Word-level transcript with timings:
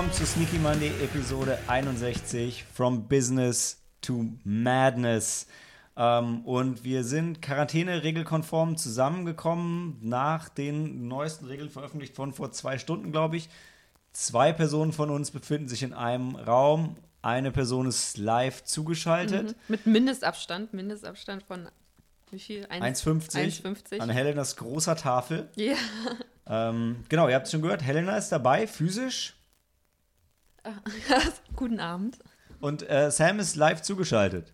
Willkommen 0.00 0.16
zu 0.16 0.24
Sneaky 0.24 0.56
Monday 0.56 0.92
Episode 1.04 1.58
61 1.66 2.64
From 2.72 3.06
Business 3.06 3.82
to 4.00 4.30
Madness. 4.44 5.46
Ähm, 5.94 6.40
und 6.46 6.84
wir 6.84 7.04
sind 7.04 7.42
Quarantäne-regelkonform 7.42 8.78
zusammengekommen 8.78 9.98
nach 10.00 10.48
den 10.48 11.06
neuesten 11.06 11.44
Regeln 11.44 11.68
veröffentlicht 11.68 12.16
von 12.16 12.32
vor 12.32 12.50
zwei 12.50 12.78
Stunden, 12.78 13.12
glaube 13.12 13.36
ich. 13.36 13.50
Zwei 14.14 14.54
Personen 14.54 14.94
von 14.94 15.10
uns 15.10 15.32
befinden 15.32 15.68
sich 15.68 15.82
in 15.82 15.92
einem 15.92 16.34
Raum. 16.34 16.96
Eine 17.20 17.50
Person 17.50 17.86
ist 17.86 18.16
live 18.16 18.64
zugeschaltet. 18.64 19.48
Mhm. 19.48 19.54
Mit 19.68 19.86
Mindestabstand, 19.86 20.72
Mindestabstand 20.72 21.42
von 21.42 21.68
wie 22.30 22.38
viel? 22.38 22.64
1,50 22.64 23.62
1,50. 23.64 23.98
an 24.00 24.08
Helenas 24.08 24.56
großer 24.56 24.96
Tafel. 24.96 25.50
Ja. 25.56 25.74
Ähm, 26.46 27.04
genau, 27.10 27.28
ihr 27.28 27.34
habt 27.34 27.46
es 27.46 27.52
schon 27.52 27.60
gehört, 27.60 27.82
Helena 27.82 28.16
ist 28.16 28.30
dabei, 28.30 28.66
physisch. 28.66 29.34
Guten 31.56 31.80
Abend. 31.80 32.18
Und 32.60 32.88
äh, 32.88 33.10
Sam 33.10 33.38
ist 33.38 33.56
live 33.56 33.82
zugeschaltet. 33.82 34.52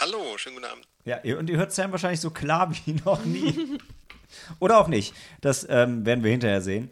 Hallo, 0.00 0.36
schönen 0.36 0.56
guten 0.56 0.66
Abend. 0.66 0.88
Ja, 1.04 1.20
und 1.38 1.48
ihr 1.48 1.56
hört 1.56 1.72
Sam 1.72 1.92
wahrscheinlich 1.92 2.20
so 2.20 2.30
klar 2.30 2.70
wie 2.70 2.92
noch 3.04 3.24
nie. 3.24 3.78
Oder 4.58 4.78
auch 4.78 4.88
nicht. 4.88 5.14
Das 5.40 5.66
ähm, 5.68 6.04
werden 6.04 6.22
wir 6.22 6.30
hinterher 6.30 6.60
sehen. 6.60 6.90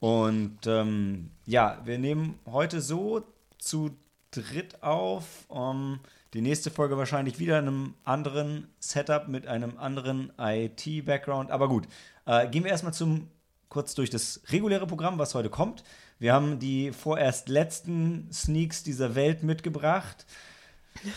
Und 0.00 0.66
ähm, 0.66 1.30
ja, 1.44 1.80
wir 1.84 1.98
nehmen 1.98 2.38
heute 2.46 2.80
so 2.80 3.24
zu 3.58 3.96
dritt 4.30 4.82
auf. 4.82 5.24
Ähm, 5.52 6.00
die 6.34 6.42
nächste 6.42 6.70
Folge 6.70 6.98
wahrscheinlich 6.98 7.38
wieder 7.38 7.58
in 7.58 7.66
einem 7.66 7.94
anderen 8.04 8.68
Setup 8.78 9.28
mit 9.28 9.46
einem 9.46 9.78
anderen 9.78 10.32
IT-Background. 10.38 11.50
Aber 11.50 11.68
gut, 11.68 11.88
äh, 12.26 12.46
gehen 12.48 12.64
wir 12.64 12.70
erstmal 12.70 12.94
zum 12.94 13.28
kurz 13.68 13.94
durch 13.94 14.10
das 14.10 14.40
reguläre 14.50 14.86
Programm, 14.86 15.18
was 15.18 15.34
heute 15.34 15.50
kommt. 15.50 15.82
Wir 16.18 16.32
haben 16.32 16.58
die 16.58 16.92
vorerst 16.92 17.48
letzten 17.48 18.28
Sneaks 18.32 18.82
dieser 18.82 19.14
Welt 19.14 19.42
mitgebracht 19.42 20.26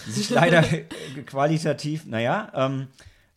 die 0.07 0.11
sich 0.11 0.29
leider 0.29 0.63
qualitativ, 1.25 2.05
naja, 2.05 2.51
ähm, 2.53 2.87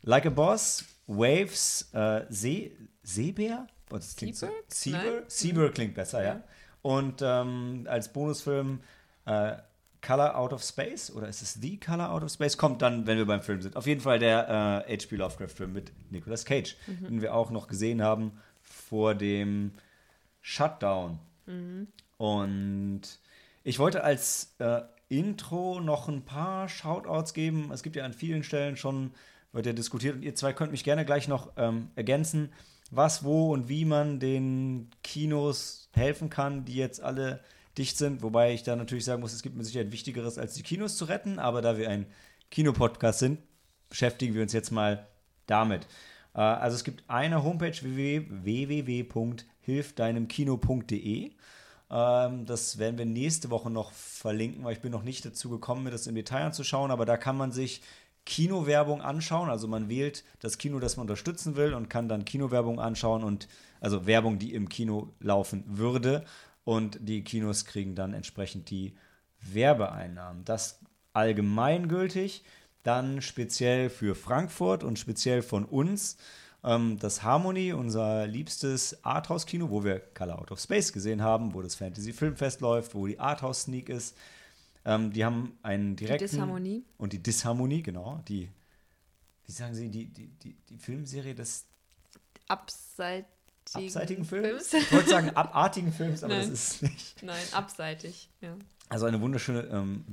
Like 0.03 0.27
a 0.27 0.31
Boss, 0.31 0.85
Waves, 1.07 1.91
äh, 1.92 2.23
See, 2.29 2.73
Seebär? 3.03 3.67
Oh, 3.91 3.97
das 3.97 4.17
klingt 4.17 4.37
so. 4.37 4.48
Seabird? 4.69 5.31
Seabird? 5.31 5.75
Klingt 5.75 5.95
besser, 5.95 6.23
ja. 6.23 6.42
Und 6.83 7.23
ähm, 7.23 7.87
als 7.89 8.12
Bonusfilm 8.12 8.81
äh, 9.25 9.57
Color 10.03 10.37
Out 10.37 10.53
of 10.53 10.62
Space, 10.62 11.11
oder 11.11 11.29
ist 11.29 11.41
es 11.41 11.55
The 11.55 11.79
Color 11.81 12.11
Out 12.11 12.25
of 12.25 12.33
Space? 12.33 12.59
Kommt 12.59 12.83
dann, 12.83 13.07
wenn 13.07 13.17
wir 13.17 13.27
beim 13.27 13.41
Film 13.41 13.62
sind. 13.62 13.77
Auf 13.77 13.87
jeden 13.87 14.03
Fall 14.03 14.19
der 14.19 14.85
äh, 14.87 14.97
H.P. 14.97 15.17
Lovecraft-Film 15.17 15.73
mit 15.73 15.92
Nicolas 16.11 16.45
Cage, 16.45 16.77
den 16.87 17.23
wir 17.23 17.35
auch 17.35 17.51
noch 17.51 17.67
gesehen 17.67 18.03
haben 18.03 18.33
vor 18.61 19.15
dem 19.15 19.73
Shutdown. 20.42 21.19
Und 22.17 23.03
ich 23.62 23.78
wollte 23.78 24.05
als 24.05 24.55
äh, 24.59 24.83
Intro 25.09 25.81
noch 25.81 26.09
ein 26.09 26.25
paar 26.25 26.69
Shoutouts 26.69 27.34
geben. 27.34 27.70
Es 27.73 27.83
gibt 27.83 27.97
ja 27.97 28.05
an 28.05 28.12
vielen 28.12 28.42
Stellen 28.42 28.77
schon, 28.77 29.13
wird 29.52 29.67
ja 29.67 29.73
diskutiert 29.73 30.17
und 30.17 30.23
ihr 30.23 30.35
zwei 30.35 30.52
könnt 30.52 30.73
mich 30.73 30.85
gerne 30.85 31.05
gleich 31.05 31.29
noch 31.29 31.52
ähm, 31.57 31.91
ergänzen, 31.95 32.52
was, 32.91 33.24
wo 33.24 33.52
und 33.52 33.69
wie 33.69 33.85
man 33.85 34.20
den 34.20 34.91
Kinos 35.02 35.89
helfen 35.92 36.30
kann, 36.30 36.64
die 36.64 36.74
jetzt 36.74 37.01
alle 37.02 37.41
dicht 37.77 37.96
sind. 37.96 38.23
Wobei 38.23 38.52
ich 38.52 38.63
da 38.63 38.77
natürlich 38.77 39.05
sagen 39.05 39.20
muss, 39.20 39.33
es 39.33 39.42
gibt 39.42 39.57
mit 39.57 39.67
Sicherheit 39.67 39.92
Wichtigeres, 39.92 40.39
als 40.39 40.55
die 40.55 40.63
Kinos 40.63 40.96
zu 40.96 41.07
retten. 41.07 41.39
Aber 41.39 41.63
da 41.63 41.77
wir 41.77 41.89
ein 41.89 42.07
Kinopodcast 42.51 43.19
sind, 43.19 43.39
beschäftigen 43.89 44.35
wir 44.35 44.42
uns 44.42 44.52
jetzt 44.52 44.70
mal 44.70 45.07
damit. 45.46 45.86
Äh, 46.35 46.40
also 46.40 46.77
es 46.77 46.85
gibt 46.85 47.05
eine 47.08 47.42
Homepage 47.42 47.77
www.hilfdeinemkino.de. 49.67 51.33
Ähm, 51.91 52.47
das 52.47 52.79
werden 52.79 52.98
wir 52.98 53.07
nächste 53.07 53.51
Woche 53.51 53.70
noch 53.70 53.92
verlinken, 53.92 54.64
weil 54.64 54.75
ich 54.75 54.80
bin 54.80 54.92
noch 54.92 55.02
nicht 55.02 55.25
dazu 55.25 55.51
gekommen, 55.51 55.85
mir 55.85 55.91
das 55.91 56.07
im 56.07 56.14
Detail 56.14 56.45
anzuschauen. 56.45 56.91
Aber 56.91 57.05
da 57.05 57.17
kann 57.17 57.36
man 57.36 57.52
sich 57.52 57.83
Kinowerbung 58.25 59.02
anschauen. 59.02 59.51
Also 59.51 59.69
man 59.69 59.89
wählt 59.89 60.25
das 60.41 60.58
Kino, 60.58 60.79
das 60.79 60.97
man 60.97 61.05
unterstützen 61.05 61.57
will 61.57 61.75
und 61.75 61.91
kann 61.91 62.08
dann 62.08 62.25
Kinowerbung 62.25 62.80
anschauen 62.80 63.23
und 63.23 63.48
also 63.80 64.07
Werbung, 64.07 64.39
die 64.39 64.55
im 64.55 64.69
Kino 64.69 65.13
laufen 65.20 65.64
würde. 65.67 66.25
Und 66.64 66.98
die 67.02 67.23
Kinos 67.23 67.67
kriegen 67.67 67.95
dann 67.95 68.14
entsprechend 68.14 68.70
die 68.70 68.95
Werbeeinnahmen. 69.41 70.45
Das 70.45 70.81
allgemeingültig. 71.13 72.42
Dann 72.83 73.23
speziell 73.23 73.89
für 73.89 74.14
Frankfurt 74.14 74.85
und 74.85 74.98
speziell 74.98 75.41
von 75.41 75.64
uns 75.64 76.19
ähm, 76.64 76.98
das 76.98 77.23
Harmony, 77.23 77.73
unser 77.73 78.27
liebstes 78.27 79.05
Arthouse-Kino, 79.05 79.70
wo 79.70 79.85
wir 79.85 80.01
Color 80.01 80.39
Out 80.39 80.51
of 80.51 80.61
Space 80.61 80.92
gesehen 80.92 81.23
haben, 81.23 81.55
wo 81.55 81.63
das 81.63 81.75
Fantasy 81.75 82.13
Filmfest 82.13 82.61
läuft, 82.61 82.95
wo 82.95 83.07
die 83.07 83.20
Arthouse-Sneak 83.20 83.89
ist. 83.89 84.17
Ähm, 84.85 85.13
die 85.13 85.25
haben 85.25 85.58
einen 85.63 85.97
direkten... 85.97 86.29
Disharmonie. 86.29 86.85
Und 86.97 87.13
die 87.13 87.23
Disharmonie, 87.23 87.83
genau. 87.83 88.20
Die, 88.29 88.51
wie 89.47 89.52
sagen 89.52 89.75
Sie, 89.75 89.91
die, 89.91 90.07
die, 90.07 90.29
die, 90.42 90.57
die 90.69 90.77
Filmserie 90.79 91.35
des 91.35 91.67
Abseitigen, 92.48 93.27
abseitigen 93.73 94.25
Films? 94.25 94.73
Ich 94.73 94.92
wollte 94.92 95.11
sagen 95.11 95.31
abartigen 95.31 95.92
Films, 95.92 96.23
aber 96.25 96.35
das 96.36 96.46
Nein. 96.46 96.55
ist 96.55 96.73
es 96.75 96.83
nicht. 96.83 97.23
Nein, 97.23 97.45
abseitig. 97.52 98.31
Ja. 98.41 98.57
Also 98.89 99.07
eine 99.07 99.20
wunderschöne 99.20 99.63
ähm, 99.70 100.05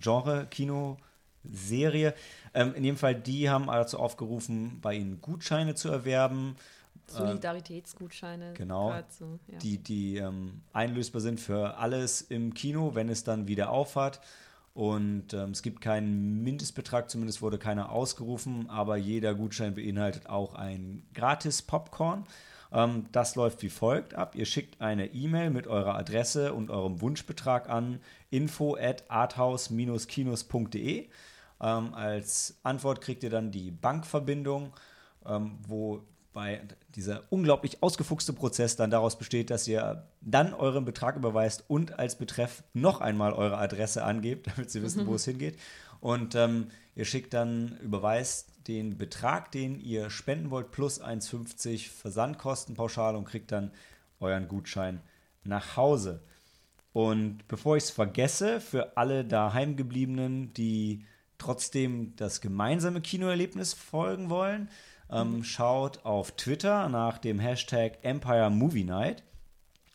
Genre-Kino-Serie. 1.44 2.14
Ähm, 2.54 2.74
in 2.76 2.84
jedem 2.84 2.98
Fall, 2.98 3.16
die 3.16 3.50
haben 3.50 3.68
dazu 3.68 4.00
aufgerufen, 4.00 4.80
bei 4.82 4.96
ihnen 4.96 5.22
Gutscheine 5.22 5.76
zu 5.76 5.90
erwerben, 5.90 6.56
Solidaritätsgutscheine. 7.08 8.54
genau. 8.54 8.88
gehört 8.88 9.12
zu, 9.12 9.40
ja. 9.48 9.58
die, 9.60 9.78
die 9.78 10.18
ähm, 10.18 10.62
einlösbar 10.72 11.22
sind 11.22 11.42
für 11.42 11.78
alles 11.78 12.22
im 12.22 12.54
Kino, 12.54 12.96
wenn 12.96 13.10
es 13.10 13.26
dann 13.26 13.48
wieder 13.48 13.70
aufhat. 13.70 14.22
Und 14.74 15.34
ähm, 15.34 15.52
es 15.52 15.62
gibt 15.62 15.82
keinen 15.82 16.42
Mindestbetrag, 16.44 17.10
zumindest 17.10 17.42
wurde 17.42 17.58
keiner 17.58 17.92
ausgerufen, 17.92 18.70
aber 18.70 18.96
jeder 18.96 19.36
Gutschein 19.36 19.76
beinhaltet 19.76 20.30
auch 20.30 20.56
ein 20.56 21.04
gratis 21.14 21.62
Popcorn. 21.62 22.26
Ähm, 22.72 23.08
das 23.12 23.36
läuft 23.36 23.62
wie 23.64 23.70
folgt 23.70 24.14
ab. 24.14 24.36
Ihr 24.36 24.46
schickt 24.46 24.80
eine 24.80 25.08
E-Mail 25.08 25.50
mit 25.50 25.68
eurer 25.68 25.96
Adresse 25.96 26.54
und 26.54 26.70
eurem 26.70 27.02
Wunschbetrag 27.02 27.70
an 27.70 28.00
info 28.30 28.78
at 28.78 29.04
arthouse-kinos.de. 29.10 31.10
Ähm, 31.62 31.94
als 31.94 32.60
Antwort 32.64 33.02
kriegt 33.02 33.24
ihr 33.24 33.30
dann 33.30 33.52
die 33.52 33.72
Bankverbindung, 33.72 34.74
ähm, 35.26 35.60
wo 35.68 36.04
dieser 36.96 37.24
unglaublich 37.30 37.84
ausgefuchste 37.84 38.32
Prozess 38.32 38.78
dann 38.78 38.90
daraus 38.90 39.18
besteht, 39.18 39.50
dass 39.50 39.68
ihr 39.68 40.08
dann 40.22 40.54
euren 40.54 40.86
Betrag 40.86 41.18
überweist 41.18 41.66
und 41.68 42.00
als 42.00 42.18
Betreff 42.18 42.64
noch 42.74 43.02
einmal 43.02 43.34
eure 43.34 43.58
Adresse 43.58 44.04
angebt, 44.04 44.48
damit 44.56 44.72
sie 44.72 44.82
wissen, 44.82 45.06
wo 45.08 45.16
es 45.16 45.26
hingeht. 45.26 45.60
Und 46.00 46.34
ähm, 46.36 46.68
ihr 46.96 47.06
schickt 47.06 47.34
dann, 47.34 47.78
überweist 47.82 48.50
den 48.68 48.98
Betrag, 48.98 49.52
den 49.52 49.80
ihr 49.80 50.10
spenden 50.10 50.52
wollt, 50.52 50.72
plus 50.72 51.02
1,50 51.02 51.90
Versandkostenpauschale 51.90 53.18
und 53.18 53.26
kriegt 53.26 53.52
dann 53.52 53.72
euren 54.20 54.48
Gutschein 54.48 55.02
nach 55.44 55.76
Hause. 55.76 56.24
Und 56.94 57.48
bevor 57.48 57.78
ich 57.78 57.84
es 57.84 57.92
vergesse, 57.92 58.62
für 58.62 58.98
alle 58.98 59.26
daheimgebliebenen, 59.26 60.54
die 60.54 61.06
trotzdem 61.42 62.14
das 62.16 62.40
gemeinsame 62.40 63.02
Kinoerlebnis 63.02 63.74
folgen 63.74 64.30
wollen, 64.30 64.70
ähm, 65.12 65.44
schaut 65.44 66.06
auf 66.06 66.32
Twitter 66.34 66.88
nach 66.88 67.18
dem 67.18 67.40
Hashtag 67.40 67.98
Empire 68.04 68.50
Movie 68.50 68.86
Night, 68.86 69.24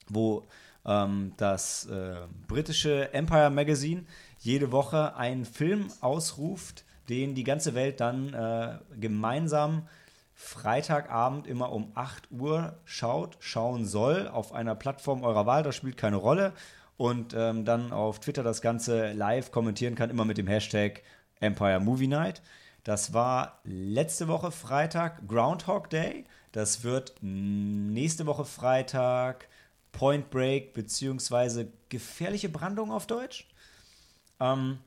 wo 0.08 0.46
ähm, 0.84 1.32
das 1.36 1.86
äh, 1.86 2.16
britische 2.46 3.12
Empire 3.14 3.50
Magazine 3.50 4.04
jede 4.40 4.72
Woche 4.72 5.16
einen 5.16 5.44
Film 5.44 5.88
ausruft, 6.00 6.84
den 7.08 7.34
die 7.34 7.44
ganze 7.44 7.74
Welt 7.74 8.00
dann 8.00 8.34
äh, 8.34 8.78
gemeinsam 8.98 9.88
Freitagabend 10.34 11.46
immer 11.46 11.72
um 11.72 11.92
8 11.94 12.30
Uhr 12.30 12.74
schaut, 12.84 13.38
schauen 13.40 13.86
soll, 13.86 14.28
auf 14.28 14.52
einer 14.52 14.74
Plattform 14.74 15.22
eurer 15.22 15.46
Wahl, 15.46 15.62
das 15.62 15.76
spielt 15.76 15.96
keine 15.96 16.16
Rolle. 16.16 16.52
Und 16.98 17.34
ähm, 17.36 17.66
dann 17.66 17.92
auf 17.92 18.20
Twitter 18.20 18.42
das 18.42 18.62
Ganze 18.62 19.12
live 19.12 19.50
kommentieren 19.50 19.94
kann, 19.94 20.08
immer 20.08 20.24
mit 20.24 20.38
dem 20.38 20.46
Hashtag 20.46 21.02
Empire 21.40 21.80
Movie 21.80 22.08
Night. 22.08 22.42
Das 22.84 23.12
war 23.12 23.60
letzte 23.64 24.28
Woche 24.28 24.50
Freitag 24.50 25.26
Groundhog 25.26 25.90
Day. 25.90 26.24
Das 26.52 26.84
wird 26.84 27.14
nächste 27.20 28.26
Woche 28.26 28.44
Freitag 28.44 29.48
Point 29.92 30.30
Break 30.30 30.72
beziehungsweise 30.72 31.72
gefährliche 31.88 32.48
Brandung 32.48 32.92
auf 32.92 33.06
Deutsch. 33.06 33.48
Ähm, 34.40 34.78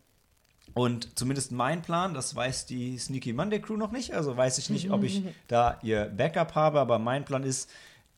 und 0.73 1.17
zumindest 1.17 1.51
mein 1.51 1.81
Plan, 1.81 2.13
das 2.13 2.35
weiß 2.35 2.67
die 2.67 2.97
Sneaky 2.97 3.33
Monday 3.33 3.59
Crew 3.59 3.75
noch 3.75 3.91
nicht, 3.91 4.13
also 4.13 4.37
weiß 4.37 4.59
ich 4.59 4.69
nicht, 4.69 4.91
ob 4.91 5.03
ich 5.03 5.23
da 5.47 5.79
ihr 5.81 6.05
Backup 6.05 6.55
habe, 6.55 6.79
aber 6.79 6.99
mein 6.99 7.25
Plan 7.25 7.43
ist, 7.43 7.69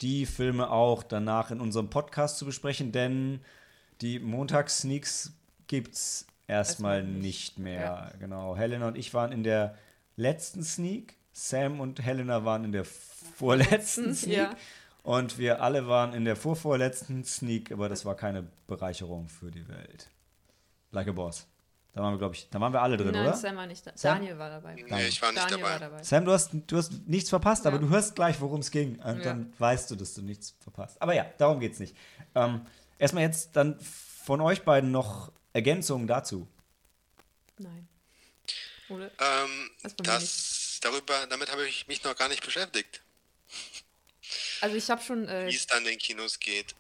die 0.02 0.26
Filme 0.26 0.70
auch 0.70 1.04
danach 1.04 1.52
in 1.52 1.62
unserem 1.62 1.90
Podcast 1.90 2.38
zu 2.38 2.46
besprechen, 2.46 2.92
denn 2.92 3.40
die 4.02 4.20
Montags-Sneaks 4.20 5.32
gibt 5.68 5.94
es 5.94 6.26
erstmal 6.52 7.04
nicht. 7.04 7.22
nicht 7.22 7.60
mehr. 7.60 7.82
Ja. 7.82 8.12
Genau. 8.20 8.56
Helena 8.56 8.88
und 8.88 8.98
ich 8.98 9.14
waren 9.14 9.32
in 9.32 9.44
der 9.44 9.76
letzten 10.16 10.64
Sneak, 10.64 11.16
Sam 11.34 11.80
und 11.80 12.04
Helena 12.04 12.44
waren 12.46 12.64
in 12.66 12.72
der 12.72 12.86
vorletzten 12.86 14.14
Sneak. 14.14 14.38
Ja. 14.38 14.56
Und 15.04 15.38
wir 15.40 15.64
alle 15.64 15.88
waren 15.88 16.14
in 16.14 16.26
der 16.26 16.36
vorvorletzten 16.36 17.24
Sneak, 17.24 17.72
aber 17.72 17.90
das 17.90 18.06
war 18.06 18.16
keine 18.16 18.46
Bereicherung 18.68 19.28
für 19.30 19.50
die 19.50 19.68
Welt. 19.68 20.10
Like 20.92 21.08
a 21.08 21.12
Boss. 21.12 21.48
Da 21.94 22.02
waren 22.02 22.14
wir, 22.14 22.20
glaube 22.20 22.36
ich, 22.36 22.50
da 22.50 22.62
waren 22.62 22.72
wir 22.72 22.82
alle 22.82 22.96
drin, 22.96 23.12
Nein, 23.12 23.28
oder? 23.28 23.36
Sam 23.36 23.56
war 23.58 23.68
nicht 23.68 23.86
da. 23.86 23.92
Sam? 23.96 24.20
Daniel 24.20 24.38
war 24.38 24.50
dabei. 24.50 24.76
Nee, 24.76 25.08
ich 25.08 25.22
war 25.22 25.32
nicht 25.32 25.44
Daniel 25.44 25.58
dabei. 25.60 25.72
war 25.72 25.80
dabei. 25.80 26.04
Sam, 26.04 26.24
du 26.24 26.32
hast, 26.32 26.52
du 26.68 26.78
hast 26.78 27.06
nichts 27.08 27.30
verpasst, 27.30 27.66
aber 27.68 27.78
Ja. 27.78 27.82
du 27.82 27.90
hörst 27.90 28.16
gleich, 28.16 28.40
worum 28.40 28.62
es 28.62 28.72
ging. 28.72 28.96
Und 29.00 29.18
Ja. 29.18 29.24
dann 29.24 29.52
weißt 29.58 29.92
du, 29.92 29.96
dass 29.98 30.14
du 30.14 30.22
nichts 30.22 30.56
verpasst. 30.60 31.02
Aber 31.02 31.14
ja, 31.14 31.26
darum 31.38 31.60
geht 31.60 31.74
es 31.74 31.80
nicht. 31.80 31.98
Ähm, 32.36 32.62
erstmal 32.98 33.24
jetzt 33.24 33.56
dann 33.58 33.78
von 33.80 34.40
euch 34.40 34.64
beiden 34.64 34.92
noch 34.92 35.32
Ergänzungen 35.54 36.08
dazu. 36.08 36.48
Nein. 37.58 37.88
Oder? 38.90 39.12
Ähm, 39.20 39.70
Das 39.98 40.80
darüber, 40.82 41.28
damit 41.28 41.52
habe 41.52 41.68
ich 41.68 41.88
mich 41.88 42.04
noch 42.04 42.16
gar 42.16 42.28
nicht 42.28 42.44
beschäftigt, 42.44 43.02
Also 44.62 44.76
ich 44.76 44.90
habe 44.90 45.02
schon. 45.02 45.28
Äh, 45.28 45.48
wie 45.48 45.56
es 45.56 45.68
dann 45.68 45.80
in 45.80 45.92
den 45.92 46.00
Kinos 46.00 46.40
geht. 46.40 46.76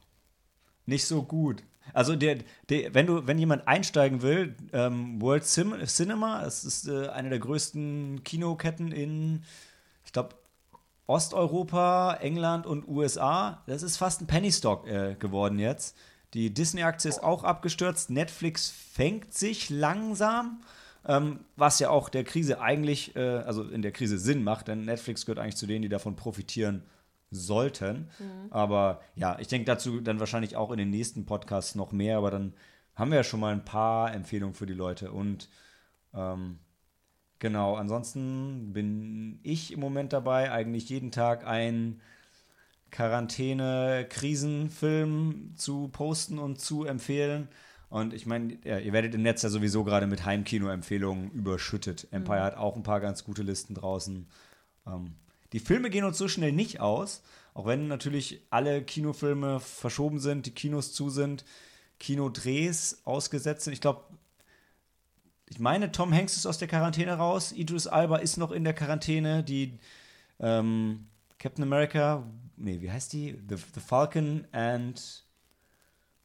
Nicht 0.85 1.05
so 1.05 1.23
gut. 1.23 1.63
Also 1.93 2.15
der, 2.15 2.39
der, 2.69 2.93
wenn 2.93 3.07
du, 3.07 3.27
wenn 3.27 3.37
jemand 3.37 3.67
einsteigen 3.67 4.21
will, 4.21 4.55
ähm, 4.71 5.21
World 5.21 5.45
Cim 5.45 5.85
Cinema, 5.87 6.45
es 6.45 6.63
ist 6.63 6.87
äh, 6.87 7.07
eine 7.09 7.29
der 7.29 7.39
größten 7.39 8.23
Kinoketten 8.23 8.91
in, 8.91 9.43
ich 10.05 10.13
glaube, 10.13 10.35
Osteuropa, 11.07 12.15
England 12.21 12.65
und 12.65 12.87
USA. 12.87 13.63
Das 13.67 13.83
ist 13.83 13.97
fast 13.97 14.21
ein 14.21 14.27
Penny 14.27 14.51
Stock 14.51 14.87
äh, 14.87 15.15
geworden 15.15 15.59
jetzt. 15.59 15.97
Die 16.33 16.53
Disney-Aktie 16.53 17.09
ist 17.09 17.23
auch 17.23 17.43
abgestürzt. 17.43 18.09
Netflix 18.09 18.69
fängt 18.69 19.33
sich 19.33 19.69
langsam, 19.69 20.61
ähm, 21.05 21.41
was 21.55 21.79
ja 21.79 21.89
auch 21.89 22.09
der 22.09 22.23
Krise 22.23 22.61
eigentlich, 22.61 23.15
äh, 23.15 23.19
also 23.19 23.63
in 23.63 23.81
der 23.81 23.91
Krise 23.91 24.17
Sinn 24.17 24.43
macht, 24.43 24.67
denn 24.67 24.85
Netflix 24.85 25.25
gehört 25.25 25.39
eigentlich 25.39 25.57
zu 25.57 25.67
denen, 25.67 25.81
die 25.81 25.89
davon 25.89 26.15
profitieren 26.15 26.83
sollten. 27.31 28.09
Aber 28.49 29.01
ja, 29.15 29.39
ich 29.39 29.47
denke 29.47 29.65
dazu 29.65 30.01
dann 30.01 30.19
wahrscheinlich 30.19 30.55
auch 30.55 30.71
in 30.71 30.77
den 30.77 30.89
nächsten 30.89 31.25
Podcasts 31.25 31.75
noch 31.75 31.91
mehr, 31.91 32.17
aber 32.17 32.29
dann 32.31 32.53
haben 32.95 33.11
wir 33.11 33.17
ja 33.17 33.23
schon 33.23 33.39
mal 33.39 33.53
ein 33.53 33.65
paar 33.65 34.13
Empfehlungen 34.13 34.53
für 34.53 34.65
die 34.65 34.73
Leute. 34.73 35.11
Und 35.11 35.49
ähm, 36.13 36.59
genau, 37.39 37.75
ansonsten 37.75 38.73
bin 38.73 39.39
ich 39.43 39.71
im 39.71 39.79
Moment 39.79 40.13
dabei, 40.13 40.51
eigentlich 40.51 40.89
jeden 40.89 41.11
Tag 41.11 41.47
einen 41.47 42.01
Quarantäne-Krisenfilm 42.91 45.53
zu 45.55 45.87
posten 45.89 46.39
und 46.39 46.59
zu 46.59 46.85
empfehlen. 46.85 47.47
Und 47.89 48.13
ich 48.13 48.25
meine, 48.25 48.57
ja, 48.63 48.79
ihr 48.79 48.93
werdet 48.93 49.13
im 49.15 49.21
Netz 49.21 49.41
ja 49.41 49.49
sowieso 49.49 49.83
gerade 49.83 50.07
mit 50.07 50.25
Heimkino-Empfehlungen 50.25 51.31
überschüttet. 51.31 52.07
Empire 52.11 52.43
hat 52.43 52.55
auch 52.55 52.75
ein 52.75 52.83
paar 52.83 53.01
ganz 53.01 53.23
gute 53.23 53.43
Listen 53.43 53.75
draußen. 53.75 54.27
Ähm, 54.87 55.15
die 55.53 55.59
Filme 55.59 55.89
gehen 55.89 56.05
uns 56.05 56.17
so 56.17 56.29
schnell 56.29 56.53
nicht 56.53 56.79
aus, 56.79 57.21
auch 57.53 57.65
wenn 57.65 57.89
natürlich 57.89 58.41
alle 58.49 58.81
Kinofilme 58.81 59.59
verschoben 59.59 60.19
sind, 60.19 60.45
die 60.45 60.51
Kinos 60.51 60.93
zu 60.93 61.09
sind, 61.09 61.43
Kinodrehs 61.99 63.01
ausgesetzt 63.03 63.65
sind. 63.65 63.73
Ich 63.73 63.81
glaube, 63.81 64.05
ich 65.49 65.59
meine, 65.59 65.91
Tom 65.91 66.13
Hanks 66.13 66.37
ist 66.37 66.45
aus 66.45 66.57
der 66.57 66.69
Quarantäne 66.69 67.13
raus, 67.13 67.51
Idris 67.51 67.87
Alba 67.87 68.17
ist 68.17 68.37
noch 68.37 68.51
in 68.51 68.63
der 68.63 68.73
Quarantäne, 68.73 69.43
die 69.43 69.77
ähm, 70.39 71.07
Captain 71.39 71.63
America, 71.63 72.23
nee, 72.61 72.81
wie 72.81 72.91
heißt 72.91 73.13
die? 73.13 73.37
The, 73.49 73.55
The 73.73 73.79
Falcon 73.79 74.45
and 74.51 75.23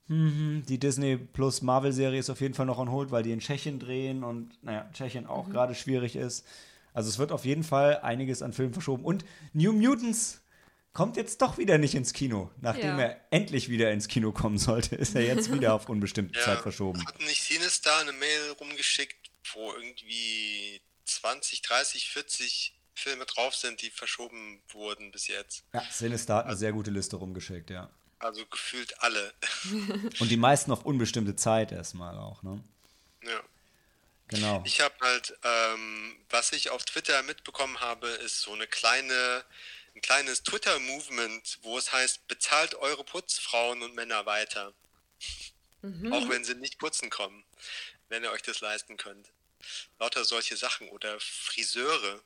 hm, 0.08 0.62
die 0.68 0.78
Disney 0.78 1.16
plus 1.16 1.62
Marvel-Serie 1.62 2.18
ist 2.18 2.30
auf 2.30 2.40
jeden 2.40 2.54
Fall 2.54 2.66
noch 2.66 2.78
on 2.78 2.90
hold, 2.90 3.10
weil 3.10 3.22
die 3.22 3.32
in 3.32 3.40
Tschechien 3.40 3.78
drehen 3.80 4.22
und 4.22 4.62
naja, 4.62 4.88
Tschechien 4.92 5.26
auch 5.26 5.50
gerade 5.50 5.74
schwierig 5.74 6.14
ist. 6.16 6.46
Also 6.94 7.08
es 7.10 7.18
wird 7.18 7.32
auf 7.32 7.44
jeden 7.44 7.64
Fall 7.64 7.98
einiges 8.00 8.40
an 8.42 8.52
Filmen 8.52 8.72
verschoben. 8.72 9.04
Und 9.04 9.24
New 9.52 9.72
Mutants 9.72 10.40
kommt 10.92 11.16
jetzt 11.16 11.42
doch 11.42 11.58
wieder 11.58 11.76
nicht 11.76 11.94
ins 11.94 12.12
Kino. 12.12 12.50
Nachdem 12.60 12.98
Ja. 12.98 13.06
er 13.06 13.20
endlich 13.30 13.68
wieder 13.68 13.90
ins 13.92 14.08
Kino 14.08 14.32
kommen 14.32 14.56
sollte, 14.58 14.96
ist 14.96 15.14
er 15.14 15.22
jetzt 15.26 15.52
wieder 15.52 15.74
auf 15.74 15.88
unbestimmte 15.90 16.38
Zeit 16.40 16.60
verschoben. 16.60 17.04
Hatten 17.06 17.24
nicht 17.24 17.42
Sinister 17.42 17.98
eine 17.98 18.12
Mail 18.12 18.52
rumgeschickt, 18.60 19.30
wo 19.54 19.72
irgendwie 19.74 20.80
20, 21.04 21.62
30, 21.62 22.08
40 22.08 22.75
Filme 22.96 23.26
drauf 23.26 23.54
sind, 23.54 23.82
die 23.82 23.90
verschoben 23.90 24.62
wurden 24.70 25.12
bis 25.12 25.28
jetzt. 25.28 25.64
Ja, 25.72 25.84
Sinister 25.90 26.36
hat 26.36 26.46
eine 26.46 26.56
sehr 26.56 26.72
gute 26.72 26.90
Liste 26.90 27.16
rumgeschickt, 27.16 27.70
ja. 27.70 27.90
Also 28.18 28.46
gefühlt 28.46 29.00
alle. 29.02 29.34
Und 30.18 30.30
die 30.30 30.36
meisten 30.36 30.72
auf 30.72 30.84
unbestimmte 30.84 31.36
Zeit 31.36 31.72
erstmal 31.72 32.18
auch, 32.18 32.42
ne? 32.42 32.62
ja. 33.22 33.42
Genau. 34.28 34.60
Ich 34.66 34.80
habe 34.80 34.94
halt, 35.02 35.38
ähm, 35.44 36.16
was 36.30 36.50
ich 36.50 36.70
auf 36.70 36.84
Twitter 36.84 37.22
mitbekommen 37.22 37.80
habe, 37.80 38.08
ist 38.08 38.40
so 38.40 38.52
eine 38.54 38.66
kleine, 38.66 39.44
ein 39.94 40.00
kleines 40.00 40.42
Twitter-Movement, 40.42 41.60
wo 41.62 41.78
es 41.78 41.92
heißt, 41.92 42.26
bezahlt 42.26 42.74
eure 42.74 43.04
Putzfrauen 43.04 43.82
und 43.82 43.94
Männer 43.94 44.26
weiter. 44.26 44.72
Auch 46.10 46.28
wenn 46.28 46.44
sie 46.44 46.56
nicht 46.56 46.78
putzen 46.78 47.10
kommen, 47.10 47.44
wenn 48.08 48.24
ihr 48.24 48.32
euch 48.32 48.42
das 48.42 48.60
leisten 48.60 48.96
könnt. 48.96 49.30
Lauter 50.00 50.24
solche 50.24 50.56
Sachen 50.56 50.88
oder 50.88 51.20
Friseure. 51.20 52.20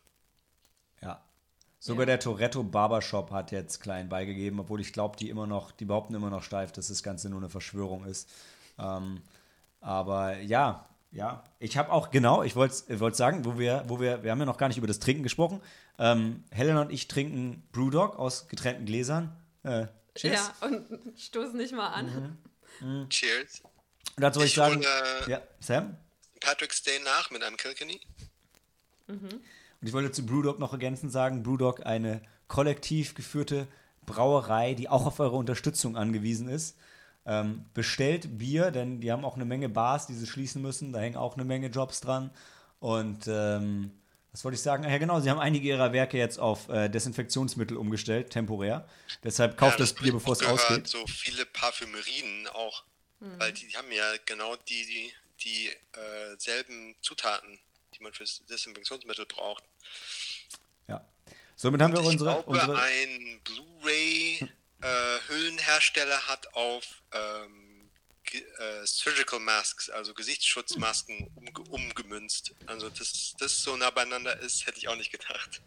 Ja. 1.81 1.87
Sogar 1.87 2.07
der 2.07 2.21
Toretto 2.21 2.63
Barbershop 2.63 3.31
hat 3.31 3.53
jetzt 3.53 3.81
klein 3.81 4.09
beigegeben, 4.11 4.61
obwohl 4.61 4.81
ich 4.81 4.93
glaube, 4.93 5.17
die 5.17 5.31
immer 5.31 5.47
noch, 5.47 5.73
die 5.73 5.87
behaupten 5.87 6.15
immer 6.15 6.29
noch 6.29 6.43
steif, 6.43 6.73
dass 6.73 6.89
das 6.89 7.03
Ganze 7.03 7.31
nur 7.31 7.41
eine 7.41 7.49
Verschwörung 7.49 8.05
ist. 8.05 8.29
Ähm, 8.79 9.23
aber 9.81 10.39
ja, 10.41 10.87
ja. 11.11 11.43
Ich 11.59 11.79
habe 11.79 11.91
auch, 11.91 12.11
genau, 12.11 12.43
ich 12.43 12.55
wollte 12.55 12.75
es 12.87 13.17
sagen, 13.17 13.47
wo 13.47 13.59
wir, 13.59 13.85
wo 13.89 13.99
wir, 13.99 14.23
wir 14.23 14.31
haben 14.31 14.41
ja 14.41 14.45
noch 14.45 14.59
gar 14.59 14.69
nicht 14.69 14.77
über 14.77 14.87
das 14.87 14.99
Trinken 14.99 15.23
gesprochen. 15.23 15.63
Ähm, 15.99 16.45
Helen 16.51 16.77
und 16.77 16.93
ich 16.93 17.09
trinken 17.09 17.67
Brewdog 17.73 18.19
aus 18.19 18.49
getrennten 18.49 18.85
Gläsern. 18.85 19.35
Äh, 19.63 19.87
cheers. 20.15 20.53
ja, 20.61 20.67
und 20.67 20.87
stoß 21.19 21.55
nicht 21.55 21.73
mal 21.73 21.89
an. 21.89 22.39
Cheers. 23.09 23.63
Und 24.17 24.23
dazu 24.23 24.41
ich 24.41 24.47
Ich 24.47 24.55
sagen, 24.55 24.77
hole 24.77 25.31
ja, 25.31 25.43
Sam? 25.61 25.97
Patrick's 26.41 26.83
Day 26.83 27.01
nach 27.05 27.31
mit 27.31 27.43
einem 27.43 27.57
Kilkenny. 27.57 28.01
Und 29.81 29.87
ich 29.87 29.93
wollte 29.93 30.13
zu 30.13 30.27
Brewdog 30.27 30.59
noch 30.59 30.73
ergänzend 30.73 31.13
sagen, 31.13 31.43
Brewdog 31.43 31.87
eine 31.87 32.23
kollektiv 32.49 33.15
geführte 33.15 33.67
Brauerei, 34.05 34.75
die 34.75 34.89
auch 34.89 35.07
auf 35.07 35.21
eure 35.21 35.37
Unterstützung 35.37 35.97
angewiesen 35.97 36.49
ist. 36.49 36.77
Ähm, 37.27 37.67
bestellt 37.75 38.39
Bier, 38.39 38.71
denn 38.71 39.01
die 39.01 39.13
haben 39.13 39.25
auch 39.25 39.37
eine 39.37 39.45
Menge 39.45 39.69
Bars, 39.69 40.07
die 40.07 40.15
sie 40.15 40.27
schließen 40.27 40.61
müssen. 40.61 40.93
Da 40.93 41.01
hängen 41.01 41.17
auch 41.17 41.35
eine 41.35 41.45
Menge 41.45 41.69
Jobs 41.69 42.01
dran. 42.01 42.31
Und 42.79 43.29
ähm, 43.29 43.93
was 44.33 44.45
wollte 44.45 44.57
ich 44.57 44.63
sagen? 44.63 44.85
Ja, 44.85 44.99
genau, 44.99 45.21
sie 45.21 45.31
haben 45.31 45.41
einige 45.41 45.69
ihrer 45.69 45.93
Werke 45.93 46.17
jetzt 46.19 46.39
auf 46.39 46.69
äh, 46.69 46.89
Desinfektionsmittel 46.89 47.77
umgestellt, 47.77 48.31
temporär. 48.31 48.87
Deshalb 49.23 49.57
kauft 49.57 49.81
das 49.81 49.91
hab 49.91 50.03
Bier, 50.03 50.13
bevor 50.13 50.33
es 50.33 50.43
ausgeht. 50.43 50.87
So 50.87 51.05
viele 51.07 51.45
Parfümerien 51.47 52.49
auch. 52.49 52.85
Weil 53.21 53.53
die, 53.53 53.69
die 53.69 53.77
haben 53.77 53.93
ja 53.93 54.15
genau 54.25 54.57
die, 54.57 54.87
die, 54.87 55.13
die 55.45 55.69
äh, 55.69 56.37
selben 56.39 56.95
Zutaten, 57.03 57.59
die 58.01 58.05
man 58.05 58.13
fürs 58.13 58.45
Desinfektionsmittel 58.47 59.27
braucht. 59.27 59.63
Ja. 60.89 61.07
Somit 61.55 61.81
haben 61.83 61.93
wir 61.93 62.01
ich 62.01 62.07
unsere, 62.07 62.31
glaube, 62.31 62.51
unsere 62.51 62.81
ein 62.81 63.41
Blu-ray-Hüllenhersteller 63.45 66.27
hat 66.27 66.53
auf 66.55 67.03
ähm, 67.13 67.91
äh, 68.33 68.87
Surgical 68.87 69.39
Masks, 69.41 69.91
also 69.91 70.15
Gesichtsschutzmasken, 70.15 71.31
umge 71.35 71.61
umgemünzt. 71.69 72.55
Also, 72.67 72.89
dass 72.89 73.35
das 73.39 73.63
so 73.63 73.77
nah 73.77 73.91
beieinander 73.91 74.41
ist, 74.41 74.67
hätte 74.67 74.79
ich 74.79 74.89
auch 74.89 74.97
nicht 74.97 75.13
gedacht. 75.13 75.61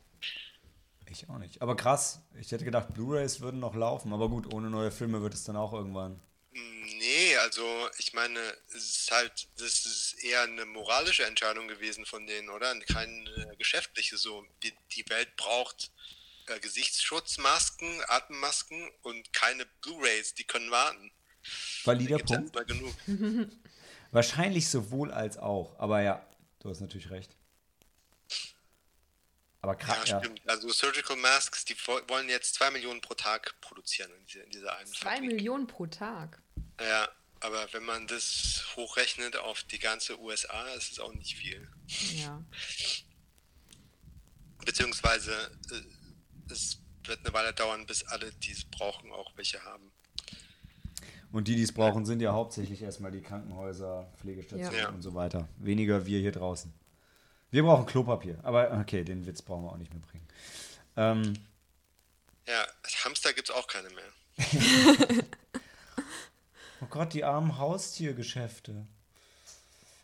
Ich 1.07 1.29
auch 1.29 1.37
nicht. 1.37 1.61
Aber 1.61 1.75
krass, 1.75 2.21
ich 2.39 2.51
hätte 2.51 2.65
gedacht, 2.65 2.95
Blu-Rays 2.95 3.41
würden 3.41 3.59
noch 3.59 3.75
laufen. 3.75 4.11
Aber 4.13 4.29
gut, 4.29 4.51
ohne 4.51 4.71
neue 4.71 4.89
Filme 4.91 5.21
wird 5.21 5.35
es 5.35 5.43
dann 5.43 5.55
auch 5.55 5.73
irgendwann. 5.73 6.19
Nee, 6.55 7.35
also 7.37 7.89
ich 7.97 8.13
meine, 8.13 8.39
es 8.75 8.97
ist 8.99 9.11
halt, 9.11 9.47
das 9.57 9.85
ist 9.85 10.13
eher 10.23 10.43
eine 10.43 10.65
moralische 10.65 11.25
Entscheidung 11.25 11.67
gewesen 11.67 12.05
von 12.05 12.27
denen, 12.27 12.49
oder? 12.49 12.79
Keine 12.81 13.55
geschäftliche 13.57 14.17
so. 14.17 14.45
Die, 14.61 14.73
die 14.95 15.03
Welt 15.09 15.35
braucht 15.35 15.91
äh, 16.47 16.59
Gesichtsschutzmasken, 16.59 18.01
Atemmasken 18.07 18.87
und 19.01 19.33
keine 19.33 19.65
Blu-Rays, 19.81 20.35
die 20.35 20.43
können 20.43 20.69
warten. 20.69 21.11
Valider 21.83 22.19
Punkt. 22.19 22.53
mal 22.53 22.65
genug. 22.65 22.95
Wahrscheinlich 24.11 24.69
sowohl 24.69 25.11
als 25.11 25.37
auch. 25.37 25.77
Aber 25.79 26.01
ja, 26.01 26.23
du 26.59 26.69
hast 26.69 26.81
natürlich 26.81 27.09
recht. 27.09 27.35
Aber 29.61 29.73
Ja, 29.73 29.79
krass, 29.79 30.09
ja. 30.09 30.19
stimmt. 30.19 30.41
Also 30.47 30.69
Surgical 30.71 31.15
Masks, 31.17 31.65
die 31.65 31.75
wo- 31.87 32.01
wollen 32.09 32.29
jetzt 32.29 32.53
zwei 32.55 32.69
Millionen 32.69 33.01
pro 33.01 33.13
Tag 33.15 33.55
produzieren 33.61 34.11
in 34.13 34.25
dieser, 34.27 34.43
in 34.43 34.51
dieser 34.51 34.77
einen 34.77 34.93
Zwei 34.93 35.15
Fabrik. 35.15 35.31
Millionen 35.31 35.67
pro 35.67 35.87
Tag. 35.87 36.42
Ja, 36.79 37.07
aber 37.39 37.67
wenn 37.73 37.83
man 37.83 38.07
das 38.07 38.65
hochrechnet 38.75 39.35
auf 39.35 39.63
die 39.63 39.79
ganze 39.79 40.19
USA, 40.19 40.65
ist 40.73 40.93
es 40.93 40.99
auch 40.99 41.13
nicht 41.13 41.35
viel. 41.35 41.67
Ja. 42.15 42.43
Beziehungsweise 44.65 45.31
äh, 45.71 46.51
es 46.51 46.79
wird 47.05 47.19
eine 47.25 47.33
Weile 47.33 47.53
dauern, 47.53 47.85
bis 47.85 48.03
alle, 48.03 48.31
die 48.31 48.51
es 48.51 48.63
brauchen, 48.65 49.11
auch 49.11 49.31
welche 49.35 49.61
haben. 49.63 49.91
Und 51.31 51.47
die, 51.47 51.55
die 51.55 51.63
es 51.63 51.73
brauchen, 51.73 52.05
sind 52.05 52.21
ja 52.21 52.31
hauptsächlich 52.31 52.81
erstmal 52.81 53.11
die 53.11 53.21
Krankenhäuser, 53.21 54.11
Pflegestationen 54.21 54.79
Ja. 54.79 54.89
und 54.89 55.01
so 55.01 55.13
weiter. 55.15 55.49
Weniger 55.57 56.05
wir 56.05 56.19
hier 56.19 56.31
draußen. 56.31 56.71
Wir 57.49 57.63
brauchen 57.63 57.85
Klopapier. 57.85 58.39
Aber 58.43 58.71
okay, 58.79 59.03
den 59.03 59.25
Witz 59.25 59.41
brauchen 59.41 59.63
wir 59.65 59.71
auch 59.71 59.77
nicht 59.77 59.91
mehr 59.93 60.01
bringen. 60.01 60.27
Ähm, 60.95 61.33
Ja, 62.47 62.65
Hamster 63.03 63.33
gibt's 63.33 63.51
auch 63.51 63.67
keine 63.67 63.89
mehr. 63.89 64.11
Oh 66.83 66.87
Gott, 66.89 67.13
die 67.13 67.23
armen 67.23 67.57
Haustiergeschäfte. 67.57 68.85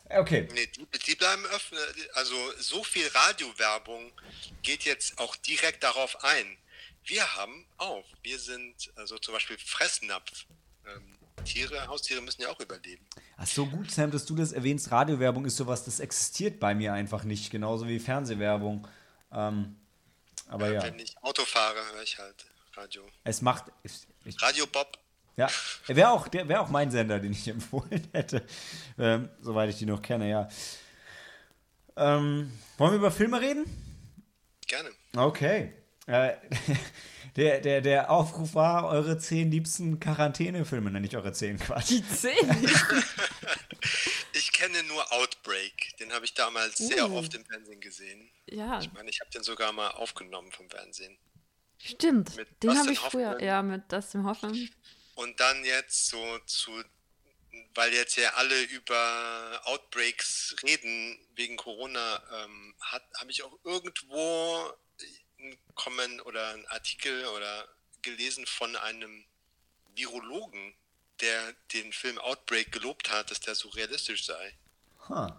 Okay. 0.09 0.47
Nee, 0.53 0.67
die, 0.67 0.85
die 1.05 1.15
bleiben 1.15 1.45
öffnen. 1.47 1.81
Also 2.13 2.35
so 2.57 2.83
viel 2.83 3.07
Radiowerbung 3.07 4.11
geht 4.63 4.83
jetzt 4.83 5.19
auch 5.19 5.35
direkt 5.35 5.83
darauf 5.83 6.23
ein. 6.23 6.57
Wir 7.03 7.35
haben 7.35 7.65
auch. 7.77 8.05
Wir 8.23 8.39
sind 8.39 8.91
also 8.95 9.17
zum 9.17 9.33
Beispiel 9.33 9.57
Fressnapf. 9.57 10.45
Ähm, 10.87 11.15
Tiere, 11.43 11.87
Haustiere 11.87 12.21
müssen 12.21 12.41
ja 12.41 12.49
auch 12.49 12.59
überleben. 12.59 13.05
Ach 13.37 13.47
so 13.47 13.65
gut, 13.65 13.91
Sam, 13.91 14.11
dass 14.11 14.25
du 14.25 14.35
das 14.35 14.51
erwähnst. 14.51 14.91
Radiowerbung 14.91 15.45
ist 15.45 15.57
sowas, 15.57 15.85
das 15.85 15.99
existiert 15.99 16.59
bei 16.59 16.73
mir 16.73 16.93
einfach 16.93 17.23
nicht. 17.23 17.51
Genauso 17.51 17.87
wie 17.87 17.99
Fernsehwerbung. 17.99 18.87
Ähm, 19.31 19.77
aber 20.47 20.71
ja. 20.71 20.83
Wenn 20.83 20.99
ich 20.99 21.17
Auto 21.21 21.45
fahre, 21.45 21.79
höre 21.93 22.03
ich 22.03 22.17
halt 22.17 22.45
Radio. 22.73 23.07
Es 23.23 23.41
macht. 23.41 23.65
Ich, 23.83 24.07
ich, 24.25 24.41
Radio 24.41 24.65
Bob. 24.65 24.97
Ja, 25.39 25.47
wäre 25.87 26.09
auch, 26.11 26.27
der 26.27 26.47
wär 26.47 26.61
auch 26.61 26.69
mein 26.69 26.91
Sender, 26.91 27.19
den 27.19 27.31
ich 27.31 27.47
empfohlen 27.47 28.07
hätte. 28.13 28.45
Ähm, 28.97 29.29
soweit 29.41 29.69
ich 29.69 29.77
die 29.77 29.85
noch 29.85 30.01
kenne, 30.01 30.29
ja. 30.29 30.47
Ähm, 31.95 32.51
wollen 32.77 32.91
wir 32.91 32.97
über 32.97 33.11
Filme 33.11 33.41
reden? 33.41 33.65
Gerne. 34.67 34.89
Okay. 35.15 35.73
Äh, 36.05 36.33
der, 37.35 37.59
der, 37.61 37.81
der 37.81 38.09
Aufruf 38.11 38.55
war, 38.55 38.87
eure 38.87 39.17
zehn 39.17 39.51
liebsten 39.51 39.99
Quarantänefilme, 39.99 40.91
nenne 40.91 41.05
ich 41.07 41.15
eure 41.17 41.33
zehn 41.33 41.57
Quatsch. 41.59 41.89
Die 41.89 42.07
zehn. 42.07 42.35
Ich 44.33 44.51
kenne 44.53 44.83
nur 44.83 45.11
Outbreak. 45.11 45.97
Den 45.99 46.13
habe 46.13 46.25
ich 46.25 46.33
damals 46.33 46.77
sehr 46.77 47.09
Uh. 47.09 47.17
oft 47.17 47.33
im 47.35 47.45
Fernsehen 47.45 47.79
gesehen. 47.81 48.29
ja, 48.49 48.79
Ich 48.79 48.91
meine, 48.93 49.09
ich 49.09 49.19
habe 49.19 49.29
den 49.31 49.43
sogar 49.43 49.71
mal 49.71 49.89
aufgenommen 49.91 50.51
vom 50.51 50.69
Fernsehen. 50.69 51.17
stimmt. 51.77 52.35
Mit 52.35 52.47
Den 52.63 52.77
habe 52.77 52.91
ich 52.91 52.99
früher, 52.99 53.41
ja, 53.41 53.61
mit 53.61 53.91
Dustin 53.91 54.25
Hoffman. 54.25 54.69
Und 55.19 55.37
dann 55.41 55.65
jetzt 55.65 56.07
so 56.07 56.39
zu, 56.45 56.71
weil 57.75 57.93
jetzt 57.93 58.15
ja 58.15 58.35
alle 58.35 58.61
über 58.61 59.59
Outbreaks 59.65 60.55
reden 60.63 61.19
wegen 61.35 61.57
Corona, 61.57 62.23
ähm, 62.31 62.73
habe 62.79 63.29
ich 63.29 63.43
auch 63.43 63.59
irgendwo 63.65 64.71
einen 65.37 65.57
Comment 65.75 66.25
oder 66.25 66.47
einen 66.51 66.65
Artikel 66.67 67.25
oder 67.25 67.67
gelesen 68.01 68.45
von 68.45 68.77
einem 68.77 69.25
Virologen, 69.93 70.73
der 71.19 71.51
den 71.73 71.91
Film 71.91 72.17
Outbreak 72.19 72.71
gelobt 72.71 73.11
hat, 73.11 73.29
dass 73.29 73.41
der 73.41 73.55
so 73.55 73.67
realistisch 73.67 74.25
sei. 74.25 74.57
Ha. 75.09 75.37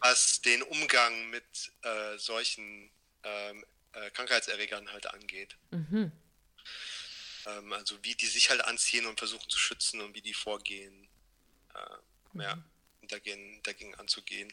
was 0.00 0.40
den 0.42 0.62
Umgang 0.62 1.30
mit 1.30 1.44
äh, 1.82 2.18
solchen 2.18 2.90
ähm, 3.22 3.64
äh, 3.92 4.10
Krankheitserregern 4.10 4.90
halt 4.90 5.06
angeht. 5.06 5.56
Ähm, 7.48 7.72
also 7.72 7.96
wie 8.02 8.14
die 8.14 8.26
sich 8.26 8.50
halt 8.50 8.64
anziehen 8.64 9.06
und 9.06 9.18
versuchen 9.18 9.48
zu 9.48 9.58
schützen 9.58 10.00
und 10.00 10.14
wie 10.14 10.20
die 10.20 10.34
vorgehen, 10.34 11.08
äh, 11.74 12.40
ja, 12.40 12.58
dagegen, 13.08 13.60
dagegen 13.62 13.94
anzugehen. 13.94 14.52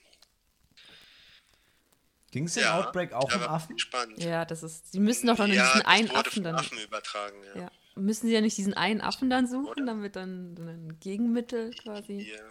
Ging 2.32 2.46
es 2.46 2.58
in 2.58 2.64
ja, 2.64 2.80
Outbreak 2.80 3.14
auch 3.14 3.30
ja, 3.32 3.38
um 3.38 3.44
Affen? 3.44 3.80
Spannend. 3.80 4.22
Ja, 4.22 4.46
das 4.46 4.62
ist. 4.64 4.92
Sie 4.92 5.00
müssen 5.00 5.28
doch 5.28 5.38
dann 5.38 5.52
ja, 5.52 5.72
diesen 5.72 5.86
einen 5.86 6.10
wurde 6.10 6.28
Affen 6.28 6.44
dann. 6.44 6.56
Affen 6.56 6.78
übertragen, 6.80 7.44
ja. 7.44 7.62
Ja. 7.62 7.72
Müssen 7.96 8.28
sie 8.28 8.34
ja 8.34 8.42
nicht 8.42 8.58
diesen 8.58 8.74
einen 8.74 9.00
Affen 9.00 9.30
dann 9.30 9.48
suchen, 9.48 9.68
Oder? 9.68 9.86
damit 9.86 10.16
dann 10.18 10.54
ein 10.56 11.00
Gegenmittel 11.00 11.72
quasi. 11.76 12.34
Ja. 12.36 12.44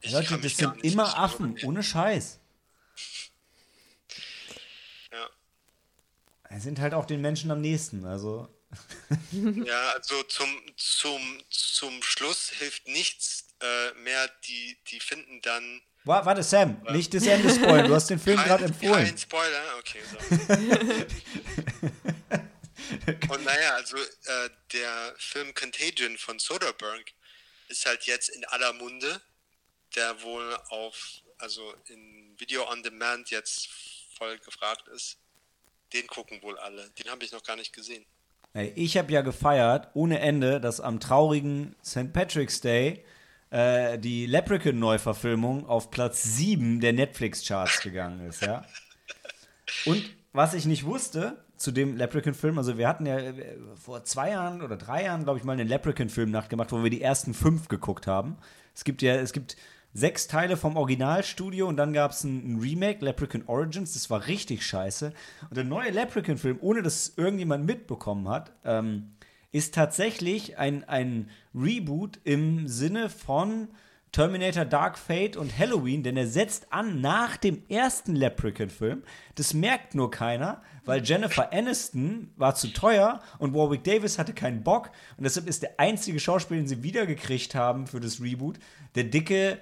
Ich 0.00 0.12
Leute, 0.12 0.38
das 0.38 0.56
sind 0.56 0.84
immer 0.84 1.18
Affen, 1.18 1.56
ohne 1.64 1.82
Scheiß. 1.82 2.40
Ja. 5.12 5.30
Es 6.50 6.62
sind 6.64 6.80
halt 6.80 6.92
auch 6.92 7.06
den 7.06 7.20
Menschen 7.20 7.50
am 7.50 7.60
nächsten, 7.60 8.04
also. 8.04 8.48
Ja, 9.64 9.90
also 9.92 10.22
zum, 10.24 10.48
zum, 10.76 11.42
zum 11.50 12.02
Schluss 12.02 12.50
hilft 12.50 12.86
nichts 12.88 13.46
äh, 13.60 13.92
mehr. 13.94 14.28
Die, 14.46 14.78
die 14.90 15.00
finden 15.00 15.40
dann 15.42 15.82
Wa- 16.04 16.24
Warte, 16.24 16.42
Sam, 16.42 16.82
nicht 16.90 17.12
das 17.14 17.24
Ende 17.26 17.48
spoilern. 17.54 17.86
Du 17.88 17.94
hast 17.94 18.08
den 18.10 18.18
Film 18.18 18.36
gerade 18.42 18.64
empfohlen. 18.64 19.04
kein 19.06 19.18
Spoiler, 19.18 19.76
okay. 19.78 20.00
So. 20.10 20.18
Und 23.32 23.44
naja, 23.44 23.74
also 23.74 23.96
äh, 23.96 24.50
der 24.72 25.14
Film 25.18 25.54
Contagion 25.54 26.18
von 26.18 26.38
Soderbergh 26.38 27.10
ist 27.68 27.86
halt 27.86 28.04
jetzt 28.04 28.28
in 28.30 28.44
aller 28.46 28.72
Munde, 28.74 29.20
der 29.94 30.20
wohl 30.22 30.56
auf, 30.68 31.20
also 31.38 31.74
in 31.88 32.34
Video 32.38 32.68
on 32.70 32.82
Demand 32.82 33.30
jetzt 33.30 33.68
voll 34.16 34.38
gefragt 34.38 34.88
ist. 34.88 35.18
Den 35.92 36.06
gucken 36.06 36.42
wohl 36.42 36.58
alle. 36.58 36.90
Den 36.90 37.10
habe 37.10 37.24
ich 37.24 37.32
noch 37.32 37.42
gar 37.44 37.56
nicht 37.56 37.72
gesehen. 37.72 38.04
Ey, 38.54 38.72
ich 38.76 38.98
habe 38.98 39.10
ja 39.12 39.22
gefeiert 39.22 39.88
ohne 39.94 40.20
Ende, 40.20 40.60
dass 40.60 40.80
am 40.80 41.00
traurigen 41.00 41.74
St. 41.82 42.12
Patrick's 42.12 42.60
Day 42.60 43.02
äh, 43.50 43.98
die 43.98 44.26
Leprechaun-Neuverfilmung 44.26 45.66
auf 45.66 45.90
Platz 45.90 46.22
7 46.22 46.80
der 46.80 46.92
Netflix-Charts 46.92 47.80
gegangen 47.80 48.26
ist, 48.28 48.42
ja. 48.42 48.64
Und 49.86 50.02
was 50.32 50.54
ich 50.54 50.66
nicht 50.66 50.84
wusste 50.84 51.38
zu 51.56 51.70
dem 51.70 51.96
Leprechaun-Film, 51.96 52.58
also 52.58 52.76
wir 52.76 52.88
hatten 52.88 53.06
ja 53.06 53.18
äh, 53.18 53.56
vor 53.74 54.04
zwei 54.04 54.30
Jahren 54.30 54.60
oder 54.60 54.76
drei 54.76 55.04
Jahren, 55.04 55.24
glaube 55.24 55.38
ich, 55.38 55.44
mal 55.44 55.52
eine 55.52 55.64
Leprechaun-Film-Nacht 55.64 56.50
gemacht, 56.50 56.72
wo 56.72 56.82
wir 56.82 56.90
die 56.90 57.02
ersten 57.02 57.32
fünf 57.32 57.68
geguckt 57.68 58.06
haben. 58.06 58.36
Es 58.74 58.84
gibt 58.84 59.00
ja, 59.00 59.14
es 59.14 59.32
gibt 59.32 59.56
sechs 59.94 60.26
Teile 60.26 60.56
vom 60.56 60.76
Originalstudio 60.76 61.68
und 61.68 61.76
dann 61.76 61.92
gab 61.92 62.12
es 62.12 62.24
ein, 62.24 62.54
ein 62.54 62.60
Remake, 62.60 63.04
Leprechaun 63.04 63.44
Origins, 63.46 63.94
das 63.94 64.10
war 64.10 64.26
richtig 64.26 64.64
scheiße. 64.64 65.12
Und 65.48 65.56
der 65.56 65.64
neue 65.64 65.90
Leprechaun-Film, 65.90 66.58
ohne 66.60 66.82
dass 66.82 67.14
irgendjemand 67.16 67.66
mitbekommen 67.66 68.28
hat, 68.28 68.52
ähm, 68.64 69.12
ist 69.52 69.74
tatsächlich 69.74 70.58
ein, 70.58 70.84
ein 70.88 71.28
Reboot 71.54 72.18
im 72.24 72.66
Sinne 72.68 73.10
von 73.10 73.68
Terminator 74.12 74.66
Dark 74.66 74.98
Fate 74.98 75.38
und 75.38 75.58
Halloween, 75.58 76.02
denn 76.02 76.18
er 76.18 76.26
setzt 76.26 76.70
an 76.70 77.00
nach 77.00 77.38
dem 77.38 77.62
ersten 77.70 78.14
Leprechaun-Film. 78.14 79.02
Das 79.36 79.54
merkt 79.54 79.94
nur 79.94 80.10
keiner, 80.10 80.60
weil 80.84 81.02
Jennifer 81.02 81.50
Aniston 81.50 82.30
war 82.36 82.54
zu 82.54 82.68
teuer 82.68 83.20
und 83.38 83.54
Warwick 83.54 83.84
Davis 83.84 84.18
hatte 84.18 84.34
keinen 84.34 84.62
Bock. 84.62 84.90
Und 85.16 85.24
deshalb 85.24 85.48
ist 85.48 85.62
der 85.62 85.80
einzige 85.80 86.20
Schauspieler, 86.20 86.60
den 86.60 86.68
sie 86.68 86.82
wiedergekriegt 86.82 87.54
haben 87.54 87.86
für 87.86 88.00
das 88.00 88.20
Reboot, 88.20 88.58
der 88.96 89.04
dicke, 89.04 89.58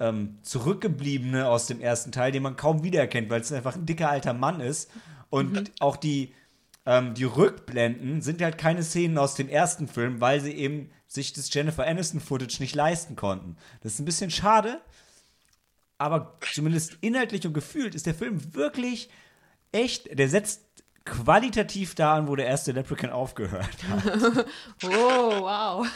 ähm, 0.00 0.38
zurückgebliebene 0.42 1.46
aus 1.46 1.66
dem 1.66 1.80
ersten 1.80 2.10
Teil, 2.10 2.32
den 2.32 2.42
man 2.42 2.56
kaum 2.56 2.82
wiedererkennt, 2.82 3.30
weil 3.30 3.42
es 3.42 3.52
einfach 3.52 3.76
ein 3.76 3.86
dicker 3.86 4.10
alter 4.10 4.32
Mann 4.32 4.60
ist. 4.60 4.90
Und 5.28 5.70
auch 5.80 5.96
die, 5.96 6.34
ähm, 6.86 7.14
die 7.14 7.24
Rückblenden 7.24 8.22
sind 8.22 8.42
halt 8.42 8.58
keine 8.58 8.82
Szenen 8.82 9.18
aus 9.18 9.34
dem 9.34 9.48
ersten 9.48 9.86
Film, 9.86 10.20
weil 10.20 10.40
sie 10.40 10.52
eben 10.52 10.90
sich 11.06 11.32
das 11.32 11.52
Jennifer 11.52 11.86
Aniston-Footage 11.86 12.60
nicht 12.60 12.74
leisten 12.74 13.14
konnten. 13.14 13.56
Das 13.82 13.94
ist 13.94 13.98
ein 14.00 14.04
bisschen 14.04 14.30
schade, 14.30 14.80
aber 15.98 16.38
zumindest 16.52 16.96
inhaltlich 17.02 17.46
und 17.46 17.52
gefühlt 17.52 17.94
ist 17.94 18.06
der 18.06 18.14
Film 18.14 18.54
wirklich 18.54 19.10
echt, 19.70 20.18
der 20.18 20.28
setzt 20.28 20.62
qualitativ 21.04 21.94
da 21.94 22.14
an, 22.16 22.28
wo 22.28 22.36
der 22.36 22.46
erste 22.46 22.72
Leprechaun 22.72 23.10
aufgehört 23.10 23.76
hat. 23.88 24.46
Oh, 24.84 25.42
wow. 25.42 25.86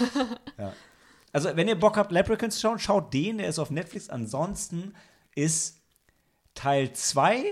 Also, 1.35 1.57
wenn 1.57 1.67
ihr 1.67 1.79
Bock 1.79 1.97
habt, 1.97 2.13
Leprechauns 2.13 2.55
zu 2.55 2.61
schauen, 2.63 2.79
schaut 2.79 3.13
den, 3.13 3.39
der 3.39 3.49
ist 3.49 3.59
auf 3.59 3.71
Netflix. 3.71 4.09
Ansonsten 4.09 4.95
ist 5.35 5.83
Teil 6.55 6.93
2 6.93 7.45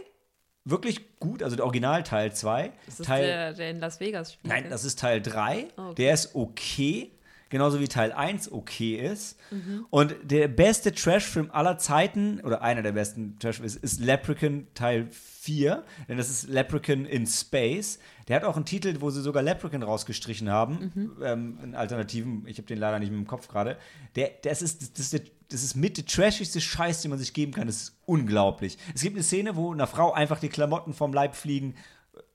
wirklich 0.64 1.18
gut, 1.18 1.42
also 1.42 1.56
der 1.56 1.64
Original 1.64 2.04
Teil 2.04 2.32
2. 2.32 2.72
Das 2.86 3.00
ist 3.00 3.06
Teil, 3.06 3.26
der, 3.26 3.52
der 3.54 3.70
in 3.70 3.80
Las 3.80 3.98
Vegas 3.98 4.34
spielt. 4.34 4.54
Nein, 4.54 4.70
das 4.70 4.84
ist 4.84 5.00
Teil 5.00 5.20
3. 5.20 5.68
Okay. 5.76 5.94
Der 5.96 6.14
ist 6.14 6.34
okay. 6.34 7.10
Genauso 7.52 7.80
wie 7.80 7.86
Teil 7.86 8.12
1 8.12 8.50
okay 8.50 8.94
ist. 8.94 9.38
Mhm. 9.50 9.84
Und 9.90 10.16
der 10.22 10.48
beste 10.48 10.90
Trash-Film 10.90 11.50
aller 11.50 11.76
Zeiten, 11.76 12.40
oder 12.40 12.62
einer 12.62 12.80
der 12.80 12.92
besten 12.92 13.38
Trash-Filme, 13.38 13.66
ist, 13.66 13.76
ist 13.76 14.00
Leprechaun 14.00 14.68
Teil 14.72 15.08
4. 15.10 15.84
Denn 16.08 16.16
das 16.16 16.30
ist 16.30 16.48
Leprechaun 16.48 17.04
in 17.04 17.26
Space. 17.26 17.98
Der 18.26 18.36
hat 18.36 18.44
auch 18.44 18.56
einen 18.56 18.64
Titel, 18.64 18.96
wo 19.00 19.10
sie 19.10 19.20
sogar 19.20 19.42
Leprechaun 19.42 19.82
rausgestrichen 19.82 20.48
haben. 20.48 20.92
Mhm. 20.94 21.12
Ähm, 21.22 21.58
in 21.62 21.74
Alternativen, 21.74 22.44
ich 22.46 22.56
habe 22.56 22.66
den 22.66 22.78
leider 22.78 22.98
nicht 22.98 23.12
im 23.12 23.26
Kopf 23.26 23.48
gerade. 23.48 23.76
Der, 24.16 24.30
das, 24.42 24.62
ist, 24.62 24.98
das, 24.98 25.12
ist 25.12 25.30
das 25.50 25.62
ist 25.62 25.74
mit 25.74 25.98
der 25.98 26.06
trashigste 26.06 26.58
Scheiß, 26.58 27.02
den 27.02 27.10
man 27.10 27.18
sich 27.18 27.34
geben 27.34 27.52
kann. 27.52 27.66
Das 27.66 27.76
ist 27.76 27.98
unglaublich. 28.06 28.78
Es 28.94 29.02
gibt 29.02 29.14
eine 29.14 29.22
Szene, 29.22 29.56
wo 29.56 29.74
einer 29.74 29.86
Frau 29.86 30.14
einfach 30.14 30.40
die 30.40 30.48
Klamotten 30.48 30.94
vom 30.94 31.12
Leib 31.12 31.36
fliegen 31.36 31.74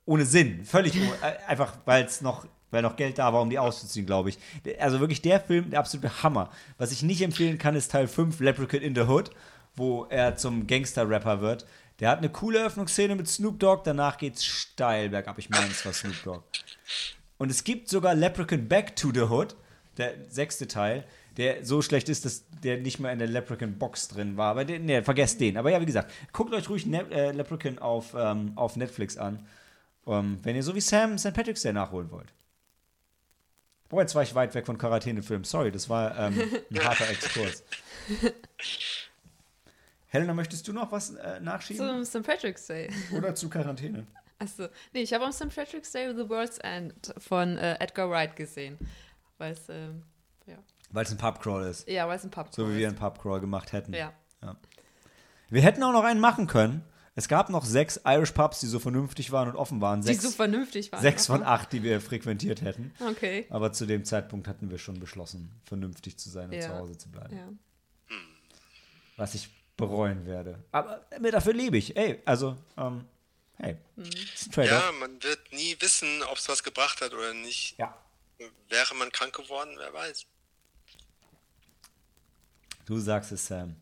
ohne 0.06 0.26
Sinn. 0.26 0.64
Völlig 0.64 0.96
ohne, 0.96 1.12
äh, 1.24 1.38
einfach, 1.48 1.78
weil 1.86 2.06
es 2.06 2.22
noch, 2.22 2.48
weil 2.72 2.82
noch 2.82 2.96
Geld 2.96 3.18
da 3.18 3.34
war, 3.34 3.42
um 3.42 3.50
die 3.50 3.60
auszuziehen, 3.60 4.06
glaube 4.06 4.30
ich. 4.30 4.38
Also 4.80 5.00
wirklich 5.00 5.22
der 5.22 5.40
Film, 5.40 5.70
der 5.70 5.80
absolute 5.80 6.24
Hammer. 6.24 6.52
Was 6.78 6.92
ich 6.92 7.04
nicht 7.04 7.22
empfehlen 7.22 7.58
kann, 7.58 7.76
ist 7.76 7.92
Teil 7.92 8.08
5, 8.08 8.40
Leprechaun 8.40 8.82
in 8.82 8.96
the 8.96 9.02
Hood, 9.02 9.32
wo 9.76 10.06
er 10.06 10.36
zum 10.36 10.68
Gangster-Rapper 10.68 11.42
wird. 11.42 11.66
Der 12.00 12.10
hat 12.10 12.20
eine 12.20 12.30
coole 12.30 12.60
Eröffnungsszene 12.60 13.16
mit 13.16 13.28
Snoop 13.28 13.60
Dogg, 13.60 13.82
danach 13.84 14.18
geht's 14.18 14.46
steil 14.46 15.10
bergab. 15.10 15.40
Ich 15.40 15.50
meine, 15.50 15.68
es 15.68 15.86
war 15.86 15.94
Snoop 15.94 16.24
Dogg. 16.24 16.44
Und 17.38 17.50
es 17.50 17.64
gibt 17.64 17.90
sogar 17.90 18.16
Leprechaun 18.16 18.68
Back 18.68 18.96
to 18.96 19.12
the 19.14 19.22
Hood, 19.22 19.56
der 19.98 20.14
sechste 20.30 20.68
Teil, 20.68 21.06
der 21.38 21.66
so 21.66 21.82
schlecht 21.82 22.10
ist, 22.10 22.26
dass 22.26 22.44
der 22.64 22.78
nicht 22.78 23.00
mehr 23.00 23.12
in 23.12 23.20
der 23.20 23.28
Leprechaun 23.28 23.78
Box 23.78 24.08
drin 24.08 24.38
war. 24.38 24.52
Aber 24.52 24.66
den, 24.66 24.86
nee, 24.86 25.02
vergesst 25.02 25.40
den. 25.40 25.58
Aber 25.58 25.72
ja, 25.72 25.80
wie 25.82 25.86
gesagt, 25.86 26.12
guckt 26.34 26.54
euch 26.54 26.70
ruhig 26.70 26.86
ne 26.86 27.06
äh, 27.12 27.32
Leprechaun 27.32 27.80
auf, 27.80 28.16
ähm, 28.18 28.54
auf 28.56 28.76
Netflix 28.76 29.18
an. 29.18 29.46
Ähm, 30.08 30.40
wenn 30.44 30.56
ihr 30.56 30.64
so 30.64 30.74
wie 30.76 30.82
Sam 30.82 31.18
St. 31.18 31.34
Patrick's 31.34 31.62
Day 31.62 31.74
nachholen 31.74 32.12
wollt. 32.12 32.34
Boah, 33.89 34.01
jetzt 34.01 34.15
war 34.15 34.24
ich 34.24 34.36
weit 34.36 34.53
weg 34.53 34.65
von 34.65 34.77
Quarantänefilm. 34.77 35.44
Sorry, 35.44 35.72
das 35.72 35.89
war 35.89 36.17
ähm, 36.17 36.41
ein 36.72 36.84
harter 36.84 37.10
Exkurs. 37.10 37.63
Helena, 40.08 40.34
möchtest 40.34 40.67
du 40.67 40.74
noch 40.74 40.91
was 40.91 41.15
äh, 41.15 41.39
nachschieben? 41.39 42.06
Zum 42.06 42.22
St. 42.22 42.25
Patrick's 42.27 42.65
Day. 42.67 42.89
Oder 43.15 43.36
zu 43.36 43.50
Quarantäne? 43.50 44.06
Achso, 44.39 44.67
nee, 44.94 45.01
ich 45.01 45.13
habe 45.13 45.25
am 45.25 45.32
St. 45.32 45.53
Patrick's 45.53 45.91
Day 45.91 46.13
The 46.15 46.29
World's 46.29 46.58
End 46.60 47.13
von 47.17 47.58
äh, 47.58 47.75
Edgar 47.79 48.10
Wright 48.10 48.36
gesehen. 48.36 48.77
Weil 49.38 49.53
es, 49.53 49.67
ähm, 49.70 50.03
ja. 50.46 50.56
Weil 50.91 51.03
es 51.06 51.12
ein 51.12 51.17
Pubcrawl 51.17 51.63
ist. 51.67 51.88
Ja, 51.88 52.08
weil 52.08 52.17
es 52.17 52.24
ein 52.24 52.32
Pub 52.32 52.48
So 52.53 52.70
wie 52.70 52.77
wir 52.77 52.88
ist. 52.88 52.94
einen 52.94 52.98
Pubcrawl 53.00 53.39
gemacht 53.39 53.72
hätten. 53.74 53.94
Ja. 53.94 54.13
Wir 55.50 55.62
hätten 55.62 55.82
auch 55.84 55.91
noch 55.94 56.03
einen 56.03 56.20
machen 56.20 56.48
können. 56.48 56.84
Es 57.18 57.28
gab 57.28 57.50
noch 57.50 57.66
sechs 57.66 58.00
Irish 58.06 58.32
Pubs, 58.32 58.60
die 58.60 58.68
so 58.68 58.78
vernünftig 58.78 59.32
waren 59.32 59.50
und 59.50 59.56
offen 59.56 59.82
waren. 59.82 60.02
Die 60.02 60.08
Sechs, 60.08 60.22
so 60.22 60.30
vernünftig 60.30 60.92
waren. 60.92 61.02
sechs 61.02 61.26
von 61.26 61.42
acht, 61.42 61.74
die 61.74 61.82
wir 61.82 62.00
frequentiert 62.00 62.62
hätten. 62.62 62.94
Okay. 63.00 63.48
Aber 63.50 63.74
zu 63.74 63.88
dem 63.88 64.06
Zeitpunkt 64.06 64.48
hatten 64.48 64.70
wir 64.70 64.78
schon 64.78 65.00
beschlossen, 65.00 65.50
vernünftig 65.66 66.18
zu 66.18 66.30
sein 66.30 66.50
und 66.50 66.54
Ja. 66.54 66.62
zu 66.68 66.74
Hause 66.76 66.96
zu 66.96 67.10
bleiben. 67.10 67.36
Ja. 67.36 68.16
Was 69.16 69.34
ich 69.34 69.50
bereuen 69.78 70.28
werde. 70.28 70.64
Aber 70.72 71.06
äh, 71.10 71.32
dafür 71.32 71.54
lebe 71.54 71.78
ich. 71.78 71.98
Ey, 71.98 72.22
also, 72.24 72.56
ähm, 72.78 73.04
hey, 73.58 73.78
Mhm. 73.96 74.04
ist 74.36 74.48
ein 74.48 74.52
Trade-off. 74.52 74.84
Ja, 74.84 74.92
man 75.00 75.24
wird 75.24 75.52
nie 75.52 75.76
wissen, 75.80 76.22
ob 76.32 76.38
es 76.38 76.48
was 76.50 76.62
gebracht 76.64 77.02
hat 77.02 77.14
oder 77.16 77.34
nicht. 77.34 77.80
Ja. 77.80 77.98
Wäre 78.70 78.94
man 78.94 79.12
krank 79.12 79.36
geworden, 79.36 79.72
wer 79.80 79.92
weiß. 79.92 80.24
Du 82.86 83.00
sagst 83.00 83.32
es, 83.32 83.48
Sam. 83.48 83.76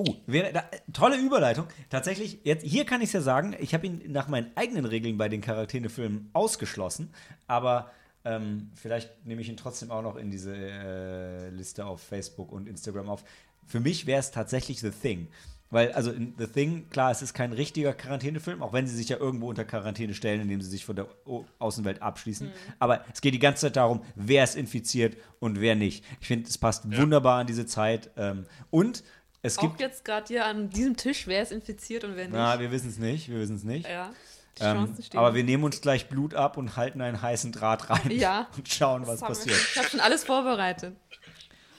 Oh, 0.00 0.14
wäre, 0.26 0.52
da, 0.52 0.60
äh, 0.60 0.78
tolle 0.92 1.16
Überleitung. 1.16 1.66
Tatsächlich, 1.90 2.38
jetzt, 2.44 2.64
hier 2.64 2.84
kann 2.84 3.00
ich 3.00 3.08
es 3.08 3.14
ja 3.14 3.20
sagen, 3.20 3.56
ich 3.58 3.74
habe 3.74 3.86
ihn 3.86 4.12
nach 4.12 4.28
meinen 4.28 4.52
eigenen 4.54 4.84
Regeln 4.84 5.18
bei 5.18 5.28
den 5.28 5.40
Quarantänefilmen 5.40 6.30
ausgeschlossen, 6.34 7.10
aber 7.48 7.90
ähm, 8.24 8.70
vielleicht 8.76 9.26
nehme 9.26 9.40
ich 9.40 9.48
ihn 9.48 9.56
trotzdem 9.56 9.90
auch 9.90 10.02
noch 10.02 10.14
in 10.14 10.30
diese 10.30 10.54
äh, 10.54 11.50
Liste 11.50 11.84
auf 11.84 12.00
Facebook 12.00 12.52
und 12.52 12.68
Instagram 12.68 13.08
auf. 13.08 13.24
Für 13.66 13.80
mich 13.80 14.06
wäre 14.06 14.20
es 14.20 14.30
tatsächlich 14.30 14.80
The 14.80 14.90
Thing. 14.90 15.26
Weil, 15.70 15.92
also 15.92 16.12
in 16.12 16.32
The 16.38 16.46
Thing, 16.46 16.88
klar, 16.88 17.10
es 17.10 17.20
ist 17.20 17.34
kein 17.34 17.52
richtiger 17.52 17.92
Quarantänefilm, 17.92 18.62
auch 18.62 18.72
wenn 18.72 18.86
sie 18.86 18.96
sich 18.96 19.10
ja 19.10 19.18
irgendwo 19.18 19.50
unter 19.50 19.66
Quarantäne 19.66 20.14
stellen, 20.14 20.40
indem 20.40 20.62
sie 20.62 20.70
sich 20.70 20.84
von 20.86 20.96
der 20.96 21.08
O- 21.26 21.44
Außenwelt 21.58 22.00
abschließen. 22.00 22.50
Aber 22.78 23.04
es 23.12 23.20
geht 23.20 23.34
die 23.34 23.38
ganze 23.38 23.62
Zeit 23.62 23.76
darum, 23.76 24.02
wer 24.14 24.44
ist 24.44 24.56
infiziert 24.56 25.18
und 25.40 25.60
wer 25.60 25.74
nicht. 25.74 26.04
Ich 26.20 26.26
finde, 26.28 26.48
es 26.48 26.56
passt 26.56 26.90
wunderbar 26.96 27.40
an 27.40 27.46
diese 27.46 27.66
Zeit. 27.66 28.10
Ähm, 28.16 28.46
und 28.70 29.04
es 29.42 29.58
Auch 29.58 29.62
gibt. 29.62 29.80
jetzt 29.80 30.04
gerade 30.04 30.26
hier 30.26 30.44
an 30.46 30.70
diesem 30.70 30.96
Tisch, 30.96 31.26
wer 31.26 31.42
ist 31.42 31.52
infiziert 31.52 32.04
und 32.04 32.16
wer 32.16 32.24
nicht. 32.26 32.34
Na, 32.34 32.58
wir 32.60 32.70
wissen 32.70 32.88
es 32.88 32.98
nicht, 32.98 33.28
wir 33.28 33.38
wissen 33.38 33.56
es 33.56 33.64
nicht. 33.64 33.88
ja. 33.88 34.10
Die 34.58 34.64
Ähm, 34.64 34.92
stehen. 35.00 35.20
aber 35.20 35.34
wir 35.36 35.44
nehmen 35.44 35.62
uns 35.62 35.80
gleich 35.80 36.08
Blut 36.08 36.34
ab 36.34 36.56
und 36.56 36.76
halten 36.76 37.00
einen 37.00 37.22
heißen 37.22 37.52
Draht 37.52 37.90
rein 37.90 38.10
Ja. 38.10 38.48
und 38.56 38.68
schauen, 38.68 39.06
was 39.06 39.20
Das 39.20 39.22
haben 39.22 39.34
wir- 39.46 39.52
passiert. 39.52 39.68
Ich 39.72 39.78
habe 39.78 39.88
schon 39.88 40.00
alles 40.00 40.24
vorbereitet. 40.24 40.96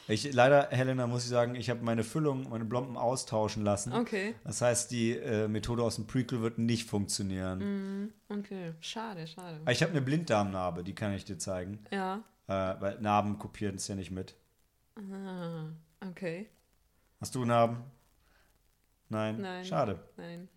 Ich, 0.07 0.31
leider, 0.33 0.69
Helena, 0.71 1.05
muss 1.05 1.23
ich 1.23 1.29
sagen, 1.29 1.53
ich 1.55 1.69
habe 1.69 1.83
meine 1.83 2.03
Füllung, 2.03 2.49
meine 2.49 2.65
Blomben 2.65 2.97
austauschen 2.97 3.63
lassen. 3.63 3.93
Okay. 3.93 4.33
Das 4.43 4.61
heißt, 4.61 4.89
die 4.91 5.11
äh, 5.11 5.47
Methode 5.47 5.83
aus 5.83 5.95
dem 5.97 6.07
Prequel 6.07 6.41
wird 6.41 6.57
nicht 6.57 6.89
funktionieren. 6.89 8.11
Okay. 8.29 8.73
Schade, 8.79 9.27
schade. 9.27 9.59
Aber 9.61 9.71
Ich 9.71 9.81
habe 9.83 9.91
eine 9.91 10.01
Blinddarmnarbe, 10.01 10.83
die 10.83 10.95
kann 10.95 11.13
ich 11.13 11.25
dir 11.25 11.37
zeigen. 11.37 11.79
Ja. 11.91 12.23
Äh, 12.47 12.53
weil 12.81 12.97
Narben 13.01 13.37
kopieren 13.37 13.75
es 13.75 13.87
ja 13.87 13.93
nicht 13.95 14.09
mit. 14.09 14.35
Ah, 14.95 15.65
okay. 16.09 16.49
Hast 17.19 17.35
du 17.35 17.45
Narben? 17.45 17.83
Nein. 19.11 19.41
Nein. 19.41 19.65
Schade. 19.65 19.99
Nein. 20.17 20.47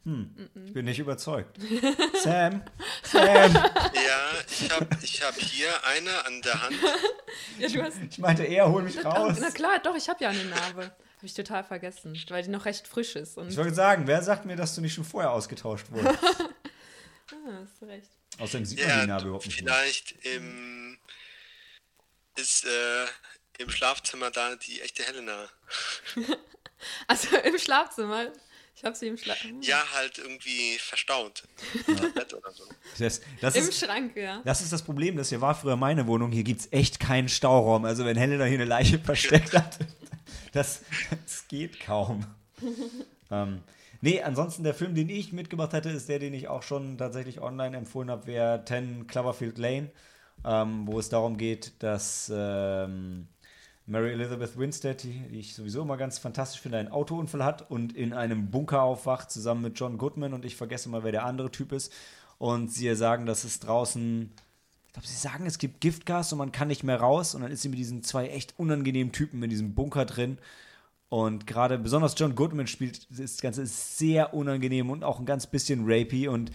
Ich 0.66 0.74
bin 0.74 0.84
nicht 0.84 0.98
überzeugt. 0.98 1.58
Sam? 2.22 2.62
Sam? 3.02 3.52
Ja, 3.94 4.30
ich 4.48 4.70
habe 4.70 4.88
ich 5.02 5.22
hab 5.22 5.34
hier 5.36 5.68
eine 5.86 6.26
an 6.26 6.42
der 6.42 6.62
Hand. 6.62 6.76
Ja, 7.58 7.68
du 7.68 7.82
hast. 7.82 7.96
Ich 8.10 8.18
meinte 8.18 8.44
eher, 8.44 8.68
hol 8.68 8.82
mich 8.82 8.98
Oh, 9.04 9.08
raus. 9.08 9.38
na 9.40 9.50
klar, 9.50 9.78
doch, 9.82 9.96
ich 9.96 10.08
habe 10.08 10.22
ja 10.22 10.30
eine 10.30 10.44
Narbe. 10.44 10.82
Habe 10.84 11.26
ich 11.26 11.32
total 11.34 11.64
vergessen, 11.64 12.18
weil 12.28 12.42
die 12.42 12.50
noch 12.50 12.64
recht 12.66 12.86
frisch 12.86 13.16
ist. 13.16 13.38
Und 13.38 13.48
Ich 13.48 13.56
wollte 13.56 13.74
sagen, 13.74 14.06
wer 14.06 14.22
sagt 14.22 14.44
mir, 14.44 14.56
dass 14.56 14.74
du 14.74 14.80
nicht 14.82 14.92
schon 14.94 15.04
vorher 15.04 15.30
ausgetauscht 15.30 15.86
wurdest? 15.90 16.18
ah, 16.22 17.60
hast 17.62 17.80
du 17.80 17.86
recht. 17.86 18.10
Außerdem 18.38 18.64
sieht 18.66 18.80
man 18.80 18.88
Ja, 18.88 19.00
die 19.02 19.06
Narbe 19.06 19.26
überhaupt 19.28 19.46
nicht. 19.46 19.62
mehr. 19.62 19.72
vielleicht 19.74 20.12
im, 20.26 20.98
ist 22.36 22.64
äh, 22.66 23.06
im 23.62 23.70
Schlafzimmer 23.70 24.30
da 24.30 24.56
die 24.56 24.80
echte 24.80 25.02
Helena. 25.04 25.48
Also 27.06 27.36
im 27.36 27.58
Schlafzimmer. 27.58 28.26
Ich 28.74 28.84
habe 28.84 28.96
sie 28.96 29.06
im 29.06 29.16
Schlafzimmer. 29.16 29.62
Ja, 29.62 29.82
halt 29.94 30.18
irgendwie 30.18 30.78
verstaut. 30.78 31.44
Im 31.86 32.12
Bett 32.14 32.34
oder 32.34 32.50
so. 32.52 32.64
Das, 32.98 33.20
das, 33.40 33.54
Im 33.54 33.68
ist, 33.68 33.78
Schrank, 33.78 34.16
ja. 34.16 34.42
das 34.44 34.62
ist 34.62 34.72
das 34.72 34.82
Problem, 34.82 35.16
das 35.16 35.28
hier 35.28 35.40
war 35.40 35.54
früher 35.54 35.76
meine 35.76 36.06
Wohnung. 36.06 36.32
Hier 36.32 36.42
gibt 36.42 36.60
es 36.60 36.72
echt 36.72 36.98
keinen 36.98 37.28
Stauraum. 37.28 37.84
Also 37.84 38.04
wenn 38.04 38.16
Helena 38.16 38.44
hier 38.44 38.58
eine 38.58 38.64
Leiche 38.64 38.98
versteckt 39.04 39.52
hat, 39.52 39.78
das, 40.52 40.82
das 41.24 41.46
geht 41.48 41.80
kaum. 41.80 42.26
ähm, 43.30 43.62
nee, 44.00 44.22
ansonsten 44.22 44.64
der 44.64 44.74
Film, 44.74 44.94
den 44.94 45.08
ich 45.08 45.32
mitgebracht 45.32 45.72
hätte, 45.72 45.90
ist 45.90 46.08
der, 46.08 46.18
den 46.18 46.34
ich 46.34 46.48
auch 46.48 46.62
schon 46.62 46.98
tatsächlich 46.98 47.40
online 47.40 47.76
empfohlen 47.76 48.10
habe, 48.10 48.26
wäre 48.26 48.64
10 48.64 49.06
Cloverfield 49.06 49.58
Lane, 49.58 49.90
ähm, 50.44 50.86
wo 50.86 50.98
es 50.98 51.08
darum 51.08 51.36
geht, 51.36 51.72
dass 51.80 52.32
ähm, 52.34 53.28
Mary 53.92 54.12
Elizabeth 54.12 54.58
Winstead, 54.58 55.02
die, 55.02 55.20
die 55.30 55.40
ich 55.40 55.54
sowieso 55.54 55.82
immer 55.82 55.98
ganz 55.98 56.18
fantastisch 56.18 56.62
finde, 56.62 56.78
einen 56.78 56.88
Autounfall 56.88 57.44
hat 57.44 57.70
und 57.70 57.92
in 57.92 58.14
einem 58.14 58.50
Bunker 58.50 58.82
aufwacht, 58.82 59.30
zusammen 59.30 59.60
mit 59.60 59.78
John 59.78 59.98
Goodman 59.98 60.32
und 60.32 60.46
ich 60.46 60.56
vergesse 60.56 60.88
mal, 60.88 61.04
wer 61.04 61.12
der 61.12 61.26
andere 61.26 61.50
Typ 61.50 61.72
ist. 61.72 61.92
Und 62.38 62.72
sie 62.72 62.92
sagen, 62.96 63.26
dass 63.26 63.44
es 63.44 63.60
draußen, 63.60 64.32
ich 64.86 64.92
glaube, 64.94 65.06
sie 65.06 65.16
sagen, 65.16 65.44
es 65.44 65.58
gibt 65.58 65.82
Giftgas 65.82 66.32
und 66.32 66.38
man 66.38 66.52
kann 66.52 66.68
nicht 66.68 66.84
mehr 66.84 67.00
raus. 67.00 67.34
Und 67.34 67.42
dann 67.42 67.52
ist 67.52 67.60
sie 67.60 67.68
mit 67.68 67.78
diesen 67.78 68.02
zwei 68.02 68.28
echt 68.28 68.54
unangenehmen 68.58 69.12
Typen 69.12 69.42
in 69.42 69.50
diesem 69.50 69.74
Bunker 69.74 70.06
drin. 70.06 70.38
Und 71.10 71.46
gerade 71.46 71.78
besonders 71.78 72.14
John 72.16 72.34
Goodman 72.34 72.68
spielt, 72.68 73.06
das 73.10 73.42
Ganze 73.42 73.60
ist 73.60 73.98
sehr 73.98 74.32
unangenehm 74.32 74.88
und 74.88 75.04
auch 75.04 75.20
ein 75.20 75.26
ganz 75.26 75.46
bisschen 75.46 75.82
rapey. 75.84 76.28
Und 76.28 76.50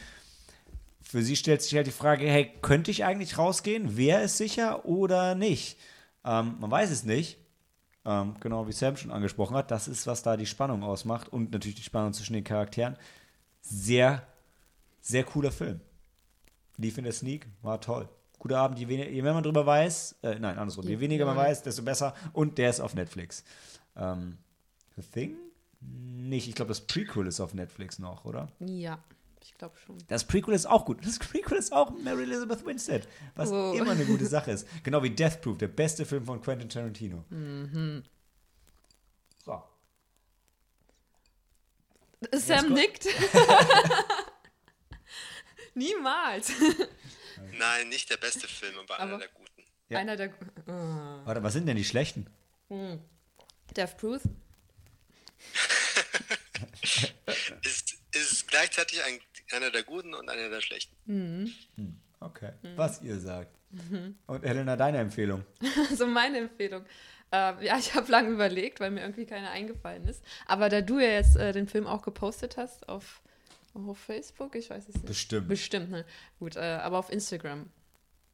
für 1.03 1.21
sie 1.21 1.35
stellt 1.35 1.61
sich 1.61 1.75
halt 1.75 1.85
die 1.85 1.91
Frage, 1.91 2.25
hey, 2.25 2.51
könnte 2.63 2.89
ich 2.89 3.05
eigentlich 3.05 3.37
rausgehen? 3.37 3.95
Wäre 3.95 4.23
es 4.23 4.39
sicher 4.39 4.85
oder 4.85 5.35
nicht? 5.35 5.77
Ähm, 6.27 6.55
man 6.59 6.69
weiß 6.69 6.91
es 6.91 7.03
nicht. 7.03 7.37
Ähm, 8.05 8.35
genau 8.39 8.67
wie 8.67 8.71
Sam 8.71 8.95
schon 8.97 9.11
angesprochen 9.11 9.55
hat. 9.55 9.71
Das 9.71 9.87
ist, 9.87 10.05
was 10.07 10.21
da 10.23 10.37
die 10.37 10.45
Spannung 10.45 10.83
ausmacht 10.83 11.27
und 11.29 11.51
natürlich 11.51 11.75
die 11.75 11.83
Spannung 11.83 12.13
zwischen 12.13 12.33
den 12.33 12.43
Charakteren. 12.43 12.95
Sehr, 13.61 14.25
sehr 15.01 15.23
cooler 15.23 15.51
Film. 15.51 15.79
Lief 16.77 16.97
in 16.97 17.03
der 17.05 17.13
Sneak, 17.13 17.47
war 17.61 17.81
toll. 17.81 18.07
Guter 18.39 18.59
Abend, 18.59 18.77
je, 18.79 18.87
weniger, 18.87 19.09
je 19.09 19.21
mehr 19.21 19.33
man 19.33 19.41
drüber 19.43 19.65
weiß, 19.65 20.17
äh, 20.21 20.37
nein, 20.39 20.57
andersrum, 20.59 20.83
je 20.85 20.91
Je- 20.91 20.99
weniger 20.99 21.25
man 21.25 21.35
weiß, 21.35 21.63
desto 21.63 21.81
besser. 21.81 22.13
Und 22.33 22.57
der 22.59 22.69
ist 22.69 22.79
auf 22.79 22.93
Netflix. 22.93 23.43
Ähm, 23.95 24.37
The 24.95 25.01
Thing? 25.01 25.35
Nicht, 25.81 26.47
ich 26.47 26.55
glaube, 26.55 26.69
das 26.69 26.81
Prequel 26.81 27.25
ist 27.27 27.39
auf 27.39 27.53
Netflix 27.53 27.97
noch, 27.99 28.25
oder? 28.25 28.47
Ja, 28.59 28.99
ich 29.47 29.57
glaube 29.57 29.75
schon. 29.85 29.97
Das 30.07 30.25
Prequel 30.25 30.53
ist 30.53 30.65
auch 30.65 30.85
gut. 30.85 31.05
Das 31.05 31.17
Prequel 31.19 31.57
ist 31.57 31.71
auch 31.73 31.91
Mary 31.91 32.23
Elizabeth 32.23 32.65
Winstead, 32.65 33.07
was 33.35 33.49
Oh. 33.49 33.73
immer 33.73 33.91
eine 33.91 34.05
gute 34.05 34.25
Sache 34.27 34.51
ist. 34.51 34.67
Genau 34.83 35.01
wie 35.03 35.09
Death 35.09 35.41
Proof, 35.41 35.57
der 35.57 35.67
beste 35.69 36.05
Film 36.05 36.25
von 36.25 36.41
Quentin 36.41 36.69
Tarantino. 36.69 37.23
So. 39.43 39.63
Sam 42.33 42.73
nickt. 42.73 43.07
Niemals. 45.75 46.51
Nein, 47.59 47.89
nicht 47.89 48.09
der 48.09 48.17
beste 48.17 48.47
Film, 48.47 48.77
aber, 48.79 48.99
einer 48.99 49.13
Aber- 49.13 49.19
der 49.19 49.27
guten. 49.29 49.43
Ja. 49.89 49.99
Einer 49.99 50.17
der. 50.17 50.33
Oh. 50.67 51.25
Warte, 51.25 51.41
was 51.43 51.53
sind 51.53 51.65
denn 51.65 51.77
die 51.77 51.85
schlechten? 51.85 52.27
Death 53.75 53.95
Proof. 53.97 54.21
Ist, 57.63 57.95
ist 58.11 58.47
gleichzeitig 58.49 59.01
ein, 59.03 59.19
einer 59.53 59.71
der 59.71 59.83
guten 59.83 60.13
und 60.13 60.29
einer 60.29 60.49
der 60.49 60.61
schlechten. 60.61 61.53
Okay, 62.19 62.51
was 62.75 63.01
ihr 63.01 63.19
sagt. 63.19 63.55
Und 64.27 64.43
Helena, 64.43 64.75
deine 64.75 64.99
Empfehlung? 64.99 65.43
Also 65.89 66.07
meine 66.07 66.37
Empfehlung. 66.39 66.83
Äh, 67.31 67.65
ja, 67.65 67.77
ich 67.77 67.93
habe 67.93 68.09
lange 68.11 68.29
überlegt, 68.29 68.79
weil 68.79 68.91
mir 68.91 69.01
irgendwie 69.01 69.25
keiner 69.25 69.51
eingefallen 69.51 70.07
ist. 70.07 70.23
Aber 70.45 70.69
da 70.69 70.81
du 70.81 70.99
ja 70.99 71.09
jetzt 71.09 71.35
äh, 71.35 71.51
den 71.51 71.67
Film 71.67 71.85
auch 71.85 72.01
gepostet 72.01 72.55
hast 72.57 72.87
auf, 72.87 73.21
auf 73.73 73.97
Facebook, 73.97 74.55
ich 74.55 74.69
weiß 74.69 74.87
es 74.87 74.95
nicht. 74.95 75.05
Bestimmt. 75.05 75.47
Bestimmt, 75.49 75.91
ne? 75.91 76.05
Gut, 76.39 76.55
äh, 76.55 76.61
aber 76.61 76.97
auf 76.99 77.11
Instagram 77.11 77.69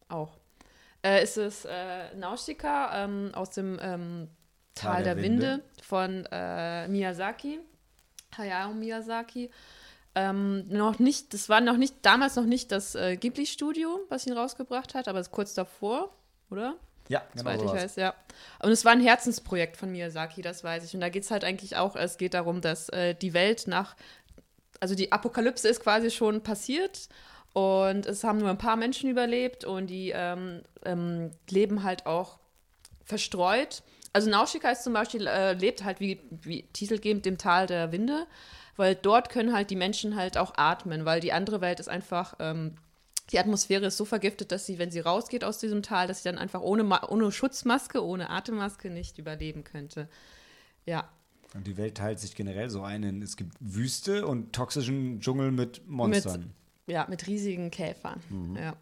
auch. 0.09 0.37
Äh, 1.03 1.23
ist 1.23 1.37
es 1.37 1.65
äh, 1.65 2.15
Nausicaa 2.15 3.03
ähm, 3.03 3.31
aus 3.33 3.49
dem 3.49 3.79
ähm, 3.81 4.29
Tal 4.75 5.03
der, 5.03 5.17
Winde, 5.17 5.63
von 5.81 6.25
äh, 6.31 6.87
Miyazaki, 6.87 7.59
Hayao 8.37 8.73
Miyazaki. 8.73 9.51
Ähm, 10.15 10.67
noch 10.67 10.99
nicht, 10.99 11.33
das 11.33 11.49
war 11.49 11.59
noch 11.59 11.77
nicht, 11.77 11.95
damals 12.03 12.35
noch 12.35 12.45
nicht 12.45 12.71
das 12.71 12.93
äh, 12.95 13.17
Ghibli-Studio, 13.17 13.99
was 14.09 14.27
ihn 14.27 14.33
rausgebracht 14.33 14.93
hat, 14.93 15.07
aber 15.07 15.19
es 15.19 15.31
kurz 15.31 15.53
davor, 15.53 16.15
oder? 16.51 16.75
Ja, 17.09 17.23
genau 17.31 17.43
Soweit 17.43 17.59
so 17.59 17.65
ich 17.65 17.71
weiß, 17.71 17.95
ja. 17.95 18.13
Und 18.61 18.71
es 18.71 18.85
war 18.85 18.91
ein 18.91 19.01
Herzensprojekt 19.01 19.75
von 19.75 19.91
Miyazaki, 19.91 20.41
das 20.41 20.63
weiß 20.63 20.85
ich. 20.85 20.93
Und 20.93 21.01
da 21.01 21.09
geht 21.09 21.23
es 21.23 21.31
halt 21.31 21.43
eigentlich 21.43 21.75
auch, 21.77 21.95
es 21.95 22.17
geht 22.17 22.33
darum, 22.33 22.61
dass 22.61 22.89
äh, 22.89 23.15
die 23.15 23.33
Welt 23.33 23.67
nach, 23.67 23.95
also 24.79 24.95
die 24.95 25.11
Apokalypse 25.11 25.67
ist 25.67 25.81
quasi 25.81 26.11
schon 26.11 26.41
passiert 26.41 27.09
Und 27.53 28.07
es 28.07 28.23
haben 28.23 28.39
nur 28.39 28.49
ein 28.49 28.57
paar 28.57 28.75
Menschen 28.75 29.09
überlebt 29.09 29.63
und 29.63 29.87
die 29.87 30.11
ähm, 30.13 30.63
ähm, 30.83 31.31
leben 31.49 31.83
halt 31.83 32.07
auch 32.07 32.39
verstreut. 33.05 33.83
Also 34.11 34.29
Nausica 34.29 34.71
ist 34.71 34.83
zum 34.83 34.93
Beispiel, 34.93 35.27
äh, 35.27 35.53
lebt 35.53 35.83
halt 35.83 35.99
wie, 35.99 36.19
wie 36.31 36.63
titelgebend 36.73 37.27
im 37.27 37.37
Tal 37.37 37.67
der 37.67 37.91
Winde, 37.91 38.25
weil 38.75 38.95
dort 38.95 39.29
können 39.29 39.53
halt 39.53 39.69
die 39.69 39.75
Menschen 39.75 40.15
halt 40.15 40.37
auch 40.37 40.53
atmen, 40.57 41.05
weil 41.05 41.19
die 41.19 41.33
andere 41.33 41.61
Welt 41.61 41.79
ist 41.79 41.89
einfach, 41.89 42.35
ähm, 42.39 42.75
die 43.31 43.39
Atmosphäre 43.39 43.85
ist 43.85 43.97
so 43.97 44.05
vergiftet, 44.05 44.51
dass 44.51 44.65
sie, 44.65 44.79
wenn 44.79 44.91
sie 44.91 44.99
rausgeht 44.99 45.43
aus 45.43 45.59
diesem 45.59 45.81
Tal, 45.83 46.07
dass 46.07 46.23
sie 46.23 46.29
dann 46.29 46.37
einfach 46.37 46.61
ohne, 46.61 46.83
ohne 47.09 47.31
Schutzmaske, 47.31 48.03
ohne 48.03 48.29
Atemmaske 48.29 48.89
nicht 48.89 49.17
überleben 49.17 49.63
könnte. 49.63 50.09
Ja, 50.85 51.09
und 51.53 51.67
die 51.67 51.77
Welt 51.77 51.95
teilt 51.95 52.19
sich 52.19 52.35
generell 52.35 52.69
so 52.69 52.81
ein 52.81 53.03
in, 53.03 53.21
es 53.21 53.37
gibt 53.37 53.55
Wüste 53.59 54.25
und 54.25 54.53
toxischen 54.53 55.19
Dschungel 55.19 55.51
mit 55.51 55.87
Monstern. 55.87 56.53
Mit, 56.85 56.93
ja, 56.95 57.05
mit 57.07 57.27
riesigen 57.27 57.69
Käfern. 57.69 58.19
Mhm. 58.29 58.57
Ja. 58.57 58.75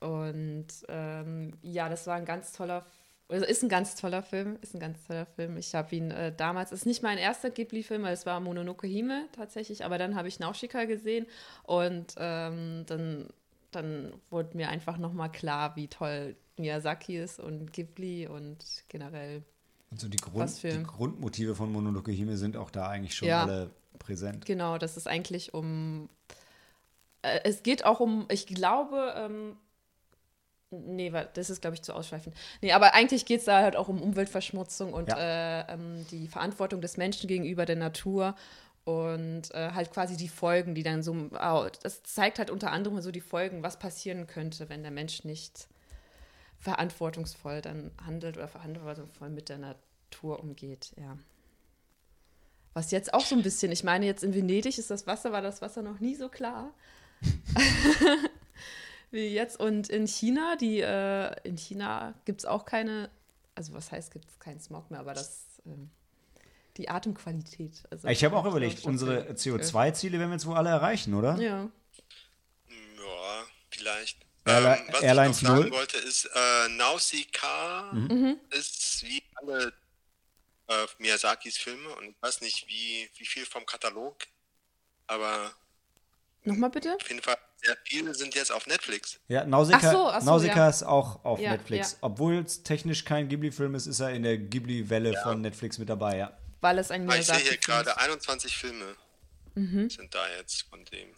Und 0.00 0.66
ähm, 0.88 1.52
ja, 1.62 1.88
das 1.88 2.06
war 2.06 2.16
ein 2.16 2.24
ganz 2.24 2.52
toller, 2.52 2.86
also 3.28 3.44
ist 3.44 3.62
ein 3.62 3.68
ganz 3.68 3.94
toller 3.94 4.22
Film, 4.22 4.56
ist 4.62 4.74
ein 4.74 4.80
ganz 4.80 5.06
toller 5.06 5.26
Film. 5.26 5.56
Ich 5.56 5.74
habe 5.74 5.94
ihn 5.94 6.10
äh, 6.10 6.34
damals, 6.34 6.72
ist 6.72 6.86
nicht 6.86 7.02
mein 7.02 7.18
erster 7.18 7.50
Ghibli-Film, 7.50 8.04
es 8.06 8.26
war 8.26 8.40
Mononoke 8.40 8.86
Hime 8.86 9.26
tatsächlich, 9.32 9.84
aber 9.84 9.98
dann 9.98 10.14
habe 10.14 10.28
ich 10.28 10.40
Nausicaa 10.40 10.84
gesehen 10.84 11.26
und 11.64 12.14
ähm, 12.16 12.84
dann, 12.86 13.28
dann 13.70 14.12
wurde 14.30 14.56
mir 14.56 14.70
einfach 14.70 14.98
nochmal 14.98 15.30
klar, 15.30 15.76
wie 15.76 15.88
toll 15.88 16.36
Miyazaki 16.56 17.18
ist 17.18 17.38
und 17.38 17.72
Ghibli 17.72 18.26
und 18.26 18.64
generell 18.88 19.42
und 19.90 20.00
so 20.00 20.08
die, 20.08 20.18
Grund, 20.18 20.62
die 20.62 20.82
Grundmotive 20.82 21.54
von 21.54 21.72
Mononoke 21.72 22.12
Hime 22.12 22.36
sind 22.36 22.56
auch 22.56 22.70
da 22.70 22.88
eigentlich 22.88 23.14
schon 23.14 23.28
ja, 23.28 23.44
alle 23.44 23.70
präsent. 23.98 24.44
Genau, 24.44 24.76
das 24.78 24.96
ist 24.96 25.08
eigentlich 25.08 25.54
um. 25.54 26.10
Äh, 27.22 27.40
es 27.44 27.62
geht 27.62 27.84
auch 27.84 28.00
um, 28.00 28.26
ich 28.30 28.46
glaube, 28.46 29.14
ähm, 29.16 29.56
Nee, 30.70 31.10
das 31.32 31.48
ist, 31.48 31.62
glaube 31.62 31.76
ich, 31.76 31.82
zu 31.82 31.94
ausschweifend. 31.94 32.36
Nee, 32.60 32.72
aber 32.72 32.92
eigentlich 32.94 33.24
geht 33.24 33.40
es 33.40 33.46
da 33.46 33.62
halt 33.62 33.74
auch 33.74 33.88
um 33.88 34.02
Umweltverschmutzung 34.02 34.92
und 34.92 35.08
ja. 35.08 35.62
äh, 35.62 35.72
ähm, 35.72 36.06
die 36.10 36.28
Verantwortung 36.28 36.82
des 36.82 36.98
Menschen 36.98 37.26
gegenüber 37.26 37.64
der 37.64 37.76
Natur 37.76 38.34
und 38.84 39.54
äh, 39.54 39.72
halt 39.72 39.90
quasi 39.90 40.16
die 40.16 40.28
Folgen, 40.28 40.74
die 40.74 40.82
dann 40.82 41.02
so. 41.02 41.14
Oh, 41.32 41.66
das 41.82 42.02
zeigt 42.02 42.38
halt 42.38 42.50
unter 42.50 42.70
anderem 42.70 43.00
so 43.00 43.10
die 43.10 43.20
Folgen, 43.20 43.62
was 43.62 43.78
passieren 43.78 44.26
könnte, 44.26 44.68
wenn 44.68 44.82
der 44.82 44.92
Mensch 44.92 45.24
nicht 45.24 45.68
verantwortungsvoll 46.58 47.62
dann 47.62 47.90
handelt 48.04 48.36
oder 48.36 48.48
verantwortungsvoll 48.48 49.30
mit 49.30 49.48
der 49.48 49.58
Natur 49.58 50.40
umgeht, 50.40 50.92
ja. 50.96 51.16
Was 52.74 52.90
jetzt 52.90 53.14
auch 53.14 53.24
so 53.24 53.34
ein 53.34 53.42
bisschen, 53.42 53.72
ich 53.72 53.84
meine, 53.84 54.06
jetzt 54.06 54.22
in 54.22 54.34
Venedig 54.34 54.78
ist 54.78 54.90
das 54.90 55.06
Wasser, 55.06 55.32
war 55.32 55.42
das 55.42 55.62
Wasser 55.62 55.82
noch 55.82 56.00
nie 56.00 56.14
so 56.14 56.28
klar. 56.28 56.72
Wie 59.10 59.28
jetzt. 59.28 59.58
Und 59.58 59.88
in 59.88 60.06
China, 60.06 60.56
die, 60.56 60.80
äh, 60.80 61.34
in 61.44 61.56
China 61.56 62.14
gibt 62.24 62.40
es 62.40 62.46
auch 62.46 62.64
keine, 62.64 63.10
also 63.54 63.72
was 63.72 63.90
heißt, 63.90 64.12
gibt 64.12 64.28
es 64.28 64.38
keinen 64.38 64.60
Smog 64.60 64.90
mehr, 64.90 65.00
aber 65.00 65.14
das, 65.14 65.46
ähm, 65.66 65.90
die 66.76 66.88
Atemqualität. 66.88 67.82
Also 67.90 68.08
ich 68.08 68.24
habe 68.24 68.36
auch 68.36 68.44
überlegt, 68.44 68.84
unsere 68.84 69.32
CO2-Ziele 69.32 70.18
werden 70.18 70.30
wir 70.30 70.36
jetzt 70.36 70.46
wohl 70.46 70.56
alle 70.56 70.70
erreichen, 70.70 71.14
oder? 71.14 71.36
Ja. 71.36 71.68
Ja, 72.68 73.44
vielleicht. 73.70 74.18
Airli 74.44 74.80
ähm, 74.80 74.88
was 74.92 75.02
Airlines 75.02 75.36
ich 75.38 75.42
noch 75.42 75.56
sagen 75.56 75.68
0. 75.68 75.72
wollte, 75.72 75.98
ist, 75.98 76.24
äh, 76.34 76.68
Nausicaa 76.68 77.92
mhm. 77.92 78.06
mhm. 78.06 78.40
ist 78.50 79.02
wie 79.02 79.22
alle 79.36 79.72
äh, 80.68 80.86
Miyazakis 80.98 81.56
Filme 81.58 81.88
und 81.96 82.10
ich 82.10 82.22
weiß 82.22 82.40
nicht, 82.40 82.66
wie, 82.68 83.10
wie 83.16 83.26
viel 83.26 83.44
vom 83.44 83.66
Katalog, 83.66 84.16
aber 85.06 85.52
Nochmal 86.44 86.70
bitte? 86.70 86.94
Auf 86.94 87.08
jeden 87.08 87.22
Fall 87.22 87.36
sehr 87.62 87.76
viele 87.84 88.14
sind 88.14 88.34
jetzt 88.34 88.52
auf 88.52 88.66
Netflix. 88.66 89.18
Ja, 89.28 89.44
Nausicaa, 89.44 89.78
ach 89.78 89.92
so, 89.92 90.08
ach 90.10 90.20
so, 90.20 90.26
Nausicaa 90.26 90.56
ja. 90.56 90.68
ist 90.68 90.82
auch 90.82 91.24
auf 91.24 91.40
ja, 91.40 91.52
Netflix. 91.52 91.92
Ja. 91.92 91.98
Obwohl 92.02 92.38
es 92.38 92.62
technisch 92.62 93.04
kein 93.04 93.28
Ghibli-Film 93.28 93.74
ist, 93.74 93.86
ist 93.86 94.00
er 94.00 94.10
in 94.10 94.22
der 94.22 94.38
Ghibli-Welle 94.38 95.18
von 95.22 95.40
Netflix 95.40 95.78
mit 95.78 95.88
dabei, 95.88 96.18
ja. 96.18 96.38
Weil 96.60 96.78
es 96.78 96.90
ein 96.90 97.04
Miyazaki 97.04 97.38
Ich 97.38 97.44
sehe 97.44 97.50
hier 97.50 97.58
gerade 97.58 97.98
21 97.98 98.56
Filme 98.56 98.96
mhm. 99.54 99.90
sind 99.90 100.14
da 100.14 100.20
jetzt 100.38 100.62
von 100.62 100.84
dem. 100.86 101.08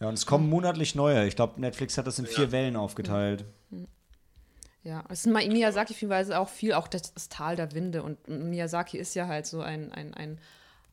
Ja, 0.00 0.08
und 0.08 0.14
es 0.14 0.26
kommen 0.26 0.48
monatlich 0.48 0.94
neue. 0.94 1.26
Ich 1.26 1.36
glaube, 1.36 1.60
Netflix 1.60 1.98
hat 1.98 2.06
das 2.06 2.18
in 2.18 2.26
vier. 2.26 2.52
Wellen 2.52 2.76
aufgeteilt. 2.76 3.44
Ja, 4.84 5.04
es 5.08 5.26
ist 5.26 5.32
Miyazaki 5.32 5.92
vielweise 5.92 6.38
auch 6.38 6.48
viel, 6.48 6.72
auch 6.72 6.88
das, 6.88 7.12
das, 7.12 7.28
Tal 7.28 7.56
der 7.56 7.72
Winde. 7.72 8.02
Und 8.02 8.26
Miyazaki 8.28 8.96
ist 8.96 9.14
ja 9.14 9.26
halt 9.26 9.46
so 9.46 9.60
ein, 9.60 9.92
ein, 9.92 10.14
ein, 10.14 10.40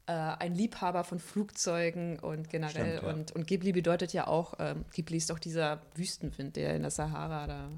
äh, 0.08 0.12
ein 0.12 0.54
Liebhaber 0.54 1.04
von 1.04 1.20
Flugzeugen 1.20 2.20
und 2.20 2.50
generell. 2.50 2.98
Stimmt, 2.98 3.04
ja. 3.04 3.10
und, 3.10 3.32
und 3.32 3.48
Ghibli 3.48 3.72
bedeutet 3.72 4.14
ja 4.14 4.28
auch, 4.28 4.54
ähm, 4.60 4.86
Ghibli 4.94 5.18
ist 5.18 5.30
doch 5.30 5.40
dieser 5.40 5.82
Wüstenwind, 5.96 6.56
der 6.56 6.76
in 6.76 6.84
der 6.84 6.92
Sahara 6.92 7.48
da. 7.48 7.72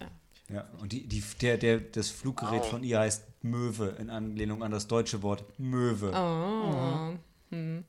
Ja, 0.00 0.10
ja 0.48 0.68
und 0.78 0.92
die, 0.92 1.06
die, 1.06 1.22
der, 1.40 1.56
der, 1.58 1.78
das 1.80 2.10
Fluggerät 2.10 2.60
wow. 2.60 2.70
von 2.70 2.82
ihr 2.82 2.98
heißt 2.98 3.24
Möwe, 3.42 3.96
in 3.98 4.10
Anlehnung 4.10 4.62
an 4.62 4.72
das 4.72 4.88
deutsche 4.88 5.22
Wort 5.22 5.44
Möwe. 5.58 6.12
Oh. 6.12 7.12
Mhm. 7.12 7.18
Hm. 7.50 7.84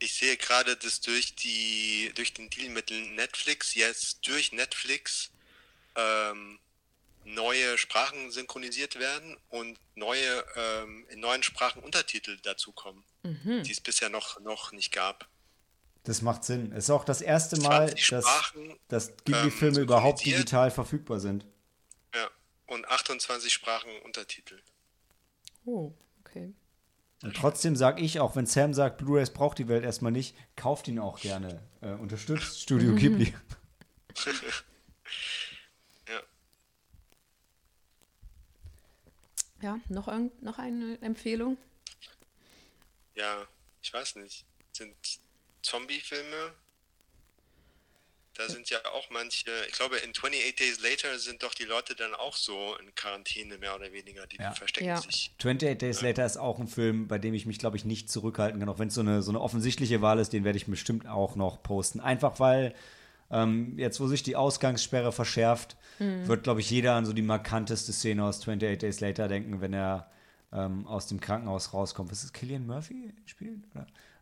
Ich 0.00 0.14
sehe 0.14 0.36
gerade, 0.36 0.76
dass 0.76 1.00
durch 1.00 1.34
die 1.34 2.12
durch 2.14 2.32
den 2.32 2.50
Deal 2.50 2.68
mit 2.70 2.92
Netflix 3.16 3.74
jetzt 3.74 4.26
durch 4.28 4.52
Netflix 4.52 5.30
ähm, 5.96 6.58
neue 7.34 7.78
Sprachen 7.78 8.30
synchronisiert 8.30 8.98
werden 8.98 9.36
und 9.48 9.78
neue 9.94 10.44
ähm, 10.56 11.06
in 11.10 11.20
neuen 11.20 11.42
Sprachen 11.42 11.82
Untertitel 11.82 12.38
dazukommen, 12.42 13.04
mhm. 13.22 13.62
die 13.62 13.72
es 13.72 13.80
bisher 13.80 14.08
noch, 14.08 14.40
noch 14.40 14.72
nicht 14.72 14.92
gab. 14.92 15.28
Das 16.04 16.22
macht 16.22 16.44
Sinn. 16.44 16.72
Es 16.72 16.84
ist 16.84 16.90
auch 16.90 17.04
das 17.04 17.20
erste 17.20 17.60
Mal, 17.60 17.94
dass, 18.10 18.54
dass 18.88 19.16
Ghibli-Filme 19.24 19.78
ähm, 19.78 19.82
überhaupt 19.82 20.24
digital 20.24 20.70
verfügbar 20.70 21.20
sind. 21.20 21.44
Ja, 22.14 22.30
und 22.66 22.88
28 22.88 23.52
Sprachen 23.52 23.90
Untertitel. 24.04 24.58
Oh, 25.66 25.92
okay. 26.20 26.54
Und 27.22 27.36
trotzdem 27.36 27.74
sage 27.74 28.00
ich, 28.02 28.20
auch 28.20 28.36
wenn 28.36 28.46
Sam 28.46 28.72
sagt, 28.72 28.98
Blu-rays 28.98 29.30
braucht 29.30 29.58
die 29.58 29.66
Welt 29.68 29.84
erstmal 29.84 30.12
nicht, 30.12 30.36
kauft 30.56 30.86
ihn 30.88 31.00
auch 31.00 31.20
gerne. 31.20 31.60
Äh, 31.80 31.90
unterstützt 31.90 32.62
Studio 32.62 32.94
Ghibli. 32.96 33.34
ja. 36.08 36.22
Ja, 39.60 39.80
noch, 39.88 40.08
noch 40.40 40.58
eine 40.58 40.98
Empfehlung? 41.00 41.56
Ja, 43.14 43.46
ich 43.82 43.92
weiß 43.92 44.16
nicht. 44.16 44.44
Sind 44.72 44.94
Zombie-Filme 45.62 46.54
da 48.38 48.48
sind 48.48 48.70
ja 48.70 48.78
auch 48.94 49.10
manche, 49.10 49.50
ich 49.66 49.74
glaube, 49.74 49.96
in 49.96 50.10
28 50.10 50.54
Days 50.54 50.80
Later 50.80 51.18
sind 51.18 51.42
doch 51.42 51.54
die 51.54 51.64
Leute 51.64 51.96
dann 51.96 52.14
auch 52.14 52.36
so 52.36 52.76
in 52.80 52.94
Quarantäne, 52.94 53.58
mehr 53.58 53.74
oder 53.74 53.92
weniger. 53.92 54.28
Die 54.28 54.36
ja. 54.36 54.52
verstecken 54.52 54.86
ja. 54.86 54.96
sich. 54.96 55.32
28 55.38 55.76
Days 55.76 56.02
Later 56.02 56.24
ist 56.24 56.36
auch 56.36 56.60
ein 56.60 56.68
Film, 56.68 57.08
bei 57.08 57.18
dem 57.18 57.34
ich 57.34 57.46
mich, 57.46 57.58
glaube 57.58 57.76
ich, 57.76 57.84
nicht 57.84 58.08
zurückhalten 58.08 58.60
kann. 58.60 58.68
Auch 58.68 58.78
wenn 58.78 58.88
es 58.88 58.94
so 58.94 59.00
eine, 59.00 59.22
so 59.22 59.32
eine 59.32 59.40
offensichtliche 59.40 60.02
Wahl 60.02 60.20
ist, 60.20 60.32
den 60.32 60.44
werde 60.44 60.56
ich 60.56 60.66
bestimmt 60.66 61.08
auch 61.08 61.34
noch 61.34 61.62
posten. 61.62 61.98
Einfach 61.98 62.38
weil. 62.38 62.74
Ähm, 63.30 63.78
jetzt, 63.78 64.00
wo 64.00 64.06
sich 64.06 64.22
die 64.22 64.36
Ausgangssperre 64.36 65.12
verschärft, 65.12 65.76
mhm. 65.98 66.26
wird, 66.26 66.44
glaube 66.44 66.60
ich, 66.60 66.70
jeder 66.70 66.94
an 66.94 67.04
so 67.04 67.12
die 67.12 67.22
markanteste 67.22 67.92
Szene 67.92 68.24
aus 68.24 68.40
28 68.40 68.78
Days 68.78 69.00
Later 69.00 69.28
denken, 69.28 69.60
wenn 69.60 69.74
er 69.74 70.10
ähm, 70.52 70.86
aus 70.86 71.06
dem 71.06 71.20
Krankenhaus 71.20 71.74
rauskommt. 71.74 72.10
Was 72.10 72.24
ist 72.24 72.32
Killian 72.32 72.66
Murphy 72.66 73.12
spielt? 73.26 73.64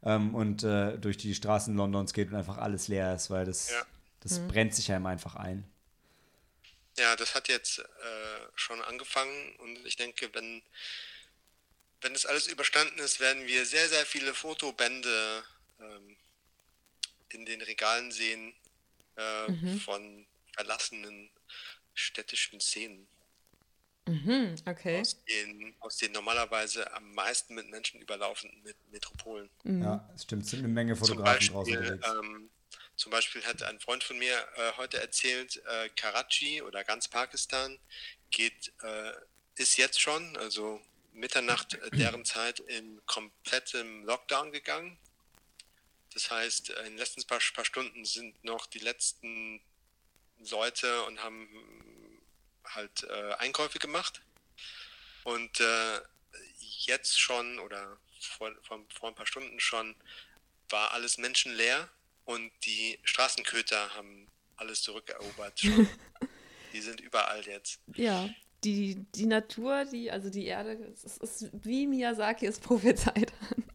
Ähm, 0.03 0.35
und 0.35 0.65
äh, 0.65 0.99
durch 0.99 1.17
die 1.17 1.35
Straßen 1.35 1.77
Londons 1.77 2.13
geht 2.13 2.31
und 2.31 2.37
einfach 2.37 2.59
alles 2.59 2.89
leer 2.89 3.15
ist, 3.15 3.31
weil 3.31 3.45
das 3.45 3.71
ja. 3.71 3.87
Das 4.27 4.41
mhm. 4.41 4.49
brennt 4.49 4.75
sich 4.75 4.91
einem 4.91 5.07
einfach 5.07 5.37
ein. 5.37 5.65
Ja, 6.99 7.15
das 7.15 7.37
hat 7.37 7.47
jetzt 7.47 7.79
äh, 7.79 7.85
schon 8.57 8.83
angefangen 8.83 9.55
und 9.59 9.87
ich 9.87 9.95
denke, 9.95 10.29
wenn, 10.33 10.63
wenn 12.01 12.13
das 12.13 12.27
alles 12.27 12.49
überstanden 12.49 12.99
ist, 12.99 13.21
werden 13.21 13.47
wir 13.47 13.65
sehr, 13.67 13.89
sehr 13.89 14.05
viele 14.05 14.35
Fotobände 14.35 15.45
ähm, 15.79 16.17
in 17.29 17.47
den 17.47 17.63
Regalen 17.63 18.11
sehen 18.11 18.53
äh, 19.17 19.51
mhm. 19.51 19.81
von 19.81 20.27
verlassenen 20.55 21.31
städtischen 21.95 22.61
Szenen. 22.61 23.07
Mhm, 24.09 24.55
okay. 24.67 25.01
Aus 25.01 25.25
den, 25.25 25.75
aus 25.81 25.97
den 25.97 26.13
normalerweise 26.13 26.93
am 26.95 27.13
meisten 27.15 27.55
mit 27.55 27.69
Menschen 27.71 28.01
überlaufenden 28.01 28.63
Metropolen. 28.91 29.51
Mhm. 29.65 29.83
Ja, 29.83 30.09
es 30.15 30.23
stimmt, 30.23 30.45
es 30.45 30.51
sind 30.51 30.61
eine 30.61 30.69
Menge 30.69 30.95
Fotografen 30.95 31.53
Beispiel, 31.53 31.99
draußen. 31.99 32.25
Ähm, 32.25 32.51
zum 32.95 33.11
Beispiel 33.11 33.45
hat 33.45 33.63
ein 33.63 33.81
Freund 33.81 34.05
von 34.05 34.19
mir 34.19 34.37
äh, 34.57 34.73
heute 34.77 35.01
erzählt, 35.01 35.61
äh, 35.67 35.89
Karachi 35.97 36.63
oder 36.63 36.85
ganz 36.85 37.09
Pakistan 37.09 37.79
geht, 38.31 38.73
äh, 38.83 39.13
ist 39.57 39.77
jetzt 39.77 40.01
schon, 40.01 40.37
also 40.37 40.81
Mitternacht 41.13 41.75
äh, 41.75 41.91
deren 41.91 42.25
Zeit, 42.25 42.61
in 42.61 43.01
komplettem 43.07 44.05
Lockdown 44.05 44.53
gegangen. 44.53 44.99
Das 46.17 46.31
heißt, 46.31 46.71
in 46.71 46.85
den 46.85 46.97
letzten 46.97 47.23
paar, 47.25 47.41
paar 47.55 47.67
Stunden 47.67 48.07
sind 48.07 48.43
noch 48.43 48.65
die 48.65 48.79
letzten 48.79 49.61
Leute 50.51 51.03
und 51.03 51.23
haben 51.23 51.47
halt 52.65 53.03
äh, 53.03 53.35
Einkäufe 53.35 53.79
gemacht. 53.79 54.23
Und 55.25 55.61
äh, 55.61 56.01
jetzt 56.87 57.21
schon 57.21 57.59
oder 57.59 57.99
vor, 58.19 58.51
vor, 58.63 58.83
vor 58.99 59.11
ein 59.11 59.15
paar 59.15 59.27
Stunden 59.27 59.61
schon 59.61 59.95
war 60.71 60.93
alles 60.93 61.19
menschenleer 61.19 61.87
und 62.25 62.51
die 62.65 62.99
Straßenköter 63.03 63.95
haben 63.95 64.27
alles 64.57 64.81
zurückerobert. 64.81 65.61
die 66.73 66.81
sind 66.81 67.03
überall 67.03 67.47
jetzt. 67.47 67.79
Ja, 67.95 68.27
die, 68.65 69.05
die 69.15 69.27
Natur, 69.27 69.85
die, 69.85 70.11
also 70.11 70.31
die 70.31 70.47
Erde, 70.47 70.79
es 70.95 71.19
ist 71.19 71.51
wie 71.53 71.87
Miyazaki 71.87 72.47
es 72.47 72.59
prophezeit 72.59 73.35
hat. 73.51 73.66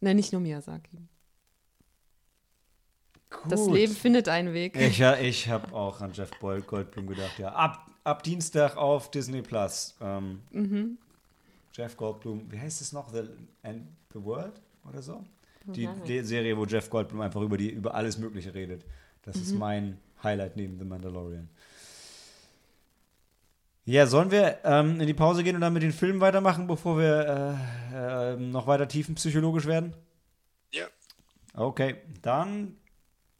Nein, 0.00 0.16
nicht 0.16 0.32
nur 0.32 0.40
Miyazaki. 0.40 0.98
Gut. 3.30 3.52
Das 3.52 3.66
Leben 3.68 3.94
findet 3.94 4.28
einen 4.28 4.52
Weg. 4.52 4.76
Ich, 4.76 4.98
ja, 4.98 5.16
ich 5.16 5.48
habe 5.48 5.72
auch 5.72 6.00
an 6.00 6.12
Jeff 6.12 6.30
Goldblum 6.40 7.06
gedacht, 7.06 7.38
ja. 7.38 7.52
Ab, 7.52 7.86
ab 8.02 8.22
Dienstag 8.22 8.76
auf 8.76 9.10
Disney 9.10 9.42
Plus. 9.42 9.94
Ähm, 10.00 10.40
mhm. 10.50 10.98
Jeff 11.72 11.96
Goldblum, 11.96 12.50
wie 12.50 12.58
heißt 12.58 12.80
es 12.80 12.92
noch? 12.92 13.12
The, 13.12 13.22
and 13.62 13.86
the 14.12 14.22
World 14.22 14.60
oder 14.88 15.00
so? 15.00 15.24
Die, 15.66 15.88
die, 16.06 16.22
Serie, 16.22 16.56
wo 16.56 16.64
Jeff 16.64 16.90
Goldblum 16.90 17.20
einfach 17.20 17.40
über, 17.42 17.56
die, 17.56 17.70
über 17.70 17.94
alles 17.94 18.18
Mögliche 18.18 18.52
redet. 18.52 18.84
Das 19.22 19.36
mhm. 19.36 19.42
ist 19.42 19.52
mein 19.52 19.98
Highlight 20.22 20.56
neben 20.56 20.78
The 20.78 20.84
Mandalorian. 20.84 21.48
Ja, 23.90 24.06
sollen 24.06 24.30
wir 24.30 24.58
ähm, 24.62 25.00
in 25.00 25.08
die 25.08 25.14
Pause 25.14 25.42
gehen 25.42 25.56
und 25.56 25.62
dann 25.62 25.72
mit 25.72 25.82
den 25.82 25.90
Filmen 25.90 26.20
weitermachen, 26.20 26.68
bevor 26.68 26.96
wir 26.96 27.58
äh, 27.92 28.34
äh, 28.34 28.36
noch 28.36 28.68
weiter 28.68 28.86
tiefenpsychologisch 28.86 29.66
werden? 29.66 29.96
Ja. 30.70 30.86
Okay, 31.54 31.96
dann 32.22 32.76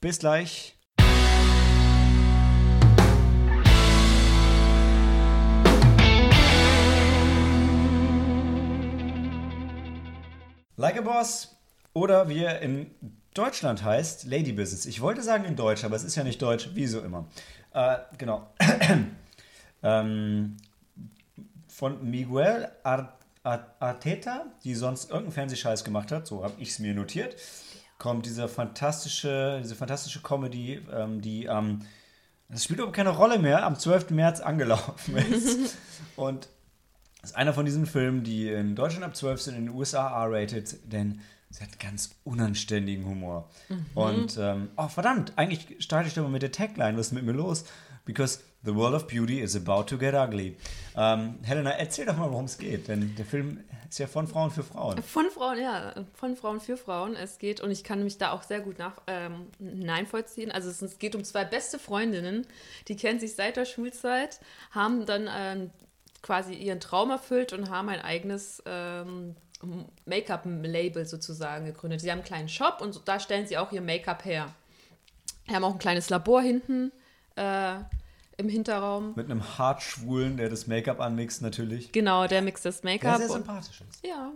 bis 0.01 0.19
gleich. 0.19 0.77
Like 10.75 10.99
a 10.99 11.03
Boss 11.03 11.57
oder 11.93 12.29
wie 12.29 12.43
er 12.43 12.61
in 12.61 12.91
Deutschland 13.35 13.85
heißt, 13.85 14.25
Lady 14.25 14.51
Business. 14.51 14.85
Ich 14.87 15.01
wollte 15.01 15.23
sagen 15.23 15.45
in 15.45 15.55
Deutsch, 15.55 15.85
aber 15.85 15.95
es 15.95 16.03
ist 16.03 16.17
ja 16.17 16.25
nicht 16.25 16.43
Deutsch, 16.43 16.71
wie 16.75 16.89
so 16.89 17.03
immer. 17.03 17.29
Äh, 17.73 17.99
genau. 18.19 18.53
ähm, 19.83 20.57
von 21.69 22.11
Miguel 22.11 22.69
Arteta, 22.83 24.47
die 24.65 24.75
sonst 24.75 25.11
irgendeinen 25.11 25.33
Fernsehscheiß 25.33 25.85
gemacht 25.85 26.13
hat, 26.13 26.27
so 26.27 26.45
habe 26.45 26.55
ich 26.59 26.71
es 26.71 26.79
mir 26.79 26.95
notiert, 26.95 27.37
kommt 27.99 28.27
diese 28.27 28.49
fantastische, 28.49 29.61
diese 29.63 29.77
fantastische 29.77 30.21
Comedy, 30.21 30.81
ähm, 30.93 31.21
die 31.21 31.49
am, 31.49 31.69
ähm, 31.69 31.87
das 32.49 32.65
spielt 32.65 32.79
überhaupt 32.81 32.97
keine 32.97 33.11
Rolle 33.11 33.39
mehr, 33.39 33.65
am 33.65 33.79
12. 33.79 34.11
März 34.11 34.41
angelaufen 34.41 35.17
ist. 35.33 35.77
Und 36.17 36.49
ist 37.23 37.37
einer 37.37 37.53
von 37.53 37.65
diesen 37.65 37.87
Filmen, 37.87 38.25
die 38.25 38.49
in 38.49 38.75
Deutschland 38.75 39.05
ab 39.05 39.15
12 39.15 39.41
sind, 39.41 39.57
in 39.57 39.67
den 39.67 39.75
USA 39.75 40.25
R-rated, 40.25 40.93
denn 40.93 41.21
sie 41.51 41.63
hat 41.63 41.79
ganz 41.79 42.17
unanständigen 42.25 43.05
Humor. 43.05 43.51
Mhm. 43.69 43.87
Und, 43.95 44.39
ähm, 44.39 44.71
oh 44.77 44.89
verdammt, 44.89 45.33
eigentlich 45.37 45.77
starte 45.81 46.09
ich 46.09 46.15
doch 46.15 46.23
mal 46.23 46.31
mit 46.31 46.43
der 46.43 46.53
Tagline, 46.53 46.97
was 46.97 47.09
ist 47.09 47.13
mit 47.13 47.25
mir 47.25 47.33
los? 47.33 47.65
Because 48.11 48.41
the 48.65 48.75
world 48.75 48.95
of 48.95 49.07
beauty 49.07 49.41
is 49.41 49.55
about 49.55 49.85
to 49.85 49.97
get 49.97 50.15
ugly. 50.15 50.57
Ähm, 50.97 51.39
Helena, 51.43 51.71
erzähl 51.71 52.07
doch 52.07 52.17
mal, 52.17 52.31
worum 52.31 52.47
es 52.47 52.59
geht, 52.59 52.89
denn 52.89 53.15
der 53.15 53.25
Film 53.25 53.63
ist 53.89 53.99
ja 53.99 54.09
von 54.09 54.27
Frauen 54.27 54.51
für 54.51 54.65
Frauen. 54.65 55.01
Von 55.03 55.31
Frauen, 55.31 55.59
ja, 55.61 55.95
von 56.15 56.37
Frauen 56.37 56.61
für 56.61 56.77
Frauen. 56.77 57.15
Es 57.15 57.39
geht, 57.39 57.61
und 57.61 57.71
ich 57.71 57.85
kann 57.85 58.03
mich 58.03 58.19
da 58.19 58.33
auch 58.33 58.43
sehr 58.43 58.61
gut 58.61 58.79
nach, 58.79 59.01
ähm, 59.07 59.47
hineinvollziehen. 59.59 60.51
Also 60.51 60.69
es, 60.71 60.99
geht 60.99 61.15
um 61.15 61.25
zwei 61.25 61.45
beste 61.45 61.79
Freundinnen, 61.79 62.47
die 62.89 62.97
kennen 62.97 63.21
sich 63.21 63.35
seit 63.35 63.57
der 63.57 63.65
Schulzeit, 63.65 64.41
haben 64.73 65.07
dann 65.07 65.29
ähm, 65.33 65.71
quasi 66.23 66.55
ihren 66.55 66.81
Traum 66.81 67.11
erfüllt 67.11 67.53
und 67.53 67.71
haben 67.71 67.89
ein 67.89 68.01
eigenes 68.01 68.63
ähm, 68.67 69.37
Make-up-Label 70.05 71.07
sozusagen 71.07 71.67
gegründet. 71.67 72.01
Sie 72.01 72.11
haben 72.11 72.19
einen 72.19 72.27
kleinen 72.27 72.49
Shop 72.49 72.81
und 72.81 73.03
da 73.07 73.21
stellen 73.21 73.47
sie 73.47 73.59
auch 73.59 73.73
ihr 73.73 73.83
Make-up 73.83 74.25
her. 74.25 74.53
Sie 75.49 75.55
haben 75.55 75.65
auch 75.65 75.73
ein 75.73 75.79
kleines 75.79 76.11
Labor 76.11 76.43
hinten 76.43 76.93
äh, 77.37 77.75
im 78.41 78.49
Hinterraum. 78.49 79.13
Mit 79.15 79.31
einem 79.31 79.59
hart 79.59 79.83
schwulen, 79.83 80.37
der 80.37 80.49
das 80.49 80.67
Make-up 80.67 81.01
anmixt 81.01 81.43
natürlich. 81.43 81.93
Genau, 81.93 82.27
der 82.27 82.43
mixt 82.43 82.65
das 82.65 82.83
Make-up. 82.83 83.19
Der 83.19 83.29
sehr 83.29 83.37
sympathisch 83.37 83.83
ist. 83.89 84.05
Ja. 84.05 84.33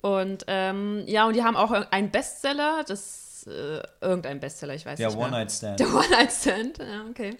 Und 0.00 0.44
ähm, 0.46 1.04
ja, 1.06 1.26
und 1.26 1.36
die 1.36 1.42
haben 1.42 1.56
auch 1.56 1.70
einen 1.70 2.10
Bestseller, 2.10 2.84
das 2.86 3.46
äh, 3.46 3.82
irgendein 4.00 4.40
Bestseller, 4.40 4.74
ich 4.74 4.86
weiß 4.86 4.96
der 4.96 5.08
nicht. 5.08 5.18
Der 5.18 5.26
One-Night-Stand. 5.26 5.80
Der 5.80 5.88
One-Night-Stand, 5.88 6.78
ja, 6.78 7.04
okay 7.10 7.36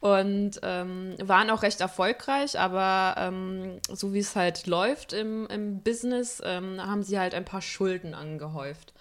und 0.00 0.60
ähm, 0.62 1.14
waren 1.20 1.50
auch 1.50 1.62
recht 1.62 1.80
erfolgreich, 1.80 2.58
aber 2.58 3.14
ähm, 3.18 3.80
so 3.92 4.14
wie 4.14 4.18
es 4.18 4.34
halt 4.34 4.66
läuft 4.66 5.12
im, 5.12 5.46
im 5.48 5.82
Business, 5.82 6.40
ähm, 6.44 6.80
haben 6.80 7.02
sie 7.02 7.18
halt 7.18 7.34
ein 7.34 7.44
paar 7.44 7.60
Schulden 7.60 8.14
angehäuft. 8.14 8.94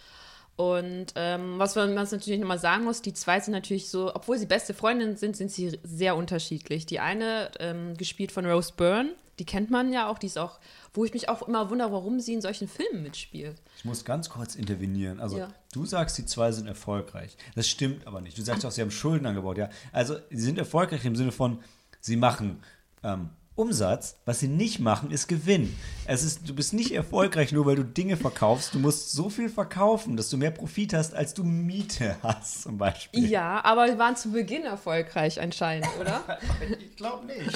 Und 0.60 1.14
ähm, 1.16 1.58
was 1.58 1.76
man 1.76 1.94
natürlich 1.94 2.38
nochmal 2.38 2.60
sagen 2.60 2.84
muss, 2.84 3.02
die 3.02 3.14
zwei 3.14 3.40
sind 3.40 3.54
natürlich 3.54 3.90
so, 3.90 4.14
obwohl 4.14 4.38
sie 4.38 4.46
beste 4.46 4.74
Freundinnen 4.74 5.16
sind, 5.16 5.38
sind 5.38 5.50
sie 5.50 5.80
sehr 5.84 6.18
unterschiedlich. 6.18 6.86
Die 6.86 7.00
eine, 7.00 7.50
ähm, 7.62 7.96
gespielt 7.96 8.34
von 8.34 8.46
Rose 8.46 8.74
Byrne, 8.76 9.16
die 9.40 9.46
kennt 9.46 9.72
man 9.72 9.94
ja 9.94 10.10
auch, 10.10 10.20
die 10.20 10.26
ist 10.26 10.38
auch, 10.38 10.60
wo 10.94 11.06
ich 11.06 11.14
mich 11.14 11.30
auch 11.30 11.48
immer 11.48 11.70
wundere, 11.70 11.94
warum 11.94 12.20
sie 12.20 12.34
in 12.34 12.42
solchen 12.42 12.68
Filmen 12.68 13.04
mitspielt. 13.04 13.56
Ich 13.78 13.86
muss 13.86 14.04
ganz 14.04 14.30
kurz 14.30 14.56
intervenieren. 14.56 15.22
Also, 15.22 15.38
ja. 15.38 15.48
du 15.72 15.86
sagst, 15.86 16.18
die 16.18 16.26
zwei 16.26 16.52
sind 16.52 16.68
erfolgreich. 16.68 17.38
Das 17.56 17.70
stimmt 17.70 18.06
aber 18.06 18.20
nicht. 18.20 18.38
Du 18.38 18.42
sagst 18.42 18.66
auch, 18.66 18.72
sie 18.72 18.82
haben 18.82 18.92
Schulden 18.92 19.28
angebaut. 19.28 19.58
Ja, 19.58 19.70
also, 19.94 20.18
sie 20.30 20.42
sind 20.42 20.58
erfolgreich 20.58 21.06
im 21.06 21.16
Sinne 21.16 21.32
von, 21.32 21.60
sie 22.02 22.18
machen 22.18 22.62
ähm, 23.02 23.30
Umsatz. 23.60 24.18
Was 24.26 24.40
sie 24.40 24.48
nicht 24.48 24.80
machen, 24.80 25.12
ist 25.12 25.28
Gewinn. 25.28 25.76
Es 26.06 26.24
ist, 26.24 26.48
du 26.48 26.56
bist 26.56 26.74
nicht 26.74 26.94
erfolgreich, 26.94 27.52
nur 27.52 27.66
weil 27.66 27.76
du 27.76 27.84
Dinge 27.84 28.16
verkaufst. 28.16 28.74
Du 28.74 28.80
musst 28.80 29.12
so 29.12 29.30
viel 29.30 29.50
verkaufen, 29.50 30.16
dass 30.16 30.30
du 30.30 30.38
mehr 30.38 30.52
Profit 30.52 30.94
hast, 30.94 31.14
als 31.14 31.34
du 31.34 31.44
Miete 31.44 32.16
hast, 32.24 32.64
zum 32.64 32.78
Beispiel. 32.78 33.28
Ja, 33.30 33.64
aber 33.64 33.92
sie 33.92 33.98
waren 34.00 34.16
zu 34.16 34.32
Beginn 34.32 34.64
erfolgreich 34.64 35.42
anscheinend, 35.42 35.90
oder? 36.00 36.40
ich 36.80 36.96
glaube 36.96 37.26
nicht. 37.26 37.52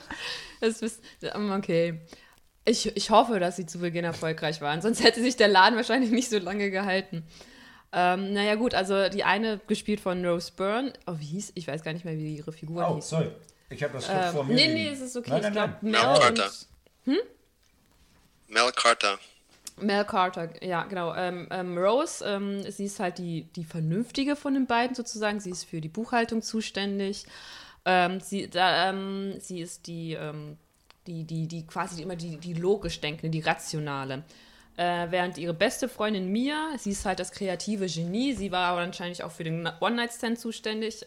das 0.60 0.82
ist, 0.82 1.00
okay. 1.32 2.00
Ich, 2.66 2.94
ich 2.94 3.10
hoffe, 3.10 3.40
dass 3.40 3.56
sie 3.56 3.64
zu 3.64 3.78
Beginn 3.78 4.04
erfolgreich 4.04 4.60
waren, 4.60 4.82
sonst 4.82 5.02
hätte 5.02 5.22
sich 5.22 5.36
der 5.36 5.48
Laden 5.48 5.76
wahrscheinlich 5.76 6.10
nicht 6.10 6.28
so 6.28 6.38
lange 6.38 6.70
gehalten. 6.70 7.24
Ähm, 7.92 8.34
naja, 8.34 8.56
gut, 8.56 8.74
also 8.74 9.08
die 9.08 9.24
eine 9.24 9.58
gespielt 9.66 10.00
von 10.00 10.24
Rose 10.24 10.52
Byrne. 10.54 10.92
Oh, 11.06 11.14
wie 11.16 11.24
hieß? 11.24 11.52
Ich 11.54 11.66
weiß 11.66 11.82
gar 11.82 11.94
nicht 11.94 12.04
mehr, 12.04 12.18
wie 12.18 12.36
ihre 12.36 12.52
Figur 12.52 12.86
oh, 12.86 12.96
hieß. 12.96 13.08
sorry. 13.08 13.30
Ich 13.68 13.82
habe 13.82 13.94
das 13.94 14.04
Skript 14.04 14.20
ähm, 14.24 14.32
vor 14.32 14.44
mir. 14.44 14.54
Nee, 14.54 14.68
nee, 14.68 14.88
es 14.88 15.00
ist 15.00 15.16
okay. 15.16 15.30
Nein, 15.30 15.40
nein, 15.42 15.52
ich 15.52 15.56
glaube, 15.56 15.74
Mel, 15.80 15.92
Mel 15.92 16.18
Carter. 16.20 16.50
hm? 17.04 17.18
Mel 18.48 18.72
Carter. 18.72 19.18
Mel 19.78 20.04
Carter, 20.04 20.64
ja, 20.64 20.84
genau. 20.84 21.14
Ähm, 21.14 21.48
ähm, 21.50 21.76
Rose, 21.76 22.24
ähm, 22.24 22.62
sie 22.70 22.84
ist 22.86 23.00
halt 23.00 23.18
die, 23.18 23.42
die 23.56 23.64
Vernünftige 23.64 24.36
von 24.36 24.54
den 24.54 24.66
beiden 24.66 24.94
sozusagen. 24.94 25.40
Sie 25.40 25.50
ist 25.50 25.64
für 25.64 25.80
die 25.80 25.88
Buchhaltung 25.88 26.42
zuständig. 26.42 27.26
Ähm, 27.84 28.20
sie, 28.20 28.48
da, 28.48 28.90
ähm, 28.90 29.34
sie 29.40 29.60
ist 29.60 29.86
die, 29.86 30.14
ähm, 30.14 30.56
die, 31.06 31.24
die, 31.24 31.46
die 31.46 31.66
quasi 31.66 32.02
immer 32.02 32.16
die, 32.16 32.38
die 32.38 32.54
logisch 32.54 33.00
denkende, 33.00 33.30
die 33.30 33.44
rationale. 33.44 34.24
Äh, 34.76 35.06
während 35.10 35.38
ihre 35.38 35.54
beste 35.54 35.88
Freundin 35.88 36.30
Mia, 36.30 36.70
sie 36.78 36.90
ist 36.90 37.04
halt 37.04 37.20
das 37.20 37.32
kreative 37.32 37.86
Genie. 37.86 38.32
Sie 38.32 38.52
war 38.52 38.68
aber 38.68 38.80
anscheinend 38.80 39.22
auch 39.22 39.32
für 39.32 39.44
den 39.44 39.68
One-Night-Stand 39.80 40.38
zuständig. 40.38 41.04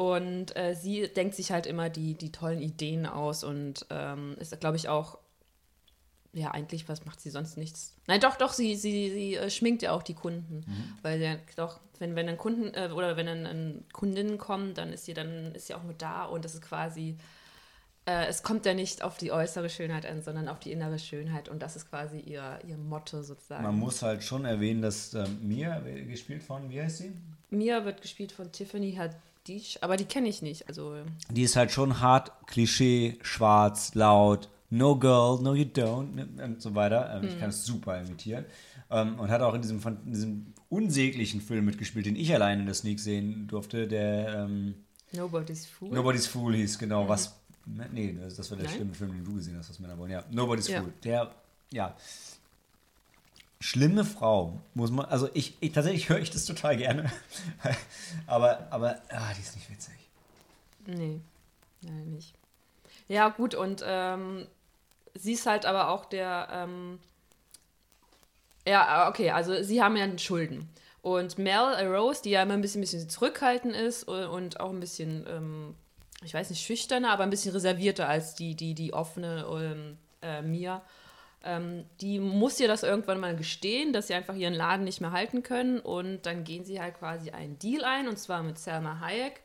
Und 0.00 0.56
äh, 0.56 0.74
sie 0.74 1.08
denkt 1.08 1.34
sich 1.34 1.52
halt 1.52 1.66
immer 1.66 1.90
die, 1.90 2.14
die 2.14 2.32
tollen 2.32 2.62
Ideen 2.62 3.04
aus 3.04 3.44
und 3.44 3.84
ähm, 3.90 4.34
ist, 4.40 4.58
glaube 4.58 4.78
ich, 4.78 4.88
auch, 4.88 5.18
ja, 6.32 6.52
eigentlich, 6.52 6.88
was 6.88 7.04
macht 7.04 7.20
sie 7.20 7.28
sonst 7.28 7.58
nichts? 7.58 7.96
Nein, 8.06 8.18
doch, 8.18 8.36
doch, 8.36 8.54
sie, 8.54 8.76
sie, 8.76 9.10
sie 9.10 9.34
äh, 9.34 9.50
schminkt 9.50 9.82
ja 9.82 9.92
auch 9.92 10.02
die 10.02 10.14
Kunden. 10.14 10.64
Mhm. 10.66 10.92
Weil 11.02 11.20
ja, 11.20 11.36
doch, 11.56 11.80
wenn, 11.98 12.16
wenn 12.16 12.26
dann 12.26 12.38
Kunden 12.38 12.72
äh, 12.72 12.88
oder 12.94 13.18
wenn 13.18 13.26
dann, 13.26 13.44
dann 13.44 13.84
Kundinnen 13.92 14.38
kommen, 14.38 14.72
dann 14.72 14.90
ist 14.94 15.04
sie, 15.04 15.12
dann 15.12 15.54
ist 15.54 15.66
sie 15.66 15.74
auch 15.74 15.82
mit 15.82 16.00
da 16.00 16.24
und 16.24 16.46
das 16.46 16.54
ist 16.54 16.62
quasi, 16.62 17.18
äh, 18.06 18.24
es 18.24 18.42
kommt 18.42 18.64
ja 18.64 18.72
nicht 18.72 19.02
auf 19.02 19.18
die 19.18 19.32
äußere 19.32 19.68
Schönheit 19.68 20.06
an, 20.06 20.22
sondern 20.22 20.48
auf 20.48 20.60
die 20.60 20.72
innere 20.72 20.98
Schönheit 20.98 21.50
und 21.50 21.60
das 21.60 21.76
ist 21.76 21.90
quasi 21.90 22.20
ihr, 22.20 22.58
ihr 22.66 22.78
Motto 22.78 23.22
sozusagen. 23.22 23.64
Man 23.64 23.78
muss 23.78 24.00
halt 24.00 24.24
schon 24.24 24.46
erwähnen, 24.46 24.80
dass 24.80 25.12
äh, 25.12 25.28
Mia, 25.42 25.78
gespielt 25.80 26.42
von, 26.42 26.70
wie 26.70 26.80
heißt 26.80 26.96
sie? 26.96 27.12
Mia 27.50 27.84
wird 27.84 28.00
gespielt 28.00 28.32
von 28.32 28.50
Tiffany 28.50 28.94
Die, 29.50 29.62
aber 29.80 29.96
die 29.96 30.04
kenne 30.04 30.28
ich 30.28 30.42
nicht. 30.42 30.68
Also. 30.68 30.94
Die 31.30 31.42
ist 31.42 31.56
halt 31.56 31.72
schon 31.72 32.00
hart, 32.00 32.30
Klischee, 32.46 33.18
schwarz, 33.22 33.94
laut, 33.94 34.48
no 34.70 34.96
girl, 34.96 35.42
no 35.42 35.54
you 35.54 35.64
don't 35.64 36.14
ne, 36.14 36.28
und 36.44 36.62
so 36.62 36.74
weiter. 36.74 37.16
Ähm, 37.16 37.24
ich 37.24 37.32
hm. 37.32 37.40
kann 37.40 37.50
es 37.50 37.64
super 37.64 38.00
imitieren. 38.00 38.44
Ähm, 38.90 39.18
und 39.18 39.28
hat 39.28 39.42
auch 39.42 39.54
in 39.54 39.62
diesem, 39.62 39.80
in 40.06 40.12
diesem 40.12 40.54
unsäglichen 40.68 41.40
Film 41.40 41.64
mitgespielt, 41.64 42.06
den 42.06 42.16
ich 42.16 42.32
allein 42.32 42.60
in 42.60 42.66
der 42.66 42.74
Sneak 42.74 43.00
sehen 43.00 43.48
durfte, 43.48 43.88
der 43.88 44.44
ähm, 44.44 44.74
Nobody's 45.12 45.66
Fool. 45.66 45.90
Nobody's 45.90 46.28
Fool 46.28 46.54
hieß, 46.54 46.78
genau. 46.78 47.04
Mhm. 47.04 47.08
Was. 47.08 47.36
Ne, 47.66 47.88
nee, 47.92 48.16
das 48.22 48.50
war 48.50 48.56
der 48.56 48.66
Nein? 48.66 48.76
schlimme 48.76 48.94
Film, 48.94 49.12
den 49.12 49.24
du 49.24 49.34
gesehen 49.34 49.56
hast, 49.58 49.68
was 49.70 49.80
Männer 49.80 49.98
wollen. 49.98 50.12
Ja, 50.12 50.24
Nobody's 50.30 50.68
ja. 50.68 50.80
Fool. 50.80 50.92
Der, 51.02 51.34
ja, 51.72 51.96
schlimme 53.60 54.04
Frau, 54.04 54.60
muss 54.74 54.90
man, 54.90 55.06
also 55.06 55.28
ich, 55.34 55.56
ich 55.60 55.72
tatsächlich 55.72 56.08
höre 56.08 56.18
ich 56.18 56.30
das 56.30 56.46
total 56.46 56.76
gerne. 56.76 57.10
aber, 58.26 58.66
aber, 58.70 59.00
ah, 59.10 59.32
die 59.36 59.42
ist 59.42 59.54
nicht 59.56 59.70
witzig. 59.70 59.94
Nee, 60.86 61.20
nein, 61.82 62.10
nicht. 62.12 62.34
Ja, 63.08 63.28
gut, 63.28 63.54
und 63.54 63.82
ähm, 63.86 64.46
sie 65.14 65.32
ist 65.34 65.46
halt 65.46 65.66
aber 65.66 65.90
auch 65.90 66.06
der, 66.06 66.48
ähm, 66.52 66.98
Ja, 68.66 69.08
okay, 69.08 69.30
also 69.30 69.62
sie 69.62 69.82
haben 69.82 69.96
ja 69.96 70.18
Schulden. 70.18 70.68
Und 71.02 71.38
Mel 71.38 71.74
äh, 71.74 71.86
Rose, 71.86 72.22
die 72.22 72.30
ja 72.30 72.42
immer 72.42 72.54
ein 72.54 72.60
bisschen, 72.60 72.80
bisschen 72.82 73.08
zurückhaltend 73.08 73.74
ist 73.74 74.04
und 74.04 74.60
auch 74.60 74.70
ein 74.70 74.80
bisschen, 74.80 75.26
ähm, 75.28 75.74
ich 76.22 76.34
weiß 76.34 76.50
nicht, 76.50 76.62
schüchterner, 76.62 77.10
aber 77.10 77.24
ein 77.24 77.30
bisschen 77.30 77.52
reservierter 77.52 78.08
als 78.08 78.34
die, 78.34 78.54
die, 78.54 78.74
die 78.74 78.92
offene 78.92 79.46
ähm, 79.50 79.98
äh, 80.22 80.42
Mia. 80.42 80.82
Ähm, 81.44 81.84
die 82.00 82.18
muss 82.18 82.60
ihr 82.60 82.68
das 82.68 82.82
irgendwann 82.82 83.20
mal 83.20 83.34
gestehen, 83.34 83.92
dass 83.92 84.08
sie 84.08 84.14
einfach 84.14 84.34
ihren 84.34 84.54
Laden 84.54 84.84
nicht 84.84 85.00
mehr 85.00 85.12
halten 85.12 85.42
können. 85.42 85.80
Und 85.80 86.26
dann 86.26 86.44
gehen 86.44 86.64
sie 86.64 86.80
halt 86.80 86.98
quasi 86.98 87.30
einen 87.30 87.58
Deal 87.58 87.84
ein, 87.84 88.08
und 88.08 88.18
zwar 88.18 88.42
mit 88.42 88.58
Selma 88.58 89.00
Hayek, 89.00 89.40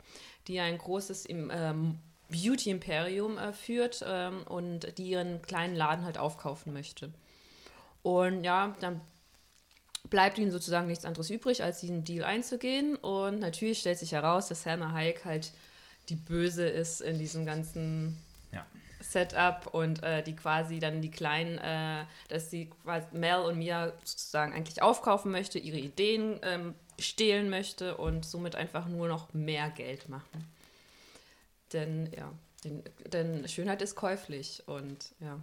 die 0.48 0.60
ein 0.60 0.78
großes 0.78 1.30
ähm, 1.30 2.00
Beauty-Imperium 2.30 3.38
äh, 3.38 3.54
führt 3.54 4.04
ähm, 4.08 4.44
und 4.44 4.98
die 4.98 5.10
ihren 5.10 5.42
kleinen 5.42 5.76
Laden 5.76 6.06
halt 6.06 6.18
aufkaufen 6.18 6.74
möchte. 6.74 7.12
Und 8.04 8.44
ja, 8.44 8.76
dann 8.82 9.02
bleibt 10.10 10.38
ihnen 10.38 10.52
sozusagen 10.52 10.88
nichts 10.88 11.06
anderes 11.06 11.30
übrig, 11.30 11.64
als 11.64 11.80
diesen 11.80 12.04
Deal 12.04 12.24
einzugehen. 12.24 12.96
Und 12.96 13.40
natürlich 13.40 13.80
stellt 13.80 14.00
sich 14.00 14.12
heraus, 14.12 14.48
dass 14.48 14.64
Selma 14.64 14.92
Hayek 14.92 15.26
halt 15.26 15.52
die 16.10 16.16
Böse 16.16 16.68
ist 16.68 17.02
in 17.02 17.18
diesem 17.18 17.46
ganzen. 17.46 18.22
Setup 19.16 19.74
und 19.74 20.04
äh, 20.04 20.22
die 20.22 20.36
quasi 20.36 20.80
dann 20.80 21.02
die 21.02 21.10
kleinen, 21.10 21.58
äh, 21.58 22.04
dass 22.28 22.52
sie 22.52 22.70
quasi 22.84 23.08
Mel 23.14 23.40
und 23.40 23.58
Mia 23.58 23.94
sozusagen 24.04 24.52
eigentlich 24.52 24.82
aufkaufen 24.82 25.32
möchte, 25.32 25.58
ihre 25.58 25.78
Ideen 25.78 26.38
ähm, 26.42 26.76
stehlen 27.00 27.50
möchte 27.50 27.96
und 27.96 28.26
somit 28.26 28.56
einfach 28.56 28.88
nur 28.88 29.08
noch 29.08 29.34
mehr 29.34 29.70
Geld 29.70 30.10
machen. 30.10 30.46
Denn 31.72 32.12
ja, 32.14 32.30
denn, 32.66 32.84
denn 33.06 33.48
Schönheit 33.48 33.82
ist 33.82 33.96
käuflich 33.96 34.64
und 34.66 35.14
ja. 35.22 35.40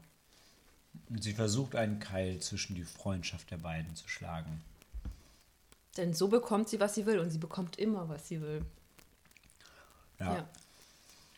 Sie 1.19 1.33
versucht 1.33 1.75
einen 1.75 1.99
Keil 1.99 2.41
zwischen 2.41 2.75
die 2.75 2.85
Freundschaft 2.85 3.51
der 3.51 3.57
beiden 3.57 3.97
zu 3.97 4.07
schlagen. 4.07 4.61
Denn 5.97 6.13
so 6.13 6.29
bekommt 6.29 6.69
sie, 6.69 6.79
was 6.79 6.95
sie 6.95 7.07
will 7.07 7.19
und 7.19 7.31
sie 7.31 7.39
bekommt 7.39 7.79
immer, 7.79 8.11
was 8.11 8.29
sie 8.29 8.43
will. 8.43 8.63
Ja. 10.21 10.35
Ja, 10.35 10.49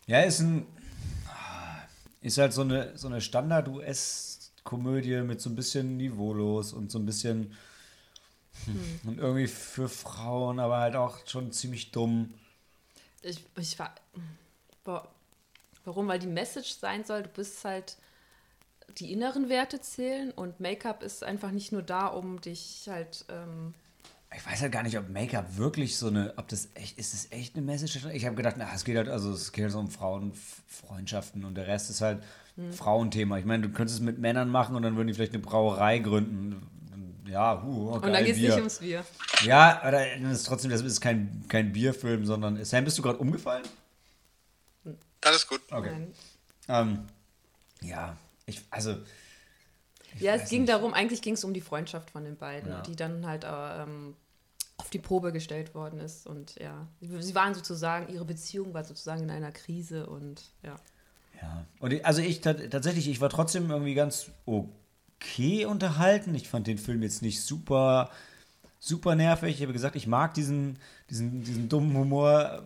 ja 0.06 0.20
ist 0.22 0.40
ein. 0.40 0.66
Ist 2.24 2.38
halt 2.38 2.54
so 2.54 2.62
eine, 2.62 2.96
so 2.96 3.06
eine 3.06 3.20
Standard-US-Komödie 3.20 5.20
mit 5.20 5.42
so 5.42 5.50
ein 5.50 5.54
bisschen 5.54 5.98
niveaulos 5.98 6.72
und 6.72 6.90
so 6.90 6.98
ein 6.98 7.04
bisschen. 7.04 7.54
Hm. 8.64 9.00
Und 9.04 9.18
irgendwie 9.18 9.46
für 9.46 9.90
Frauen, 9.90 10.58
aber 10.58 10.78
halt 10.78 10.96
auch 10.96 11.18
schon 11.26 11.52
ziemlich 11.52 11.90
dumm. 11.90 12.32
Ich, 13.20 13.44
ich 13.58 13.78
war. 13.78 13.94
Warum? 15.84 16.08
Weil 16.08 16.18
die 16.18 16.26
Message 16.26 16.72
sein 16.72 17.04
soll, 17.04 17.24
du 17.24 17.28
bist 17.28 17.62
halt 17.62 17.98
die 18.96 19.12
inneren 19.12 19.50
Werte 19.50 19.82
zählen 19.82 20.30
und 20.30 20.60
Make-up 20.60 21.02
ist 21.02 21.24
einfach 21.24 21.50
nicht 21.50 21.72
nur 21.72 21.82
da, 21.82 22.06
um 22.06 22.40
dich 22.40 22.86
halt. 22.88 23.26
Ähm 23.28 23.74
ich 24.36 24.46
weiß 24.46 24.62
halt 24.62 24.72
gar 24.72 24.82
nicht, 24.82 24.98
ob 24.98 25.08
Make-up 25.08 25.56
wirklich 25.56 25.96
so 25.96 26.08
eine, 26.08 26.34
ob 26.36 26.48
das 26.48 26.68
echt, 26.74 26.98
ist 26.98 27.14
das 27.14 27.30
echt 27.30 27.56
eine 27.56 27.64
Message? 27.64 28.04
Ich 28.12 28.24
habe 28.24 28.36
gedacht, 28.36 28.56
na, 28.58 28.68
es 28.74 28.84
geht 28.84 28.96
halt, 28.96 29.08
also 29.08 29.32
es 29.32 29.52
geht 29.52 29.64
halt 29.64 29.72
so 29.72 29.78
um 29.78 29.90
Frauenfreundschaften 29.90 31.44
und 31.44 31.54
der 31.54 31.66
Rest 31.66 31.90
ist 31.90 32.00
halt 32.00 32.22
hm. 32.56 32.72
Frauenthema. 32.72 33.38
Ich 33.38 33.44
meine, 33.44 33.68
du 33.68 33.72
könntest 33.72 34.00
es 34.00 34.04
mit 34.04 34.18
Männern 34.18 34.48
machen 34.48 34.76
und 34.76 34.82
dann 34.82 34.96
würden 34.96 35.08
die 35.08 35.14
vielleicht 35.14 35.34
eine 35.34 35.42
Brauerei 35.42 35.98
gründen. 35.98 36.66
Ja, 37.26 37.62
huh, 37.62 37.94
okay, 37.94 38.06
Und 38.06 38.12
dann 38.12 38.24
geht 38.24 38.36
es 38.36 38.40
nicht 38.40 38.56
ums 38.56 38.78
Bier. 38.78 39.04
Ja, 39.44 39.80
aber 39.82 39.92
das 39.92 40.32
ist 40.32 40.46
trotzdem, 40.46 40.70
das 40.70 40.82
ist 40.82 41.00
kein, 41.00 41.44
kein 41.48 41.72
Bierfilm, 41.72 42.26
sondern. 42.26 42.62
Sam, 42.64 42.84
bist 42.84 42.98
du 42.98 43.02
gerade 43.02 43.18
umgefallen? 43.18 43.64
Alles 45.22 45.46
gut. 45.46 45.60
Okay. 45.70 46.08
Ähm, 46.68 47.06
ja, 47.80 48.16
ich, 48.46 48.62
also. 48.70 48.96
Ich 50.14 50.20
ja, 50.20 50.34
es 50.34 50.48
ging 50.48 50.62
nicht. 50.62 50.72
darum, 50.72 50.92
eigentlich 50.92 51.22
ging 51.22 51.34
es 51.34 51.44
um 51.44 51.54
die 51.54 51.60
Freundschaft 51.60 52.10
von 52.10 52.24
den 52.24 52.36
beiden, 52.36 52.70
ja. 52.70 52.82
die 52.82 52.94
dann 52.94 53.26
halt 53.26 53.44
ähm, 53.48 54.14
auf 54.76 54.90
die 54.90 54.98
Probe 54.98 55.32
gestellt 55.32 55.74
worden 55.74 56.00
ist. 56.00 56.26
Und 56.26 56.56
ja, 56.60 56.86
sie 57.00 57.34
waren 57.34 57.54
sozusagen, 57.54 58.12
ihre 58.12 58.24
Beziehung 58.24 58.74
war 58.74 58.84
sozusagen 58.84 59.22
in 59.22 59.30
einer 59.30 59.52
Krise 59.52 60.06
und 60.06 60.42
ja. 60.62 60.76
Ja, 61.40 61.66
und 61.80 61.92
ich, 61.92 62.06
also 62.06 62.22
ich 62.22 62.40
tatsächlich, 62.40 63.08
ich 63.08 63.20
war 63.20 63.28
trotzdem 63.28 63.70
irgendwie 63.70 63.94
ganz 63.94 64.30
okay 64.46 65.64
unterhalten. 65.66 66.34
Ich 66.34 66.48
fand 66.48 66.66
den 66.66 66.78
Film 66.78 67.02
jetzt 67.02 67.22
nicht 67.22 67.42
super, 67.42 68.10
super 68.78 69.14
nervig. 69.14 69.56
Ich 69.56 69.62
habe 69.62 69.72
gesagt, 69.72 69.96
ich 69.96 70.06
mag 70.06 70.34
diesen, 70.34 70.78
diesen, 71.10 71.42
diesen 71.42 71.68
dummen 71.68 71.96
Humor. 71.96 72.62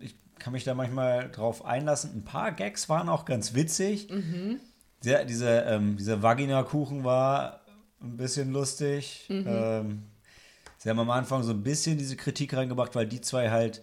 Ich 0.00 0.16
kann 0.38 0.52
mich 0.52 0.64
da 0.64 0.74
manchmal 0.74 1.30
drauf 1.30 1.64
einlassen. 1.64 2.12
Ein 2.14 2.24
paar 2.24 2.52
Gags 2.52 2.88
waren 2.88 3.08
auch 3.08 3.24
ganz 3.24 3.54
witzig. 3.54 4.10
Mhm. 4.10 4.60
Der, 5.04 5.24
dieser, 5.24 5.66
ähm, 5.66 5.96
dieser 5.96 6.22
Vagina-Kuchen 6.22 7.04
war 7.04 7.60
ein 8.00 8.16
bisschen 8.16 8.52
lustig. 8.52 9.26
Mhm. 9.28 9.44
Ähm, 9.46 10.02
sie 10.86 10.90
haben 10.90 11.00
am 11.00 11.10
Anfang 11.10 11.42
so 11.42 11.50
ein 11.50 11.64
bisschen 11.64 11.98
diese 11.98 12.14
Kritik 12.14 12.54
reingebracht, 12.54 12.94
weil 12.94 13.08
die 13.08 13.20
zwei 13.20 13.50
halt 13.50 13.82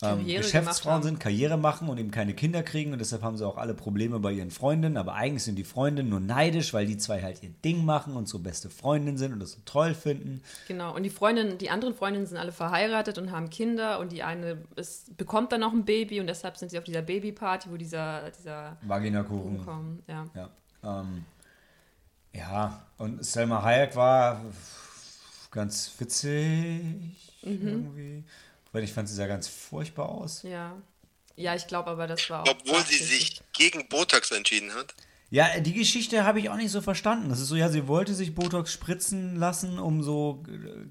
ähm, 0.00 0.24
Geschäftsfrauen 0.24 1.02
sind, 1.02 1.20
Karriere 1.20 1.58
machen 1.58 1.90
und 1.90 1.98
eben 1.98 2.10
keine 2.10 2.32
Kinder 2.32 2.62
kriegen 2.62 2.94
und 2.94 2.98
deshalb 2.98 3.20
haben 3.22 3.36
sie 3.36 3.46
auch 3.46 3.58
alle 3.58 3.74
Probleme 3.74 4.18
bei 4.18 4.32
ihren 4.32 4.50
Freundinnen, 4.50 4.96
aber 4.96 5.12
eigentlich 5.16 5.42
sind 5.42 5.56
die 5.56 5.64
Freundinnen 5.64 6.08
nur 6.08 6.20
neidisch, 6.20 6.72
weil 6.72 6.86
die 6.86 6.96
zwei 6.96 7.20
halt 7.20 7.42
ihr 7.42 7.50
Ding 7.50 7.84
machen 7.84 8.16
und 8.16 8.26
so 8.26 8.38
beste 8.38 8.70
Freundinnen 8.70 9.18
sind 9.18 9.34
und 9.34 9.40
das 9.40 9.52
so 9.52 9.58
toll 9.66 9.92
finden. 9.92 10.40
Genau, 10.66 10.96
und 10.96 11.02
die 11.02 11.10
Freundinnen, 11.10 11.58
die 11.58 11.68
anderen 11.68 11.94
Freundinnen 11.94 12.24
sind 12.24 12.38
alle 12.38 12.52
verheiratet 12.52 13.18
und 13.18 13.30
haben 13.30 13.50
Kinder 13.50 13.98
und 13.98 14.10
die 14.10 14.22
eine 14.22 14.62
ist, 14.76 15.14
bekommt 15.18 15.52
dann 15.52 15.60
noch 15.60 15.74
ein 15.74 15.84
Baby 15.84 16.20
und 16.20 16.26
deshalb 16.26 16.56
sind 16.56 16.70
sie 16.70 16.78
auf 16.78 16.84
dieser 16.84 17.02
Babyparty, 17.02 17.70
wo 17.70 17.76
dieser, 17.76 18.30
dieser 18.30 18.78
Vaginakuchen 18.80 19.62
kommt. 19.62 20.08
Ja. 20.08 20.24
Ja, 20.34 21.00
ähm, 21.00 21.26
ja, 22.32 22.86
und 22.96 23.22
Selma 23.22 23.62
Hayek 23.62 23.94
war 23.94 24.40
ganz 25.50 25.92
witzig 25.98 26.82
mhm. 27.42 27.68
irgendwie. 27.68 28.24
Weil 28.72 28.84
ich 28.84 28.92
fand 28.92 29.08
sie 29.08 29.14
sah 29.14 29.26
ganz 29.26 29.48
furchtbar 29.48 30.08
aus. 30.08 30.42
Ja. 30.42 30.76
Ja, 31.36 31.54
ich 31.54 31.68
glaube 31.68 31.90
aber, 31.90 32.08
das 32.08 32.28
war 32.30 32.42
auch. 32.42 32.48
Obwohl 32.48 32.84
sie 32.84 33.02
sich 33.02 33.40
gegen 33.52 33.88
Botox 33.88 34.32
entschieden 34.32 34.74
hat. 34.74 34.94
Ja, 35.30 35.60
die 35.60 35.74
Geschichte 35.74 36.24
habe 36.24 36.40
ich 36.40 36.50
auch 36.50 36.56
nicht 36.56 36.72
so 36.72 36.80
verstanden. 36.80 37.28
Das 37.28 37.38
ist 37.38 37.48
so, 37.48 37.54
ja, 37.54 37.68
sie 37.68 37.86
wollte 37.86 38.14
sich 38.14 38.34
Botox 38.34 38.72
spritzen 38.72 39.36
lassen, 39.36 39.78
um 39.78 40.02
so 40.02 40.42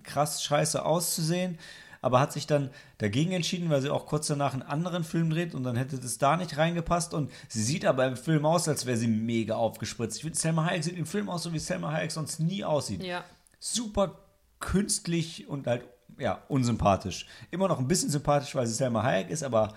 krass 0.04 0.44
scheiße 0.44 0.86
auszusehen, 0.86 1.58
aber 2.02 2.20
hat 2.20 2.34
sich 2.34 2.46
dann 2.46 2.70
dagegen 3.00 3.32
entschieden, 3.32 3.70
weil 3.70 3.82
sie 3.82 3.90
auch 3.90 4.06
kurz 4.06 4.28
danach 4.28 4.54
einen 4.54 4.62
anderen 4.62 5.04
Film 5.04 5.32
dreht 5.32 5.56
und 5.56 5.64
dann 5.64 5.76
hätte 5.76 5.98
das 5.98 6.20
da 6.20 6.38
nicht 6.38 6.56
reingepasst. 6.56 7.14
Und 7.14 7.32
sie 7.50 7.64
sieht 7.64 7.84
aber 7.84 8.06
im 8.06 8.16
Film 8.16 8.46
aus, 8.46 8.68
als 8.68 8.86
wäre 8.86 8.96
sie 8.96 9.08
mega 9.08 9.56
aufgespritzt. 9.56 10.18
Ich 10.18 10.22
finde, 10.22 10.38
Selma 10.38 10.66
Hayek 10.66 10.84
sieht 10.84 10.98
im 10.98 11.08
Film 11.08 11.30
aus, 11.30 11.44
so 11.44 11.52
wie 11.52 11.60
Selma 11.60 11.92
Hayek 11.92 12.12
sonst 12.12 12.40
nie 12.40 12.64
aussieht. 12.64 13.04
Ja. 13.04 13.26
Super 13.60 14.27
künstlich 14.60 15.48
und 15.48 15.68
halt 15.68 15.86
ja, 16.18 16.42
unsympathisch. 16.48 17.28
Immer 17.52 17.68
noch 17.68 17.80
ein 17.80 17.88
bisschen 17.88 18.10
sympathisch, 18.10 18.56
weil 18.56 18.66
sie 18.68 18.74
Selma 18.74 19.04
Hayek 19.04 19.30
ist, 19.30 19.44
aber 19.44 19.74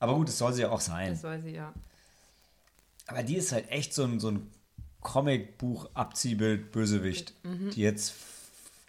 aber 0.00 0.14
gut, 0.14 0.28
das 0.28 0.38
soll 0.38 0.52
sie 0.52 0.62
ja 0.62 0.70
auch 0.70 0.80
sein. 0.80 1.10
Das 1.10 1.22
soll 1.22 1.40
sie, 1.42 1.50
ja. 1.50 1.72
Aber 3.06 3.22
die 3.22 3.36
ist 3.36 3.52
halt 3.52 3.70
echt 3.70 3.94
so 3.94 4.04
ein, 4.04 4.20
so 4.20 4.30
ein 4.30 4.50
Comicbuch-Abziehbild 5.02 6.70
Bösewicht, 6.70 7.34
mhm. 7.42 7.70
die 7.70 7.80
jetzt, 7.80 8.14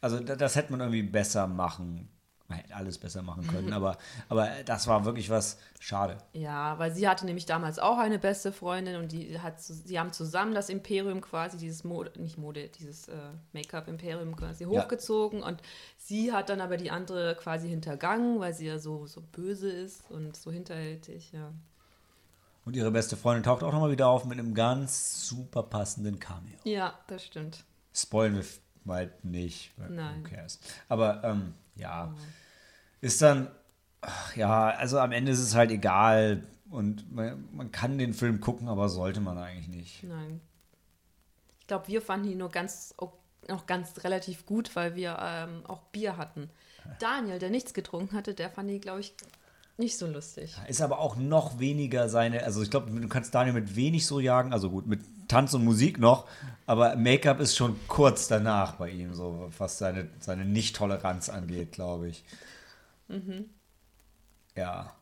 also 0.02 0.20
das 0.20 0.56
hätte 0.56 0.72
man 0.72 0.82
irgendwie 0.82 1.04
besser 1.04 1.48
machen 1.48 2.10
man 2.50 2.58
hätte 2.58 2.76
alles 2.76 2.98
besser 2.98 3.22
machen 3.22 3.48
können, 3.48 3.68
mhm. 3.68 3.74
aber, 3.74 3.98
aber 4.28 4.50
das 4.66 4.88
war 4.88 5.06
wirklich 5.06 5.30
was 5.30 5.58
schade. 5.80 6.18
Ja, 6.34 6.78
weil 6.80 6.94
sie 6.94 7.08
hatte 7.08 7.26
nämlich 7.26 7.46
damals 7.46 7.78
auch 7.78 7.98
eine 8.00 8.18
beste 8.18 8.52
Freundin 8.52 8.96
und 8.96 9.12
die 9.12 9.40
hat, 9.40 9.62
sie 9.62 10.00
haben 10.00 10.12
zusammen 10.12 10.56
das 10.56 10.70
Imperium 10.70 11.22
quasi, 11.22 11.58
dieses 11.58 11.84
Mode, 11.84 12.20
nicht 12.20 12.38
Mode, 12.38 12.68
dieses 12.68 13.08
äh, 13.08 13.16
Make-up-Imperium 13.54 14.36
quasi 14.36 14.66
hochgezogen 14.66 15.40
ja. 15.40 15.48
und 15.48 15.62
sie 15.98 16.34
hat 16.34 16.50
dann 16.50 16.60
aber 16.60 16.78
die 16.78 16.90
andere 16.90 17.36
quasi 17.36 17.70
hintergangen, 17.70 18.40
weil 18.40 18.54
sie 18.54 18.66
ja 18.66 18.80
so, 18.80 19.06
so 19.06 19.22
böse 19.22 19.72
ist 19.72 20.10
und 20.10 20.36
so 20.36 20.52
hinterhältig, 20.52 21.32
ja. 21.32 21.54
Und 22.66 22.76
ihre 22.76 22.92
beste 22.92 23.16
Freundin 23.16 23.44
taucht 23.44 23.64
auch 23.64 23.72
nochmal 23.72 23.92
wieder 23.92 24.08
auf 24.10 24.26
mit 24.26 24.38
einem 24.38 24.54
ganz 24.54 25.28
super 25.28 25.64
passenden 25.64 26.20
Cameo. 26.20 26.58
Ja, 26.64 27.00
das 27.08 27.26
stimmt. 27.26 27.64
Spoilen 27.94 28.36
wir 28.36 28.44
mal 28.84 29.12
nicht. 29.24 29.72
Nein. 29.78 30.24
Who 30.24 30.30
cares? 30.30 30.60
Aber 30.88 31.24
ähm, 31.24 31.54
ja. 31.80 32.14
Oh 32.14 32.20
ist 33.02 33.22
dann, 33.22 33.50
ach, 34.02 34.36
ja, 34.36 34.70
also 34.70 35.00
am 35.00 35.12
Ende 35.12 35.32
ist 35.32 35.40
es 35.40 35.56
halt 35.56 35.72
egal 35.72 36.44
und 36.70 37.12
man, 37.12 37.48
man 37.54 37.72
kann 37.72 37.98
den 37.98 38.14
Film 38.14 38.42
gucken, 38.42 38.68
aber 38.68 38.90
sollte 38.90 39.22
man 39.22 39.38
eigentlich 39.38 39.68
nicht. 39.68 40.04
Nein. 40.04 40.42
Ich 41.60 41.68
glaube, 41.68 41.88
wir 41.88 42.02
fanden 42.02 42.30
ihn 42.30 42.38
nur 42.38 42.50
ganz, 42.50 42.94
noch 43.48 43.66
ganz 43.68 44.04
relativ 44.04 44.46
gut, 44.46 44.76
weil 44.76 44.96
wir 44.96 45.18
ähm, 45.22 45.66
auch 45.68 45.84
Bier 45.84 46.18
hatten. 46.18 46.50
Daniel, 47.00 47.40
der 47.40 47.50
nichts 47.50 47.74
getrunken 47.74 48.16
hatte, 48.16 48.34
der 48.34 48.50
fand 48.50 48.70
ihn, 48.72 48.82
glaube 48.82 49.02
ich, 49.02 49.14
nicht 49.78 49.98
so 49.98 50.08
lustig. 50.08 50.56
Ist 50.68 50.82
aber 50.82 51.00
auch 51.00 51.16
noch 51.16 51.60
weniger 51.60 52.10
seine, 52.10 52.44
also 52.44 52.62
ich 52.62 52.70
glaube, 52.70 52.92
du 52.92 53.08
kannst 53.08 53.34
Daniel 53.34 53.54
mit 53.54 53.76
wenig 53.76 54.06
so 54.06 54.20
jagen, 54.20 54.52
also 54.52 54.70
gut, 54.70 54.88
mit 54.88 55.02
Tanz 55.30 55.54
und 55.54 55.64
Musik 55.64 56.00
noch, 56.00 56.28
aber 56.66 56.98
Make-up 56.98 57.40
ist 57.40 57.56
schon 57.56 57.80
kurz 57.88 58.28
danach 58.28 58.76
bei 58.76 58.90
ihm, 58.90 59.14
so 59.14 59.50
was 59.58 59.78
seine, 59.78 60.10
seine 60.20 60.44
Nicht-Toleranz 60.44 61.30
angeht, 61.30 61.72
glaube 61.72 62.10
ich. 62.10 62.26
Mhm. 63.08 63.46
Ja. 64.56 64.94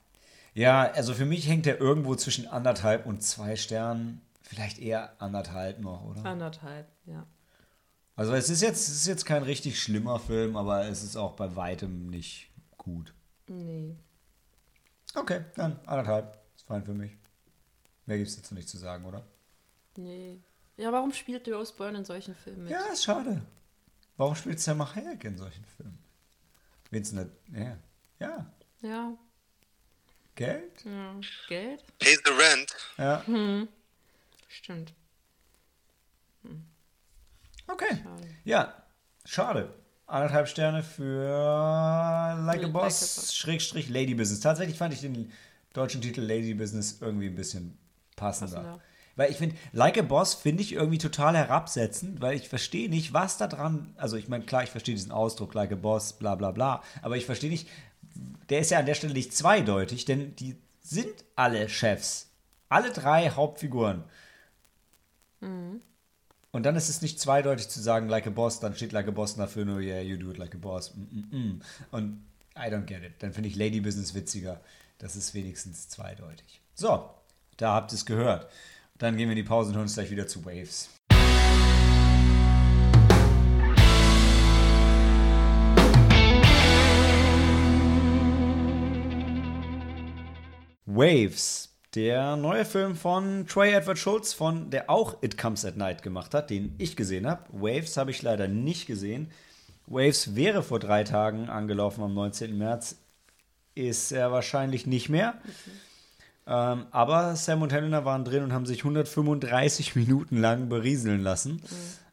Ja, 0.53 0.91
also 0.91 1.13
für 1.13 1.25
mich 1.25 1.47
hängt 1.47 1.65
er 1.65 1.79
irgendwo 1.79 2.15
zwischen 2.15 2.47
anderthalb 2.47 3.05
und 3.05 3.23
zwei 3.23 3.55
Sternen. 3.55 4.21
Vielleicht 4.41 4.79
eher 4.79 5.19
anderthalb 5.21 5.79
noch, 5.79 6.03
oder? 6.03 6.25
Anderthalb, 6.25 6.87
ja. 7.05 7.25
Also 8.15 8.33
es 8.33 8.49
ist 8.49 8.61
jetzt, 8.61 8.87
es 8.87 8.95
ist 8.95 9.07
jetzt 9.07 9.25
kein 9.25 9.43
richtig 9.43 9.79
schlimmer 9.81 10.19
Film, 10.19 10.55
aber 10.57 10.85
es 10.87 11.03
ist 11.03 11.15
auch 11.15 11.33
bei 11.33 11.55
weitem 11.55 12.07
nicht 12.07 12.49
gut. 12.77 13.13
Nee. 13.47 13.95
Okay, 15.15 15.45
dann 15.55 15.79
anderthalb. 15.85 16.37
Ist 16.55 16.65
fein 16.65 16.83
für 16.83 16.93
mich. 16.93 17.11
Mehr 18.05 18.17
gibt 18.17 18.29
es 18.29 18.35
dazu 18.35 18.55
nicht 18.55 18.69
zu 18.69 18.77
sagen, 18.77 19.05
oder? 19.05 19.23
Nee. 19.97 20.39
Ja, 20.77 20.91
warum 20.91 21.11
spielt 21.11 21.47
Rose 21.47 21.73
Byrne 21.75 21.99
in 21.99 22.05
solchen 22.05 22.35
Filmen 22.35 22.63
mit? 22.63 22.71
Ja, 22.71 22.85
ist 22.85 23.03
schade. 23.03 23.41
Warum 24.15 24.35
spielt 24.35 24.59
Selma 24.59 24.93
Hayek 24.95 25.23
in 25.23 25.37
solchen 25.37 25.65
Filmen? 25.65 25.97
Vincent, 26.91 27.31
ja. 27.51 27.77
Ja. 28.19 28.51
Ja. 28.81 29.17
Geld? 30.35 30.85
ja. 30.85 31.15
Geld? 31.47 31.83
Pay 31.99 32.15
the 32.23 32.31
rent. 32.31 32.75
Ja. 32.97 33.23
Stimmt. 34.47 34.93
Okay. 37.67 37.97
Schade. 38.03 38.27
Ja, 38.45 38.83
schade. 39.25 39.73
Anderthalb 40.05 40.47
Sterne 40.47 40.83
für 40.83 41.23
Like 41.25 41.29
a 41.29 42.41
Like 42.45 42.63
a 42.63 42.67
Boss, 42.67 42.99
Boss. 42.99 43.35
Schrägstrich 43.35 43.89
Lady 43.89 44.15
Business. 44.15 44.39
Tatsächlich 44.39 44.77
fand 44.77 44.93
ich 44.93 45.01
den 45.01 45.31
deutschen 45.73 46.01
Titel 46.01 46.21
Lady 46.21 46.53
Business 46.53 47.01
irgendwie 47.01 47.27
ein 47.27 47.35
bisschen 47.35 47.77
passender. 48.15 48.61
Passender. 48.61 48.81
Weil 49.17 49.31
ich 49.31 49.37
finde, 49.37 49.57
Like 49.73 49.97
a 49.97 50.03
Boss 50.03 50.35
finde 50.35 50.63
ich 50.63 50.71
irgendwie 50.71 50.99
total 50.99 51.35
herabsetzend, 51.35 52.21
weil 52.21 52.37
ich 52.37 52.47
verstehe 52.47 52.89
nicht, 52.89 53.11
was 53.11 53.37
da 53.37 53.47
dran, 53.47 53.93
also 53.97 54.15
ich 54.15 54.29
meine, 54.29 54.45
klar, 54.45 54.63
ich 54.63 54.69
verstehe 54.69 54.95
diesen 54.95 55.11
Ausdruck, 55.11 55.53
Like 55.53 55.73
a 55.73 55.75
Boss, 55.75 56.13
bla 56.13 56.35
bla 56.35 56.51
bla, 56.51 56.81
aber 57.01 57.17
ich 57.17 57.25
verstehe 57.25 57.49
nicht, 57.49 57.67
der 58.49 58.59
ist 58.59 58.71
ja 58.71 58.79
an 58.79 58.85
der 58.85 58.93
Stelle 58.93 59.13
nicht 59.13 59.35
zweideutig, 59.35 60.05
denn 60.05 60.35
die 60.37 60.55
sind 60.81 61.25
alle 61.35 61.67
Chefs. 61.67 62.29
Alle 62.69 62.91
drei 62.91 63.29
Hauptfiguren. 63.29 64.03
Und 66.51 66.63
dann 66.63 66.75
ist 66.75 66.89
es 66.89 67.01
nicht 67.01 67.19
zweideutig 67.19 67.69
zu 67.69 67.81
sagen, 67.81 68.09
like 68.09 68.27
a 68.27 68.31
boss, 68.31 68.59
dann 68.59 68.75
steht 68.75 68.91
like 68.91 69.07
a 69.07 69.11
boss 69.11 69.35
dafür 69.35 69.65
nur, 69.65 69.79
yeah, 69.79 69.99
you 69.99 70.17
do 70.17 70.31
it 70.31 70.37
like 70.37 70.55
a 70.55 70.57
boss. 70.57 70.95
Mm, 70.95 71.01
mm, 71.01 71.37
mm. 71.37 71.61
Und 71.91 72.25
I 72.55 72.69
don't 72.71 72.85
get 72.85 73.03
it. 73.03 73.13
Dann 73.19 73.33
finde 73.33 73.49
ich 73.49 73.55
Lady 73.55 73.81
Business 73.81 74.15
witziger. 74.15 74.61
Das 74.97 75.15
ist 75.15 75.33
wenigstens 75.33 75.89
zweideutig. 75.89 76.61
So, 76.73 77.09
da 77.57 77.73
habt 77.73 77.91
ihr 77.91 77.95
es 77.95 78.05
gehört. 78.05 78.49
Dann 78.97 79.15
gehen 79.15 79.29
wir 79.29 79.33
in 79.33 79.43
die 79.43 79.47
Pause 79.47 79.69
und 79.69 79.75
hören 79.75 79.83
uns 79.83 79.93
gleich 79.93 80.09
wieder 80.09 80.25
zu 80.25 80.43
Waves. 80.43 80.89
Waves, 90.85 91.75
der 91.93 92.37
neue 92.37 92.65
Film 92.65 92.95
von 92.95 93.45
Troy 93.45 93.71
Edward 93.71 93.99
Schultz, 93.99 94.33
von 94.33 94.71
der 94.71 94.89
auch 94.89 95.21
It 95.21 95.37
Comes 95.37 95.63
at 95.63 95.77
Night 95.77 96.01
gemacht 96.01 96.33
hat, 96.33 96.49
den 96.49 96.73
ich 96.79 96.95
gesehen 96.95 97.27
habe. 97.27 97.43
Waves 97.51 97.97
habe 97.97 98.09
ich 98.09 98.23
leider 98.23 98.47
nicht 98.47 98.87
gesehen. 98.87 99.29
Waves 99.85 100.35
wäre 100.35 100.63
vor 100.63 100.79
drei 100.79 101.03
Tagen 101.03 101.49
angelaufen 101.49 102.03
am 102.03 102.15
19. 102.15 102.57
März. 102.57 102.95
Ist 103.75 104.11
er 104.11 104.31
wahrscheinlich 104.31 104.87
nicht 104.87 105.07
mehr. 105.07 105.39
Ähm, 106.47 106.87
aber 106.91 107.35
Sam 107.35 107.61
und 107.61 107.73
Helena 107.73 108.05
waren 108.05 108.23
drin 108.23 108.43
und 108.43 108.53
haben 108.53 108.65
sich 108.65 108.79
135 108.79 109.95
Minuten 109.95 110.39
lang 110.39 110.69
berieseln 110.69 111.21
lassen. 111.21 111.61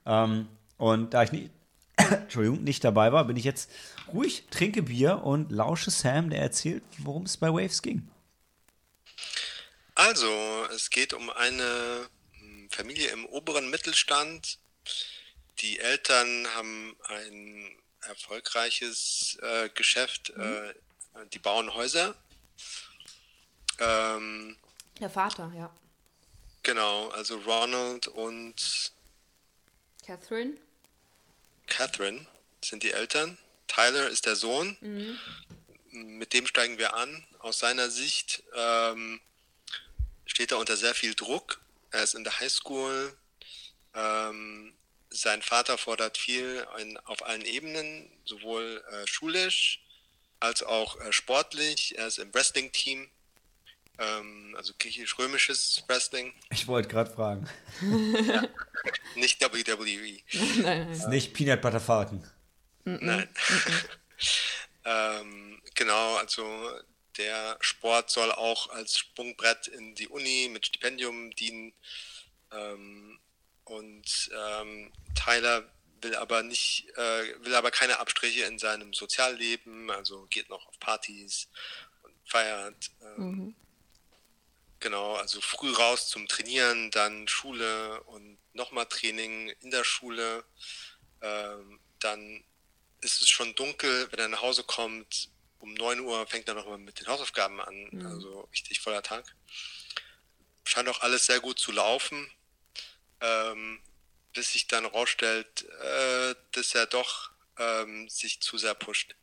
Ähm, 0.05 0.49
und 0.77 1.15
da 1.15 1.23
ich 1.23 1.33
nicht, 1.33 1.51
Entschuldigung, 1.97 2.65
nicht 2.65 2.83
dabei 2.83 3.13
war, 3.13 3.25
bin 3.25 3.37
ich 3.37 3.45
jetzt 3.45 3.71
ruhig, 4.13 4.45
trinke 4.51 4.83
Bier 4.83 5.23
und 5.23 5.53
lausche 5.53 5.91
Sam, 5.91 6.31
der 6.31 6.43
erzählt, 6.43 6.83
worum 6.99 7.25
es 7.25 7.37
bei 7.37 7.49
Waves 7.49 7.81
ging. 7.81 8.09
Also, 9.95 10.29
es 10.75 10.91
geht 10.91 11.15
um 11.15 11.31
eine 11.31 12.09
hm, 12.39 12.69
Familie 12.71 13.11
im 13.11 13.27
oberen 13.27 13.71
Mittelstand. 13.71 14.59
Die 15.61 15.79
Eltern 15.79 16.49
haben 16.57 16.97
ein 17.09 17.71
erfolgreiches 18.01 19.39
äh, 19.41 19.69
Geschäft, 19.71 20.31
äh, 20.31 20.75
die 21.33 21.39
bauen 21.39 21.73
Häuser. 21.75 22.17
Ähm, 23.81 24.57
Der 25.01 25.11
Vater, 25.11 25.53
ja. 25.57 25.75
genau, 26.63 27.09
also 27.09 27.37
Ronald 27.39 28.09
und 28.09 28.93
Catherine? 30.05 30.57
Catherine 31.67 32.27
sind 32.65 32.83
die 32.83 32.93
Eltern. 32.93 33.39
Tyler 33.69 34.09
ist 34.09 34.27
der 34.27 34.37
Sohn. 34.37 34.77
Mit 35.91 36.33
dem 36.33 36.47
steigen 36.47 36.79
wir 36.79 36.95
an. 36.95 37.25
Aus 37.39 37.59
seiner 37.59 37.91
Sicht 37.91 38.43
ähm, 38.55 39.21
steht 40.27 40.53
er 40.53 40.59
unter 40.59 40.77
sehr 40.77 40.95
viel 40.95 41.15
Druck. 41.15 41.61
Er 41.91 42.03
ist 42.03 42.15
in 42.15 42.25
der 42.25 42.39
Highschool. 42.39 43.17
Ähm, 43.95 44.75
sein 45.11 45.43
Vater 45.43 45.79
fordert 45.79 46.19
viel 46.19 46.67
in, 46.79 46.97
auf 46.99 47.25
allen 47.25 47.45
Ebenen, 47.45 48.11
sowohl 48.25 48.85
äh, 48.91 49.07
schulisch 49.07 49.81
als 50.41 50.63
auch 50.63 51.01
äh, 51.01 51.13
sportlich. 51.13 51.97
Er 51.97 52.09
ist 52.09 52.19
im 52.19 52.35
Wrestling-Team, 52.35 53.09
ähm, 53.99 54.55
also 54.57 54.73
griechisch-römisches 54.79 55.85
Wrestling, 55.89 56.33
Ich 56.51 56.67
wollte 56.67 56.89
gerade 56.89 57.11
fragen. 57.13 57.49
nicht 59.15 59.43
E. 59.43 59.47
WWE. 59.47 60.21
nein, 60.33 60.63
nein. 60.63 60.93
Ist 60.93 61.09
nicht 61.09 61.35
Peanut 61.35 61.61
Butter 61.61 61.81
Falcon. 61.81 62.27
Nein. 62.85 63.29
ähm, 64.85 65.63
genau, 65.75 66.17
also 66.17 66.45
der 67.17 67.57
Sport 67.61 68.11
soll 68.11 68.33
auch 68.33 68.71
als 68.71 68.99
Sprungbrett 68.99 69.69
in 69.69 69.95
die 69.95 70.09
Uni 70.09 70.51
mit 70.53 70.67
Stipendium 70.67 71.31
dienen. 71.33 71.73
Ähm, 72.53 73.19
und 73.65 74.31
ähm, 74.37 74.93
Tyler 75.15 75.65
will 76.03 76.15
aber 76.17 76.43
nicht, 76.43 76.87
äh, 76.97 77.45
will 77.45 77.55
aber 77.55 77.71
keine 77.71 77.99
Abstriche 77.99 78.45
in 78.45 78.59
seinem 78.59 78.93
Sozialleben, 78.93 79.91
also 79.91 80.27
geht 80.27 80.51
noch 80.51 80.67
auf 80.67 80.79
Partys 80.79 81.49
und 82.03 82.13
feiert. 82.27 82.91
Ähm, 83.17 83.55
Genau, 84.85 85.15
also 85.15 85.41
früh 85.41 85.73
raus 85.73 86.09
zum 86.11 86.29
Trainieren, 86.29 86.91
dann 86.91 87.27
Schule 87.27 88.03
und 88.03 88.37
nochmal 88.53 88.85
Training 88.85 89.49
in 89.63 89.71
der 89.71 89.83
Schule. 89.83 90.45
Ähm, 91.23 91.81
dann 92.01 92.45
ist 93.01 93.23
es 93.23 93.31
schon 93.31 93.55
dunkel, 93.55 94.13
wenn 94.13 94.19
er 94.19 94.29
nach 94.29 94.43
Hause 94.43 94.63
kommt. 94.63 95.31
Um 95.59 95.73
9 95.73 96.01
Uhr 96.01 96.27
fängt 96.27 96.49
er 96.49 96.55
nochmal 96.55 96.77
mit 96.77 97.01
den 97.01 97.07
Hausaufgaben 97.07 97.63
an, 97.63 98.07
also 98.07 98.43
richtig 98.53 98.81
voller 98.81 99.03
Tag. 99.03 99.35
Scheint 100.65 100.91
auch 100.91 101.01
alles 101.01 101.25
sehr 101.25 101.41
gut 101.41 101.59
zu 101.59 101.73
laufen, 101.73 102.31
ähm, 103.23 103.81
bis 104.35 104.53
sich 104.53 104.67
dann 104.67 104.85
rausstellt, 104.85 105.63
äh, 105.81 106.35
dass 106.53 106.75
er 106.75 106.85
doch 106.85 107.31
ähm, 107.57 108.07
sich 108.11 108.43
zu 108.43 108.59
sehr 108.59 108.75
pusht 108.75 109.17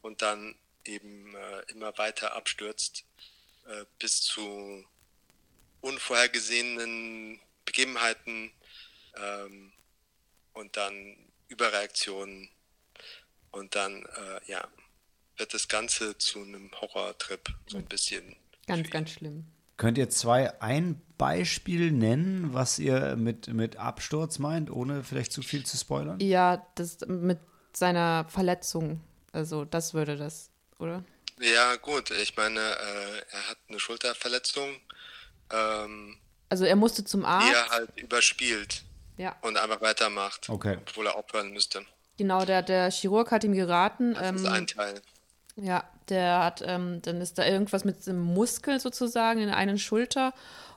und 0.00 0.22
dann 0.22 0.58
eben 0.86 1.34
äh, 1.34 1.60
immer 1.72 1.98
weiter 1.98 2.32
abstürzt 2.32 3.04
äh, 3.66 3.84
bis 3.98 4.22
zu 4.22 4.86
unvorhergesehenen 5.84 7.40
Begebenheiten 7.64 8.50
ähm, 9.16 9.72
und 10.52 10.76
dann 10.76 11.16
Überreaktionen 11.48 12.48
und 13.50 13.74
dann 13.74 14.04
äh, 14.04 14.50
ja 14.50 14.66
wird 15.36 15.52
das 15.52 15.68
Ganze 15.68 16.16
zu 16.18 16.40
einem 16.42 16.70
Horrortrip 16.80 17.48
so 17.66 17.78
ein 17.78 17.86
bisschen. 17.86 18.36
Ganz, 18.66 18.88
ganz 18.90 19.10
schlimm. 19.10 19.46
Könnt 19.76 19.98
ihr 19.98 20.08
zwei 20.08 20.60
ein 20.60 21.02
Beispiel 21.18 21.90
nennen, 21.90 22.54
was 22.54 22.78
ihr 22.78 23.16
mit, 23.16 23.48
mit 23.48 23.76
Absturz 23.76 24.38
meint, 24.38 24.70
ohne 24.70 25.02
vielleicht 25.02 25.32
zu 25.32 25.42
viel 25.42 25.66
zu 25.66 25.76
spoilern? 25.76 26.20
Ja, 26.20 26.64
das 26.76 26.98
mit 27.06 27.40
seiner 27.72 28.26
Verletzung. 28.28 29.00
Also, 29.32 29.64
das 29.64 29.92
würde 29.92 30.16
das, 30.16 30.50
oder? 30.78 31.04
Ja 31.40 31.74
gut, 31.76 32.12
ich 32.12 32.36
meine, 32.36 32.60
äh, 32.60 33.22
er 33.30 33.48
hat 33.50 33.58
eine 33.68 33.80
Schulterverletzung, 33.80 34.76
ähm, 35.52 36.16
Also, 36.48 36.64
er 36.64 36.76
musste 36.76 37.04
zum 37.04 37.20
die 37.20 37.26
Arzt. 37.26 37.52
er 37.52 37.68
halt 37.70 37.90
überspielt 38.00 38.82
Ja, 39.16 39.34
und 39.42 39.56
einfach 39.56 39.80
weitermacht, 39.80 40.48
Okay. 40.48 40.78
obwohl 40.80 41.06
er 41.06 41.16
aufhören 41.16 41.52
müsste. 41.52 41.84
genau. 42.18 42.44
Der, 42.44 42.62
der 42.62 42.90
Chirurg 42.90 43.30
hat 43.30 43.44
ihm 43.44 43.54
geraten. 43.54 44.14
Das 44.14 44.36
ist 44.36 44.44
ähm, 44.46 44.52
ein 44.52 44.66
Teil. 44.66 45.00
Ja, 45.56 45.84
der 46.08 46.40
hat, 46.44 46.62
ähm, 46.66 47.00
dann 47.02 47.20
ist 47.20 47.38
da 47.38 47.46
irgendwas 47.46 47.84
mit 47.84 48.04
dem 48.06 48.18
Muskel 48.20 48.80
sozusagen 48.80 49.40
in 49.40 49.46
der 49.46 49.56
einen 49.56 49.78
Schulter. 49.78 50.32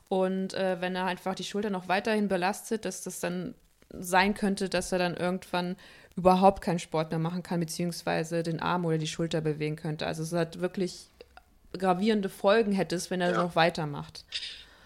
Und 0.08 0.54
äh, 0.54 0.80
wenn 0.80 0.96
er 0.96 1.06
einfach 1.06 1.36
die 1.36 1.44
Schulter 1.44 1.70
noch 1.70 1.88
weiterhin 1.88 2.28
belastet, 2.28 2.86
dass 2.86 3.02
das 3.02 3.20
dann 3.20 3.56
sein 3.90 4.34
könnte, 4.36 4.70
dass 4.70 4.92
er 4.92 5.00
dann 5.00 5.16
irgendwann 5.18 5.76
überhaupt 6.16 6.62
keinen 6.62 6.80
Sport 6.80 7.10
mehr 7.12 7.20
machen 7.20 7.44
kann, 7.44 7.60
beziehungsweise 7.60 8.42
den 8.44 8.60
Arm 8.60 8.86
oder 8.86 8.98
die 8.98 9.08
Schulter 9.08 9.42
bewegen 9.42 9.76
könnte. 9.76 10.06
Also 10.08 10.24
es 10.24 10.32
hat 10.34 10.60
wirklich 10.62 11.10
gravierende 11.78 12.30
Folgen 12.30 12.72
hätte 12.72 12.96
es, 12.96 13.10
wenn 13.10 13.22
er 13.22 13.32
Ja. 13.32 13.44
noch 13.44 13.56
weitermacht. 13.56 14.24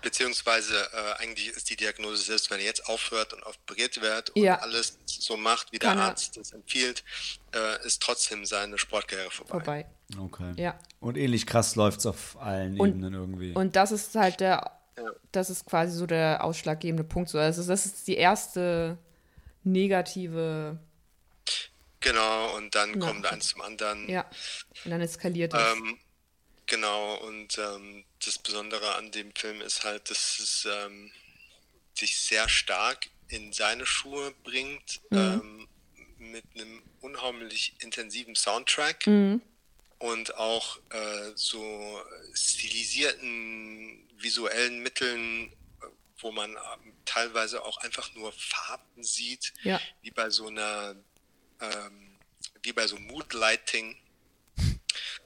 Beziehungsweise 0.02 0.74
äh, 0.94 1.22
eigentlich 1.22 1.50
ist 1.50 1.70
die 1.70 1.76
Diagnose 1.76 2.24
selbst, 2.24 2.50
wenn 2.50 2.60
er 2.60 2.66
jetzt 2.66 2.88
aufhört 2.88 3.34
und 3.34 3.44
operiert 3.46 4.02
wird 4.02 4.32
und 4.32 4.42
Ja. 4.42 4.56
alles 4.60 4.98
so 5.06 5.38
macht, 5.38 5.72
wie 5.72 5.78
Kann 5.78 5.98
der 5.98 6.06
er- 6.06 6.10
Arzt 6.10 6.38
es 6.38 6.52
empfiehlt, 6.54 7.04
äh, 7.54 7.86
ist 7.86 8.02
trotzdem 8.02 8.44
seine 8.46 8.80
Sportkarriere 8.80 9.30
vorbei. 9.30 9.52
Vorbei. 9.52 9.86
Okay. 10.20 10.54
Ja. 10.62 10.80
Und 11.00 11.18
ähnlich 11.18 11.46
krass 11.46 11.76
läuft 11.76 12.00
es 12.00 12.06
auf 12.08 12.36
allen 12.40 12.80
Und- 12.80 12.90
Ebenen 12.90 13.14
irgendwie. 13.14 13.52
Und 13.54 13.76
das 13.76 13.92
ist 13.92 14.16
halt 14.16 14.40
der, 14.40 14.72
Ja. 14.98 15.12
das 15.32 15.52
ist 15.52 15.66
quasi 15.68 15.96
so 15.96 16.08
der 16.08 16.44
ausschlaggebende 16.44 17.04
Punkt. 17.04 17.30
So. 17.30 17.38
Also 17.38 17.64
das 17.64 17.86
ist 17.86 18.08
die 18.08 18.16
erste, 18.18 18.98
negative. 19.64 20.80
Genau, 22.00 22.56
und 22.58 22.74
dann 22.74 23.00
ja. 23.00 23.08
kommt 23.08 23.26
eins 23.28 23.50
zum 23.50 23.62
anderen. 23.62 24.10
Ja, 24.10 24.26
und 24.86 24.90
dann 24.92 25.02
eskaliert 25.02 25.54
es. 25.54 25.60
Ähm, 25.74 26.00
genau, 26.66 27.16
und 27.16 27.58
ähm, 27.58 28.06
das 28.24 28.40
Besondere 28.40 28.96
an 28.96 29.12
dem 29.12 29.34
Film 29.36 29.62
ist 29.62 29.84
halt, 29.84 30.10
dass 30.10 30.40
es 30.40 30.68
ähm, 30.70 31.12
sich 31.98 32.18
sehr 32.20 32.48
stark 32.50 33.10
in 33.28 33.54
seine 33.54 33.86
Schuhe 33.86 34.34
bringt, 34.44 35.02
mhm. 35.10 35.18
Ähm, 35.18 35.68
mit 36.18 36.46
einem 36.54 36.84
unheimlich 37.02 37.74
intensiven 37.80 38.36
Soundtrack. 38.36 39.08
Mhm 39.08 39.42
und 40.02 40.36
auch 40.36 40.80
äh, 40.90 41.32
so 41.36 42.02
stilisierten 42.34 44.08
visuellen 44.18 44.82
Mitteln, 44.82 45.54
wo 46.18 46.32
man 46.32 46.52
ähm, 46.52 46.94
teilweise 47.06 47.64
auch 47.64 47.78
einfach 47.78 48.14
nur 48.16 48.34
Farben 48.34 49.04
sieht, 49.04 49.54
ja. 49.62 49.80
wie 50.02 50.10
bei 50.10 50.32
so 50.32 50.48
einer, 50.48 50.96
ähm, 51.60 52.18
wie 52.64 52.74
bei 52.74 52.88
so 52.88 52.98
Moodlighting. 52.98 53.96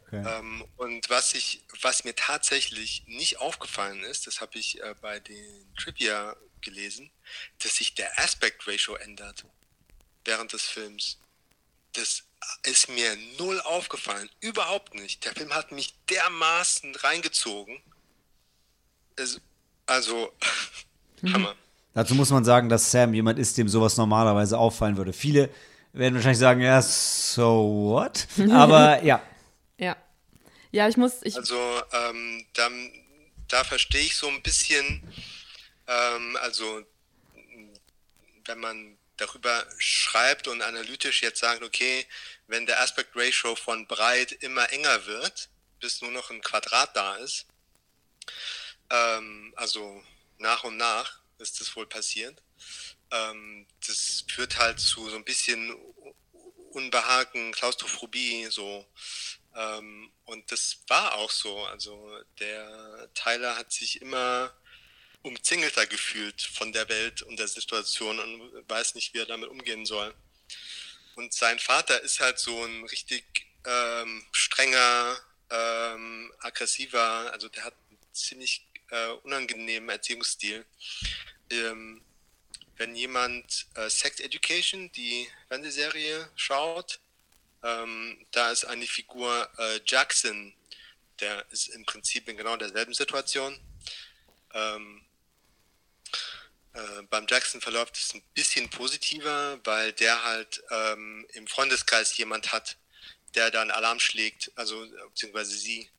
Okay. 0.08 0.24
Ähm, 0.28 0.64
und 0.78 1.10
was 1.10 1.34
ich, 1.34 1.62
was 1.82 2.04
mir 2.04 2.16
tatsächlich 2.16 3.04
nicht 3.08 3.40
aufgefallen 3.40 4.04
ist, 4.04 4.28
das 4.28 4.40
habe 4.42 4.58
ich 4.60 4.82
äh, 4.82 4.94
bei 5.02 5.20
den 5.20 5.74
Trivia 5.78 6.36
gelesen, 6.62 7.10
dass 7.64 7.76
sich 7.76 7.96
der 7.96 8.20
Aspect 8.20 8.68
Ratio 8.68 8.96
ändert 8.96 9.46
während 10.24 10.54
des 10.54 10.64
Films. 10.64 11.20
Das 11.94 12.24
ist 12.64 12.90
mir 12.90 13.16
null 13.38 13.60
aufgefallen. 13.62 14.30
Überhaupt 14.42 14.94
nicht. 14.96 15.26
Der 15.26 15.34
Film 15.34 15.54
hat 15.54 15.72
mich 15.72 15.96
dermaßen 16.10 16.96
reingezogen. 16.96 17.80
Es, 19.16 19.40
also, 19.86 20.32
mhm. 21.22 21.34
Hammer. 21.34 21.56
Dazu 21.94 22.14
muss 22.14 22.30
man 22.30 22.44
sagen, 22.44 22.68
dass 22.68 22.92
Sam 22.92 23.14
jemand 23.14 23.40
ist, 23.40 23.58
dem 23.58 23.70
sowas 23.70 23.96
normalerweise 23.96 24.58
auffallen 24.58 24.98
würde. 24.98 25.14
Viele 25.14 25.50
werden 25.94 26.16
wahrscheinlich 26.16 26.40
sagen, 26.40 26.60
ja, 26.60 26.82
so 26.82 27.94
what? 27.94 28.28
Aber. 28.52 29.02
Ja. 29.04 29.22
Ja, 30.76 30.90
ich 30.90 30.98
muss. 30.98 31.22
Ich 31.22 31.38
also, 31.38 31.82
ähm, 31.94 32.46
da, 32.52 32.70
da 33.48 33.64
verstehe 33.64 34.02
ich 34.02 34.18
so 34.18 34.28
ein 34.28 34.44
bisschen, 34.44 35.10
ähm, 35.88 36.38
also, 36.42 36.86
wenn 38.44 38.60
man 38.60 38.98
darüber 39.16 39.66
schreibt 39.78 40.50
und 40.50 40.62
analytisch 40.62 41.22
jetzt 41.22 41.40
sagt, 41.40 41.64
okay, 41.64 42.06
wenn 42.48 42.66
der 42.66 42.82
Aspect 42.82 43.12
Ratio 43.16 43.56
von 43.56 43.88
breit 43.88 44.34
immer 44.34 44.70
enger 44.74 45.06
wird, 45.06 45.48
bis 45.80 46.02
nur 46.02 46.12
noch 46.12 46.30
ein 46.30 46.42
Quadrat 46.42 46.94
da 46.94 47.16
ist, 47.16 47.46
ähm, 48.90 49.54
also 49.56 50.04
nach 50.40 50.66
und 50.66 50.76
nach 50.76 51.22
ist 51.38 51.62
das 51.62 51.74
wohl 51.78 51.88
passiert, 51.88 52.44
ähm, 53.12 53.66
das 53.88 54.26
führt 54.28 54.60
halt 54.60 54.82
zu 54.82 55.10
so 55.10 55.16
ein 55.16 55.24
bisschen 55.24 55.74
Unbehagen, 56.72 57.54
Klaustrophobie, 57.54 58.48
so. 58.50 58.86
Ähm, 59.56 60.12
und 60.26 60.52
das 60.52 60.80
war 60.88 61.16
auch 61.16 61.32
so. 61.32 61.64
Also 61.66 62.12
der 62.40 63.10
Tyler 63.14 63.56
hat 63.56 63.72
sich 63.72 64.02
immer 64.02 64.54
umzingelter 65.22 65.88
gefühlt 65.88 66.42
von 66.42 66.72
der 66.72 66.88
Welt 66.90 67.24
und 67.24 67.38
der 67.38 67.48
Situation 67.48 68.20
und 68.20 68.70
weiß 68.70 68.96
nicht, 68.96 69.14
wie 69.14 69.20
er 69.20 69.26
damit 69.26 69.50
umgehen 69.50 69.86
soll. 69.86 70.14
Und 71.16 71.34
sein 71.34 71.58
Vater 71.60 72.02
ist 72.02 72.20
halt 72.20 72.38
so 72.38 72.64
ein 72.64 72.84
richtig 72.86 73.24
ähm, 73.66 74.24
strenger, 74.32 75.20
ähm, 75.50 76.32
aggressiver, 76.40 77.32
also 77.32 77.48
der 77.50 77.64
hat 77.64 77.74
einen 77.90 77.98
ziemlich 78.14 78.68
äh, 78.90 79.08
unangenehmen 79.24 79.90
Erziehungsstil. 79.90 80.66
Ähm, 81.50 82.02
wenn 82.78 82.96
jemand 82.96 83.68
äh, 83.76 83.90
Sex 83.90 84.20
Education, 84.20 84.92
die 84.92 85.28
Fernsehserie, 85.48 86.30
schaut, 86.36 87.00
ähm, 87.66 88.26
da 88.32 88.52
ist 88.52 88.66
eine 88.66 88.86
Figur 88.86 89.50
äh, 89.58 89.80
Jackson, 89.86 90.54
der 91.20 91.46
ist 91.52 91.68
im 91.70 91.86
Prinzip 91.86 92.28
in 92.30 92.38
genau 92.38 92.56
derselben 92.58 92.94
Situation. 92.94 93.60
Ähm, 94.54 95.02
äh, 96.74 97.02
beim 97.10 97.26
Jackson 97.28 97.62
verläuft 97.62 97.98
es 97.98 98.14
ein 98.14 98.22
bisschen 98.34 98.70
positiver, 98.70 99.60
weil 99.64 99.94
der 99.94 100.24
halt 100.24 100.64
ähm, 100.70 101.26
im 101.34 101.48
Freundeskreis 101.48 102.16
jemand 102.18 102.52
hat, 102.52 102.78
der 103.34 103.50
dann 103.50 103.72
Alarm 103.72 104.00
schlägt, 104.00 104.52
also 104.56 104.88
beziehungsweise 105.10 105.56
sie 105.56 105.90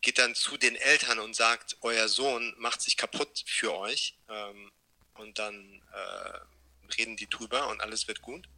geht 0.00 0.18
dann 0.18 0.34
zu 0.34 0.56
den 0.56 0.74
Eltern 0.74 1.20
und 1.20 1.36
sagt, 1.36 1.76
euer 1.82 2.08
Sohn 2.08 2.54
macht 2.58 2.82
sich 2.82 2.96
kaputt 2.96 3.44
für 3.46 3.72
euch. 3.74 4.16
Ähm, 4.28 4.72
und 5.14 5.38
dann 5.38 5.82
äh, 5.92 6.92
reden 6.98 7.16
die 7.16 7.28
drüber 7.28 7.68
und 7.68 7.80
alles 7.80 8.08
wird 8.08 8.22
gut. 8.22 8.48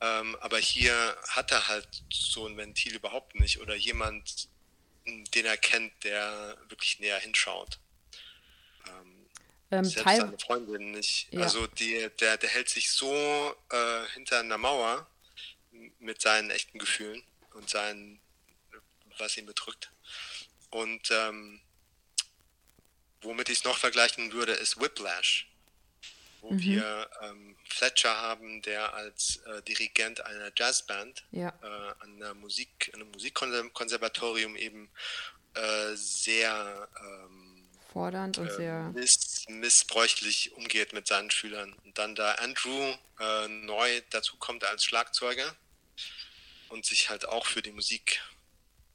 Ähm, 0.00 0.36
aber 0.40 0.58
hier 0.58 1.16
hat 1.28 1.50
er 1.52 1.68
halt 1.68 1.88
so 2.12 2.46
ein 2.46 2.56
Ventil 2.56 2.94
überhaupt 2.94 3.34
nicht 3.36 3.60
oder 3.60 3.74
jemand, 3.74 4.48
den 5.06 5.46
er 5.46 5.56
kennt, 5.56 5.92
der 6.04 6.56
wirklich 6.68 6.98
näher 6.98 7.18
hinschaut. 7.18 7.78
Ähm, 8.86 9.26
Selbst 9.70 9.98
seine 10.04 10.38
Freundin 10.38 10.92
nicht. 10.92 11.32
Ja. 11.32 11.42
Also 11.42 11.66
die, 11.66 12.08
der, 12.20 12.36
der 12.36 12.50
hält 12.50 12.68
sich 12.68 12.90
so 12.90 13.12
äh, 13.70 14.06
hinter 14.14 14.40
einer 14.40 14.58
Mauer 14.58 15.06
mit 15.98 16.20
seinen 16.20 16.50
echten 16.50 16.78
Gefühlen 16.78 17.22
und 17.54 17.68
seinen, 17.68 18.20
was 19.18 19.36
ihn 19.36 19.46
bedrückt. 19.46 19.90
Und 20.70 21.10
ähm, 21.10 21.60
womit 23.22 23.48
ich 23.48 23.58
es 23.58 23.64
noch 23.64 23.78
vergleichen 23.78 24.32
würde, 24.32 24.52
ist 24.52 24.80
Whiplash, 24.80 25.48
wo 26.44 26.52
mhm. 26.52 26.62
wir 26.62 27.10
ähm, 27.22 27.56
Fletcher 27.64 28.16
haben, 28.20 28.60
der 28.62 28.94
als 28.94 29.38
äh, 29.46 29.62
Dirigent 29.62 30.20
einer 30.20 30.52
Jazzband 30.56 31.24
ja. 31.32 31.48
äh, 31.62 32.02
an 32.02 32.16
einer 32.16 32.34
Musik, 32.34 32.90
einem 32.92 33.10
Musikkonservatorium 33.10 34.54
eben 34.54 34.90
äh, 35.54 35.94
sehr 35.94 36.88
ähm, 37.00 37.66
fordernd 37.92 38.38
und 38.38 38.48
äh, 38.48 38.56
sehr 38.56 38.92
miss 38.94 39.46
missbräuchlich 39.48 40.52
umgeht 40.52 40.92
mit 40.92 41.06
seinen 41.06 41.30
Schülern. 41.30 41.72
Und 41.84 41.96
dann 41.96 42.14
da 42.14 42.32
Andrew 42.34 42.94
äh, 43.20 43.48
neu 43.48 44.02
dazukommt 44.10 44.64
als 44.64 44.84
Schlagzeuger 44.84 45.56
und 46.68 46.84
sich 46.84 47.08
halt 47.08 47.26
auch 47.26 47.46
für 47.46 47.62
die 47.62 47.72
Musik 47.72 48.20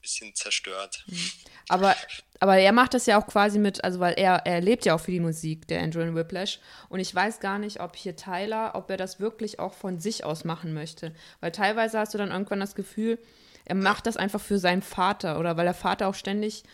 bisschen 0.00 0.34
zerstört. 0.34 1.04
Mhm. 1.06 1.30
Aber, 1.68 1.94
aber 2.38 2.56
er 2.56 2.72
macht 2.72 2.94
das 2.94 3.06
ja 3.06 3.20
auch 3.20 3.26
quasi 3.26 3.58
mit, 3.58 3.84
also 3.84 4.00
weil 4.00 4.14
er, 4.14 4.46
er 4.46 4.60
lebt 4.60 4.84
ja 4.84 4.94
auch 4.94 5.00
für 5.00 5.10
die 5.10 5.20
Musik, 5.20 5.68
der 5.68 5.82
Andrew 5.82 6.00
in 6.00 6.14
Whiplash. 6.14 6.60
Und 6.88 7.00
ich 7.00 7.14
weiß 7.14 7.40
gar 7.40 7.58
nicht, 7.58 7.80
ob 7.80 7.96
hier 7.96 8.16
Tyler, 8.16 8.72
ob 8.74 8.90
er 8.90 8.96
das 8.96 9.20
wirklich 9.20 9.58
auch 9.58 9.74
von 9.74 9.98
sich 9.98 10.24
aus 10.24 10.44
machen 10.44 10.72
möchte. 10.72 11.14
Weil 11.40 11.52
teilweise 11.52 11.98
hast 11.98 12.14
du 12.14 12.18
dann 12.18 12.30
irgendwann 12.30 12.60
das 12.60 12.74
Gefühl, 12.74 13.18
er 13.64 13.76
macht 13.76 14.06
das 14.06 14.16
einfach 14.16 14.40
für 14.40 14.58
seinen 14.58 14.82
Vater 14.82 15.38
oder 15.38 15.56
weil 15.56 15.64
der 15.64 15.74
Vater 15.74 16.08
auch 16.08 16.14
ständig 16.14 16.64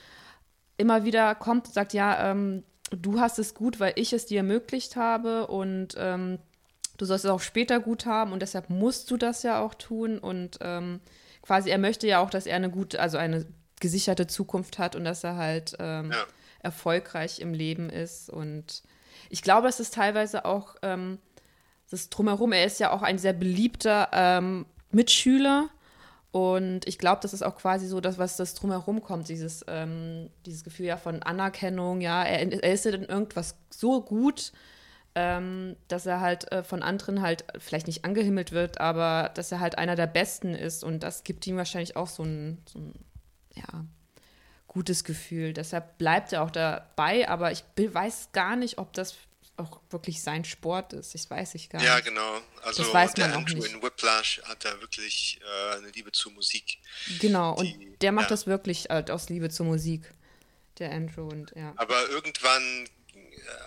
immer 0.76 1.04
wieder 1.04 1.34
kommt 1.34 1.66
und 1.66 1.74
sagt, 1.74 1.92
ja, 1.92 2.30
ähm, 2.30 2.62
du 2.90 3.20
hast 3.20 3.38
es 3.38 3.54
gut, 3.54 3.80
weil 3.80 3.92
ich 3.96 4.12
es 4.12 4.26
dir 4.26 4.38
ermöglicht 4.38 4.96
habe 4.96 5.46
und 5.46 5.94
ähm, 5.98 6.38
du 6.96 7.04
sollst 7.04 7.24
es 7.24 7.30
auch 7.30 7.40
später 7.40 7.80
gut 7.80 8.06
haben 8.06 8.32
und 8.32 8.40
deshalb 8.40 8.70
musst 8.70 9.10
du 9.10 9.16
das 9.16 9.42
ja 9.42 9.60
auch 9.60 9.74
tun 9.74 10.18
und 10.18 10.58
ähm, 10.60 11.00
quasi 11.46 11.70
er 11.70 11.78
möchte 11.78 12.06
ja 12.06 12.20
auch, 12.20 12.30
dass 12.30 12.46
er 12.46 12.56
eine 12.56 12.70
gute, 12.70 13.00
also 13.00 13.18
eine 13.18 13.46
gesicherte 13.80 14.26
Zukunft 14.26 14.78
hat 14.78 14.96
und 14.96 15.04
dass 15.04 15.22
er 15.22 15.36
halt 15.36 15.76
ähm, 15.78 16.10
ja. 16.10 16.24
erfolgreich 16.60 17.40
im 17.40 17.54
Leben 17.54 17.90
ist 17.90 18.30
und 18.30 18.82
ich 19.28 19.42
glaube, 19.42 19.68
es 19.68 19.80
ist 19.80 19.94
teilweise 19.94 20.44
auch 20.44 20.76
ähm, 20.82 21.18
das 21.90 22.10
drumherum. 22.10 22.52
Er 22.52 22.64
ist 22.64 22.80
ja 22.80 22.92
auch 22.92 23.02
ein 23.02 23.18
sehr 23.18 23.32
beliebter 23.32 24.08
ähm, 24.12 24.66
Mitschüler 24.90 25.68
und 26.32 26.86
ich 26.86 26.98
glaube, 26.98 27.20
das 27.22 27.32
ist 27.32 27.42
auch 27.42 27.56
quasi 27.56 27.86
so 27.86 28.00
das, 28.00 28.18
was 28.18 28.36
das 28.36 28.54
drumherum 28.54 29.02
kommt, 29.02 29.28
dieses, 29.28 29.64
ähm, 29.68 30.30
dieses 30.44 30.64
Gefühl 30.64 30.86
ja 30.86 30.96
von 30.96 31.22
Anerkennung, 31.22 32.00
ja, 32.00 32.22
er, 32.24 32.62
er 32.62 32.72
ist 32.72 32.84
ja 32.84 32.92
dann 32.92 33.04
irgendwas 33.04 33.56
so 33.70 34.02
gut, 34.02 34.52
ähm, 35.16 35.76
dass 35.88 36.04
er 36.04 36.20
halt 36.20 36.52
äh, 36.52 36.62
von 36.62 36.82
anderen 36.82 37.22
halt 37.22 37.46
vielleicht 37.58 37.86
nicht 37.86 38.04
angehimmelt 38.04 38.52
wird, 38.52 38.80
aber 38.80 39.30
dass 39.34 39.50
er 39.50 39.60
halt 39.60 39.78
einer 39.78 39.96
der 39.96 40.06
Besten 40.06 40.54
ist 40.54 40.84
und 40.84 41.00
das 41.00 41.24
gibt 41.24 41.46
ihm 41.46 41.56
wahrscheinlich 41.56 41.96
auch 41.96 42.06
so 42.06 42.22
ein, 42.22 42.62
so 42.70 42.78
ein 42.78 42.92
ja, 43.54 43.86
gutes 44.68 45.04
Gefühl. 45.04 45.54
Deshalb 45.54 45.96
bleibt 45.96 46.34
er 46.34 46.42
auch 46.42 46.50
dabei, 46.50 47.26
aber 47.30 47.50
ich 47.50 47.64
weiß 47.76 48.28
gar 48.32 48.56
nicht, 48.56 48.76
ob 48.76 48.92
das 48.92 49.14
auch 49.56 49.80
wirklich 49.88 50.22
sein 50.22 50.44
Sport 50.44 50.92
ist. 50.92 51.14
Das 51.14 51.30
weiß 51.30 51.54
ich 51.54 51.70
gar 51.70 51.78
nicht. 51.78 51.88
Ja, 51.88 52.00
genau. 52.00 52.42
Also 52.62 52.82
das 52.82 52.92
weiß 52.92 53.14
der 53.14 53.34
Andrew 53.34 53.64
in 53.64 53.82
Whiplash 53.82 54.42
hat 54.44 54.66
da 54.66 54.78
wirklich 54.82 55.40
äh, 55.40 55.76
eine 55.76 55.88
Liebe 55.92 56.12
zur 56.12 56.32
Musik. 56.32 56.76
Genau, 57.20 57.54
und 57.54 57.74
der 58.02 58.12
macht 58.12 58.26
ja. 58.26 58.30
das 58.30 58.46
wirklich 58.46 58.88
halt 58.90 59.10
aus 59.10 59.30
Liebe 59.30 59.48
zur 59.48 59.64
Musik. 59.64 60.12
Der 60.78 60.92
Andrew 60.92 61.26
und 61.26 61.54
ja. 61.56 61.72
Aber 61.76 62.06
irgendwann, 62.10 62.86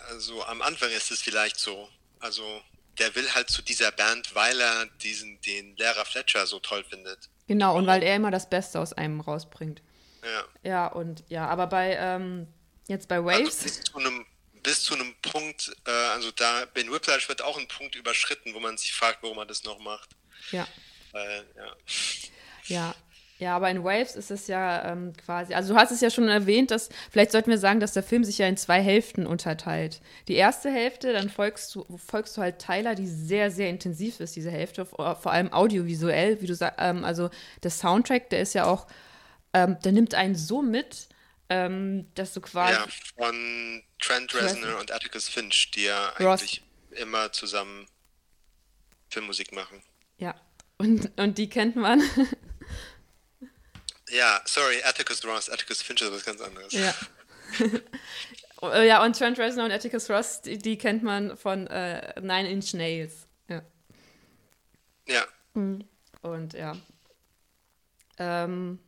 also 0.08 0.44
am 0.44 0.62
Anfang 0.62 0.90
ist 0.90 1.10
es 1.10 1.22
vielleicht 1.22 1.58
so. 1.58 1.88
Also 2.18 2.62
der 2.98 3.14
will 3.14 3.32
halt 3.34 3.50
zu 3.50 3.62
dieser 3.62 3.92
Band, 3.92 4.34
weil 4.34 4.60
er 4.60 4.86
diesen, 5.02 5.40
den 5.42 5.76
Lehrer 5.76 6.04
Fletcher 6.04 6.46
so 6.46 6.58
toll 6.58 6.84
findet. 6.84 7.28
Genau, 7.46 7.76
und 7.76 7.86
weil 7.86 8.02
er 8.02 8.16
immer 8.16 8.30
das 8.30 8.48
Beste 8.48 8.78
aus 8.78 8.92
einem 8.92 9.20
rausbringt. 9.20 9.82
Ja. 10.22 10.44
Ja, 10.62 10.86
und 10.86 11.24
ja, 11.28 11.48
aber 11.48 11.66
bei 11.66 11.96
ähm, 11.96 12.46
jetzt 12.86 13.08
bei 13.08 13.16
also 13.16 13.28
Waves. 13.28 13.62
Also 13.62 13.64
bis 13.64 13.80
zu 13.82 13.98
einem 13.98 14.26
bis 14.62 14.82
zu 14.82 14.94
einem 14.94 15.14
Punkt, 15.22 15.72
äh, 15.86 15.90
also 15.90 16.30
da 16.32 16.64
in 16.74 16.92
Whiplash 16.92 17.28
wird 17.28 17.42
auch 17.42 17.58
ein 17.58 17.66
Punkt 17.68 17.94
überschritten, 17.94 18.52
wo 18.54 18.60
man 18.60 18.76
sich 18.76 18.92
fragt, 18.92 19.22
warum 19.22 19.36
man 19.36 19.48
das 19.48 19.64
noch 19.64 19.78
macht. 19.78 20.10
Ja. 20.52 20.68
Weil, 21.12 21.46
ja. 21.56 21.76
Ja, 22.66 22.94
ja, 23.40 23.56
aber 23.56 23.70
in 23.70 23.82
Waves 23.82 24.16
ist 24.16 24.30
es 24.30 24.48
ja 24.48 24.92
ähm, 24.92 25.14
quasi, 25.14 25.54
also 25.54 25.72
du 25.72 25.80
hast 25.80 25.90
es 25.90 26.02
ja 26.02 26.10
schon 26.10 26.28
erwähnt, 26.28 26.70
dass, 26.70 26.90
vielleicht 27.10 27.32
sollten 27.32 27.48
wir 27.48 27.56
sagen, 27.56 27.80
dass 27.80 27.94
der 27.94 28.02
Film 28.02 28.22
sich 28.22 28.36
ja 28.36 28.46
in 28.46 28.58
zwei 28.58 28.82
Hälften 28.82 29.26
unterteilt. 29.26 30.02
Die 30.28 30.34
erste 30.34 30.70
Hälfte, 30.70 31.14
dann 31.14 31.30
folgst 31.30 31.74
du, 31.74 31.86
folgst 31.96 32.36
du 32.36 32.42
halt 32.42 32.58
Tyler, 32.58 32.94
die 32.94 33.06
sehr, 33.06 33.50
sehr 33.50 33.70
intensiv 33.70 34.20
ist, 34.20 34.36
diese 34.36 34.50
Hälfte, 34.50 34.84
vor 34.84 35.26
allem 35.26 35.54
audiovisuell, 35.54 36.42
wie 36.42 36.46
du 36.46 36.54
sagst, 36.54 36.78
ähm, 36.80 37.02
also 37.02 37.30
der 37.62 37.70
Soundtrack, 37.70 38.28
der 38.28 38.42
ist 38.42 38.52
ja 38.52 38.66
auch, 38.66 38.86
ähm, 39.54 39.78
der 39.84 39.92
nimmt 39.92 40.14
einen 40.14 40.34
so 40.34 40.60
mit, 40.60 41.08
ähm, 41.48 42.08
dass 42.16 42.34
du 42.34 42.42
quasi. 42.42 42.74
Ja, 42.74 42.86
von 43.16 43.82
Trent 44.00 44.34
Reznor 44.34 44.80
und 44.80 44.92
Atticus 44.92 45.30
Finch, 45.30 45.70
die 45.70 45.84
ja 45.84 46.10
Ross. 46.20 46.42
eigentlich 46.42 46.62
immer 46.90 47.32
zusammen 47.32 47.86
Filmmusik 49.08 49.52
machen. 49.52 49.82
Ja, 50.18 50.34
und, 50.76 51.18
und 51.18 51.38
die 51.38 51.48
kennt 51.48 51.76
man. 51.76 52.02
ja, 54.10 54.42
sorry, 54.44 54.82
Atticus 54.84 55.24
Ross, 55.24 55.48
Atticus 55.48 55.82
Finch 55.82 56.02
ist 56.02 56.12
was 56.12 56.24
ganz 56.24 56.40
anderes. 56.40 56.72
Ja. 56.72 56.94
ja, 58.82 59.04
und 59.04 59.16
Trent 59.16 59.38
Reznor 59.38 59.66
und 59.66 59.72
Atticus 59.72 60.08
Ross, 60.10 60.42
die, 60.42 60.58
die 60.58 60.78
kennt 60.78 61.02
man 61.02 61.36
von 61.36 61.66
äh, 61.66 62.20
Nine 62.20 62.50
Inch 62.50 62.74
Nails. 62.74 63.26
Ja. 63.48 63.62
Ja. 65.06 65.26
Mhm. 65.54 65.84
Und 66.22 66.52
ja. 66.52 66.76
Ähm, 68.18 68.78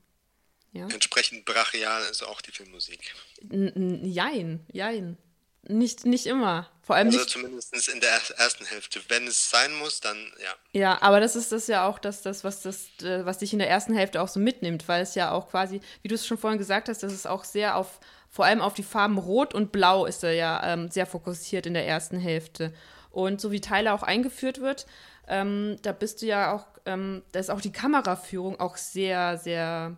ja. 0.73 0.87
Entsprechend 0.89 1.45
brachial 1.45 2.03
ist 2.11 2.23
auch 2.23 2.41
die 2.41 2.51
Filmmusik. 2.51 3.14
N 3.51 4.05
jein, 4.05 4.64
jein. 4.73 5.18
Nicht, 5.69 6.05
nicht 6.05 6.27
immer. 6.27 6.69
Vor 6.83 6.97
allem 6.97 7.07
also 7.07 7.19
nicht, 7.19 7.31
zumindest 7.31 7.89
in 7.89 8.01
der 8.01 8.11
ersten 8.37 8.65
Hälfte. 8.65 9.01
Wenn 9.09 9.27
es 9.29 9.49
sein 9.49 9.73
muss, 9.75 10.01
dann 10.01 10.17
ja. 10.43 10.55
Ja, 10.73 11.03
aber 11.03 11.21
das 11.21 11.37
ist 11.37 11.53
das 11.53 11.69
ja 11.69 11.87
auch 11.87 12.01
das, 12.01 12.23
das, 12.23 12.43
was 12.43 12.63
das, 12.63 12.87
äh, 13.03 13.25
was 13.25 13.39
dich 13.39 13.53
in 13.53 13.61
der 13.61 13.71
ersten 13.71 13.95
Hälfte 13.95 14.21
auch 14.21 14.29
so 14.29 14.41
mitnimmt, 14.41 14.89
weil 14.89 15.03
es 15.03 15.15
ja 15.15 15.31
auch 15.31 15.49
quasi, 15.49 15.81
wie 16.03 16.09
du 16.09 16.17
es 16.17 16.27
schon 16.27 16.39
vorhin 16.39 16.59
gesagt 16.59 16.89
hast, 16.89 17.05
das 17.05 17.13
ist 17.13 17.27
auch 17.27 17.45
sehr 17.45 17.77
auf, 17.77 18.01
vor 18.29 18.45
allem 18.45 18.61
auf 18.61 18.75
die 18.75 18.83
Farben 18.83 19.19
Rot 19.19 19.55
und 19.55 19.71
Blau 19.71 20.05
ist 20.05 20.25
er 20.25 20.33
ja 20.33 20.73
ähm, 20.73 20.91
sehr 20.91 21.07
fokussiert 21.07 21.67
in 21.67 21.75
der 21.75 21.87
ersten 21.87 22.19
Hälfte. 22.19 22.73
Und 23.11 23.41
so 23.41 23.53
wie 23.53 23.61
Tyler 23.61 23.95
auch 23.95 24.03
eingeführt 24.03 24.61
wird, 24.61 24.87
ähm, 25.29 25.77
da 25.83 25.93
bist 25.93 26.23
du 26.23 26.27
ja 26.27 26.53
auch, 26.53 26.67
ähm, 26.87 27.23
da 27.31 27.39
ist 27.39 27.51
auch 27.51 27.61
die 27.61 27.73
Kameraführung 27.73 28.59
auch 28.59 28.77
sehr, 28.77 29.39
sehr 29.39 29.97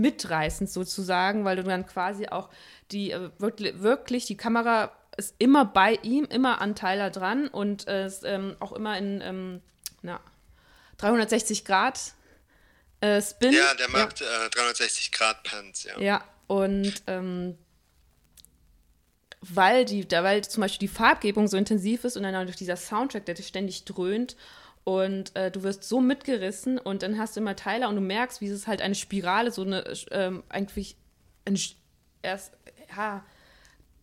mitreißend 0.00 0.70
sozusagen, 0.70 1.44
weil 1.44 1.56
du 1.56 1.62
dann 1.62 1.86
quasi 1.86 2.28
auch 2.28 2.50
die 2.90 3.10
äh, 3.10 3.30
wirklich, 3.38 3.80
wirklich 3.80 4.26
die 4.26 4.36
Kamera 4.36 4.92
ist 5.16 5.34
immer 5.38 5.64
bei 5.64 5.98
ihm, 6.02 6.24
immer 6.24 6.60
an 6.60 6.74
Tyler 6.74 7.10
dran 7.10 7.48
und 7.48 7.86
äh, 7.86 8.06
ist 8.06 8.24
ähm, 8.24 8.56
auch 8.60 8.72
immer 8.72 8.98
in 8.98 9.20
ähm, 9.20 9.62
na, 10.02 10.20
360 10.98 11.64
Grad 11.64 12.14
äh, 13.00 13.22
Spin. 13.22 13.52
Ja, 13.52 13.74
der 13.74 13.88
macht 13.90 14.20
ja. 14.20 14.46
Äh, 14.46 14.50
360 14.50 15.12
Grad 15.12 15.42
Pants, 15.44 15.84
ja. 15.84 16.00
Ja, 16.00 16.24
und 16.46 17.02
ähm, 17.06 17.56
weil 19.40 19.84
die, 19.84 20.06
da, 20.06 20.24
weil 20.24 20.42
zum 20.44 20.62
Beispiel 20.62 20.88
die 20.88 20.94
Farbgebung 20.94 21.48
so 21.48 21.56
intensiv 21.56 22.04
ist 22.04 22.16
und 22.16 22.22
dann 22.22 22.34
auch 22.34 22.44
durch 22.44 22.56
dieser 22.56 22.76
Soundtrack, 22.76 23.26
der 23.26 23.34
dich 23.34 23.46
ständig 23.46 23.84
dröhnt 23.84 24.36
und 24.84 25.34
äh, 25.34 25.50
du 25.50 25.62
wirst 25.62 25.84
so 25.84 26.00
mitgerissen 26.00 26.78
und 26.78 27.02
dann 27.02 27.18
hast 27.18 27.36
du 27.36 27.40
immer 27.40 27.56
Teile 27.56 27.88
und 27.88 27.96
du 27.96 28.02
merkst, 28.02 28.40
wie 28.40 28.48
es 28.48 28.66
halt 28.66 28.82
eine 28.82 28.94
Spirale, 28.94 29.50
so 29.50 29.62
eine, 29.62 29.84
ähm, 30.10 30.42
eigentlich, 30.50 30.96
ein, 31.46 31.58
erst, 32.22 32.52
ja, 32.94 33.24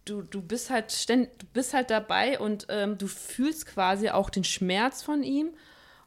du, 0.06 0.24
du 0.24 0.42
bist 0.42 0.72
halt 0.72 0.92
ständig, 0.92 1.38
du 1.38 1.46
bist 1.54 1.74
halt 1.76 1.92
dabei 1.92 2.40
und 2.40 2.66
ähm, 2.70 2.98
du 2.98 3.08
fühlst 3.08 3.68
quasi 3.68 4.10
auch 4.10 4.32
den 4.32 4.44
Schmerz 4.44 5.04
von 5.04 5.22
ihm 5.22 5.52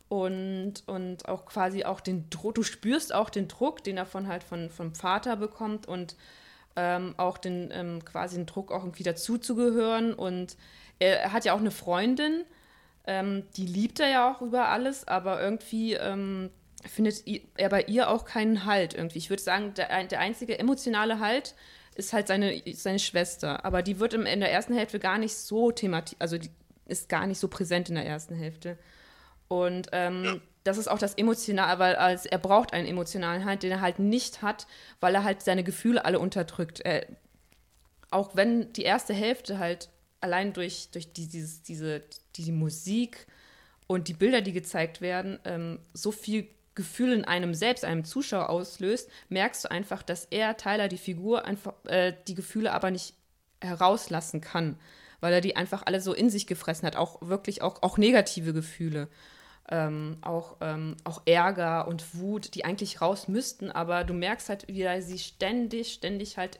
und, 0.09 0.83
und 0.87 1.29
auch 1.29 1.47
quasi 1.47 1.85
auch 1.85 2.01
den 2.01 2.29
Druck, 2.31 2.57
du 2.57 2.65
spürst 2.65 3.15
auch 3.15 3.31
den 3.31 3.47
Druck, 3.47 3.85
den 3.85 3.97
er 3.97 4.07
von 4.07 4.27
halt 4.27 4.43
von, 4.43 4.71
vom 4.71 4.95
Vater 4.95 5.37
bekommt 5.37 5.87
und 5.87 6.17
ähm, 6.75 7.15
auch 7.17 7.39
den 7.39 7.71
ähm, 7.73 8.05
quasi 8.05 8.37
den 8.37 8.47
Druck 8.47 8.73
auch 8.73 8.83
irgendwie 8.83 9.05
dazuzugehören 9.05 10.15
und 10.15 10.57
er, 10.99 11.21
er 11.21 11.33
hat 11.33 11.45
ja 11.45 11.53
auch 11.53 11.61
eine 11.61 11.71
Freundin, 11.71 12.45
ähm, 13.07 13.45
die 13.57 13.67
liebt 13.67 14.01
er 14.01 14.09
ja 14.09 14.33
auch 14.33 14.41
über 14.41 14.69
alles, 14.69 15.07
aber 15.07 15.41
irgendwie 15.41 15.95
ähm, 15.95 16.51
findet 16.87 17.25
er 17.57 17.69
bei 17.69 17.83
ihr 17.83 18.09
auch 18.09 18.25
keinen 18.25 18.65
Halt 18.65 18.95
irgendwie. 18.95 19.19
Ich 19.19 19.31
würde 19.31 19.43
sagen, 19.43 19.75
der, 19.75 20.05
der 20.05 20.21
einzige 20.21 20.59
emotionale 20.59 21.21
Halt 21.21 21.55
ist 21.95 22.13
halt 22.13 22.29
seine, 22.29 22.63
seine 22.75 22.99
Schwester. 22.99 23.65
Aber 23.65 23.83
die 23.83 24.01
wird 24.01 24.15
in 24.15 24.41
der 24.41 24.53
ersten 24.53 24.75
Hälfte 24.75 24.99
gar 24.99 25.19
nicht 25.19 25.37
so 25.37 25.71
thematisiert, 25.71 26.21
also 26.21 26.39
die 26.39 26.51
ist 26.87 27.09
gar 27.09 27.27
nicht 27.27 27.39
so 27.39 27.49
präsent 27.49 27.89
in 27.89 27.95
der 27.95 28.07
ersten 28.07 28.35
Hälfte. 28.35 28.79
Und 29.49 29.89
ähm, 29.93 30.25
ja. 30.25 30.35
das 30.65 30.79
ist 30.79 30.89
auch 30.89 30.99
das 30.99 31.15
Emotionale, 31.15 31.79
weil 31.79 31.97
als, 31.97 32.27
er 32.27 32.39
braucht 32.39 32.73
einen 32.73 32.89
emotionalen 32.89 33.45
Halt, 33.45 33.63
den 33.63 33.71
er 33.71 33.81
halt 33.81 33.99
nicht 33.99 34.43
hat, 34.43 34.67
weil 35.01 35.15
er 35.15 35.25
halt 35.25 35.43
seine 35.43 35.65
Gefühle 35.65 36.05
alle 36.05 36.19
unterdrückt. 36.19 36.81
Er, 36.81 37.07
auch 38.11 38.37
wenn 38.37 38.73
die 38.73 38.83
erste 38.83 39.15
Hälfte 39.15 39.59
halt 39.59 39.89
allein 40.25 40.55
durch, 40.55 40.89
durch 40.91 41.13
die, 41.13 41.29
dieses, 41.29 41.63
diese, 41.63 42.03
die 42.37 42.51
Musik 42.51 43.27
und 43.87 44.09
die 44.09 44.15
Bilder, 44.15 44.41
die 44.41 44.53
gezeigt 44.53 45.03
werden, 45.03 45.39
ähm, 45.45 45.79
so 45.93 46.11
viel 46.11 46.49
Gefühl 46.75 47.13
in 47.13 47.25
einem 47.25 47.55
selbst, 47.55 47.85
einem 47.85 48.05
Zuschauer 48.05 48.49
auslöst, 48.49 49.09
merkst 49.29 49.65
du 49.65 49.71
einfach, 49.71 50.03
dass 50.03 50.25
er, 50.25 50.57
Tyler, 50.57 50.89
die 50.89 50.99
Figur, 50.99 51.45
einfach 51.45 51.75
äh, 51.85 52.15
die 52.27 52.35
Gefühle 52.35 52.73
aber 52.73 52.91
nicht 52.91 53.15
herauslassen 53.61 54.41
kann, 54.41 54.79
weil 55.21 55.35
er 55.35 55.41
die 55.43 55.57
einfach 55.57 55.83
alle 55.85 56.01
so 56.01 56.15
in 56.15 56.31
sich 56.31 56.47
gefressen 56.47 56.87
hat, 56.87 56.97
auch 56.97 57.21
wirklich 57.21 57.61
auch, 57.63 57.83
auch 57.83 57.99
negative 57.99 58.53
Gefühle. 58.55 59.09
Ähm, 59.71 60.19
auch, 60.21 60.57
ähm, 60.61 60.97
auch 61.05 61.23
Ärger 61.25 61.89
und 61.89 62.19
Wut, 62.19 62.55
die 62.55 62.67
eigentlich 62.67 63.01
raus 63.01 63.29
müssten, 63.29 63.71
aber 63.71 64.05
du 64.05 64.13
merkst 64.13 64.51
halt, 64.51 64.69
wie 64.69 64.83
er 64.83 65.01
sie 65.01 65.19
ständig, 65.19 65.95
ständig 65.95 66.37
halt 66.37 66.59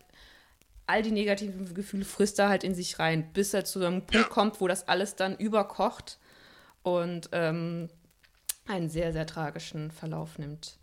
all 0.87 1.03
die 1.03 1.13
negativen 1.13 1.73
Gefühle 1.75 2.05
frisst 2.05 2.39
er 2.39 2.49
halt 2.49 2.65
in 2.65 2.75
sich 2.75 2.99
rein, 2.99 3.33
bis 3.33 3.55
er 3.55 3.65
zu 3.65 3.85
einem 3.85 4.07
Punkt 4.07 4.31
kommt, 4.31 4.61
wo 4.61 4.69
das 4.69 4.89
alles 4.89 5.17
dann 5.17 5.37
überkocht 5.37 6.19
und 6.83 7.31
ähm, 7.33 7.89
einen 8.67 8.89
sehr, 8.89 9.13
sehr 9.13 9.27
tragischen 9.27 9.91
Verlauf 9.91 10.39
nimmt. 10.39 10.79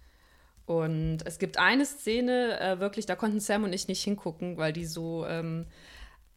Und 0.65 1.19
es 1.25 1.39
gibt 1.39 1.57
eine 1.57 1.85
Szene, 1.85 2.59
äh, 2.59 2.79
wirklich, 2.79 3.05
da 3.05 3.15
konnten 3.15 3.39
Sam 3.39 3.63
und 3.63 3.73
ich 3.73 3.87
nicht 3.87 4.03
hingucken, 4.03 4.57
weil 4.57 4.73
die 4.73 4.85
so. 4.85 5.25
Ähm, 5.27 5.67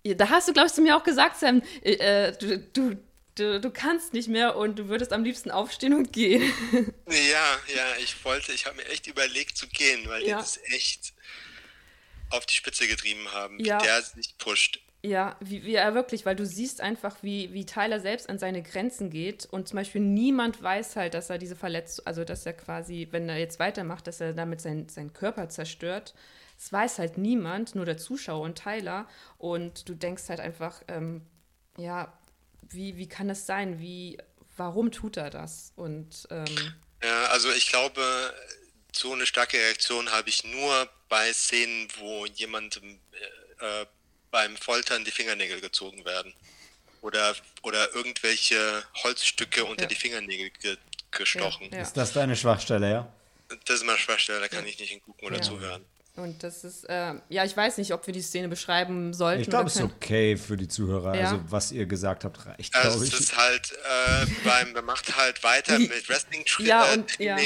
da 0.02 0.28
hast 0.28 0.48
du, 0.48 0.52
glaube 0.52 0.66
ich, 0.66 0.74
zu 0.74 0.82
mir 0.82 0.96
auch 0.96 1.04
gesagt, 1.04 1.36
Sam, 1.36 1.62
äh, 1.82 2.32
du, 2.32 2.58
du, 2.58 2.96
du, 3.36 3.60
du 3.60 3.70
kannst 3.70 4.12
nicht 4.12 4.28
mehr 4.28 4.56
und 4.56 4.78
du 4.78 4.88
würdest 4.88 5.12
am 5.14 5.24
liebsten 5.24 5.50
aufstehen 5.50 5.94
und 5.94 6.12
gehen. 6.12 6.42
Ja, 7.06 7.74
ja, 7.74 7.96
ich 8.02 8.24
wollte, 8.24 8.52
ich 8.52 8.66
habe 8.66 8.76
mir 8.76 8.86
echt 8.86 9.06
überlegt 9.06 9.56
zu 9.56 9.68
gehen, 9.68 10.08
weil 10.08 10.26
ja. 10.26 10.38
das 10.38 10.58
echt 10.74 11.13
auf 12.30 12.46
die 12.46 12.54
Spitze 12.54 12.86
getrieben 12.86 13.30
haben, 13.32 13.58
ja. 13.62 13.80
wie 13.80 13.84
der 13.84 14.02
sich 14.02 14.36
pusht. 14.38 14.80
Ja, 15.04 15.36
wie, 15.40 15.64
wie 15.64 15.74
er 15.74 15.94
wirklich, 15.94 16.24
weil 16.24 16.34
du 16.34 16.46
siehst 16.46 16.80
einfach, 16.80 17.16
wie, 17.20 17.52
wie 17.52 17.66
Tyler 17.66 18.00
selbst 18.00 18.30
an 18.30 18.38
seine 18.38 18.62
Grenzen 18.62 19.10
geht 19.10 19.44
und 19.44 19.68
zum 19.68 19.76
Beispiel 19.76 20.00
niemand 20.00 20.62
weiß 20.62 20.96
halt, 20.96 21.12
dass 21.12 21.28
er 21.28 21.36
diese 21.36 21.56
Verletzung, 21.56 22.06
also 22.06 22.24
dass 22.24 22.46
er 22.46 22.54
quasi, 22.54 23.08
wenn 23.10 23.28
er 23.28 23.36
jetzt 23.36 23.58
weitermacht, 23.58 24.06
dass 24.06 24.22
er 24.22 24.32
damit 24.32 24.62
sein, 24.62 24.88
seinen 24.88 25.12
Körper 25.12 25.50
zerstört. 25.50 26.14
Das 26.56 26.72
weiß 26.72 26.98
halt 27.00 27.18
niemand, 27.18 27.74
nur 27.74 27.84
der 27.84 27.98
Zuschauer 27.98 28.44
und 28.44 28.56
Tyler. 28.56 29.06
Und 29.36 29.88
du 29.90 29.94
denkst 29.94 30.22
halt 30.30 30.40
einfach, 30.40 30.82
ähm, 30.88 31.20
ja, 31.76 32.16
wie, 32.62 32.96
wie 32.96 33.08
kann 33.08 33.28
es 33.28 33.44
sein? 33.44 33.80
Wie, 33.80 34.16
warum 34.56 34.90
tut 34.90 35.18
er 35.18 35.28
das? 35.28 35.72
Und 35.76 36.26
ähm, 36.30 36.74
ja, 37.02 37.26
also 37.26 37.52
ich 37.52 37.68
glaube, 37.68 38.02
so 38.92 39.12
eine 39.12 39.26
starke 39.26 39.58
Reaktion 39.58 40.10
habe 40.10 40.30
ich 40.30 40.44
nur 40.44 40.88
bei 41.08 41.32
Szenen, 41.32 41.88
wo 41.98 42.26
jemandem 42.26 42.98
äh, 43.60 43.82
äh, 43.82 43.86
beim 44.30 44.56
Foltern 44.56 45.04
die 45.04 45.10
Fingernägel 45.10 45.60
gezogen 45.60 46.04
werden. 46.04 46.34
Oder, 47.00 47.34
oder 47.62 47.94
irgendwelche 47.94 48.82
Holzstücke 49.02 49.64
unter 49.64 49.82
ja. 49.82 49.88
die 49.88 49.94
Fingernägel 49.94 50.50
ge 50.50 50.76
gestochen. 51.10 51.68
Ja, 51.70 51.76
ja. 51.76 51.82
Ist 51.82 51.96
das 51.96 52.12
deine 52.12 52.34
Schwachstelle, 52.34 52.90
ja? 52.90 53.12
Das 53.66 53.76
ist 53.76 53.84
meine 53.84 53.98
Schwachstelle, 53.98 54.40
da 54.40 54.48
kann 54.48 54.66
ich 54.66 54.80
nicht 54.80 54.90
hingucken 54.90 55.28
oder 55.28 55.40
zuhören. 55.40 55.84
Und 56.16 56.42
das 56.42 56.64
ist, 56.64 56.84
äh, 56.84 57.14
ja, 57.28 57.44
ich 57.44 57.56
weiß 57.56 57.78
nicht, 57.78 57.92
ob 57.92 58.06
wir 58.06 58.14
die 58.14 58.22
Szene 58.22 58.48
beschreiben 58.48 59.12
sollten. 59.12 59.42
Ich 59.42 59.48
glaube, 59.48 59.68
es 59.68 59.76
ist 59.76 59.82
okay 59.82 60.36
für 60.36 60.56
die 60.56 60.68
Zuhörer. 60.68 61.14
Ja. 61.14 61.30
Also, 61.30 61.40
was 61.48 61.72
ihr 61.72 61.86
gesagt 61.86 62.24
habt, 62.24 62.46
reicht, 62.46 62.74
also 62.74 62.90
glaube 62.90 63.06
ich. 63.06 63.14
Es 63.14 63.20
ist 63.20 63.36
halt, 63.36 63.72
äh, 63.72 64.26
beim, 64.44 64.72
man 64.72 64.84
macht 64.84 65.16
halt 65.16 65.42
weiter 65.42 65.78
mit 65.78 66.08
Wrestling-Training. 66.08 66.68
Ja, 66.68 66.92
und, 66.92 67.18
ja. 67.18 67.38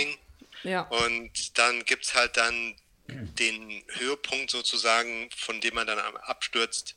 Ja. 0.65 0.83
Und 0.83 1.59
dann 1.59 1.85
gibt 1.85 2.05
es 2.05 2.15
halt 2.15 2.37
dann 2.37 2.75
den 3.09 3.83
Höhepunkt 3.89 4.51
sozusagen, 4.51 5.29
von 5.37 5.61
dem 5.61 5.75
man 5.75 5.87
dann 5.87 5.99
abstürzt, 5.99 6.97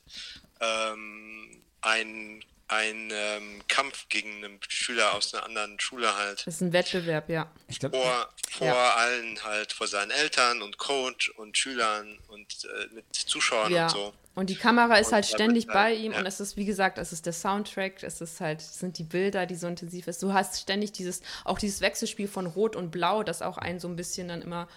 ähm, 0.60 1.62
ein, 1.80 2.44
ein 2.68 3.10
ähm, 3.12 3.62
Kampf 3.68 4.08
gegen 4.08 4.44
einen 4.44 4.60
Schüler 4.68 5.14
aus 5.14 5.34
einer 5.34 5.44
anderen 5.44 5.80
Schule 5.80 6.16
halt. 6.16 6.46
Das 6.46 6.54
ist 6.54 6.60
ein 6.60 6.72
Wettbewerb, 6.72 7.28
ja. 7.28 7.50
Ich 7.68 7.80
glaub, 7.80 7.94
vor 7.94 8.28
vor 8.52 8.66
ja. 8.66 8.94
allen 8.96 9.42
halt, 9.44 9.72
vor 9.72 9.86
seinen 9.86 10.10
Eltern 10.10 10.60
und 10.60 10.76
Coach 10.76 11.30
und 11.30 11.56
Schülern 11.56 12.18
und 12.28 12.64
äh, 12.64 12.94
mit 12.94 13.04
Zuschauern 13.14 13.72
ja. 13.72 13.84
und 13.84 13.90
so. 13.90 14.12
Und 14.34 14.50
die 14.50 14.56
Kamera 14.56 14.96
ist 14.96 15.08
Und 15.08 15.14
halt 15.14 15.26
ständig 15.26 15.68
halt, 15.68 15.74
bei 15.74 15.94
ihm 15.94 16.12
ja. 16.12 16.18
und 16.18 16.26
es 16.26 16.38
ist, 16.38 16.56
wie 16.56 16.66
gesagt, 16.66 16.98
es 16.98 17.12
ist 17.12 17.24
der 17.24 17.32
Soundtrack, 17.32 18.02
es 18.02 18.20
ist 18.20 18.40
halt, 18.40 18.60
es 18.60 18.78
sind 18.78 18.98
die 18.98 19.04
Bilder, 19.04 19.46
die 19.46 19.56
so 19.56 19.66
intensiv 19.66 20.06
ist. 20.06 20.22
Du 20.22 20.34
hast 20.34 20.60
ständig 20.60 20.92
dieses, 20.92 21.22
auch 21.44 21.58
dieses 21.58 21.80
Wechselspiel 21.80 22.28
von 22.28 22.46
Rot 22.46 22.76
und 22.76 22.90
Blau, 22.90 23.22
das 23.22 23.40
auch 23.40 23.56
einen 23.56 23.80
so 23.80 23.88
ein 23.88 23.96
bisschen 23.96 24.28
dann 24.28 24.42
immer, 24.42 24.68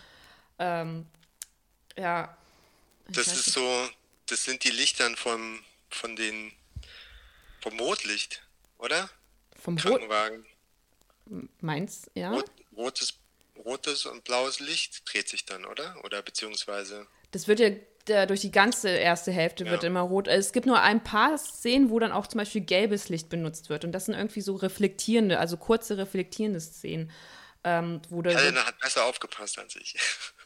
ähm, 0.57 1.05
ja. 1.97 2.37
ich 3.07 3.15
Das 3.15 3.27
ist 3.27 3.33
nicht. 3.47 3.53
so, 3.53 3.89
das 4.27 4.43
sind 4.43 4.63
die 4.63 4.71
Lichtern 4.71 5.15
vom, 5.15 5.59
von 5.89 6.15
den, 6.15 6.51
vom 7.61 7.79
Rotlicht, 7.79 8.41
oder? 8.77 9.09
vom 9.61 9.77
Rot, 9.77 9.83
Krankenwagen. 9.83 10.45
meins, 11.61 12.09
ja. 12.13 12.31
Rot, 12.31 12.51
rotes, 12.77 13.13
rotes 13.63 14.05
und 14.05 14.23
blaues 14.23 14.59
Licht 14.59 15.01
dreht 15.11 15.27
sich 15.27 15.45
dann, 15.45 15.65
oder? 15.65 15.95
Oder 16.03 16.21
beziehungsweise, 16.21 17.07
Das 17.31 17.47
wird 17.47 17.59
ja 17.59 18.25
durch 18.27 18.41
die 18.41 18.51
ganze 18.51 18.89
erste 18.89 19.31
Hälfte 19.31 19.65
wird 19.65 19.81
Ja. 19.81 19.87
immer 19.87 20.01
rot. 20.01 20.27
Es 20.27 20.51
gibt 20.53 20.67
nur 20.67 20.79
ein 20.79 21.03
paar 21.03 21.39
Szenen, 21.39 21.89
wo 21.89 21.97
dann 21.97 22.11
auch 22.11 22.27
zum 22.27 22.37
Beispiel 22.37 22.61
gelbes 22.61 23.09
Licht 23.09 23.29
benutzt 23.29 23.69
wird. 23.69 23.83
Und 23.83 23.93
das 23.93 24.05
sind 24.05 24.13
irgendwie 24.13 24.41
so 24.41 24.55
reflektierende, 24.55 25.39
also 25.39 25.57
kurze 25.57 25.97
reflektierende 25.97 26.59
Szenen. 26.61 27.11
Ähm, 27.63 27.99
wo, 28.09 28.21
Helena 28.23 28.63
hat 28.63 28.77
besser 28.77 29.05
aufgepasst 29.05 29.57
als 29.57 29.75
ich. 29.75 29.95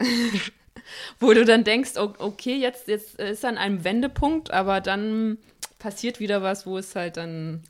wo 1.18 1.32
du 1.32 1.44
dann 1.44 1.64
denkst, 1.64 1.92
okay, 1.96 2.56
jetzt, 2.56 2.88
jetzt 2.88 3.16
ist 3.20 3.44
an 3.44 3.58
einem 3.58 3.84
Wendepunkt, 3.84 4.50
aber 4.50 4.80
dann 4.80 5.38
passiert 5.78 6.20
wieder 6.20 6.42
was, 6.42 6.66
wo 6.66 6.78
es 6.78 6.94
halt 6.94 7.16
dann 7.16 7.62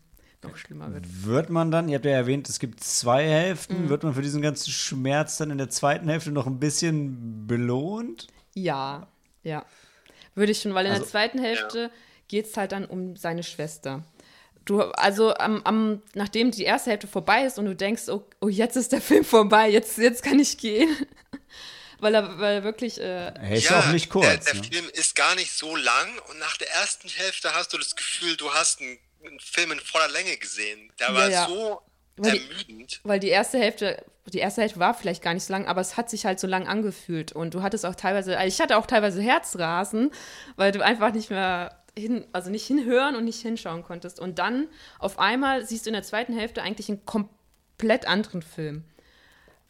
noch 0.43 0.57
schlimmer 0.57 0.93
wird. 0.95 1.05
Wird 1.25 1.51
man 1.51 1.71
dann, 1.71 1.89
ihr 1.89 1.97
habt 1.97 2.05
ja 2.07 2.13
erwähnt, 2.13 2.49
es 2.49 2.59
gibt 2.59 2.83
zwei 2.83 3.25
Hälften, 3.29 3.85
Mhm. 3.85 3.89
wird 3.91 4.03
man 4.05 4.15
für 4.15 4.23
diesen 4.23 4.41
ganzen 4.43 4.71
Schmerz 4.71 5.37
dann 5.37 5.51
in 5.51 5.59
der 5.59 5.69
zweiten 5.71 6.09
Hälfte 6.09 6.31
noch 6.33 6.47
ein 6.47 6.59
bisschen 6.59 7.47
belohnt? 7.47 8.27
Ja, 8.55 9.07
ja. 9.43 9.65
Würde 10.35 10.53
ich 10.53 10.61
schon, 10.61 10.73
weil 10.75 10.87
in 10.87 10.93
der 10.93 11.01
Also- 11.01 11.11
zweiten 11.11 11.39
Hälfte 11.41 11.91
geht 12.29 12.47
es 12.47 12.57
halt 12.57 12.73
dann 12.73 12.85
um 12.87 13.17
seine 13.17 13.43
Schwester. 13.43 14.03
Du, 14.65 14.81
also 14.83 15.35
am, 15.35 15.61
am, 15.65 16.03
nachdem 16.15 16.51
die 16.53 16.63
erste 16.65 16.91
Hälfte 16.91 17.07
vorbei 17.07 17.45
ist 17.45 17.59
und 17.59 17.65
du 17.65 17.75
denkst, 17.75 18.09
oh, 18.09 18.23
oh 18.41 18.49
jetzt 18.49 18.77
ist 18.77 18.93
der 18.93 19.01
Film 19.01 19.25
vorbei, 19.25 19.69
jetzt, 19.71 19.99
jetzt 19.99 20.23
kann 20.23 20.39
ich 20.39 20.57
gehen. 20.59 20.89
Weil 22.01 22.15
er 22.15 22.39
weil 22.39 22.55
er 22.57 22.65
wirklich, 22.65 23.01
äh, 23.01 23.27
Er 23.35 23.51
ist 23.53 23.73
auch 23.73 23.87
nicht 23.93 24.09
kurz. 24.11 24.27
Der, 24.27 24.55
der 24.55 24.55
ne? 24.55 24.69
Film 24.69 24.91
ist 24.93 25.15
gar 25.15 25.35
nicht 25.35 25.53
so 25.53 25.75
lang 25.77 26.09
und 26.29 26.39
nach 26.39 26.57
der 26.57 26.71
ersten 26.71 27.09
Hälfte 27.09 27.53
hast 27.55 27.73
du 27.73 27.79
das 27.79 27.95
Gefühl, 27.97 28.37
du 28.37 28.53
hast 28.53 28.81
einen, 28.81 28.99
einen 29.25 29.41
Film 29.41 29.73
in 29.73 29.81
voller 29.81 30.09
Länge 30.09 30.37
gesehen. 30.37 30.93
Der 30.99 31.15
war 31.15 31.29
ja. 31.31 31.47
so 31.47 31.81
Weil 32.17 32.33
die- 32.33 32.39
ermüdend. 32.51 33.01
weil 33.05 33.21
die 33.21 33.29
erste 33.29 33.59
Hälfte, 33.59 34.05
die 34.27 34.39
erste 34.39 34.61
Hälfte 34.63 34.79
war 34.81 34.95
vielleicht 34.95 35.23
gar 35.23 35.35
nicht 35.35 35.45
so 35.45 35.53
lang, 35.53 35.67
aber 35.67 35.81
es 35.81 35.97
hat 35.97 36.09
sich 36.11 36.25
halt 36.27 36.39
so 36.41 36.47
lang 36.47 36.69
angefühlt. 36.69 37.33
Und 37.33 37.55
du 37.55 37.63
hattest 37.63 37.85
auch 37.87 37.95
teilweise, 37.95 38.39
also 38.39 38.49
ich 38.49 38.61
hatte 38.61 38.77
auch 38.77 38.87
teilweise 38.87 39.21
Herzrasen, 39.23 40.11
weil 40.57 40.73
du 40.73 40.85
einfach 40.85 41.13
nicht 41.13 41.31
mehr 41.31 41.77
hin, 41.99 42.27
also 42.33 42.51
nicht 42.51 42.67
hinhören 42.67 43.17
und 43.17 43.25
nicht 43.25 43.41
hinschauen 43.43 43.83
konntest. 43.83 44.21
Und 44.21 44.39
dann 44.39 44.69
auf 45.01 45.19
einmal 45.19 45.67
siehst 45.67 45.87
du 45.87 45.91
in 45.91 45.95
der 45.95 46.03
zweiten 46.05 46.37
Hälfte 46.39 46.63
eigentlich 46.63 46.89
einen 46.89 47.05
komplett 47.05 48.07
anderen 48.07 48.43
Film. 48.43 48.85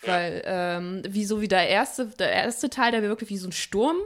Weil, 0.03 0.43
ähm, 0.47 1.03
wie 1.09 1.25
so 1.25 1.41
wie 1.41 1.49
der 1.49 1.69
erste, 1.69 2.07
der 2.07 2.33
erste 2.33 2.71
Teil, 2.71 2.93
der 2.93 3.03
wirklich 3.03 3.31
wie 3.31 3.37
so 3.37 3.49
ein 3.49 3.53
Sturm 3.53 3.97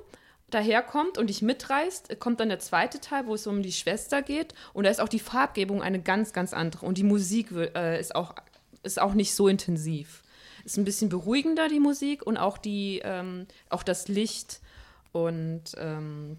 daherkommt 0.51 1.18
und 1.18 1.28
dich 1.28 1.42
mitreißt, 1.42 2.18
kommt 2.20 2.40
dann 2.40 2.49
der 2.49 2.59
zweite 2.59 3.01
Teil, 3.01 3.26
wo 3.26 3.34
es 3.34 3.47
um 3.47 3.62
die 3.62 3.72
Schwester 3.72 4.22
geht. 4.22 4.55
Und 4.72 4.84
da 4.84 4.90
ist 4.90 5.01
auch 5.01 5.09
die 5.09 5.20
Farbgebung 5.20 5.82
eine 5.82 6.01
ganz, 6.01 6.32
ganz 6.32 6.53
andere. 6.53 6.86
Und 6.86 6.99
die 6.99 7.05
Musik 7.05 7.51
äh, 7.53 7.99
ist, 8.01 8.14
auch, 8.14 8.34
ist 8.82 9.01
auch 9.01 9.14
nicht 9.14 9.34
so 9.34 9.49
intensiv. 9.49 10.22
Ist 10.64 10.78
ein 10.78 10.84
bisschen 10.84 11.09
beruhigender, 11.09 11.68
die 11.68 11.80
Musik, 11.80 12.26
und 12.26 12.38
auch, 12.38 12.59
die, 12.59 13.01
ähm, 13.05 13.47
auch 13.68 13.82
das 13.82 14.09
Licht. 14.09 14.61
Und 15.12 15.72
ähm, 15.76 16.38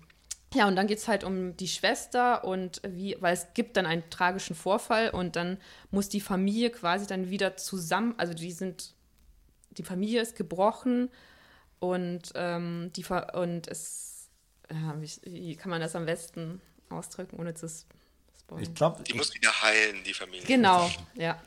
ja, 0.56 0.68
und 0.68 0.78
dann 0.78 0.88
geht 0.88 1.00
es 1.00 1.08
halt 1.08 1.24
um 1.24 1.58
die 1.58 1.68
Schwester 1.68 2.46
und 2.46 2.82
wie, 2.88 3.18
weil 3.20 3.34
es 3.34 3.48
gibt 3.54 3.76
dann 3.76 3.86
einen 3.86 4.10
tragischen 4.10 4.56
Vorfall 4.56 5.10
und 5.10 5.36
dann 5.36 5.58
muss 5.92 6.08
die 6.08 6.22
Familie 6.22 6.70
quasi 6.70 7.06
dann 7.08 7.30
wieder 7.30 7.58
zusammen, 7.58 8.16
also 8.18 8.34
die 8.34 8.54
sind, 8.54 8.95
die 9.78 9.84
Familie 9.84 10.22
ist 10.22 10.36
gebrochen 10.36 11.10
und 11.80 12.22
ähm, 12.36 12.92
die 12.96 13.06
und 13.34 13.68
es, 13.68 14.30
ja, 14.72 14.96
wie, 15.00 15.10
wie 15.24 15.56
kann 15.56 15.70
man 15.70 15.82
das 15.82 15.96
am 15.96 16.06
besten 16.06 16.62
ausdrücken, 16.90 17.38
ohne 17.38 17.54
zu 17.54 17.68
spoilern? 17.68 18.64
Ich 18.64 18.74
glaube, 18.74 19.04
Die 19.04 19.14
muss 19.14 19.34
wieder 19.34 19.52
heilen, 19.62 20.04
die 20.06 20.14
Familie. 20.14 20.46
Genau, 20.46 20.90
ja. 21.16 21.40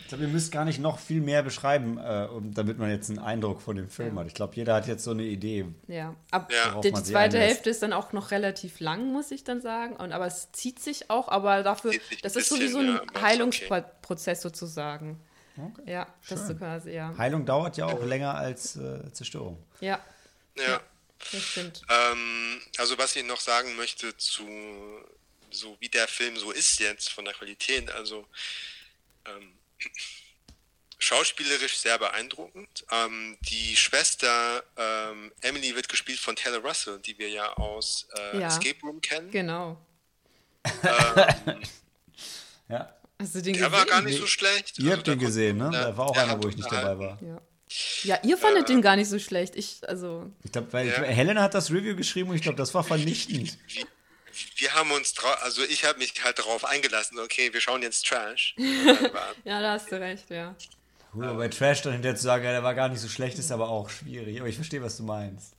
ich 0.00 0.08
glaub, 0.08 0.20
ihr 0.20 0.28
müsst 0.28 0.52
gar 0.52 0.64
nicht 0.64 0.78
noch 0.78 0.98
viel 0.98 1.20
mehr 1.20 1.42
beschreiben, 1.42 1.98
äh, 1.98 2.28
um, 2.30 2.54
damit 2.54 2.78
man 2.78 2.90
jetzt 2.90 3.10
einen 3.10 3.18
Eindruck 3.18 3.60
von 3.60 3.76
dem 3.76 3.88
Film 3.88 4.14
Ja. 4.14 4.20
hat. 4.20 4.26
Ich 4.28 4.34
glaube, 4.34 4.54
jeder 4.56 4.74
hat 4.74 4.86
jetzt 4.86 5.04
so 5.04 5.10
eine 5.10 5.24
Idee. 5.24 5.66
Ja, 5.88 6.14
ab 6.30 6.50
Ja. 6.52 6.80
Die 6.80 6.92
zweite. 6.92 7.38
Hälfte 7.38 7.70
ist 7.70 7.82
dann 7.82 7.92
auch 7.92 8.12
noch 8.12 8.30
relativ 8.30 8.80
lang, 8.80 9.12
muss 9.12 9.30
ich 9.30 9.42
dann 9.44 9.60
sagen. 9.60 9.96
Und, 9.96 10.12
aber 10.12 10.26
es 10.26 10.52
zieht 10.52 10.78
sich 10.80 11.10
auch, 11.10 11.28
aber 11.28 11.62
dafür, 11.62 11.92
das 12.22 12.36
ist 12.36 12.50
bisschen, 12.50 12.68
so 12.72 12.78
ein 12.78 12.86
ja, 12.88 12.96
ist 12.96 13.02
okay. 13.02 13.20
Heilungsprozess 13.22 14.46
sozusagen. 15.56 15.88
Ja, 15.88 16.06
das 16.28 16.38
Schön. 16.40 16.48
so 16.48 16.54
quasi, 16.56 16.90
ja. 16.92 17.14
Heilung 17.18 17.44
dauert 17.46 17.76
ja 17.76 17.86
auch 17.86 18.02
länger 18.04 18.34
als 18.34 18.76
äh, 18.76 19.12
Zerstörung. 19.12 19.62
Ja, 19.80 20.00
Ja. 20.56 20.80
das 21.32 21.42
stimmt. 21.42 21.82
Ähm, 21.88 22.60
also 22.78 22.96
was 22.98 23.14
ich 23.16 23.24
noch 23.24 23.40
sagen 23.40 23.76
möchte 23.76 24.16
zu 24.16 24.44
so 25.50 25.76
wie 25.80 25.88
der 25.90 26.08
Film 26.08 26.36
so 26.38 26.50
ist 26.50 26.78
jetzt 26.80 27.10
von 27.10 27.26
der 27.26 27.34
Qualität, 27.34 27.90
also 27.90 28.26
ähm, 29.26 29.52
schauspielerisch 30.98 31.76
sehr 31.78 31.98
beeindruckend. 31.98 32.84
Ähm, 32.90 33.36
die 33.42 33.76
Schwester 33.76 34.62
ähm, 34.76 35.32
Emily 35.42 35.74
wird 35.74 35.88
gespielt 35.88 36.18
von 36.20 36.36
Taylor 36.36 36.60
Russell, 36.60 37.00
die 37.00 37.18
wir 37.18 37.28
ja 37.28 37.52
aus 37.54 38.06
äh, 38.16 38.38
Ja. 38.40 38.46
Escape 38.46 38.80
Room 38.82 39.00
kennen. 39.00 39.30
Genau. 39.30 39.76
Ja. 42.68 42.94
Hast 43.22 43.34
du 43.34 43.42
den 43.42 43.54
Der 43.54 43.70
war 43.72 43.84
gar 43.86 44.02
gesehen? 44.02 44.04
nicht 44.04 44.20
so 44.20 44.26
schlecht. 44.26 44.78
Ihr 44.78 44.84
Also 44.86 44.96
habt 44.98 45.06
den 45.06 45.18
gesehen, 45.18 45.56
ne? 45.58 45.70
Da 45.72 45.96
war 45.96 46.06
auch 46.06 46.16
einer, 46.16 46.42
wo 46.42 46.48
ich 46.48 46.56
nicht 46.56 46.70
dabei 46.70 46.98
war. 46.98 47.18
Ja. 47.22 47.40
Ja, 48.02 48.18
ihr 48.22 48.36
fandet 48.36 48.68
den 48.68 48.82
gar 48.82 48.96
nicht 48.96 49.08
so 49.08 49.18
schlecht. 49.18 49.56
Ich, 49.56 49.78
also, 49.88 50.30
Ich 50.44 50.52
glaube, 50.52 50.70
weil 50.74 50.88
ich, 50.88 50.94
Ja. 50.96 51.04
Helena 51.04 51.42
hat 51.42 51.54
das 51.54 51.70
Review 51.70 51.96
geschrieben 51.96 52.28
und 52.30 52.36
ich 52.36 52.42
glaube, 52.42 52.58
das 52.58 52.74
war 52.74 52.84
vernichtend. 52.84 53.56
Wir 54.56 54.72
haben 54.74 54.90
uns 54.92 55.12
drauf, 55.12 55.36
also 55.42 55.62
ich 55.62 55.84
habe 55.84 55.98
mich 55.98 56.14
halt 56.24 56.38
darauf 56.38 56.64
eingelassen, 56.64 57.18
okay, 57.18 57.52
wir 57.52 57.60
schauen 57.60 57.82
jetzt 57.82 58.06
Trash. 58.06 58.54
Ja, 59.44 59.60
da 59.60 59.72
hast 59.72 59.92
du 59.92 60.00
recht, 60.00 60.30
ja. 60.30 60.54
Gut, 61.12 61.24
aber 61.24 61.36
bei 61.36 61.48
Trash 61.48 61.82
dann 61.82 61.92
hinterher 61.92 62.16
zu 62.16 62.22
sagen, 62.22 62.42
ja, 62.44 62.52
der 62.52 62.62
war 62.62 62.74
gar 62.74 62.88
nicht 62.88 63.00
so 63.00 63.08
schlecht, 63.08 63.38
ist 63.38 63.52
aber 63.52 63.68
auch 63.68 63.90
schwierig. 63.90 64.40
Aber 64.40 64.48
ich 64.48 64.54
verstehe, 64.54 64.82
was 64.82 64.96
du 64.96 65.02
meinst. 65.02 65.52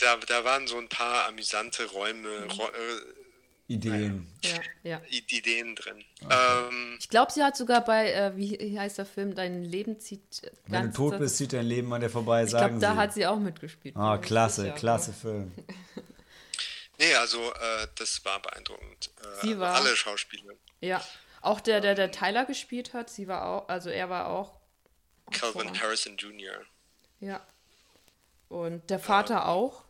da, 0.00 0.16
da 0.26 0.42
waren 0.42 0.66
so 0.66 0.78
ein 0.78 0.88
paar 0.88 1.28
amüsante 1.28 1.84
Räume, 1.84 2.28
äh, 2.28 3.23
Ideen. 3.66 4.26
Ja, 4.44 4.50
ja. 4.82 5.00
I- 5.10 5.24
Ideen 5.38 5.74
drin. 5.74 6.04
Ähm, 6.30 6.96
Ich 7.00 7.08
glaube, 7.08 7.32
sie 7.32 7.42
hat 7.42 7.56
sogar 7.56 7.82
bei, 7.84 8.12
äh, 8.12 8.36
wie, 8.36 8.78
heißt 8.78 8.98
der 8.98 9.06
Film, 9.06 9.34
Dein 9.34 9.64
Leben 9.64 9.98
zieht. 9.98 10.42
äh, 10.44 10.50
Wenn 10.66 10.86
du 10.88 10.92
tot 10.92 11.18
bist, 11.18 11.38
zieht 11.38 11.52
dein 11.54 11.64
Leben 11.66 11.92
an 11.94 12.00
dir 12.02 12.10
vorbei, 12.10 12.44
Ich 12.44 12.50
sagen 12.50 12.78
glaube, 12.78 12.80
da 12.82 12.92
sie. 12.92 12.98
hat 12.98 13.14
sie 13.14 13.26
auch 13.26 13.38
mitgespielt. 13.38 13.96
Ah, 13.96 14.16
ich 14.16 14.26
klasse, 14.26 14.62
sicher. 14.62 14.74
klasse 14.74 15.12
Film. 15.14 15.52
nee, 16.98 17.14
also 17.14 17.40
äh, 17.52 17.88
das 17.96 18.24
war 18.24 18.40
beeindruckend. 18.42 19.10
Äh, 19.42 19.46
Sie 19.46 19.58
war- 19.58 19.74
alle 19.76 19.96
Schauspieler. 19.96 20.52
Ja, 20.80 21.02
auch 21.40 21.60
der, 21.60 21.80
der, 21.80 21.94
der 21.94 22.10
Tyler 22.10 22.44
gespielt 22.44 22.92
hat, 22.92 23.08
sie 23.10 23.28
war 23.28 23.46
auch, 23.46 23.68
also 23.68 23.88
er 23.90 24.10
war 24.10 24.28
auch. 24.28 24.58
Calvin. 25.30 25.80
Harrison 25.80 26.16
Jr. 26.18 26.54
Ja. 27.20 27.40
Und 28.48 28.90
der 28.90 28.98
Vater 28.98 29.48
auch. 29.48 29.83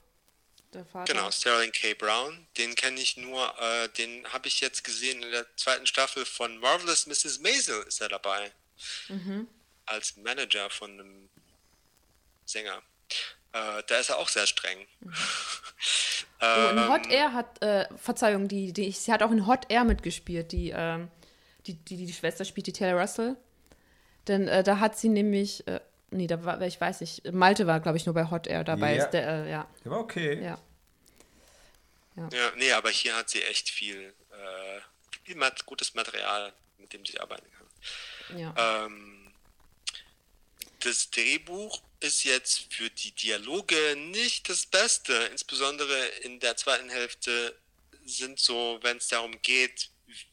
Der 0.74 0.84
Vater. 0.84 1.12
Genau, 1.12 1.30
Sterling 1.30 1.72
K. 1.72 1.94
Brown. 1.94 2.46
Den 2.58 2.74
kenne 2.74 3.00
ich 3.00 3.16
nur, 3.16 3.54
äh, 3.60 3.88
den 3.90 4.26
habe 4.32 4.48
ich 4.48 4.60
jetzt 4.60 4.82
gesehen 4.84 5.22
in 5.22 5.30
der 5.30 5.46
zweiten 5.56 5.86
Staffel 5.86 6.24
von 6.24 6.58
Marvelous 6.58 7.06
Mrs. 7.06 7.40
Maisel 7.40 7.82
ist 7.84 8.00
er 8.00 8.08
dabei. 8.08 8.50
Mhm. 9.08 9.48
Als 9.86 10.16
Manager 10.16 10.68
von 10.70 10.90
einem 10.90 11.28
Sänger. 12.44 12.82
Äh, 13.52 13.82
da 13.86 13.98
ist 13.98 14.10
er 14.10 14.18
auch 14.18 14.28
sehr 14.28 14.46
streng. 14.46 14.86
Oh, 16.40 16.70
in 16.70 16.78
Ähm, 16.78 16.88
Hot 16.88 17.06
Air 17.06 17.32
hat, 17.32 17.62
äh, 17.62 17.86
Verzeihung, 17.96 18.48
die, 18.48 18.72
die, 18.72 18.90
sie 18.90 19.12
hat 19.12 19.22
auch 19.22 19.30
in 19.30 19.46
Hot 19.46 19.70
Air 19.70 19.84
mitgespielt, 19.84 20.52
die, 20.52 20.74
ähm, 20.76 21.08
die, 21.66 21.74
die, 21.74 22.04
die 22.04 22.12
Schwester 22.12 22.44
spielt, 22.44 22.66
die 22.66 22.72
Taylor 22.72 23.00
Russell. 23.00 23.36
Denn 24.26 24.48
äh, 24.48 24.62
da 24.62 24.80
hat 24.80 24.98
sie 24.98 25.08
nämlich, 25.08 25.66
äh, 25.68 25.80
nee, 26.14 26.26
da 26.26 26.44
war, 26.44 26.60
ich 26.62 26.80
weiß 26.80 27.00
nicht, 27.00 27.32
Malte 27.32 27.66
war, 27.66 27.80
glaube 27.80 27.96
ich, 27.98 28.06
nur 28.06 28.14
bei 28.14 28.30
Hot 28.30 28.46
Air 28.46 28.64
dabei. 28.64 28.96
Ja. 28.96 29.04
Ist 29.04 29.10
der, 29.10 29.28
äh, 29.28 29.50
ja, 29.50 29.68
Der 29.84 29.90
war 29.90 29.98
okay. 30.00 30.42
ja. 30.42 30.58
Ja, 32.16 32.52
nee, 32.56 32.70
aber 32.70 32.90
hier 32.90 33.16
hat 33.16 33.28
sie 33.28 33.42
echt 33.42 33.68
viel, 33.68 34.14
äh, 34.30 34.80
viel 35.24 35.34
mat 35.34 35.66
gutes 35.66 35.94
Material, 35.94 36.52
mit 36.78 36.92
dem 36.92 37.04
sie 37.04 37.18
arbeiten 37.18 37.50
kann. 37.50 38.38
ja. 38.38 38.84
Ähm, 38.86 39.32
das 40.78 41.10
Drehbuch 41.10 41.82
ist 42.00 42.24
jetzt 42.24 42.72
für 42.72 42.90
die 42.90 43.12
Dialoge 43.12 43.96
nicht 43.96 44.48
das 44.50 44.66
Beste. 44.66 45.14
Insbesondere 45.32 46.06
in 46.22 46.40
der 46.40 46.56
zweiten 46.56 46.90
Hälfte 46.90 47.58
sind 48.04 48.38
so, 48.38 48.78
wenn 48.82 48.98
es 48.98 49.08
darum 49.08 49.40
geht, 49.40 49.90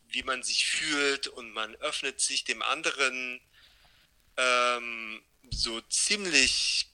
wie 0.09 0.23
man 0.23 0.43
sich 0.43 0.65
fühlt 0.67 1.27
und 1.27 1.51
man 1.53 1.73
öffnet 1.75 2.19
sich 2.19 2.43
dem 2.43 2.61
anderen 2.61 3.39
ähm, 4.35 5.21
so 5.51 5.79
ziemlich 5.81 6.87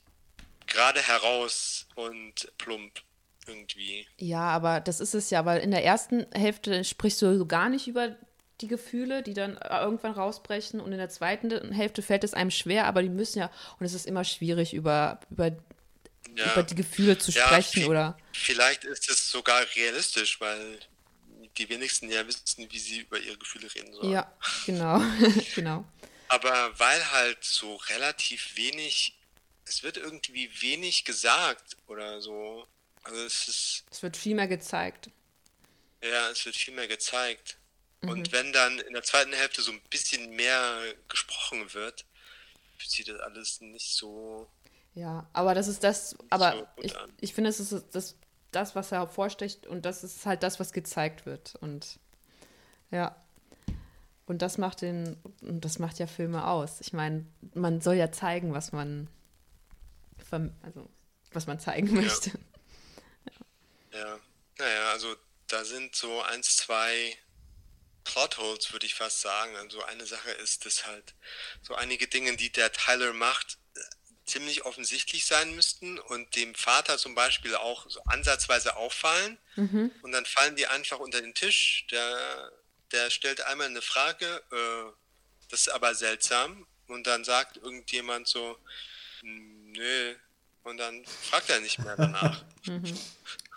gerade 0.65 1.01
heraus 1.01 1.87
und 1.95 2.51
plump. 2.57 3.01
irgendwie. 3.47 4.05
Ja, 4.17 4.41
aber 4.49 4.81
das 4.81 4.99
ist 4.99 5.13
es 5.15 5.29
ja, 5.29 5.45
weil 5.45 5.61
in 5.61 5.71
der 5.71 5.85
ersten 5.85 6.25
Hälfte 6.33 6.83
sprichst 6.83 7.21
du 7.21 7.37
so 7.37 7.45
gar 7.45 7.69
nicht 7.69 7.87
über 7.87 8.17
die 8.59 8.67
Gefühle, 8.67 9.23
die 9.23 9.33
dann 9.33 9.55
äh, 9.57 9.79
irgendwann 9.79 10.11
rausbrechen 10.13 10.81
und 10.81 10.91
in 10.91 10.97
der 10.97 11.09
zweiten 11.09 11.71
Hälfte 11.71 12.01
fällt 12.01 12.23
es 12.25 12.33
einem 12.33 12.51
schwer, 12.51 12.85
aber 12.87 13.01
die 13.03 13.09
müssen 13.09 13.39
ja, 13.39 13.51
und 13.79 13.85
es 13.85 13.93
ist 13.93 14.05
immer 14.05 14.23
schwierig, 14.25 14.73
über, 14.73 15.19
über, 15.29 15.51
Ja. 16.35 16.51
über 16.51 16.63
die 16.63 16.75
Gefühle 16.75 17.17
zu 17.17 17.31
Ja, 17.31 17.45
sprechen 17.47 17.85
oder 17.85 18.17
Vielleicht 18.33 18.83
ist 18.83 19.09
es 19.09 19.29
sogar 19.31 19.63
realistisch, 19.75 20.41
weil 20.41 20.79
die 21.57 21.69
wenigsten 21.69 22.09
ja 22.09 22.27
wissen, 22.27 22.67
wie 22.69 22.79
sie 22.79 22.99
über 23.01 23.19
ihre 23.19 23.37
Gefühle 23.37 23.73
reden 23.73 23.93
sollen. 23.93 24.11
ja, 24.11 24.31
genau, 24.65 25.01
genau. 25.55 25.85
Aber 26.29 26.77
weil 26.79 27.11
halt 27.11 27.43
so 27.43 27.75
relativ 27.75 28.55
wenig, 28.57 29.17
es 29.65 29.83
wird 29.83 29.97
irgendwie 29.97 30.49
wenig 30.61 31.05
gesagt 31.05 31.77
oder 31.87 32.21
so. 32.21 32.67
Also 33.03 33.23
es 33.25 33.47
ist, 33.47 33.85
Es 33.91 34.03
wird 34.03 34.17
viel 34.17 34.35
mehr 34.35 34.47
gezeigt. 34.47 35.09
ja, 36.03 36.29
es 36.29 36.45
wird 36.45 36.55
viel 36.55 36.73
mehr 36.73 36.87
gezeigt. 36.87 37.57
Mhm. 38.01 38.09
Und 38.09 38.31
wenn 38.31 38.53
dann 38.53 38.79
in 38.79 38.93
der 38.93 39.03
zweiten 39.03 39.33
Hälfte 39.33 39.61
so 39.61 39.71
ein 39.71 39.81
bisschen 39.89 40.29
mehr 40.31 40.81
gesprochen 41.09 41.73
wird, 41.73 42.05
fühlt 42.77 42.91
sich 42.91 43.05
das 43.05 43.19
alles 43.21 43.61
nicht 43.61 43.93
so. 43.95 44.49
Ja, 44.93 45.29
aber 45.33 45.53
das 45.55 45.67
ist 45.67 45.83
das, 45.83 46.15
aber 46.29 46.53
so 46.53 46.67
ich, 46.83 46.95
an. 46.97 47.13
ich 47.21 47.33
finde, 47.33 47.49
es 47.51 47.59
ist 47.59 47.85
das, 47.93 48.15
das, 48.51 48.75
was 48.75 48.91
hervorsticht 48.91 49.67
und 49.67 49.83
das 49.85 50.03
ist 50.03 50.25
halt 50.25 50.43
das, 50.43 50.59
was 50.59 50.73
gezeigt 50.73 51.25
wird. 51.25 51.55
Und 51.61 51.99
ja. 52.91 53.15
Und 54.27 54.41
das 54.41 54.57
macht 54.57 54.81
den, 54.81 55.17
das 55.41 55.79
macht 55.79 55.99
ja 55.99 56.07
Filme 56.07 56.45
aus. 56.45 56.81
Ich 56.81 56.93
meine, 56.93 57.25
man 57.53 57.81
soll 57.81 57.95
ja 57.95 58.11
zeigen, 58.11 58.53
was 58.53 58.71
man 58.71 59.09
also 60.61 60.89
was 61.31 61.47
man 61.47 61.59
zeigen 61.59 61.93
möchte. 61.93 62.31
Ja, 63.93 64.19
naja, 64.59 64.91
also 64.91 65.15
da 65.47 65.63
sind 65.63 65.95
so 65.95 66.21
eins, 66.21 66.57
zwei 66.57 67.17
Plotholes, 68.03 68.71
würde 68.71 68.85
ich 68.85 68.95
fast 68.95 69.21
sagen. 69.21 69.55
Also 69.55 69.81
eine 69.83 70.05
Sache 70.05 70.31
ist, 70.31 70.65
dass 70.65 70.85
halt 70.85 71.15
so 71.61 71.75
einige 71.75 72.07
Dinge, 72.07 72.35
die 72.35 72.51
der 72.51 72.71
Tyler 72.71 73.13
macht, 73.13 73.57
ziemlich 74.25 74.65
offensichtlich 74.65 75.25
sein 75.25 75.55
müssten 75.55 75.99
und 75.99 76.35
dem 76.35 76.53
Vater 76.53 76.97
zum 76.97 77.15
Beispiel 77.15 77.55
auch 77.55 77.89
so 77.89 78.01
ansatzweise 78.03 78.75
auffallen. 78.75 79.37
Und 80.01 80.11
dann 80.11 80.25
fallen 80.25 80.55
die 80.57 80.67
einfach 80.67 80.99
unter 80.99 81.21
den 81.21 81.33
Tisch. 81.33 81.87
Der, 81.91 82.51
der 82.91 83.09
stellt 83.09 83.41
einmal 83.41 83.67
eine 83.67 83.81
Frage, 83.81 84.25
äh, 84.51 84.91
das 85.49 85.61
ist 85.61 85.69
aber 85.69 85.95
seltsam. 85.95 86.65
Und 86.87 87.05
dann 87.07 87.23
sagt 87.23 87.57
irgendjemand 87.57 88.27
so, 88.27 88.57
"Hm, 89.21 89.71
nö. 89.71 90.15
Und 90.63 90.77
dann 90.77 91.05
fragt 91.05 91.49
er 91.49 91.59
nicht 91.59 91.79
mehr 91.79 91.95
danach. 91.95 92.43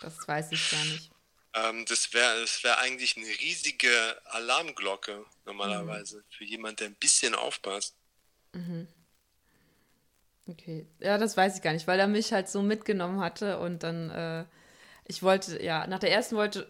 Das 0.01 0.27
weiß 0.27 0.51
ich 0.51 0.71
gar 0.71 0.83
nicht. 0.85 1.11
Ähm, 1.53 1.85
das 1.85 2.13
wäre 2.13 2.41
das 2.41 2.63
wär 2.63 2.79
eigentlich 2.79 3.17
eine 3.17 3.27
riesige 3.27 4.19
Alarmglocke 4.25 5.25
normalerweise 5.45 6.23
für 6.29 6.43
jemand, 6.45 6.79
der 6.79 6.87
ein 6.87 6.95
bisschen 6.95 7.35
aufpasst. 7.35 7.93
Okay. 10.47 10.87
Ja, 10.99 11.17
das 11.17 11.37
weiß 11.37 11.55
ich 11.57 11.61
gar 11.61 11.73
nicht, 11.73 11.87
weil 11.87 11.99
er 11.99 12.07
mich 12.07 12.33
halt 12.33 12.49
so 12.49 12.61
mitgenommen 12.61 13.19
hatte 13.19 13.59
und 13.59 13.83
dann, 13.83 14.09
äh, 14.09 14.45
ich 15.05 15.21
wollte, 15.23 15.61
ja, 15.61 15.85
nach 15.87 15.99
der 15.99 16.11
ersten 16.11 16.35
wollte, 16.35 16.67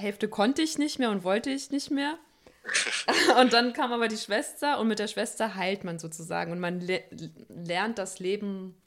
Hälfte 0.00 0.28
konnte 0.28 0.62
ich 0.62 0.78
nicht 0.78 0.98
mehr 0.98 1.10
und 1.10 1.22
wollte 1.24 1.50
ich 1.50 1.70
nicht 1.70 1.90
mehr. 1.90 2.18
und 3.40 3.52
dann 3.52 3.72
kam 3.72 3.92
aber 3.92 4.08
die 4.08 4.18
Schwester 4.18 4.78
und 4.78 4.88
mit 4.88 4.98
der 4.98 5.08
Schwester 5.08 5.54
heilt 5.54 5.82
man 5.84 5.98
sozusagen 5.98 6.52
und 6.52 6.60
man 6.60 6.80
le 6.80 7.02
lernt 7.48 7.98
das 7.98 8.18
Leben 8.18 8.80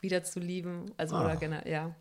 wieder 0.00 0.22
zu 0.22 0.38
lieben. 0.38 0.92
Also, 0.96 1.16
oder 1.16 1.34
Ach. 1.36 1.40
generell, 1.40 1.70
ja. 1.72 1.94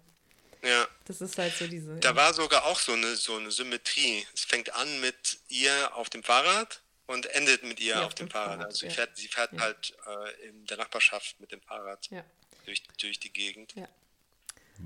Ja, 0.64 0.88
Das 1.06 1.22
ist 1.22 1.38
halt 1.38 1.56
so 1.56 1.68
diese. 1.68 1.96
da 1.98 2.16
war 2.16 2.34
sogar 2.34 2.66
auch 2.66 2.80
so 2.80 2.92
eine, 2.94 3.16
so 3.16 3.36
eine 3.38 3.52
Symmetrie. 3.52 4.26
Es 4.34 4.44
fängt 4.44 4.74
an 4.76 5.00
mit 5.02 5.38
ihr 5.48 5.96
auf 5.96 6.10
dem 6.10 6.24
Fahrrad 6.24 6.82
und 7.06 7.28
endet 7.28 7.64
mit 7.64 7.80
ihr 7.80 7.94
Ja, 7.96 8.06
auf 8.06 8.16
dem 8.16 8.30
Fahrrad. 8.30 8.66
Also 8.66 8.80
sie 8.80 8.86
ja. 8.88 8.92
fährt, 8.92 9.16
sie 9.18 9.28
fährt 9.28 9.54
Ja. 9.54 9.60
halt 9.62 9.94
äh, 10.06 10.48
in 10.48 10.66
der 10.66 10.78
Nachbarschaft 10.78 11.40
mit 11.40 11.52
dem 11.52 11.62
Fahrrad 11.62 12.08
ja, 12.10 12.24
durch, 12.66 12.84
durch 13.00 13.20
die 13.20 13.32
Gegend. 13.32 13.74
ja. 13.76 13.88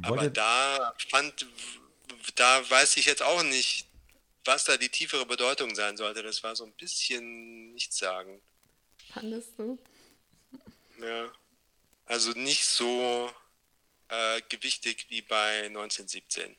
Aber 0.04 0.30
da 0.30 0.94
fand, 1.10 1.48
da 2.36 2.70
weiß 2.70 2.98
ich 2.98 3.06
jetzt 3.06 3.22
auch 3.22 3.44
nicht, 3.44 3.88
was 4.46 4.66
da 4.66 4.78
die 4.78 4.90
tiefere 4.90 5.26
Bedeutung 5.26 5.76
sein 5.76 5.98
sollte. 5.98 6.24
Das 6.24 6.44
war 6.44 6.56
so 6.56 6.66
ein 6.66 6.74
bisschen 6.74 7.74
nichtssagend. 7.74 8.42
Fandest 9.14 9.58
du? 9.58 9.78
Ja. 11.02 11.32
Also 12.06 12.32
nicht 12.32 12.66
so 12.66 13.30
äh, 14.10 14.42
gewichtig 14.50 15.08
wie 15.10 15.22
bei 15.22 15.66
1917. 15.68 16.56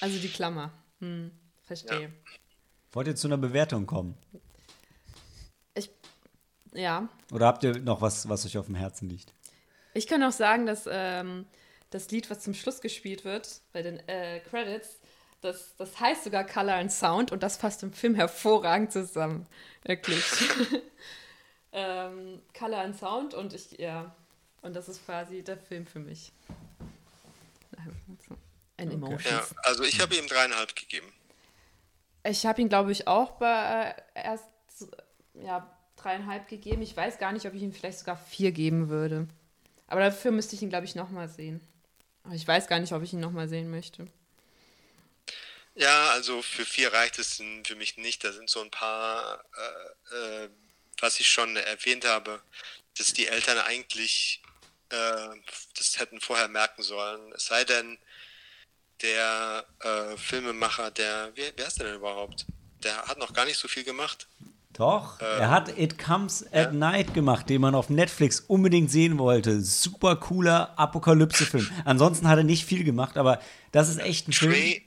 Also 0.00 0.18
die 0.18 0.28
Klammer. 0.28 0.72
Hm, 1.00 1.30
verstehe. 1.62 2.12
Wollt 2.92 3.06
ihr 3.06 3.16
zu 3.16 3.28
einer 3.28 3.38
Bewertung 3.38 3.86
kommen? 3.86 4.16
Ich, 5.74 5.90
ja, 6.72 7.08
Oder 7.30 7.46
habt 7.46 7.64
ihr 7.64 7.78
noch 7.80 8.00
was, 8.00 8.28
was 8.28 8.44
euch 8.44 8.58
auf 8.58 8.66
dem 8.66 8.74
Herzen 8.74 9.08
liegt? 9.08 9.32
Ich 9.94 10.06
kann 10.06 10.22
auch 10.22 10.32
sagen, 10.32 10.66
dass 10.66 10.88
ähm, 10.90 11.46
das 11.94 12.10
Lied, 12.10 12.30
was 12.30 12.40
zum 12.40 12.54
Schluss 12.54 12.80
gespielt 12.80 13.24
wird, 13.24 13.60
bei 13.72 13.82
den 13.82 13.98
äh, 14.08 14.40
Credits, 14.40 14.98
das, 15.40 15.74
das 15.76 15.98
heißt 15.98 16.24
sogar 16.24 16.44
Color 16.44 16.74
and 16.74 16.92
Sound 16.92 17.32
und 17.32 17.42
das 17.42 17.58
passt 17.58 17.82
im 17.82 17.92
Film 17.92 18.14
hervorragend 18.14 18.92
zusammen. 18.92 19.46
Wirklich. 19.84 20.24
ähm, 21.72 22.40
Color 22.56 22.78
and 22.78 22.96
Sound 22.96 23.34
und 23.34 23.52
ich, 23.52 23.72
ja, 23.78 24.14
und 24.62 24.74
das 24.74 24.88
ist 24.88 25.04
quasi 25.04 25.42
der 25.42 25.58
Film 25.58 25.86
für 25.86 25.98
mich. 25.98 26.32
Ein 28.76 28.88
Okay. 28.88 28.94
Emotions. 28.94 29.24
Ja, 29.30 29.46
also 29.64 29.82
ich 29.84 30.00
habe 30.00 30.14
ihm 30.14 30.26
dreieinhalb 30.26 30.74
gegeben. 30.74 31.06
Ich 32.24 32.46
habe 32.46 32.60
ihn, 32.62 32.68
glaube 32.68 32.92
ich, 32.92 33.08
auch 33.08 33.32
bei 33.32 33.94
äh, 34.14 34.22
erst 34.24 34.44
ja, 35.34 35.68
dreieinhalb 35.96 36.48
gegeben. 36.48 36.82
Ich 36.82 36.96
weiß 36.96 37.18
gar 37.18 37.32
nicht, 37.32 37.46
ob 37.46 37.54
ich 37.54 37.62
ihm 37.62 37.72
vielleicht 37.72 37.98
sogar 37.98 38.16
vier 38.16 38.52
geben 38.52 38.88
würde. 38.88 39.26
Aber 39.88 40.00
dafür 40.00 40.30
müsste 40.30 40.54
ich 40.56 40.62
ihn, 40.62 40.68
glaube 40.68 40.84
ich, 40.84 40.94
nochmal 40.94 41.28
sehen. 41.28 41.60
Ich 42.32 42.46
weiß 42.46 42.68
gar 42.68 42.78
nicht, 42.78 42.92
ob 42.92 43.02
ich 43.02 43.12
ihn 43.12 43.20
nochmal 43.20 43.48
sehen 43.48 43.70
möchte. 43.70 44.06
Ja, 45.74 46.10
also 46.10 46.42
für 46.42 46.64
vier 46.64 46.92
reicht 46.92 47.18
es 47.18 47.42
für 47.64 47.74
mich 47.74 47.96
nicht. 47.96 48.22
Da 48.22 48.32
sind 48.32 48.48
so 48.48 48.60
ein 48.60 48.70
paar, 48.70 49.44
äh, 50.12 50.44
äh, 50.44 50.48
was 51.00 51.18
ich 51.18 51.28
schon 51.28 51.56
erwähnt 51.56 52.04
habe, 52.04 52.42
dass 52.96 53.12
die 53.12 53.26
Eltern 53.26 53.58
eigentlich 53.58 54.42
äh, 54.92 55.28
das 55.76 55.98
hätten 55.98 56.20
vorher 56.20 56.48
merken 56.48 56.82
sollen. 56.82 57.32
Es 57.32 57.46
sei 57.46 57.64
denn, 57.64 57.98
der 59.00 59.66
äh, 59.80 60.16
Filmemacher, 60.16 60.90
der, 60.90 61.32
wie, 61.34 61.52
wer 61.56 61.66
ist 61.66 61.78
der 61.78 61.86
denn 61.86 61.96
überhaupt? 61.96 62.46
Der 62.84 62.96
hat 63.06 63.18
noch 63.18 63.32
gar 63.32 63.46
nicht 63.46 63.58
so 63.58 63.68
viel 63.68 63.84
gemacht. 63.84 64.28
Doch, 64.72 65.20
er 65.20 65.50
hat 65.50 65.78
It 65.78 65.98
Comes 65.98 66.46
at 66.52 66.72
Night 66.72 67.12
gemacht, 67.12 67.48
den 67.50 67.60
man 67.60 67.74
auf 67.74 67.90
Netflix 67.90 68.40
unbedingt 68.40 68.90
sehen 68.90 69.18
wollte. 69.18 69.60
Super 69.60 70.16
cooler 70.16 70.78
Apokalypse-Film. 70.78 71.68
Ansonsten 71.84 72.26
hat 72.28 72.38
er 72.38 72.44
nicht 72.44 72.64
viel 72.64 72.82
gemacht, 72.82 73.18
aber 73.18 73.38
das 73.70 73.88
ist 73.88 73.98
echt 73.98 74.28
ein 74.28 74.32
Film. 74.32 74.52
Trey 74.52 74.82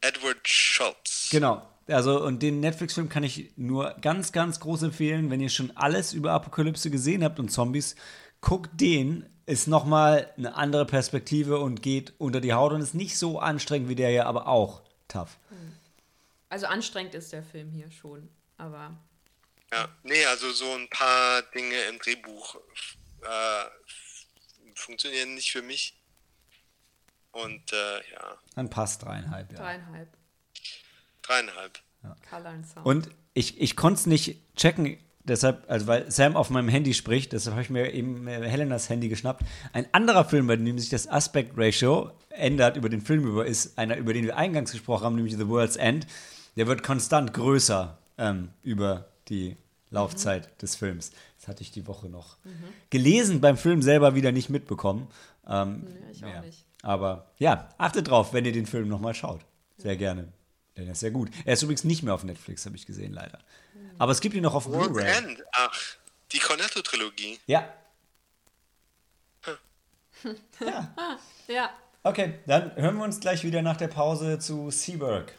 Edward 0.00 0.46
Schultz. 0.48 1.28
Genau. 1.30 1.62
Also, 1.88 2.24
und 2.24 2.42
den 2.42 2.60
Netflix-Film 2.60 3.08
kann 3.08 3.22
ich 3.22 3.52
nur 3.56 3.94
ganz, 4.00 4.32
ganz 4.32 4.60
groß 4.60 4.84
empfehlen, 4.84 5.30
wenn 5.30 5.40
ihr 5.40 5.50
schon 5.50 5.76
alles 5.76 6.12
über 6.12 6.32
Apokalypse 6.32 6.90
gesehen 6.90 7.22
habt 7.22 7.38
und 7.38 7.50
Zombies. 7.50 7.94
Guckt 8.40 8.80
den, 8.80 9.26
ist 9.46 9.68
nochmal 9.68 10.28
eine 10.36 10.56
andere 10.56 10.84
Perspektive 10.84 11.58
und 11.58 11.82
geht 11.82 12.14
unter 12.18 12.40
die 12.40 12.52
Haut 12.52 12.72
und 12.72 12.80
ist 12.80 12.94
nicht 12.94 13.16
so 13.16 13.38
anstrengend 13.38 13.88
wie 13.88 13.94
der 13.94 14.10
hier, 14.10 14.26
aber 14.26 14.48
auch 14.48 14.82
tough. 15.06 15.38
Also 16.48 16.66
anstrengend 16.66 17.14
ist 17.14 17.32
der 17.32 17.42
Film 17.42 17.70
hier 17.70 17.90
schon. 17.90 18.28
Aber 18.58 18.96
Ja, 19.72 19.88
nee, 20.02 20.24
also 20.26 20.52
so 20.52 20.72
ein 20.74 20.88
paar 20.88 21.42
Dinge 21.54 21.80
im 21.90 21.98
Drehbuch 21.98 22.56
äh, 23.22 23.64
funktionieren 24.74 25.34
nicht 25.34 25.50
für 25.50 25.62
mich. 25.62 25.94
Und 27.32 27.72
äh, 27.72 27.96
ja, 28.12 28.38
Dann 28.54 28.70
passt 28.70 29.02
dreieinhalb, 29.02 29.52
ja. 29.52 29.58
dreieinhalb. 29.58 30.08
dreieinhalb. 31.22 31.80
Color 32.30 32.46
and 32.46 32.66
Sound. 32.66 32.86
Und 32.86 33.10
ich, 33.34 33.60
ich 33.60 33.76
konnte 33.76 34.00
es 34.00 34.06
nicht 34.06 34.40
checken, 34.56 34.96
deshalb, 35.24 35.68
also 35.68 35.86
weil 35.86 36.10
Sam 36.10 36.36
auf 36.36 36.50
meinem 36.50 36.68
Handy 36.68 36.94
spricht, 36.94 37.32
deshalb 37.32 37.54
habe 37.54 37.62
ich 37.62 37.70
mir 37.70 37.92
eben 37.92 38.26
äh, 38.26 38.48
Helenas 38.48 38.88
Handy 38.88 39.08
geschnappt. 39.08 39.44
Ein 39.72 39.92
anderer 39.92 40.24
Film, 40.24 40.46
bei 40.46 40.56
dem 40.56 40.78
sich 40.78 40.88
das 40.88 41.08
Aspect 41.08 41.52
Ratio 41.56 42.12
ändert 42.30 42.76
über 42.76 42.88
den 42.88 43.02
Film 43.02 43.26
über, 43.26 43.44
ist 43.44 43.76
einer, 43.78 43.96
über 43.96 44.12
den 44.14 44.24
wir 44.24 44.36
eingangs 44.36 44.72
gesprochen 44.72 45.04
haben, 45.04 45.16
nämlich 45.16 45.36
The 45.36 45.48
World's 45.48 45.76
End. 45.76 46.06
Der 46.56 46.66
wird 46.66 46.82
konstant 46.82 47.34
größer 47.34 47.98
ähm, 48.18 48.50
über 48.62 49.08
die 49.28 49.56
Laufzeit 49.90 50.60
des 50.62 50.76
Films. 50.76 51.12
Das 51.38 51.48
hatte 51.48 51.62
ich 51.62 51.70
die 51.70 51.86
Woche 51.86 52.08
noch 52.08 52.36
gelesen, 52.90 53.40
beim 53.40 53.56
Film 53.56 53.82
selber 53.82 54.14
wieder 54.14 54.32
nicht 54.32 54.50
mitbekommen. 54.50 55.08
Ähm, 55.46 55.86
Ja, 55.86 56.10
ich 56.10 56.24
auch 56.24 56.42
nicht. 56.42 56.64
Aber 56.82 57.30
ja, 57.38 57.68
achtet 57.78 58.08
drauf, 58.08 58.32
wenn 58.32 58.44
ihr 58.44 58.52
den 58.52 58.66
Film 58.66 58.88
nochmal 58.88 59.14
schaut. 59.14 59.40
Sehr 59.78 59.96
gerne. 59.96 60.32
Denn 60.76 60.86
er 60.86 60.92
ist 60.92 61.00
sehr 61.00 61.10
gut. 61.10 61.30
Er 61.44 61.54
ist 61.54 61.62
übrigens 61.62 61.84
nicht 61.84 62.02
mehr 62.02 62.14
auf 62.14 62.24
Netflix, 62.24 62.66
habe 62.66 62.76
ich 62.76 62.84
gesehen, 62.86 63.12
leider. 63.12 63.38
Aber 63.98 64.12
es 64.12 64.20
gibt 64.20 64.34
ihn 64.34 64.42
noch 64.42 64.54
auf 64.54 64.66
Blu-ray. 64.66 65.12
Ach, 65.52 65.96
die 66.32 66.38
Cornetto-Trilogie. 66.38 67.38
Ja. 67.46 67.68
Ja. 70.60 70.94
Ja. 71.48 71.70
Okay, 72.02 72.40
dann 72.46 72.74
hören 72.76 72.96
wir 72.96 73.04
uns 73.04 73.20
gleich 73.20 73.44
wieder 73.44 73.62
nach 73.62 73.76
der 73.76 73.88
Pause 73.88 74.38
zu 74.38 74.70
Seaberg. 74.70 75.32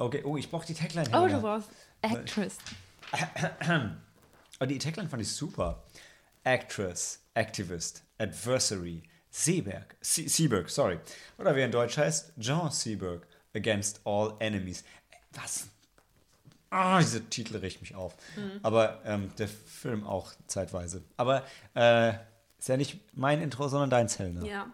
Okay, 0.00 0.22
oh, 0.24 0.38
ich 0.38 0.50
brauche 0.50 0.66
die 0.66 0.72
Tagline. 0.72 1.06
Oh, 1.12 1.28
du 1.28 1.40
brauchst 1.42 1.68
Actress. 2.00 2.56
Oh, 4.58 4.64
die 4.64 4.78
Tagline 4.78 5.08
fand 5.10 5.20
ich 5.20 5.30
super. 5.30 5.82
Actress, 6.42 7.22
Activist, 7.34 8.02
Adversary, 8.16 9.02
Seeberg, 9.30 9.96
Sie 10.00 10.26
Seeberg, 10.26 10.70
sorry. 10.70 10.98
Oder 11.36 11.54
wie 11.54 11.60
er 11.60 11.66
in 11.66 11.72
Deutsch 11.72 11.98
heißt, 11.98 12.32
John 12.38 12.70
Seeberg, 12.70 13.26
Against 13.54 14.00
All 14.04 14.34
Enemies. 14.38 14.84
Was? 15.32 15.68
Ah, 16.70 17.00
dieser 17.00 17.28
Titel 17.28 17.58
riecht 17.58 17.82
mich 17.82 17.94
auf. 17.94 18.16
Aber 18.62 19.02
ähm, 19.04 19.30
der 19.36 19.48
Film 19.48 20.06
auch 20.06 20.32
zeitweise. 20.46 21.02
Aber 21.18 21.44
äh, 21.74 22.14
ist 22.58 22.68
ja 22.68 22.78
nicht 22.78 23.00
mein 23.12 23.42
Intro, 23.42 23.68
sondern 23.68 23.90
dein 23.90 24.08
Helena. 24.08 24.46
Ja. 24.46 24.66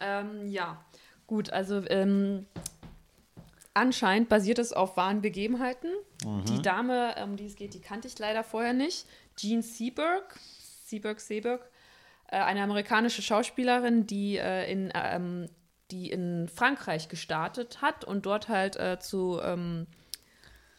Ähm, 0.00 0.48
ja. 0.48 0.84
Gut, 1.26 1.50
also 1.50 1.82
ähm, 1.88 2.46
anscheinend 3.76 4.28
basiert 4.28 4.58
es 4.58 4.72
auf 4.72 4.96
wahren 4.96 5.20
Begebenheiten. 5.22 5.90
Die 6.48 6.62
Dame, 6.62 7.14
um 7.22 7.36
die 7.36 7.46
es 7.46 7.56
geht, 7.56 7.74
die 7.74 7.80
kannte 7.80 8.08
ich 8.08 8.18
leider 8.18 8.42
vorher 8.42 8.72
nicht. 8.72 9.06
Jean 9.36 9.62
Seberg, 9.62 10.38
Seberg, 10.84 11.20
Seberg, 11.20 11.70
äh, 12.28 12.38
eine 12.38 12.62
amerikanische 12.62 13.22
Schauspielerin, 13.22 14.06
die, 14.06 14.38
äh, 14.38 14.70
in, 14.70 14.92
ähm, 14.94 15.48
die 15.90 16.10
in 16.10 16.48
Frankreich 16.48 17.08
gestartet 17.08 17.82
hat 17.82 18.04
und 18.04 18.26
dort 18.26 18.48
halt 18.48 18.76
äh, 18.76 18.98
zu, 18.98 19.40
ähm, 19.42 19.86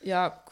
ja, 0.02 0.44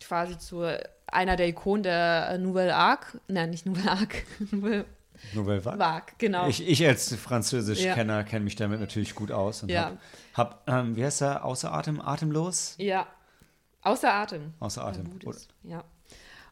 quasi 0.00 0.36
zu 0.36 0.66
einer 1.06 1.36
der 1.36 1.48
Ikonen 1.48 1.84
der 1.84 2.30
äh, 2.30 2.38
Nouvelle 2.38 2.74
Arc, 2.74 3.20
nein, 3.28 3.50
nicht 3.50 3.66
Nouvelle 3.66 3.92
Arc, 3.92 4.24
Nouvelle 4.50 4.84
Nouvelle 5.32 5.64
Vague. 5.64 5.78
Vague, 5.78 6.14
genau. 6.18 6.48
Ich, 6.48 6.66
ich 6.66 6.86
als 6.86 7.14
Französisch-Kenner 7.14 8.18
Ja. 8.18 8.22
kenne 8.24 8.44
mich 8.44 8.56
damit 8.56 8.80
natürlich 8.80 9.14
gut 9.14 9.30
aus 9.32 9.62
und 9.62 9.70
Ja. 9.70 9.96
hab, 10.34 10.66
hab 10.66 10.68
ähm, 10.68 10.96
wie 10.96 11.04
heißt 11.04 11.22
er, 11.22 11.44
außer 11.44 11.72
Atem, 11.72 12.00
atemlos? 12.00 12.74
Ja, 12.78 13.06
außer 13.82 14.12
Atem. 14.12 14.54
Außer 14.60 14.84
Atem. 14.84 15.10
Ja. 15.62 15.84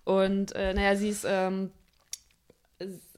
Und 0.04 0.52
äh, 0.54 0.74
naja, 0.74 0.96
sie 0.96 1.08
ist, 1.10 1.24
ähm, 1.28 1.70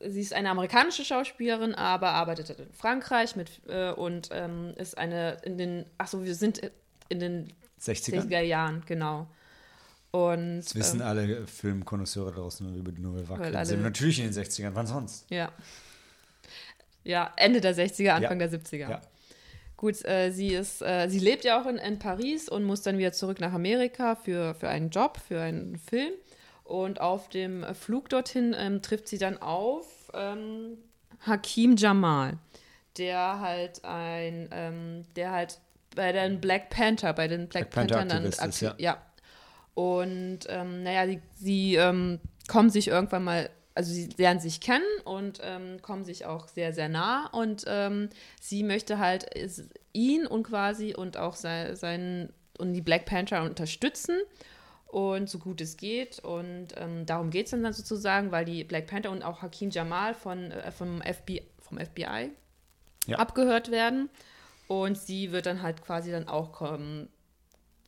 sie 0.01 0.21
ist 0.21 0.33
eine 0.35 0.51
amerikanische 0.51 1.05
Schauspielerin, 1.05 1.75
aber 1.75 2.11
arbeitet 2.11 2.51
in 2.51 2.73
Frankreich 2.73 3.37
mit 3.37 3.63
äh, 3.69 3.91
und 3.93 4.29
ähm, 4.33 4.75
ist 4.77 4.99
eine 4.99 5.39
in 5.45 5.57
den, 5.57 5.87
achso, 5.99 6.23
wir 6.23 6.35
sind 6.35 6.61
in 7.09 7.21
den 7.21 7.53
60er? 7.81 8.27
60er 8.27 8.41
Jahren, 8.41 8.83
genau. 8.87 9.27
Und 10.15 10.59
Das 10.61 10.77
wissen 10.77 11.01
ähm, 11.01 11.07
alle 11.07 11.47
Filmkonnoisseure 11.49 12.31
draußen 12.33 12.73
über 12.79 12.93
die 12.93 13.03
Nouvelle 13.03 13.29
Vague. 13.29 13.45
Alle- 13.47 13.67
Sind 13.67 13.83
natürlich 13.83 14.21
in 14.21 14.27
den 14.31 14.33
60ern, 14.33 14.71
wann 14.75 14.87
sonst? 14.87 15.27
ja. 15.31 15.51
Ja, 17.03 17.33
Ende 17.37 17.61
der 17.61 17.75
60er, 17.75 18.11
Anfang 18.13 18.41
Ja. 18.41 18.47
der 18.47 18.61
70er. 18.61 18.89
Ja. 18.91 19.01
Gut, 19.77 20.03
äh, 20.07 20.31
sie 20.31 20.55
ist, 20.55 20.81
äh, 20.81 21.09
sie 21.11 21.19
lebt 21.19 21.45
ja 21.45 21.61
auch 21.61 21.67
in, 21.67 21.77
in 21.77 21.99
Paris 21.99 22.49
und 22.49 22.65
muss 22.65 22.81
dann 22.83 22.97
wieder 22.97 23.13
zurück 23.13 23.41
nach 23.41 23.53
Amerika 23.53 24.15
für, 24.15 24.55
für 24.55 24.69
einen 24.71 24.89
Job, 24.89 25.19
für 25.29 25.41
einen 25.41 25.77
Film. 25.77 26.13
Und 26.63 27.01
auf 27.03 27.29
dem 27.29 27.63
Flug 27.75 28.09
dorthin 28.09 28.55
ähm, 28.59 28.81
trifft 28.81 29.09
sie 29.09 29.19
dann 29.19 29.37
auf 29.43 29.87
ähm, 30.15 30.79
Hakim 31.27 31.77
Jamal, 31.77 32.39
der 32.97 33.41
halt 33.41 33.85
ein, 33.85 34.49
ähm, 34.53 35.05
der 35.17 35.33
halt 35.33 35.59
bei 35.95 36.13
den 36.13 36.41
Black 36.41 36.71
Panther, 36.71 37.13
bei 37.13 37.29
den 37.29 37.49
Black, 37.49 37.69
Black 37.69 37.71
Panther 37.89 37.97
Panthern 37.99 38.23
dann 38.23 38.25
ist, 38.25 38.41
aktiv, 38.41 38.73
ja. 38.79 38.97
Und 39.75 40.41
ähm, 40.49 40.83
naja, 40.83 41.07
sie, 41.07 41.21
sie 41.35 41.75
ähm, 41.77 42.21
kommen 42.49 42.71
sich 42.71 42.89
irgendwann 42.89 43.25
mal, 43.25 43.51
also 43.75 43.93
sie 43.93 44.09
lernen 44.17 44.41
sich 44.41 44.61
kennen 44.61 44.85
und 45.05 45.41
ähm, 45.43 45.83
kommen 45.83 46.05
sich 46.05 46.27
auch 46.27 46.47
sehr, 46.49 46.73
sehr 46.73 46.89
nah. 46.89 47.27
Und 47.27 47.65
ähm, 47.67 48.09
sie 48.41 48.63
möchte 48.63 48.99
halt 48.99 49.27
ihn 49.93 50.27
und 50.27 50.45
quasi 50.45 50.95
und 50.95 51.17
auch 51.17 51.35
sei, 51.35 51.75
seinen 51.75 52.33
und 52.59 52.73
die 52.73 52.83
Black 52.83 53.05
Panther 53.07 53.43
unterstützen. 53.43 54.17
Und 54.87 55.29
so 55.29 55.41
gut 55.41 55.61
es 55.61 55.77
geht. 55.77 56.21
Und 56.21 56.69
ähm, 56.77 57.05
darum 57.05 57.31
geht 57.31 57.47
es 57.47 57.51
dann, 57.51 57.65
dann 57.65 57.73
sozusagen, 57.73 58.31
weil 58.31 58.45
die 58.45 58.63
Black 58.63 58.87
Panther 58.87 59.11
und 59.11 59.25
auch 59.25 59.43
Hakim 59.43 59.71
Jamal 59.71 60.15
von, 60.15 60.53
äh, 60.53 60.71
vom, 60.71 61.03
FBI, 61.03 61.43
vom 61.59 61.79
FBI 61.79 62.31
Ja. 63.09 63.19
abgehört 63.19 63.73
werden. 63.73 64.09
Und 64.69 64.97
sie 64.97 65.33
wird 65.33 65.47
dann 65.47 65.63
halt 65.63 65.83
quasi 65.83 66.13
dann 66.13 66.29
auch 66.29 66.53
kommen, 66.53 67.09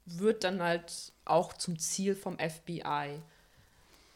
wird 0.07 0.45
dann 0.45 0.63
halt 0.63 1.13
auch 1.25 1.53
zum 1.53 1.79
Ziel 1.79 2.15
vom 2.15 2.39
FBI. 2.39 3.21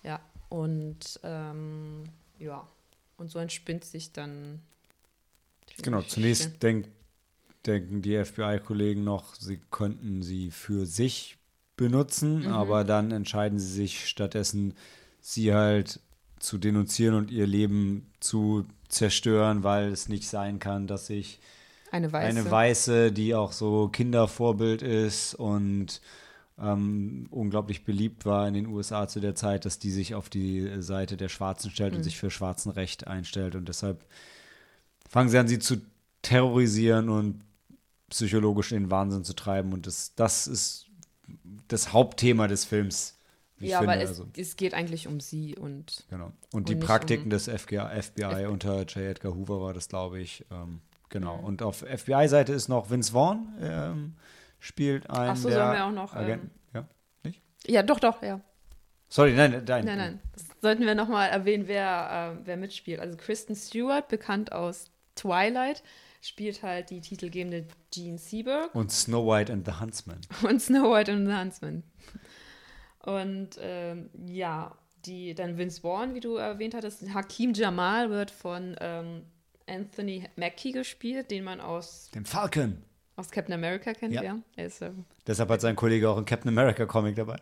Ja, 0.02 0.20
und 0.48 1.20
ähm, 1.22 2.04
ja, 2.38 2.66
und 3.18 3.30
so 3.30 3.38
entspinnt 3.38 3.84
sich 3.84 4.12
dann. 4.12 4.60
die 5.78 5.82
Genau, 5.82 6.02
zunächst 6.02 6.62
denk, 6.62 6.88
denken 7.66 8.02
die 8.02 8.16
FBI-Kollegen 8.24 9.04
noch, 9.04 9.34
sie 9.34 9.60
könnten 9.70 10.22
sie 10.22 10.50
für 10.50 10.86
sich 10.86 11.36
benutzen, 11.76 12.40
Mhm. 12.40 12.46
aber 12.46 12.84
dann 12.84 13.10
entscheiden 13.10 13.58
sie 13.58 13.72
sich 13.72 14.06
stattdessen, 14.08 14.74
sie 15.20 15.54
halt 15.54 16.00
zu 16.38 16.58
denunzieren 16.58 17.14
und 17.14 17.30
ihr 17.30 17.46
Leben 17.46 18.10
zu 18.20 18.66
zerstören, 18.88 19.62
weil 19.62 19.92
es 19.92 20.08
nicht 20.08 20.28
sein 20.28 20.58
kann, 20.58 20.86
dass 20.86 21.06
sich 21.06 21.38
Eine 21.90 22.12
weiße. 22.12 22.38
eine 22.38 22.50
Weiße, 22.50 23.12
die 23.12 23.34
auch 23.34 23.52
so 23.52 23.88
Kindervorbild 23.88 24.82
ist 24.82 25.34
und 25.34 26.00
ähm, 26.60 27.26
unglaublich 27.30 27.84
beliebt 27.84 28.26
war 28.26 28.46
in 28.46 28.54
den 28.54 28.66
USA 28.66 29.08
zu 29.08 29.20
der 29.20 29.34
Zeit, 29.34 29.64
dass 29.64 29.78
die 29.78 29.90
sich 29.90 30.14
auf 30.14 30.28
die 30.28 30.82
Seite 30.82 31.16
der 31.16 31.28
Schwarzen 31.28 31.70
stellt 31.70 31.94
und 31.94 32.02
sich 32.02 32.18
für 32.18 32.30
Schwarzenrecht 32.30 33.06
einstellt. 33.06 33.54
Und 33.54 33.68
deshalb 33.68 34.04
fangen 35.08 35.30
sie 35.30 35.38
an, 35.38 35.48
sie 35.48 35.58
zu 35.58 35.78
terrorisieren 36.22 37.08
und 37.08 37.40
psychologisch 38.10 38.72
in 38.72 38.84
den 38.84 38.90
Wahnsinn 38.90 39.24
zu 39.24 39.34
treiben. 39.34 39.72
Und 39.72 39.86
das, 39.86 40.14
das 40.16 40.46
ist 40.46 40.86
das 41.68 41.92
Hauptthema 41.92 42.46
des 42.46 42.64
Films. 42.64 43.16
ja, 43.58 43.78
finde. 43.78 43.92
weil 43.94 44.02
es, 44.02 44.10
also, 44.10 44.26
es 44.36 44.56
geht 44.56 44.74
eigentlich 44.74 45.08
um 45.08 45.20
sie 45.20 45.56
und 45.56 46.04
genau. 46.10 46.32
Und 46.52 46.68
die 46.68 46.74
und 46.74 46.80
nicht 46.80 46.86
Praktiken 46.86 47.24
um- 47.24 47.30
des 47.30 47.48
FBI, 47.48 48.02
FBI 48.02 48.46
unter 48.46 48.80
J. 48.80 48.96
Edgar 48.96 49.34
Hoover 49.34 49.60
war 49.62 49.72
das, 49.72 49.88
glaube 49.88 50.20
ich. 50.20 50.44
Ähm, 50.50 50.80
genau. 51.10 51.36
Und 51.36 51.62
auf 51.62 51.78
FBI-Seite 51.78 52.52
ist 52.52 52.68
noch 52.68 52.90
Vince 52.90 53.12
Vaughn, 53.12 53.54
ähm, 53.60 54.16
spielt 54.58 55.08
ein 55.10 55.30
Ach 55.30 55.36
so, 55.36 55.48
der 55.48 55.58
sollen 55.58 55.72
wir 55.72 55.84
auch 55.84 55.92
noch, 55.92 56.16
ähm, 56.16 56.50
ja, 56.72 56.84
nicht? 57.22 57.42
ja, 57.66 57.82
doch, 57.82 58.00
doch, 58.00 58.22
ja. 58.22 58.40
Sorry, 59.08 59.32
nein, 59.32 59.64
nein. 59.66 59.84
Nein, 59.84 59.98
nein. 59.98 60.20
Das 60.32 60.46
sollten 60.62 60.86
wir 60.86 60.94
nochmal 60.94 61.30
erwähnen, 61.30 61.66
wer, 61.66 62.36
äh, 62.38 62.46
wer 62.46 62.56
mitspielt. 62.56 63.00
Also 63.00 63.16
Kristen 63.16 63.56
Stewart, 63.56 64.06
bekannt 64.08 64.52
aus 64.52 64.84
Twilight, 65.16 65.82
spielt 66.20 66.62
halt 66.62 66.90
die 66.90 67.00
titelgebende 67.00 67.66
Jean 67.90 68.18
Seberg 68.18 68.74
Und 68.74 68.92
Snow 68.92 69.26
White 69.26 69.52
and 69.52 69.66
the 69.66 69.80
Huntsman. 69.80 70.20
und 70.48 70.60
Snow 70.60 70.94
White 70.94 71.12
und 71.12 71.26
the 71.26 71.34
Huntsman. 71.34 71.82
Und 73.02 73.58
ähm, 73.60 74.10
ja, 74.26 74.76
die, 75.06 75.34
dann 75.34 75.58
Vince 75.58 75.80
Vaughn, 75.80 76.14
wie 76.14 76.20
du 76.20 76.36
erwähnt 76.36 76.74
hattest, 76.74 77.02
Hakim 77.12 77.54
Jamal 77.54 78.10
wird 78.10 78.30
von 78.30 78.76
ähm, 78.80 79.22
Anthony 79.70 80.24
Mackie 80.36 80.72
gespielt, 80.72 81.30
den 81.30 81.44
man 81.44 81.60
aus, 81.60 82.10
Dem 82.14 82.24
Falcon. 82.24 82.82
aus 83.16 83.30
Captain 83.30 83.54
America 83.54 83.92
kennt, 83.94 84.12
Ja. 84.14 84.22
ja. 84.22 84.38
Ist, 84.56 84.82
ähm, 84.82 85.04
Deshalb 85.26 85.48
hat 85.50 85.60
sein 85.60 85.76
Kollege 85.76 86.08
auch 86.10 86.16
einen 86.16 86.26
Captain 86.26 86.48
America 86.48 86.84
Comic 86.86 87.16
dabei. 87.16 87.36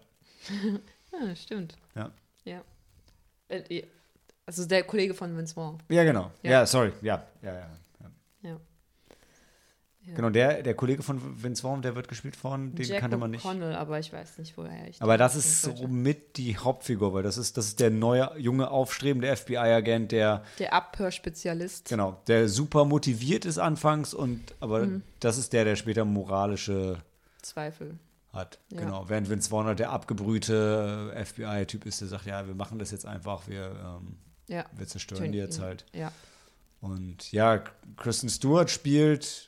ja, 1.13 1.35
stimmt. 1.37 1.77
Ja. 1.95 2.13
Ja. 2.45 2.63
Äh, 3.49 3.83
also 4.47 4.67
der 4.67 4.83
Kollege 4.85 5.15
von 5.15 5.37
Vince 5.37 5.55
Vaughn. 5.55 5.79
Ja, 5.89 6.05
genau. 6.05 6.31
Ja, 6.43 6.51
Ja. 6.51 6.67
sorry. 6.67 6.93
Ja, 7.03 7.27
ja, 7.43 7.53
ja. 7.55 7.71
ja. 8.01 8.11
Ja. 8.51 8.61
Ja. 10.09 10.15
Genau, 10.15 10.31
der, 10.31 10.63
der 10.63 10.75
Kollege 10.75 11.03
von 11.03 11.21
Vince 11.43 11.61
Vaughn, 11.63 11.83
der 11.83 11.95
wird 11.95 12.09
gespielt 12.09 12.35
von, 12.35 12.75
den 12.75 12.87
Jack 12.87 13.01
kannte 13.01 13.19
man 13.19 13.31
nicht. 13.31 13.45
O'Connell, 13.45 13.75
aber 13.75 13.99
ich 13.99 14.11
weiß 14.13 14.39
nicht, 14.39 14.57
woher 14.57 14.89
ich 14.89 15.03
Aber 15.03 15.19
das 15.19 15.37
ist 15.37 15.63
sollte. 15.63 15.83
somit 15.83 16.37
die 16.39 16.57
Hauptfigur, 16.57 17.13
weil 17.13 17.23
das 17.23 17.37
ist, 17.37 17.57
das 17.59 17.67
ist 17.67 17.81
der 17.81 17.91
neue, 17.91 18.31
junge, 18.39 18.71
aufstrebende 18.71 19.35
FBI-Agent, 19.37 20.11
der, 20.13 20.45
Der 20.59 20.73
Abhörspezialist. 20.73 21.89
genau, 21.91 22.21
der 22.27 22.49
super 22.49 22.85
motiviert 22.87 23.45
ist 23.45 23.59
anfangs 23.59 24.15
und, 24.15 24.41
aber 24.61 24.87
Mhm. 24.87 25.03
das 25.21 25.37
ist 25.37 25.53
der, 25.53 25.65
der 25.65 25.77
später 25.77 26.05
moralische 26.05 27.03
Zweifel. 27.43 27.99
hat. 28.33 28.59
Ja. 28.71 28.81
Genau. 28.81 29.09
Während 29.09 29.29
Vince 29.31 29.51
Vaughn 29.51 29.67
halt 29.67 29.79
der 29.79 29.91
abgebrühte 29.91 31.13
FBI-Typ 31.25 31.87
ist, 31.87 32.01
der 32.01 32.09
sagt, 32.09 32.27
ja, 32.27 32.47
wir 32.47 32.55
machen 32.55 32.79
das 32.79 32.91
jetzt 32.93 33.05
einfach, 33.07 33.49
wir, 33.49 33.73
ähm, 34.01 34.17
Ja. 34.47 34.65
wir 34.77 34.87
zerstören 34.87 35.33
die 35.33 35.39
jetzt 35.39 35.61
halt. 35.61 35.85
Ja. 35.93 36.13
Und 36.81 37.33
ja, 37.33 37.63
Kristen 37.97 38.29
Stewart 38.29 38.71
spielt 38.71 39.48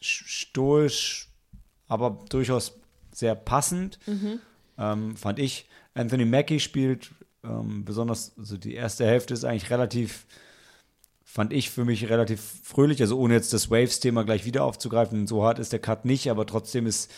stoisch, 0.00 1.28
aber 1.88 2.24
durchaus 2.28 2.78
sehr 3.12 3.34
passend, 3.34 3.98
Mhm. 4.06 4.40
ähm, 4.78 5.16
fand 5.16 5.38
ich. 5.38 5.68
Anthony 5.94 6.24
Mackie 6.24 6.60
spielt 6.60 7.10
ähm, 7.44 7.84
besonders, 7.84 8.32
also 8.38 8.56
die 8.56 8.74
erste 8.74 9.06
Hälfte 9.06 9.34
ist 9.34 9.44
eigentlich 9.44 9.70
relativ, 9.70 10.26
fand 11.24 11.52
ich 11.52 11.70
für 11.70 11.84
mich 11.84 12.08
relativ 12.08 12.40
fröhlich, 12.62 13.00
also 13.00 13.18
ohne 13.18 13.34
jetzt 13.34 13.52
das 13.52 13.70
Waves-Thema 13.70 14.24
gleich 14.24 14.44
wieder 14.44 14.64
aufzugreifen. 14.64 15.26
So 15.26 15.44
hart 15.44 15.58
ist 15.58 15.72
der 15.72 15.78
Cut 15.78 16.04
nicht, 16.04 16.30
aber 16.30 16.46
trotzdem 16.46 16.86
ist 16.86 17.12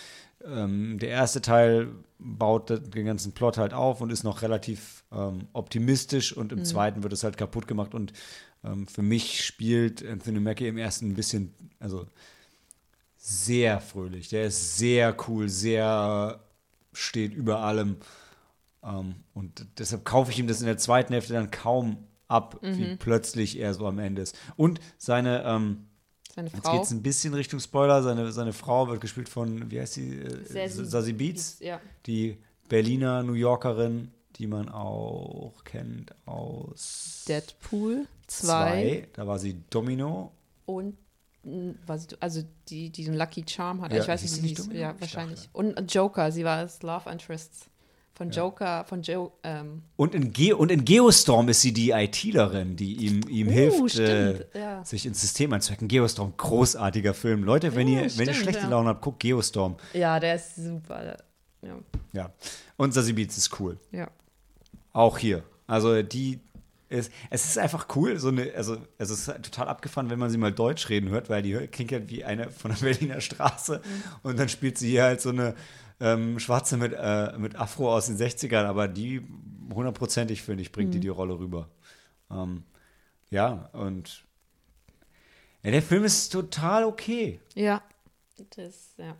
ähm, 0.45 0.99
der 0.99 1.11
erste 1.11 1.41
Teil 1.41 1.89
baut 2.19 2.71
den 2.71 3.07
ganzen 3.07 3.33
Plot 3.33 3.59
halt 3.59 3.73
auf 3.73 4.01
und 4.01 4.11
ist 4.11 4.25
noch 4.25 4.43
relativ 4.43 5.05
ähm, 5.13 5.49
optimistisch 5.53 6.37
und 6.37 6.53
im 6.53 6.61
mhm. 6.61 6.65
zweiten 6.65 7.03
wird 7.03 7.13
es 7.13 7.25
halt 7.25 7.37
kaputt 7.37 7.67
gemacht 7.67 7.95
und 7.95 8.13
ähm, 8.65 8.87
für 8.87 9.03
mich 9.03 9.45
spielt 9.45 10.07
Anthony 10.07 10.41
Mackie 10.41 10.69
im 10.69 10.79
ersten 10.79 11.11
ein 11.11 11.15
bisschen, 11.15 11.55
also 11.79 12.07
sehr 13.27 13.81
fröhlich. 13.81 14.29
Der 14.29 14.47
ist 14.47 14.79
sehr 14.79 15.17
cool, 15.27 15.49
sehr 15.49 16.39
steht 16.93 17.35
über 17.35 17.59
allem. 17.59 17.97
Ähm, 18.85 19.17
und 19.35 19.67
deshalb 19.79 20.05
kaufe 20.05 20.31
ich 20.31 20.39
ihm 20.39 20.47
das 20.47 20.61
in 20.61 20.67
der 20.67 20.79
zweiten 20.79 21.13
Hälfte 21.13 21.33
dann 21.33 21.51
kaum 21.51 21.97
ab, 22.29 22.63
mhm. 22.63 22.79
wie 22.79 22.97
plötzlich 22.97 23.59
er 23.59 23.75
so 23.75 23.85
am 23.87 23.99
Ende 23.99 24.23
ist. 24.23 24.39
Und 24.57 24.79
seine, 24.97 25.43
ähm, 25.45 25.89
seine 26.37 26.51
Frau. 26.51 26.57
Jetzt 26.57 26.71
geht 26.71 26.83
es 26.83 26.91
ein 26.93 27.03
bisschen 27.03 27.35
Richtung 27.35 27.59
Spoiler. 27.59 28.01
Seine, 28.05 28.31
seine 28.31 28.53
Frau 28.53 28.87
wird 28.87 29.01
gespielt 29.01 29.29
von, 29.29 29.73
wie 29.73 29.81
heißt 29.81 29.95
sie? 29.95 30.21
Äh, 30.21 30.69
Sassy 30.69 31.13
Beats. 31.13 31.59
Ja. 31.59 31.81
Die 32.07 32.39
Berliner 32.69 33.25
New 33.25 33.33
Yorkerin, 33.33 34.13
die 34.37 34.47
man 34.47 34.69
auch 34.69 35.65
kennt 35.65 36.15
aus 36.27 37.25
Deadpool 37.27 38.07
2. 38.29 39.09
Da 39.15 39.27
war 39.27 39.41
sie 39.41 39.57
Domino. 39.69 40.31
Und 40.65 40.97
also 42.21 42.43
die, 42.69 42.91
die 42.91 43.07
einen 43.07 43.17
Lucky 43.17 43.45
Charm 43.49 43.81
hat. 43.81 43.93
Ja, 43.93 44.03
ich 44.03 44.09
weiß 44.09 44.23
nicht, 44.23 44.43
wie 44.43 44.55
sie 44.55 44.79
Ja, 44.79 44.95
wahrscheinlich. 44.99 45.49
Und 45.53 45.93
Joker, 45.93 46.33
sie 46.33 46.45
war 46.45 46.63
das 46.63 46.83
Love 46.83 47.11
Interest 47.11 47.71
von 48.17 48.31
Joker, 48.31 48.85
von 48.85 49.03
Joe. 49.03 49.31
Ähm. 49.43 49.83
Und, 49.97 50.15
in 50.15 50.33
Ge 50.33 50.53
und 50.55 50.71
in 50.71 50.85
Geostorm 50.85 51.49
ist 51.49 51.61
sie 51.61 51.73
die 51.73 51.91
ITlerin, 51.91 52.75
die 52.77 52.95
ihm, 52.95 53.21
ihm 53.29 53.49
uh, 53.49 53.51
hilft, 53.51 53.99
äh, 53.99 54.47
ja. 54.59 54.85
sich 54.85 55.05
ins 55.05 55.21
System 55.21 55.53
einzuhacken. 55.53 55.87
Geostorm, 55.87 56.33
großartiger 56.37 57.13
Film. 57.13 57.45
Leute, 57.45 57.75
wenn, 57.75 57.87
uh, 57.89 57.91
ihr, 57.91 58.09
stimmt, 58.09 58.19
wenn 58.19 58.29
ihr 58.29 58.41
schlechte 58.41 58.63
ja. 58.63 58.69
Laune 58.69 58.89
habt, 58.89 59.03
guckt 59.03 59.21
Geostorm. 59.21 59.77
Ja, 59.93 60.19
der 60.19 60.37
ist 60.37 60.57
super. 60.57 61.19
Ja. 61.63 61.79
ja. 62.13 62.33
Und 62.79 62.95
Sassy 62.95 63.13
Beats 63.13 63.37
ist 63.37 63.61
cool. 63.61 63.79
Ja. 63.93 64.09
Auch 64.93 65.19
hier. 65.19 65.43
Also 65.67 66.03
die 66.03 66.41
ist, 66.89 67.13
es 67.31 67.45
ist 67.45 67.59
einfach 67.59 67.89
cool, 67.97 68.19
so 68.19 68.29
eine, 68.29 68.53
also 68.55 68.77
es 68.99 69.11
ist 69.11 69.27
total 69.27 69.69
abgefahren, 69.69 70.11
wenn 70.11 70.19
man 70.19 70.31
sie 70.31 70.39
mal 70.39 70.53
Deutsch 70.53 70.89
reden 70.89 71.09
hört, 71.11 71.29
weil 71.29 71.43
die 71.43 71.55
klingt 71.67 71.93
halt 71.93 72.09
wie 72.11 72.25
eine 72.25 72.51
von 72.51 72.71
der 72.71 72.79
Berliner 72.81 73.21
Straße 73.21 73.83
mhm. 73.85 74.03
und 74.23 74.39
dann 74.39 74.49
spielt 74.49 74.79
sie 74.79 74.91
hier 74.91 75.05
halt 75.05 75.21
so 75.21 75.31
eine 75.31 75.55
ähm, 76.01 76.39
Schwarze 76.39 76.77
mit, 76.77 76.93
äh, 76.97 77.37
mit 77.39 77.57
Afro 77.57 77.93
aus 77.93 78.07
den 78.07 78.17
60ern, 78.17 78.65
aber 78.65 78.89
die 78.89 79.23
hundertprozentig, 79.75 80.43
finde 80.43 80.63
ich, 80.63 80.73
bringt 80.73 80.91
mhm. 80.91 80.93
die 80.93 81.01
die 81.01 81.09
Rolle 81.09 81.39
rüber. 81.39 81.69
Ähm, 82.31 82.65
ja, 83.31 83.69
und 83.73 84.25
ja, 85.63 85.73
der 85.73 85.83
Film 85.83 86.05
ist 86.05 86.29
total 86.29 86.85
okay. 86.85 87.41
Ja, 87.55 87.83
das, 88.57 88.95
ja. 88.99 89.17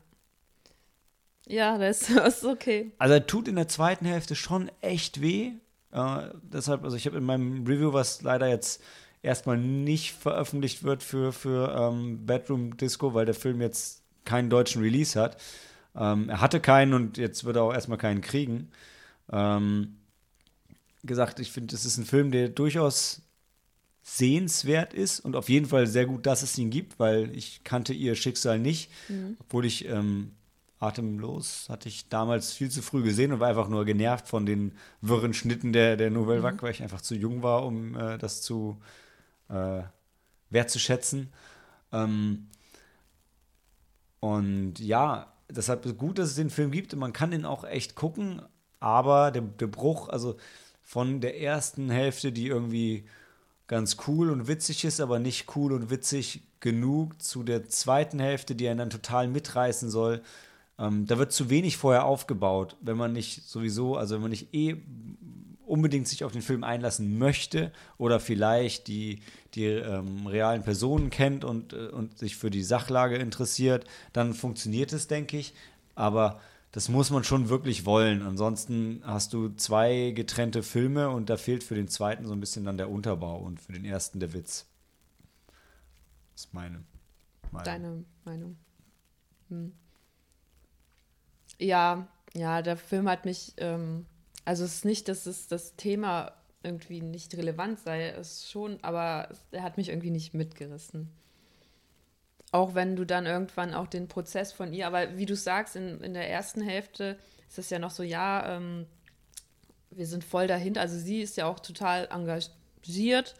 Ja, 1.49 1.79
das 1.79 2.11
ist 2.27 2.45
okay. 2.45 2.93
Also 2.99 3.15
er 3.15 3.27
tut 3.27 3.49
in 3.49 3.57
der 3.57 3.69
zweiten 3.69 4.05
Hälfte 4.05 4.35
schon 4.35 4.71
echt 4.81 5.21
weh. 5.21 5.53
Äh, 5.97 6.29
deshalb, 6.43 6.85
also 6.85 6.97
ich 6.97 7.07
habe 7.07 7.17
in 7.17 7.25
meinem 7.25 7.67
Review, 7.67 7.93
was 7.95 8.21
leider 8.21 8.49
jetzt 8.49 8.83
erstmal 9.23 9.57
nicht 9.57 10.13
veröffentlicht 10.13 10.83
wird 10.83 11.03
für, 11.03 11.33
für 11.33 11.75
ähm, 11.75 12.27
Bedroom 12.27 12.77
Disco, 12.77 13.15
weil 13.15 13.25
der 13.25 13.35
Film 13.35 13.63
jetzt 13.63 14.03
keinen 14.25 14.51
deutschen 14.51 14.83
Release 14.83 15.19
hat, 15.19 15.41
ähm, 15.97 16.29
er 16.29 16.43
hatte 16.43 16.61
keinen 16.61 16.93
und 16.93 17.17
jetzt 17.17 17.45
wird 17.45 17.57
er 17.57 17.63
auch 17.63 17.73
erstmal 17.73 17.97
keinen 17.97 18.21
kriegen. 18.21 18.69
Ähm, 19.33 19.97
gesagt, 21.03 21.41
ich 21.41 21.51
finde, 21.51 21.75
es 21.75 21.87
ist 21.87 21.97
ein 21.97 22.05
Film, 22.05 22.31
der 22.31 22.51
durchaus 22.51 23.23
sehenswert 24.03 24.93
ist 24.93 25.21
und 25.21 25.35
auf 25.35 25.49
jeden 25.49 25.67
Fall 25.67 25.87
sehr 25.87 26.05
gut, 26.05 26.27
dass 26.27 26.43
es 26.43 26.59
ihn 26.59 26.71
gibt, 26.71 26.99
weil 26.99 27.35
ich 27.35 27.65
kannte 27.65 27.95
ihr 27.95 28.15
Schicksal 28.15 28.59
nicht, 28.59 28.91
mhm. 29.09 29.37
obwohl 29.41 29.65
ich 29.65 29.89
ähm, 29.89 30.33
atemlos 30.79 31.69
hatte 31.69 31.89
ich 31.89 32.09
damals 32.09 32.53
viel 32.53 32.71
zu 32.71 32.83
früh 32.83 33.03
gesehen 33.03 33.33
und 33.33 33.41
war 33.41 33.49
einfach 33.49 33.69
nur 33.69 33.85
genervt 33.85 34.29
von 34.29 34.45
den 34.45 34.73
wirren 35.01 35.33
Schnitten 35.33 35.73
der, 35.73 35.97
der 35.97 36.11
Nouvelle 36.11 36.43
Vague, 36.43 36.57
mhm. 36.57 36.63
weil 36.63 36.73
ich 36.73 36.83
einfach 36.83 37.01
zu 37.01 37.15
jung 37.15 37.43
war, 37.43 37.65
um 37.65 37.97
äh, 37.97 38.19
das 38.19 38.43
zu 38.43 38.79
äh, 39.49 39.83
wertzuschätzen. 40.51 41.33
Ähm, 41.93 42.49
und 44.21 44.79
ja, 44.79 45.33
deshalb 45.49 45.87
ist 45.87 45.97
gut, 45.97 46.19
dass 46.19 46.31
es 46.31 46.37
den 46.37 46.51
Film 46.51 46.71
gibt 46.71 46.93
und 46.93 47.01
man 47.01 47.13
kann 47.13 47.33
ihn 47.33 47.45
auch 47.45 47.65
echt 47.65 47.95
gucken, 47.95 48.43
aber 48.81 49.31
der, 49.31 49.43
der 49.43 49.67
Bruch, 49.69 50.09
also 50.09 50.37
von 50.83 51.21
der 51.21 51.41
ersten 51.41 51.91
Hälfte, 51.91 52.33
die 52.33 52.47
irgendwie 52.47 53.07
ganz 53.67 53.97
cool 54.07 54.31
und 54.31 54.47
witzig 54.47 54.85
ist, 54.85 55.01
aber 55.01 55.19
nicht 55.19 55.57
cool 55.57 55.73
und 55.73 55.91
witzig 55.91 56.43
genug, 56.61 57.21
zu 57.21 57.43
der 57.43 57.69
zweiten 57.69 58.19
Hälfte, 58.19 58.55
die 58.55 58.69
einen 58.69 58.79
dann 58.79 58.91
total 58.91 59.29
mitreißen 59.29 59.91
soll. 59.91 60.23
Ähm, 60.79 61.07
da 61.07 61.19
wird 61.19 61.33
zu 61.33 61.51
wenig 61.51 61.77
vorher 61.77 62.05
aufgebaut, 62.05 62.77
wenn 62.81 62.97
man 62.97 63.13
nicht 63.13 63.49
sowieso, 63.49 63.97
also 63.97 64.15
wenn 64.15 64.23
man 64.23 64.31
nicht 64.31 64.55
eh 64.55 64.77
unbedingt 65.67 66.07
sich 66.07 66.23
auf 66.25 66.33
den 66.33 66.43
Film 66.43 66.65
einlassen 66.65 67.19
möchte 67.19 67.73
oder 67.99 68.21
vielleicht 68.21 68.87
die, 68.87 69.21
die 69.55 69.65
ähm, 69.65 70.27
realen 70.27 70.63
Personen 70.63 71.11
kennt 71.11 71.45
und, 71.45 71.73
äh, 71.73 71.89
und 71.89 72.19
sich 72.19 72.37
für 72.37 72.51
die 72.51 72.63
Sachlage 72.63 73.17
interessiert, 73.17 73.85
dann 74.13 74.33
funktioniert 74.33 74.93
es, 74.93 75.09
denke 75.09 75.37
ich. 75.39 75.55
Aber 75.95 76.41
das 76.71 76.89
muss 76.89 77.11
man 77.11 77.25
schon 77.25 77.49
wirklich 77.49 77.85
wollen. 77.85 78.23
Ansonsten 78.23 79.03
hast 79.05 79.33
du 79.33 79.49
zwei 79.57 80.13
getrennte 80.15 80.63
Filme 80.63 81.11
und 81.11 81.31
da 81.31 81.37
fehlt 81.37 81.65
für 81.65 81.75
den 81.75 81.89
zweiten 81.89 82.27
so 82.27 82.33
ein 82.33 82.41
bisschen 82.41 82.65
dann 82.65 82.77
der 82.77 82.91
Unterbau 82.91 83.39
und 83.39 83.61
für 83.61 83.73
den 83.73 83.85
ersten 83.85 84.21
der 84.21 84.33
Witz. 84.35 84.67
Das 86.35 86.45
ist 86.45 86.55
meine 86.55 86.85
Meinung. 87.51 87.65
Deine 87.65 88.05
Meinung. 88.25 88.57
Hm. 89.49 89.73
Ja, 91.59 92.09
ja, 92.35 92.63
der 92.63 92.77
Film 92.77 93.09
hat 93.09 93.25
mich. 93.25 93.55
Ähm 93.59 94.07
also 94.47 94.65
es 94.65 94.77
ist 94.77 94.85
nicht, 94.85 95.09
dass 95.09 95.27
es 95.27 95.49
das 95.49 95.75
Thema 95.75 96.33
irgendwie 96.63 97.03
nicht 97.03 97.37
relevant 97.37 97.81
sei, 97.81 98.11
es 98.11 98.49
schon, 98.49 98.79
aber 98.83 99.29
er 99.51 99.63
hat 99.65 99.77
mich 99.77 99.89
irgendwie 99.89 100.11
nicht 100.11 100.35
mitgerissen. 100.35 101.11
Auch 102.53 102.75
wenn 102.75 102.95
du 102.95 103.05
dann 103.05 103.27
irgendwann 103.27 103.75
auch 103.75 103.89
den 103.89 104.07
Prozess 104.07 104.53
von 104.53 104.73
ihr, 104.73 104.87
aber 104.87 105.19
wie 105.19 105.27
du 105.27 105.35
sagst, 105.35 105.75
in, 105.75 106.01
in 106.01 106.15
der 106.15 106.31
ersten 106.31 106.61
Hälfte 106.61 107.19
ist 107.49 107.59
es 107.59 107.71
ja 107.71 107.81
noch 107.81 107.91
so, 107.91 108.05
ja, 108.05 108.57
ähm, 108.57 108.87
wir 109.91 110.07
sind 110.07 110.23
voll 110.23 110.47
dahinter. 110.47 110.81
Also 110.81 110.97
sie 110.97 111.23
ist 111.23 111.37
ja 111.37 111.47
auch 111.47 111.59
total 111.59 112.09
engagiert 112.11 113.35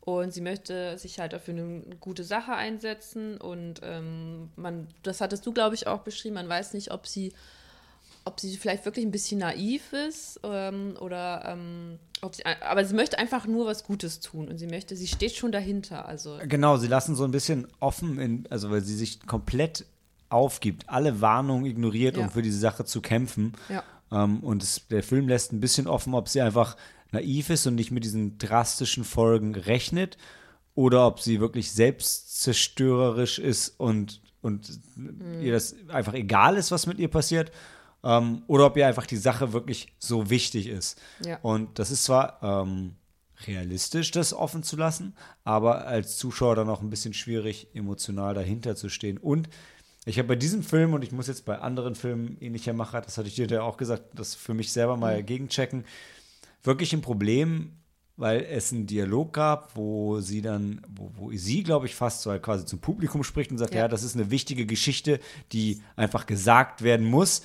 und 0.00 0.32
sie 0.32 0.40
möchte 0.40 0.96
sich 0.96 1.18
halt 1.18 1.32
dafür 1.32 1.54
eine 1.54 1.96
gute 1.98 2.22
Sache 2.22 2.52
einsetzen 2.52 3.36
und 3.36 3.80
ähm, 3.82 4.50
man, 4.54 4.86
das 5.02 5.20
hattest 5.20 5.44
du, 5.44 5.52
glaube 5.52 5.74
ich, 5.74 5.88
auch 5.88 6.02
beschrieben, 6.02 6.36
man 6.36 6.48
weiß 6.48 6.74
nicht, 6.74 6.92
ob 6.92 7.08
sie 7.08 7.32
ob 8.24 8.40
sie 8.40 8.56
vielleicht 8.56 8.84
wirklich 8.84 9.04
ein 9.04 9.10
bisschen 9.10 9.38
naiv 9.38 9.92
ist 9.92 10.40
ähm, 10.44 10.96
oder 11.00 11.44
ähm, 11.46 11.98
ob 12.20 12.34
sie, 12.34 12.44
aber 12.46 12.84
sie 12.84 12.94
möchte 12.94 13.18
einfach 13.18 13.46
nur 13.46 13.66
was 13.66 13.84
Gutes 13.84 14.20
tun 14.20 14.48
und 14.48 14.58
sie 14.58 14.68
möchte, 14.68 14.96
sie 14.96 15.08
steht 15.08 15.34
schon 15.34 15.50
dahinter. 15.50 16.06
Also 16.06 16.38
genau, 16.46 16.76
sie 16.76 16.86
lassen 16.86 17.16
so 17.16 17.24
ein 17.24 17.32
bisschen 17.32 17.66
offen, 17.80 18.18
in, 18.18 18.46
also 18.48 18.70
weil 18.70 18.82
sie 18.82 18.94
sich 18.94 19.26
komplett 19.26 19.86
aufgibt, 20.28 20.88
alle 20.88 21.20
Warnungen 21.20 21.66
ignoriert, 21.66 22.16
ja. 22.16 22.24
um 22.24 22.30
für 22.30 22.42
diese 22.42 22.58
Sache 22.58 22.84
zu 22.84 23.00
kämpfen. 23.00 23.52
Ja. 23.68 23.82
Ähm, 24.12 24.40
und 24.40 24.62
es, 24.62 24.86
der 24.88 25.02
Film 25.02 25.28
lässt 25.28 25.52
ein 25.52 25.60
bisschen 25.60 25.88
offen, 25.88 26.14
ob 26.14 26.28
sie 26.28 26.40
einfach 26.40 26.76
naiv 27.10 27.50
ist 27.50 27.66
und 27.66 27.74
nicht 27.74 27.90
mit 27.90 28.04
diesen 28.04 28.38
drastischen 28.38 29.04
Folgen 29.04 29.54
rechnet 29.54 30.16
oder 30.74 31.06
ob 31.06 31.20
sie 31.20 31.40
wirklich 31.40 31.72
selbstzerstörerisch 31.72 33.38
ist 33.38 33.80
und, 33.80 34.22
und 34.40 34.70
mhm. 34.96 35.42
ihr 35.42 35.52
das 35.52 35.74
einfach 35.88 36.14
egal 36.14 36.56
ist, 36.56 36.70
was 36.70 36.86
mit 36.86 36.98
ihr 36.98 37.08
passiert 37.08 37.50
ähm, 38.04 38.42
oder 38.46 38.66
ob 38.66 38.76
ihr 38.76 38.86
einfach 38.86 39.06
die 39.06 39.16
Sache 39.16 39.52
wirklich 39.52 39.92
so 39.98 40.30
wichtig 40.30 40.66
ist. 40.66 41.00
Ja. 41.24 41.38
Und 41.42 41.78
das 41.78 41.90
ist 41.90 42.04
zwar 42.04 42.42
ähm, 42.42 42.96
realistisch, 43.46 44.10
das 44.10 44.32
offen 44.32 44.62
zu 44.62 44.76
lassen, 44.76 45.14
aber 45.44 45.86
als 45.86 46.16
Zuschauer 46.16 46.56
dann 46.56 46.68
auch 46.68 46.82
ein 46.82 46.90
bisschen 46.90 47.14
schwierig, 47.14 47.68
emotional 47.74 48.34
dahinter 48.34 48.76
zu 48.76 48.88
stehen. 48.88 49.18
Und 49.18 49.48
ich 50.04 50.18
habe 50.18 50.28
bei 50.28 50.36
diesem 50.36 50.62
Film, 50.62 50.94
und 50.94 51.04
ich 51.04 51.12
muss 51.12 51.28
jetzt 51.28 51.44
bei 51.44 51.58
anderen 51.58 51.94
Filmen 51.94 52.36
ähnlicher 52.40 52.72
Macher, 52.72 53.00
das 53.00 53.18
hatte 53.18 53.28
ich 53.28 53.36
dir 53.36 53.46
ja 53.46 53.62
auch 53.62 53.76
gesagt, 53.76 54.04
das 54.14 54.34
für 54.34 54.54
mich 54.54 54.72
selber 54.72 54.96
mal 54.96 55.20
mhm. 55.20 55.26
gegenchecken, 55.26 55.84
wirklich 56.64 56.92
ein 56.92 57.02
Problem, 57.02 57.72
weil 58.16 58.42
es 58.42 58.72
einen 58.72 58.86
Dialog 58.86 59.32
gab, 59.32 59.76
wo 59.76 60.20
sie 60.20 60.42
dann, 60.42 60.82
wo, 60.88 61.10
wo 61.14 61.32
sie, 61.32 61.62
glaube 61.62 61.86
ich, 61.86 61.94
fast 61.94 62.22
so 62.22 62.30
halt 62.30 62.42
quasi 62.42 62.64
zum 62.66 62.78
Publikum 62.78 63.24
spricht 63.24 63.50
und 63.50 63.58
sagt, 63.58 63.74
ja. 63.74 63.82
ja, 63.82 63.88
das 63.88 64.02
ist 64.02 64.14
eine 64.14 64.30
wichtige 64.30 64.66
Geschichte, 64.66 65.18
die 65.52 65.82
einfach 65.96 66.26
gesagt 66.26 66.82
werden 66.82 67.06
muss. 67.06 67.42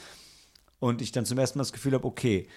Und 0.79 1.01
ich 1.01 1.11
dann 1.11 1.25
zum 1.25 1.37
ersten 1.37 1.57
Mal 1.57 1.63
das 1.63 1.73
Gefühl 1.73 1.93
habe, 1.93 2.05
okay, 2.05 2.47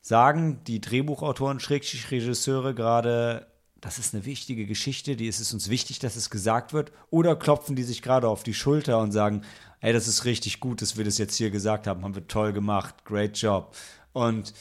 sagen 0.00 0.62
die 0.64 0.80
Drehbuchautoren, 0.80 1.60
Schrägstrich 1.60 2.10
Regisseure 2.10 2.74
gerade, 2.74 3.46
das 3.80 3.98
ist 3.98 4.14
eine 4.14 4.24
wichtige 4.24 4.66
Geschichte, 4.66 5.16
die 5.16 5.26
ist 5.26 5.40
es 5.40 5.54
uns 5.54 5.68
wichtig, 5.68 5.98
dass 6.00 6.16
es 6.16 6.28
gesagt 6.28 6.72
wird, 6.72 6.92
oder 7.10 7.36
klopfen 7.36 7.76
die 7.76 7.82
sich 7.82 8.02
gerade 8.02 8.28
auf 8.28 8.42
die 8.42 8.54
Schulter 8.54 8.98
und 8.98 9.12
sagen, 9.12 9.42
ey, 9.80 9.92
das 9.92 10.08
ist 10.08 10.24
richtig 10.24 10.60
gut, 10.60 10.82
dass 10.82 10.96
wir 10.96 11.04
das 11.04 11.18
jetzt 11.18 11.36
hier 11.36 11.50
gesagt 11.50 11.86
haben, 11.86 12.04
haben 12.04 12.14
wir 12.14 12.26
toll 12.28 12.52
gemacht, 12.52 13.04
great 13.04 13.38
job. 13.38 13.74
Und 14.12 14.52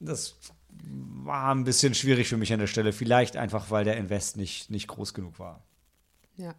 das 0.00 0.36
war 0.86 1.54
ein 1.54 1.64
bisschen 1.64 1.94
schwierig 1.94 2.28
für 2.28 2.36
mich 2.36 2.52
an 2.52 2.60
der 2.60 2.66
Stelle, 2.66 2.92
vielleicht 2.92 3.36
einfach, 3.36 3.70
weil 3.70 3.84
der 3.84 3.96
Invest 3.96 4.36
nicht, 4.36 4.70
nicht 4.70 4.88
groß 4.88 5.14
genug 5.14 5.38
war. 5.38 5.62
Ja. 6.36 6.54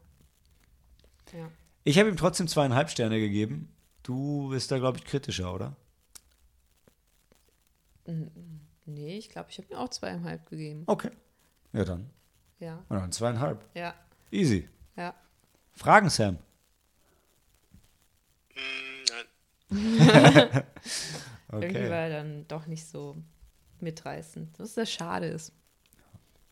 Ja. 1.33 1.49
Ich 1.83 1.99
habe 1.99 2.09
ihm 2.09 2.17
trotzdem 2.17 2.47
zweieinhalb 2.47 2.89
Sterne 2.89 3.19
gegeben 3.19 3.74
Du 4.05 4.49
bist 4.49 4.71
da, 4.71 4.77
glaube 4.77 4.99
ich, 4.99 5.03
kritischer, 5.05 5.51
oder? 5.53 5.75
Nee, 8.85 9.17
ich 9.17 9.29
glaube, 9.29 9.49
ich 9.49 9.57
habe 9.57 9.67
mir 9.69 9.79
auch 9.79 9.89
zweieinhalb 9.89 10.47
gegeben. 10.47 10.83
Okay. 10.85 11.09
Ja, 11.73 11.83
dann. 11.85 12.09
Ja, 12.59 12.75
Und 12.87 12.97
dann 12.97 13.11
zweieinhalb. 13.11 13.65
ja, 13.73 13.93
Easy. 14.31 14.69
ja. 14.95 15.13
Fragen, 15.73 16.09
Sam. 16.09 16.37
Nein. 19.09 19.25
Irgendwie 21.51 21.77
Okay. 21.77 21.89
war 21.89 21.97
er 21.97 22.09
dann 22.09 22.47
doch 22.47 22.65
nicht 22.67 22.85
so 22.87 23.15
mitreißend. 23.79 24.57
Was 24.59 24.75
sehr 24.75 24.85
schade 24.85 25.27
ist. 25.27 25.51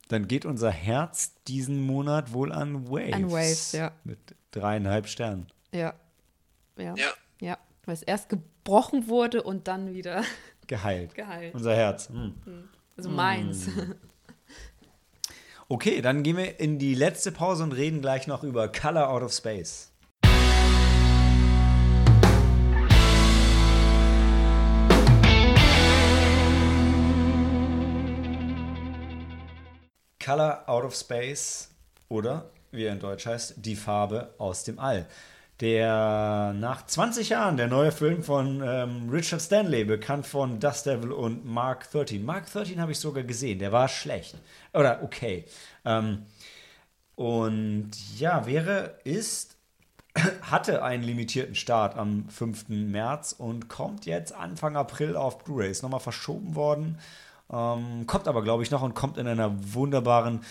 Dann 0.08 0.28
geht 0.28 0.46
unser 0.46 0.72
Herz 0.72 1.36
diesen 1.48 1.86
Monat 1.86 2.34
wohl 2.34 2.52
an 2.52 2.88
Waves. 2.90 3.14
An 3.14 3.32
Waves, 3.32 3.72
ja. 3.74 3.92
Mit 4.04 4.20
dreieinhalb 4.52 5.08
Sternen. 5.08 5.48
Ja. 5.72 5.94
Ja. 6.78 6.96
Ja. 6.96 7.12
Ja. 7.44 7.58
Weil 7.86 7.96
es 7.96 8.04
erst 8.04 8.30
gebrochen 8.30 9.10
wurde 9.10 9.44
und 9.44 9.68
dann 9.68 9.94
wieder 9.94 10.24
Geheilt. 10.68 11.14
geheilt. 11.14 11.54
Unser 11.54 11.76
Herz. 11.76 12.08
Hm. 12.10 12.34
Also 12.98 13.10
meins. 13.10 13.68
Okay, 15.70 16.02
dann 16.02 16.22
gehen 16.24 16.38
wir 16.38 16.60
in 16.60 16.78
die 16.78 16.94
letzte 16.94 17.32
Pause 17.32 17.64
und 17.64 17.72
reden 17.72 18.02
gleich 18.02 18.28
noch 18.28 18.44
über 18.44 18.68
Color 18.68 19.10
Out 19.10 19.24
of 19.24 19.34
Space. 19.34 19.92
Color 30.24 30.64
Out 30.68 30.84
of 30.84 30.96
Space 30.96 31.70
oder, 32.10 32.50
wie 32.72 32.84
er 32.86 32.94
in 32.94 33.00
Deutsch 33.00 33.26
heißt, 33.26 33.56
die 33.58 33.76
Farbe 33.76 34.34
aus 34.38 34.64
dem 34.64 34.80
All. 34.80 35.08
Der 35.64 36.54
nach 36.58 36.86
20 36.86 37.30
Jahren 37.30 37.56
der 37.56 37.70
neue 37.70 37.94
Film 37.94 38.22
von 38.22 38.62
ähm, 38.62 39.10
Richard 39.10 39.42
Stanley, 39.42 39.86
bekannt 39.86 40.28
von 40.28 40.60
Dust 40.60 40.86
Devil 40.86 41.14
und 41.14 41.46
Mark 41.46 41.90
13. 41.90 42.26
Mark 42.26 42.52
13 42.52 42.82
habe 42.82 42.92
ich 42.92 43.00
sogar 43.00 43.24
gesehen, 43.24 43.60
der 43.60 43.72
war 43.72 43.88
schlecht. 43.88 44.36
Oder 44.74 45.02
okay. 45.04 45.46
Ähm, 45.86 46.26
und 47.16 47.92
ja, 48.20 48.46
wäre, 48.46 49.00
ist, 49.06 49.56
hatte 50.42 50.84
einen 50.84 51.04
limitierten 51.04 51.56
Start 51.56 51.96
am 51.96 52.28
5. 52.28 52.68
März 52.68 53.32
und 53.32 53.70
kommt 53.70 54.06
jetzt 54.06 54.34
Anfang 54.34 54.76
April 54.76 55.16
auf 55.16 55.46
Blu-ray. 55.46 55.72
Ist 55.72 55.82
nochmal 55.82 56.02
verschoben 56.02 56.56
worden. 56.56 57.00
Ähm, 57.50 58.06
kommt 58.06 58.28
aber, 58.28 58.44
glaube 58.44 58.64
ich, 58.64 58.72
noch 58.72 58.82
und 58.82 58.96
kommt 58.96 59.18
in 59.18 59.28
einer 59.28 59.74
wunderbaren 59.74 60.42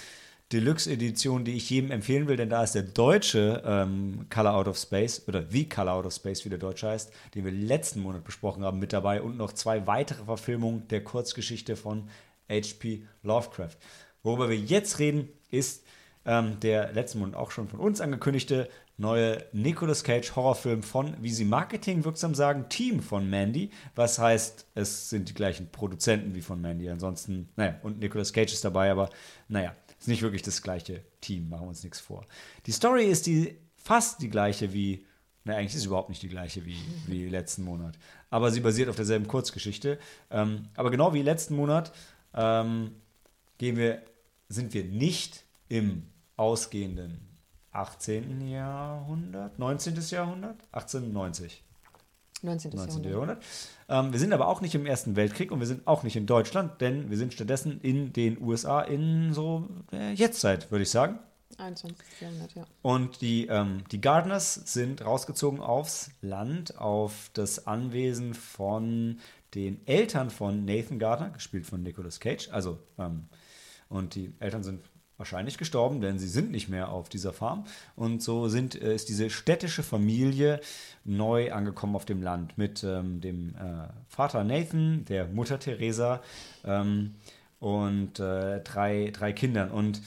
Deluxe-Edition, 0.52 1.44
die 1.44 1.52
ich 1.52 1.70
jedem 1.70 1.90
empfehlen 1.90 2.28
will, 2.28 2.36
denn 2.36 2.50
da 2.50 2.62
ist 2.62 2.74
der 2.74 2.82
deutsche 2.82 3.62
ähm, 3.64 4.26
Color 4.28 4.54
Out 4.54 4.68
of 4.68 4.78
Space 4.78 5.22
oder 5.26 5.44
The 5.48 5.68
Color 5.68 5.92
Out 5.94 6.06
of 6.06 6.14
Space, 6.14 6.44
wie 6.44 6.50
der 6.50 6.58
Deutsche 6.58 6.88
heißt, 6.88 7.12
den 7.34 7.44
wir 7.44 7.52
letzten 7.52 8.00
Monat 8.00 8.24
besprochen 8.24 8.64
haben, 8.64 8.78
mit 8.78 8.92
dabei 8.92 9.22
und 9.22 9.36
noch 9.36 9.52
zwei 9.52 9.86
weitere 9.86 10.24
Verfilmungen 10.24 10.86
der 10.88 11.02
Kurzgeschichte 11.02 11.76
von 11.76 12.08
H.P. 12.50 13.02
Lovecraft. 13.22 13.76
Worüber 14.22 14.50
wir 14.50 14.58
jetzt 14.58 14.98
reden, 14.98 15.28
ist 15.50 15.84
ähm, 16.24 16.60
der 16.60 16.92
letzten 16.92 17.20
Monat 17.20 17.34
auch 17.34 17.50
schon 17.50 17.68
von 17.68 17.80
uns 17.80 18.00
angekündigte 18.00 18.68
neue 18.98 19.44
Nicolas 19.52 20.04
Cage 20.04 20.36
Horrorfilm 20.36 20.82
von, 20.82 21.16
wie 21.20 21.30
sie 21.30 21.44
marketingwirksam 21.44 22.34
sagen, 22.34 22.68
Team 22.68 23.00
von 23.00 23.28
Mandy. 23.28 23.70
Was 23.94 24.18
heißt, 24.18 24.66
es 24.74 25.10
sind 25.10 25.28
die 25.28 25.34
gleichen 25.34 25.70
Produzenten 25.70 26.34
wie 26.34 26.42
von 26.42 26.60
Mandy. 26.60 26.88
Ansonsten, 26.88 27.48
naja, 27.56 27.78
und 27.82 27.98
Nicolas 27.98 28.32
Cage 28.32 28.52
ist 28.52 28.64
dabei, 28.64 28.90
aber 28.90 29.10
naja, 29.48 29.74
ist 30.02 30.08
nicht 30.08 30.22
wirklich 30.22 30.42
das 30.42 30.62
gleiche 30.62 31.04
Team, 31.20 31.48
machen 31.48 31.62
wir 31.62 31.68
uns 31.68 31.84
nichts 31.84 32.00
vor. 32.00 32.26
Die 32.66 32.72
Story 32.72 33.04
ist 33.04 33.26
die 33.26 33.56
fast 33.76 34.20
die 34.20 34.28
gleiche 34.28 34.72
wie, 34.72 35.06
na 35.44 35.54
eigentlich 35.54 35.74
ist 35.74 35.82
es 35.82 35.86
überhaupt 35.86 36.08
nicht 36.08 36.22
die 36.22 36.28
gleiche 36.28 36.64
wie, 36.66 36.76
wie 37.06 37.28
letzten 37.28 37.62
Monat, 37.62 37.96
aber 38.28 38.50
sie 38.50 38.60
basiert 38.60 38.88
auf 38.88 38.96
derselben 38.96 39.28
Kurzgeschichte. 39.28 40.00
Ähm, 40.30 40.68
aber 40.74 40.90
genau 40.90 41.14
wie 41.14 41.22
letzten 41.22 41.54
Monat 41.54 41.92
ähm, 42.34 42.96
gehen 43.58 43.76
wir, 43.76 44.02
sind 44.48 44.74
wir 44.74 44.84
nicht 44.84 45.44
im 45.68 46.08
ausgehenden 46.36 47.38
18. 47.70 48.48
Jahrhundert, 48.48 49.56
19. 49.58 49.94
Jahrhundert, 50.10 50.60
1890. 50.72 51.62
19. 52.42 52.72
19. 52.72 53.04
Jahrhundert. 53.04 53.42
Ähm, 53.88 54.12
wir 54.12 54.18
sind 54.18 54.32
aber 54.32 54.48
auch 54.48 54.60
nicht 54.60 54.74
im 54.74 54.86
Ersten 54.86 55.16
Weltkrieg 55.16 55.52
und 55.52 55.60
wir 55.60 55.66
sind 55.66 55.86
auch 55.86 56.02
nicht 56.02 56.16
in 56.16 56.26
Deutschland, 56.26 56.80
denn 56.80 57.10
wir 57.10 57.16
sind 57.16 57.32
stattdessen 57.32 57.80
in 57.80 58.12
den 58.12 58.40
USA 58.42 58.82
in 58.82 59.32
so 59.32 59.68
äh, 59.92 60.12
Jetztzeit, 60.12 60.70
würde 60.70 60.82
ich 60.82 60.90
sagen. 60.90 61.18
21. 61.58 61.96
Jahrhundert, 62.20 62.54
ja. 62.54 62.64
Und 62.82 63.20
die, 63.20 63.46
ähm, 63.46 63.84
die 63.92 64.00
Gardeners 64.00 64.54
sind 64.54 65.04
rausgezogen 65.04 65.60
aufs 65.60 66.10
Land, 66.20 66.78
auf 66.78 67.30
das 67.34 67.66
Anwesen 67.66 68.34
von 68.34 69.18
den 69.54 69.86
Eltern 69.86 70.30
von 70.30 70.64
Nathan 70.64 70.98
Gardner, 70.98 71.30
gespielt 71.30 71.66
von 71.66 71.82
Nicolas 71.82 72.20
Cage. 72.20 72.48
Also, 72.50 72.78
ähm, 72.98 73.28
und 73.88 74.14
die 74.14 74.32
Eltern 74.40 74.62
sind 74.62 74.80
wahrscheinlich 75.16 75.58
gestorben, 75.58 76.00
denn 76.00 76.18
sie 76.18 76.28
sind 76.28 76.50
nicht 76.50 76.68
mehr 76.68 76.88
auf 76.88 77.08
dieser 77.08 77.32
Farm. 77.32 77.64
Und 77.96 78.22
so 78.22 78.48
sind, 78.48 78.80
äh, 78.80 78.94
ist 78.94 79.08
diese 79.08 79.30
städtische 79.30 79.82
Familie 79.82 80.60
neu 81.04 81.52
angekommen 81.52 81.96
auf 81.96 82.04
dem 82.04 82.22
Land 82.22 82.58
mit 82.58 82.82
ähm, 82.84 83.20
dem 83.20 83.54
äh, 83.54 83.88
Vater 84.08 84.44
Nathan, 84.44 85.04
der 85.04 85.26
Mutter 85.26 85.58
Teresa 85.58 86.22
ähm, 86.64 87.14
und 87.60 88.18
äh, 88.20 88.60
drei, 88.60 89.10
drei 89.12 89.32
Kindern. 89.32 89.70
Und 89.70 90.02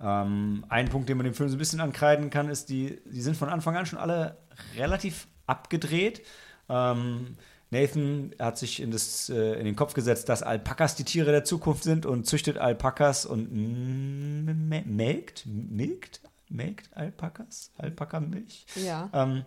ähm, 0.00 0.64
ein 0.68 0.88
Punkt, 0.88 1.08
den 1.08 1.16
man 1.16 1.24
dem 1.24 1.34
Film 1.34 1.48
so 1.48 1.56
ein 1.56 1.58
bisschen 1.58 1.80
ankreiden 1.80 2.30
kann, 2.30 2.48
ist, 2.48 2.68
die, 2.68 3.00
die 3.06 3.22
sind 3.22 3.36
von 3.36 3.48
Anfang 3.48 3.76
an 3.76 3.86
schon 3.86 3.98
alle 3.98 4.36
relativ 4.76 5.26
abgedreht. 5.46 6.22
Ähm, 6.68 7.36
Nathan 7.70 8.34
hat 8.38 8.58
sich 8.58 8.80
in, 8.80 8.90
das, 8.90 9.28
äh, 9.30 9.54
in 9.58 9.64
den 9.64 9.74
Kopf 9.76 9.94
gesetzt, 9.94 10.28
dass 10.28 10.42
Alpakas 10.42 10.94
die 10.94 11.04
Tiere 11.04 11.32
der 11.32 11.44
Zukunft 11.44 11.82
sind 11.82 12.06
und 12.06 12.26
züchtet 12.26 12.58
Alpakas 12.58 13.26
und 13.26 13.50
me- 13.52 14.84
melkt, 14.86 15.44
milkt, 15.46 16.20
melkt 16.48 16.96
Alpakas, 16.96 17.72
Alpakamilch. 17.78 18.66
Ja. 18.76 19.10
Ähm, 19.12 19.44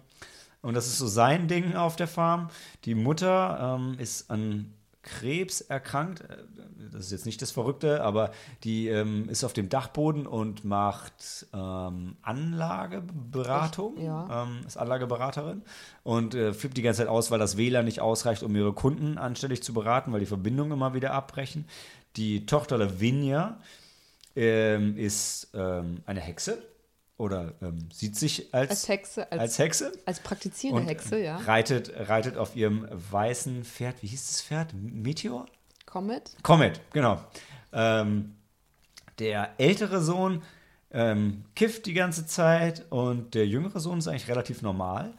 und 0.62 0.74
das 0.74 0.88
ist 0.88 0.98
so 0.98 1.08
sein 1.08 1.48
Ding 1.48 1.76
auf 1.76 1.96
der 1.96 2.08
Farm. 2.08 2.50
Die 2.86 2.96
Mutter 2.96 3.78
ähm, 3.80 3.98
ist 4.00 4.30
an 4.30 4.74
Krebs 5.08 5.62
erkrankt. 5.62 6.24
Das 6.92 7.06
ist 7.06 7.12
jetzt 7.12 7.26
nicht 7.26 7.42
das 7.42 7.52
Verrückte, 7.52 8.04
aber 8.04 8.32
die 8.64 8.88
ähm, 8.90 9.30
ist 9.30 9.44
auf 9.44 9.54
dem 9.54 9.70
Dachboden 9.70 10.28
und 10.28 10.66
macht 10.66 11.48
ähm, 11.54 12.18
Anlageberatung. 12.22 13.96
Echt? 13.96 14.06
Ja. 14.06 14.44
Ähm, 14.44 14.60
ist 14.68 14.78
Anlageberaterin 14.78 15.64
und 16.04 16.36
äh, 16.36 16.54
flippt 16.54 16.78
die 16.78 16.82
ganze 16.82 17.00
Zeit 17.00 17.08
aus, 17.08 17.32
weil 17.32 17.40
das 17.40 17.58
WLAN 17.58 17.86
nicht 17.86 18.02
ausreicht, 18.02 18.44
um 18.44 18.56
ihre 18.56 18.74
Kunden 18.74 19.18
anständig 19.18 19.64
zu 19.64 19.74
beraten, 19.74 20.12
weil 20.12 20.20
die 20.20 20.26
Verbindungen 20.26 20.74
immer 20.74 20.94
wieder 20.94 21.14
abbrechen. 21.14 21.66
Die 22.18 22.46
Tochter 22.46 22.78
Lavinia 22.78 23.60
ähm, 24.36 24.98
ist 24.98 25.50
ähm, 25.54 26.02
eine 26.06 26.20
Hexe 26.20 26.62
oder 27.18 27.54
ähm, 27.62 27.90
sieht 27.92 28.16
sich 28.16 28.54
als, 28.54 28.70
Als 28.70 28.88
Hexe, 28.88 29.32
als, 29.32 29.42
als 29.42 29.60
Hexe 29.60 29.92
als 30.06 30.20
praktizierende 30.20 30.90
Hexe, 30.90 31.20
ja. 31.20 31.38
reitet, 31.38 31.92
reitet 31.96 32.38
auf 32.38 32.56
ihrem 32.56 32.88
weißen 32.92 33.64
Pferd. 33.64 34.02
Wie 34.04 34.08
hieß 34.08 34.28
das 34.28 34.42
Pferd? 34.42 34.74
Meteor? 34.74 35.48
Comet. 35.86 36.36
Comet, 36.44 36.80
genau. 36.94 37.20
Ähm, 37.74 38.36
der 39.20 39.60
ältere 39.60 40.02
Sohn 40.02 40.44
ähm, 40.92 41.46
kifft 41.56 41.86
die 41.88 41.94
ganze 41.94 42.28
Zeit 42.28 42.86
und 42.92 43.34
der 43.34 43.48
jüngere 43.48 43.80
Sohn 43.80 43.98
ist 43.98 44.08
eigentlich 44.08 44.28
relativ 44.28 44.62
normal. 44.62 45.14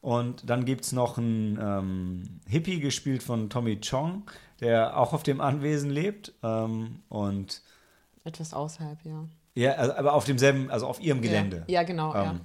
Und 0.00 0.48
dann 0.48 0.64
gibt 0.64 0.84
es 0.84 0.92
noch 0.92 1.18
einen 1.18 1.58
ähm, 1.60 2.40
Hippie, 2.46 2.78
gespielt 2.78 3.22
von 3.22 3.50
Tommy 3.50 3.80
Chong, 3.80 4.30
der 4.60 4.96
auch 4.96 5.12
auf 5.12 5.22
dem 5.22 5.40
Anwesen 5.40 5.90
lebt. 5.90 6.34
Ähm, 6.42 7.02
und 7.08 7.62
Etwas 8.24 8.52
außerhalb, 8.52 9.04
ja. 9.04 9.24
Ja, 9.58 9.72
also, 9.72 9.94
aber 9.94 10.12
auf 10.14 10.24
demselben, 10.24 10.70
also 10.70 10.86
auf 10.86 11.00
ihrem 11.00 11.20
Gelände. 11.20 11.64
Ja, 11.66 11.80
ja 11.80 11.82
genau, 11.82 12.14
ja. 12.14 12.30
Ähm, 12.30 12.40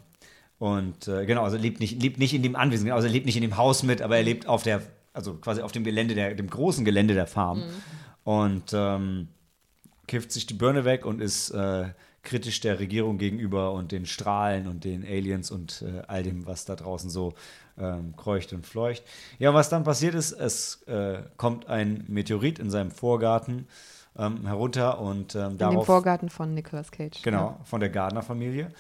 Und 0.58 1.08
äh, 1.08 1.26
genau, 1.26 1.44
also 1.44 1.58
lebt 1.58 1.80
nicht, 1.80 2.02
lebt 2.02 2.18
nicht 2.20 2.34
in 2.34 2.42
dem 2.42 2.56
Anwesen, 2.56 2.90
also 2.92 3.08
er 3.08 3.14
lebt 3.14 3.26
nicht 3.26 3.36
in 3.36 3.42
dem 3.42 3.58
Haus 3.58 3.84
mit, 3.84 4.02
aber 4.02 4.18
er 4.18 4.24
lebt 4.24 4.48
auf 4.48 4.64
der, 4.64 4.82
also 5.14 5.36
quasi 5.36 5.62
auf 5.62 5.72
dem 5.72 5.84
Gelände, 5.84 6.16
der, 6.16 6.34
dem 6.34 6.50
großen 6.50 6.86
Gelände 6.86 7.14
der 7.14 7.28
Farm. 7.28 7.60
Mhm. 7.60 7.74
Und 8.24 8.72
ähm, 8.74 9.28
kifft 10.08 10.32
sich 10.32 10.46
die 10.46 10.54
Birne 10.54 10.86
weg 10.86 11.06
und 11.06 11.22
ist 11.22 11.50
äh, 11.52 11.90
kritisch 12.24 12.62
der 12.62 12.80
Regierung 12.80 13.18
gegenüber 13.18 13.74
und 13.74 13.92
den 13.92 14.06
Strahlen 14.06 14.68
und 14.68 14.86
den 14.86 15.04
Aliens 15.04 15.52
und 15.52 15.84
äh, 15.86 16.02
all 16.08 16.24
dem, 16.24 16.46
was 16.46 16.66
da 16.66 16.76
draußen 16.76 17.10
so 17.10 17.34
ähm, 17.78 18.16
kreucht 18.16 18.54
und 18.54 18.66
fleucht. 18.66 19.04
Ja, 19.40 19.50
und 19.50 19.56
was 19.56 19.70
dann 19.70 19.84
passiert 19.84 20.16
ist, 20.16 20.32
es 20.32 20.84
äh, 20.84 21.24
kommt 21.38 21.68
ein 21.68 22.06
Meteorit 22.08 22.60
in 22.60 22.72
seinem 22.72 22.92
Vorgarten 22.92 23.68
ähm, 24.18 24.46
herunter 24.46 25.00
und 25.00 25.36
ähm, 25.36 25.42
In 25.44 25.50
dem 25.52 25.58
darauf 25.58 25.86
Vorgarten 25.86 26.30
von 26.30 26.54
Nicolas 26.54 26.92
Cage. 26.92 27.22
Genau, 27.22 27.60
von 27.64 27.80
der 27.80 27.90
Gardner-Familie. 27.90 28.72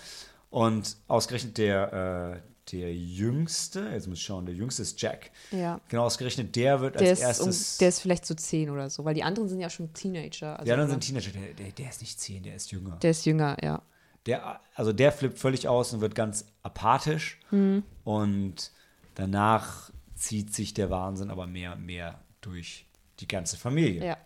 Und 0.49 0.97
ausgerechnet 1.07 1.57
der, 1.57 2.41
äh, 2.43 2.71
der 2.71 2.93
Jüngste, 2.93 3.89
jetzt 3.91 4.07
muss 4.07 4.19
ich 4.19 4.23
schauen, 4.23 4.45
der 4.45 4.53
Jüngste 4.55 4.83
ist 4.83 5.01
Jack. 5.01 5.31
Ja. 5.51 5.57
ja. 5.57 5.81
Genau, 5.89 6.05
ausgerechnet 6.05 6.55
der 6.55 6.79
wird 6.81 6.99
Der 6.99 7.09
als 7.09 7.19
ist, 7.19 7.39
um, 7.41 7.47
erstes. 7.47 7.77
der 7.79 7.89
ist 7.89 7.99
vielleicht 7.99 8.25
so 8.25 8.35
zehn 8.35 8.69
oder 8.69 8.89
so, 8.89 9.03
weil 9.03 9.15
die 9.15 9.23
anderen 9.23 9.49
sind 9.49 9.59
ja 9.59 9.69
schon 9.69 9.91
Teenager. 9.93 10.53
Also 10.53 10.65
die 10.65 10.71
anderen 10.71 10.91
oder? 10.91 11.01
sind 11.01 11.21
Teenager, 11.23 11.31
der, 11.31 11.53
der, 11.55 11.71
der 11.71 11.89
ist 11.89 12.01
nicht 12.01 12.19
zehn, 12.19 12.43
der 12.43 12.55
ist 12.55 12.71
jünger. 12.71 12.97
Der 13.01 13.11
ist 13.11 13.25
jünger, 13.25 13.57
ja. 13.63 13.81
Der, 14.27 14.61
also 14.75 14.93
der 14.93 15.11
flippt 15.11 15.37
völlig 15.39 15.67
aus 15.67 15.91
und 15.93 15.99
wird 16.01 16.15
ganz 16.15 16.45
apathisch 16.61 17.39
Hm. 17.49 17.83
und 18.05 18.71
danach 19.15 19.89
zieht 20.15 20.53
sich 20.53 20.73
der 20.73 20.89
Wahnsinn 20.89 21.29
aber 21.29 21.47
mehr 21.47 21.73
und 21.73 21.85
mehr 21.85 22.19
durch 22.41 22.85
die 23.19 23.27
ganze 23.27 23.57
Familie. 23.57 24.05
Ja. 24.05 24.17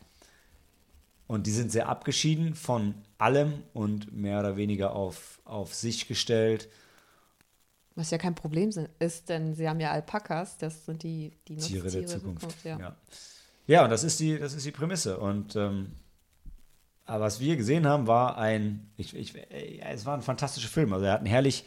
Und 1.28 1.45
die 1.45 1.52
sind 1.52 1.72
sehr 1.72 1.90
abgeschieden 1.90 2.56
von 2.56 2.95
allem 3.18 3.64
und 3.74 4.16
mehr 4.16 4.40
oder 4.40 4.56
weniger 4.56 4.94
auf, 4.95 5.41
auf 5.44 5.76
sich 5.76 6.08
gestellt. 6.08 6.70
Was 7.95 8.12
ja 8.12 8.18
kein 8.18 8.36
Problem 8.36 8.70
ist, 8.99 9.30
denn 9.30 9.54
sie 9.54 9.68
haben 9.68 9.80
ja 9.80 9.91
Alpakas, 9.91 10.58
das 10.58 10.86
sind 10.86 11.04
die, 11.04 11.34
die 11.48 11.58
Tiere 11.58 11.90
der 11.90 12.06
Zukunft. 12.06 12.41
Zukunft 12.41 12.66
ja. 12.66 12.80
ja. 12.80 12.95
Ja. 13.66 13.84
und 13.84 13.90
das 13.90 14.04
ist 14.04 14.20
die, 14.20 14.38
das 14.40 14.54
ist 14.54 14.66
die 14.66 14.72
Prämisse. 14.72 15.18
Und 15.18 15.56
ähm, 15.56 15.91
aber 17.08 17.24
was 17.24 17.40
wir 17.40 17.56
gesehen 17.56 17.88
haben, 17.88 18.06
war 18.06 18.38
ein, 18.38 18.91
ich, 18.98 19.16
ich, 19.16 19.34
es 19.82 20.06
war 20.06 20.16
ein 20.16 20.22
fantastischer 20.22 20.68
Film. 20.68 20.91
Also 20.94 21.06
er 21.06 21.14
hat 21.14 21.20
einen 21.20 21.28
herrlich, 21.28 21.66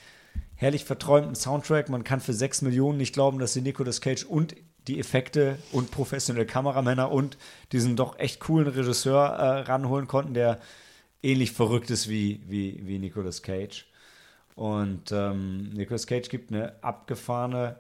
herrlich 0.54 0.84
verträumten 0.84 1.34
Soundtrack. 1.34 1.88
Man 1.88 2.04
kann 2.04 2.20
für 2.20 2.34
sechs 2.34 2.60
Millionen 2.60 2.98
nicht 2.98 3.14
glauben, 3.14 3.38
dass 3.38 3.54
sie 3.54 3.62
Nicolas 3.62 4.02
Cage 4.02 4.24
und 4.24 4.54
die 4.90 4.98
Effekte 4.98 5.58
und 5.70 5.92
professionelle 5.92 6.46
Kameramänner 6.46 7.12
und 7.12 7.38
diesen 7.70 7.94
doch 7.94 8.18
echt 8.18 8.40
coolen 8.40 8.66
Regisseur 8.66 9.24
äh, 9.24 9.60
ranholen 9.60 10.08
konnten, 10.08 10.34
der 10.34 10.58
ähnlich 11.22 11.52
verrückt 11.52 11.90
ist 11.90 12.08
wie, 12.08 12.40
wie, 12.48 12.80
wie 12.86 12.98
Nicolas 12.98 13.42
Cage. 13.42 13.86
Und 14.56 15.12
ähm, 15.12 15.70
Nicolas 15.70 16.08
Cage 16.08 16.28
gibt 16.28 16.50
eine 16.50 16.82
abgefahrene 16.82 17.76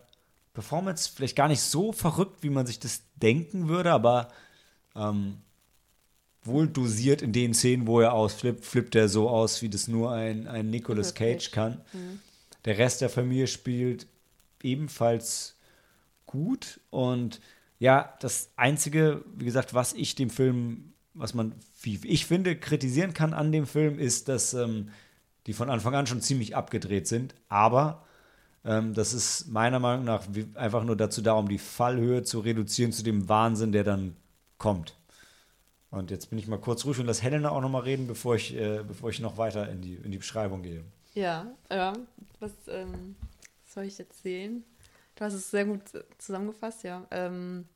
Performance, 0.54 1.10
vielleicht 1.12 1.36
gar 1.36 1.48
nicht 1.48 1.62
so 1.62 1.90
verrückt, 1.92 2.42
wie 2.42 2.50
man 2.50 2.66
sich 2.66 2.78
das 2.78 3.02
denken 3.16 3.68
würde, 3.68 3.90
aber 3.90 4.28
ähm, 4.94 5.38
wohl 6.44 6.68
dosiert 6.68 7.22
in 7.22 7.32
den 7.32 7.54
Szenen, 7.54 7.88
wo 7.88 8.00
er 8.00 8.12
ausflippt, 8.12 8.64
flippt 8.64 8.94
er 8.94 9.08
so 9.08 9.28
aus, 9.28 9.62
wie 9.62 9.68
das 9.68 9.88
nur 9.88 10.12
ein, 10.12 10.46
ein 10.46 10.70
Nicolas 10.70 11.14
Cage 11.14 11.50
kann. 11.50 11.80
Mhm. 11.92 12.20
Der 12.64 12.78
Rest 12.78 13.00
der 13.00 13.10
Familie 13.10 13.48
spielt 13.48 14.06
ebenfalls 14.62 15.56
gut 16.30 16.80
und 16.90 17.40
ja, 17.80 18.14
das 18.20 18.52
Einzige, 18.56 19.24
wie 19.34 19.44
gesagt, 19.44 19.74
was 19.74 19.94
ich 19.94 20.14
dem 20.14 20.30
Film, 20.30 20.92
was 21.12 21.34
man, 21.34 21.54
wie 21.82 21.98
ich 22.04 22.26
finde, 22.26 22.54
kritisieren 22.54 23.14
kann 23.14 23.34
an 23.34 23.50
dem 23.52 23.66
Film, 23.66 23.98
ist, 23.98 24.28
dass 24.28 24.54
ähm, 24.54 24.90
die 25.46 25.54
von 25.54 25.70
Anfang 25.70 25.94
an 25.94 26.06
schon 26.06 26.20
ziemlich 26.20 26.54
abgedreht 26.54 27.08
sind. 27.08 27.34
Aber 27.48 28.04
ähm, 28.64 28.94
das 28.94 29.12
ist 29.12 29.48
meiner 29.48 29.80
Meinung 29.80 30.04
nach 30.04 30.24
einfach 30.54 30.84
nur 30.84 30.96
dazu 30.96 31.22
da, 31.22 31.32
um 31.32 31.48
die 31.48 31.58
Fallhöhe 31.58 32.22
zu 32.22 32.40
reduzieren 32.40 32.92
zu 32.92 33.02
dem 33.02 33.28
Wahnsinn, 33.28 33.72
der 33.72 33.84
dann 33.84 34.14
kommt. 34.58 34.96
Und 35.90 36.12
jetzt 36.12 36.30
bin 36.30 36.38
ich 36.38 36.46
mal 36.46 36.60
kurz 36.60 36.84
ruhig 36.84 37.00
und 37.00 37.06
lasse 37.06 37.22
Helena 37.22 37.50
auch 37.50 37.60
noch 37.60 37.70
mal 37.70 37.82
reden, 37.82 38.06
bevor 38.06 38.36
ich, 38.36 38.54
äh, 38.54 38.84
bevor 38.86 39.10
ich 39.10 39.18
noch 39.18 39.38
weiter 39.38 39.68
in 39.68 39.80
die, 39.80 39.94
in 39.94 40.12
die 40.12 40.18
Beschreibung 40.18 40.62
gehe. 40.62 40.84
Ja, 41.14 41.46
ja. 41.68 41.94
Was 42.38 42.52
ähm, 42.68 43.16
soll 43.66 43.84
ich 43.84 43.98
jetzt 43.98 44.22
sehen? 44.22 44.62
Du 45.20 45.26
hast 45.26 45.34
es 45.34 45.50
sehr 45.50 45.66
gut 45.66 45.82
zusammengefasst, 46.16 46.82
ja. 46.82 47.06
Ähm, 47.10 47.68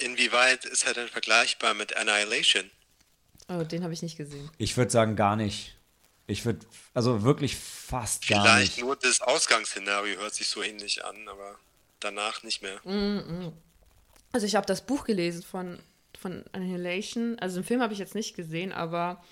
Inwieweit 0.00 0.64
ist 0.64 0.84
er 0.84 0.94
denn 0.94 1.06
vergleichbar 1.06 1.74
mit 1.74 1.96
Annihilation? 1.96 2.68
Oh, 3.48 3.62
den 3.62 3.84
habe 3.84 3.92
ich 3.92 4.02
nicht 4.02 4.16
gesehen. 4.16 4.50
Ich 4.58 4.76
würde 4.76 4.90
sagen, 4.90 5.14
gar 5.14 5.36
nicht. 5.36 5.78
Ich 6.26 6.44
würde, 6.44 6.66
also 6.92 7.22
wirklich 7.22 7.54
fast 7.54 8.24
Vielleicht 8.24 8.44
gar 8.44 8.58
nicht. 8.58 8.72
Vielleicht 8.72 8.84
nur 8.84 8.96
das 8.96 9.20
Ausgangsszenario 9.20 10.18
hört 10.18 10.34
sich 10.34 10.48
so 10.48 10.60
ähnlich 10.60 11.04
an, 11.04 11.28
aber 11.28 11.56
danach 12.00 12.42
nicht 12.42 12.60
mehr. 12.60 12.80
Mm 12.82 13.18
-mm. 13.18 13.52
Also 14.32 14.44
ich 14.44 14.56
habe 14.56 14.66
das 14.66 14.84
Buch 14.84 15.04
gelesen 15.04 15.44
von, 15.44 15.78
von 16.18 16.42
Annihilation. 16.50 17.38
Also 17.38 17.60
den 17.60 17.64
Film 17.64 17.80
habe 17.80 17.92
ich 17.92 18.00
jetzt 18.00 18.16
nicht 18.16 18.34
gesehen, 18.34 18.72
aber 18.72 19.22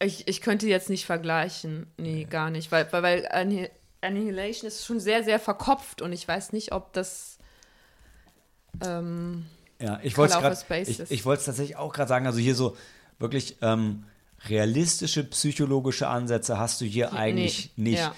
ich, 0.00 0.26
ich 0.26 0.40
könnte 0.40 0.66
jetzt 0.66 0.90
nicht 0.90 1.06
vergleichen. 1.06 1.86
Nee, 1.98 2.22
okay. 2.22 2.30
gar 2.30 2.50
nicht. 2.50 2.72
Weil, 2.72 2.90
weil, 2.92 3.02
weil 3.02 3.70
Annihilation 4.00 4.68
ist 4.68 4.84
schon 4.84 5.00
sehr, 5.00 5.24
sehr 5.24 5.38
verkopft 5.38 6.02
und 6.02 6.12
ich 6.12 6.26
weiß 6.26 6.52
nicht, 6.52 6.72
ob 6.72 6.92
das 6.92 7.38
ähm, 8.82 9.46
ja, 9.80 10.00
ich 10.02 10.16
wollte 10.16 10.38
es 10.38 10.88
ich, 10.88 11.10
ich 11.10 11.22
tatsächlich 11.22 11.76
auch 11.76 11.92
gerade 11.92 12.08
sagen, 12.08 12.26
also 12.26 12.38
hier 12.38 12.54
so 12.54 12.76
wirklich 13.18 13.58
ähm, 13.60 14.04
realistische 14.48 15.24
psychologische 15.24 16.08
Ansätze 16.08 16.58
hast 16.58 16.80
du 16.80 16.84
hier 16.84 17.12
eigentlich 17.12 17.72
nee, 17.76 17.90
nicht. 17.90 18.00
Ja. 18.00 18.14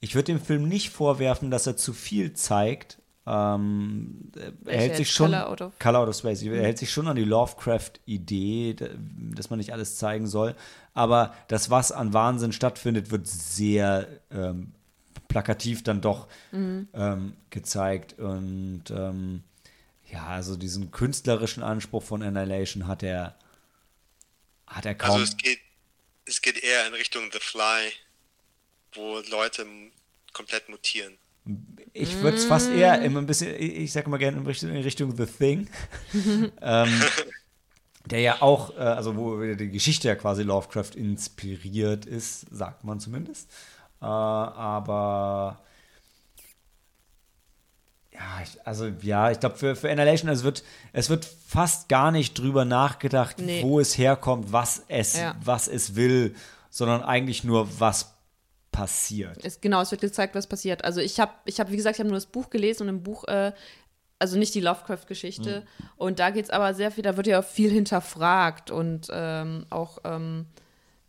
Ich 0.00 0.14
würde 0.14 0.26
dem 0.26 0.40
Film 0.40 0.68
nicht 0.68 0.90
vorwerfen, 0.90 1.50
dass 1.50 1.66
er 1.66 1.76
zu 1.76 1.92
viel 1.92 2.34
zeigt. 2.34 2.98
Ähm, 3.26 4.30
er 4.64 4.78
hält 4.78 4.96
sich 4.96 5.10
schon 5.10 5.32
Color 5.32 5.48
out 5.48 5.60
of, 5.62 5.78
Color 5.80 6.00
out 6.00 6.08
of 6.08 6.16
Space. 6.16 6.42
Er 6.42 6.62
hält 6.62 6.78
sich 6.78 6.92
schon 6.92 7.08
an 7.08 7.16
die 7.16 7.24
Lovecraft-Idee, 7.24 8.76
dass 9.34 9.50
man 9.50 9.58
nicht 9.58 9.72
alles 9.72 9.96
zeigen 9.96 10.28
soll. 10.28 10.54
Aber 10.94 11.34
das, 11.48 11.68
was 11.70 11.90
an 11.90 12.12
Wahnsinn 12.12 12.52
stattfindet, 12.52 13.10
wird 13.10 13.26
sehr 13.26 14.06
ähm, 14.30 14.75
plakativ 15.28 15.82
dann 15.82 16.00
doch 16.00 16.28
mhm. 16.52 16.88
ähm, 16.94 17.36
gezeigt. 17.50 18.18
Und 18.18 18.84
ähm, 18.90 19.42
ja, 20.10 20.26
also 20.26 20.56
diesen 20.56 20.90
künstlerischen 20.90 21.62
Anspruch 21.62 22.02
von 22.02 22.22
Annihilation 22.22 22.86
hat 22.86 23.02
er, 23.02 23.36
hat 24.66 24.86
er 24.86 24.94
kaum. 24.94 25.20
Also 25.20 25.24
es 25.24 25.36
geht, 25.36 25.60
es 26.24 26.42
geht 26.42 26.62
eher 26.62 26.86
in 26.86 26.94
Richtung 26.94 27.30
The 27.32 27.38
Fly, 27.40 27.92
wo 28.92 29.20
Leute 29.30 29.66
komplett 30.32 30.68
mutieren. 30.68 31.16
Ich 31.92 32.20
würde 32.20 32.36
es 32.36 32.44
fast 32.44 32.70
eher 32.70 33.00
immer 33.02 33.20
ein 33.20 33.26
bisschen, 33.26 33.54
ich 33.60 33.92
sage 33.92 34.10
mal 34.10 34.16
gerne 34.16 34.38
in 34.38 34.46
Richtung, 34.46 34.70
in 34.70 34.82
Richtung 34.82 35.16
The 35.16 35.26
Thing. 35.26 35.68
ähm, 36.60 37.02
der 38.06 38.20
ja 38.20 38.42
auch, 38.42 38.76
äh, 38.76 38.80
also 38.80 39.16
wo 39.16 39.42
die 39.42 39.70
Geschichte 39.70 40.08
ja 40.08 40.14
quasi 40.14 40.42
Lovecraft 40.42 40.94
inspiriert 40.94 42.06
ist, 42.06 42.46
sagt 42.50 42.84
man 42.84 43.00
zumindest. 43.00 43.50
Äh, 44.00 44.04
aber 44.04 45.60
ja, 48.12 48.42
ich, 48.42 48.66
also 48.66 48.86
ja, 49.02 49.30
ich 49.30 49.40
glaube 49.40 49.56
für, 49.56 49.76
für 49.76 49.90
Annihilation, 49.90 50.30
es 50.30 50.42
wird, 50.42 50.62
es 50.92 51.10
wird 51.10 51.24
fast 51.24 51.88
gar 51.88 52.10
nicht 52.10 52.38
drüber 52.38 52.64
nachgedacht, 52.64 53.38
nee. 53.38 53.62
wo 53.62 53.78
es 53.80 53.98
herkommt, 53.98 54.52
was 54.52 54.82
es, 54.88 55.18
ja. 55.18 55.36
was 55.44 55.68
es 55.68 55.96
will, 55.96 56.34
sondern 56.70 57.02
eigentlich 57.02 57.44
nur, 57.44 57.68
was 57.78 58.14
passiert. 58.72 59.44
Es, 59.44 59.60
genau, 59.60 59.80
es 59.80 59.90
wird 59.90 60.02
gezeigt, 60.02 60.34
was 60.34 60.46
passiert. 60.46 60.84
Also 60.84 61.00
ich 61.00 61.18
habe, 61.18 61.32
ich 61.46 61.60
hab, 61.60 61.70
wie 61.70 61.76
gesagt, 61.76 61.96
ich 61.96 62.00
habe 62.00 62.08
nur 62.08 62.16
das 62.16 62.26
Buch 62.26 62.50
gelesen 62.50 62.84
und 62.84 62.88
im 62.90 63.02
Buch, 63.02 63.24
äh, 63.24 63.52
also 64.18 64.38
nicht 64.38 64.54
die 64.54 64.60
Lovecraft-Geschichte. 64.60 65.60
Mhm. 65.60 65.88
Und 65.96 66.18
da 66.18 66.30
geht 66.30 66.44
es 66.44 66.50
aber 66.50 66.74
sehr 66.74 66.90
viel, 66.90 67.02
da 67.02 67.16
wird 67.16 67.26
ja 67.26 67.42
viel 67.42 67.70
hinterfragt 67.70 68.70
und 68.70 69.08
ähm, 69.10 69.66
auch 69.70 69.98
ähm, 70.04 70.46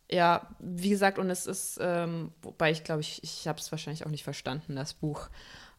ja, 0.10 0.48
wie 0.60 0.90
gesagt, 0.90 1.20
und 1.20 1.30
es 1.30 1.46
ist, 1.46 1.80
ähm, 1.82 2.32
wobei 2.42 2.72
ich 2.72 2.84
glaube, 2.84 3.02
ich, 3.02 3.24
ich 3.24 3.48
habe 3.48 3.60
es 3.60 3.72
wahrscheinlich 3.72 4.06
auch 4.06 4.12
nicht 4.12 4.24
verstanden, 4.24 4.76
das 4.76 4.94
Buch, 4.94 5.30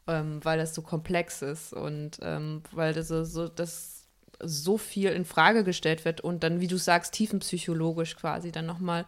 ähm, 0.06 0.44
weil 0.44 0.60
es 0.60 0.74
so 0.74 0.82
komplex 0.82 1.42
ist 1.42 1.72
und 1.72 2.18
ähm, 2.22 2.62
weil 2.72 2.92
das 2.92 3.09
so, 3.09 3.24
so, 3.24 3.48
das 3.48 4.06
so 4.40 4.78
viel 4.78 5.10
in 5.10 5.24
Frage 5.24 5.64
gestellt 5.64 6.05
wird 6.05 6.20
und 6.20 6.42
dann, 6.42 6.60
wie 6.60 6.68
du 6.68 6.76
sagst, 6.76 7.12
tiefenpsychologisch 7.14 8.16
quasi 8.16 8.52
dann 8.52 8.66
nochmal 8.66 9.06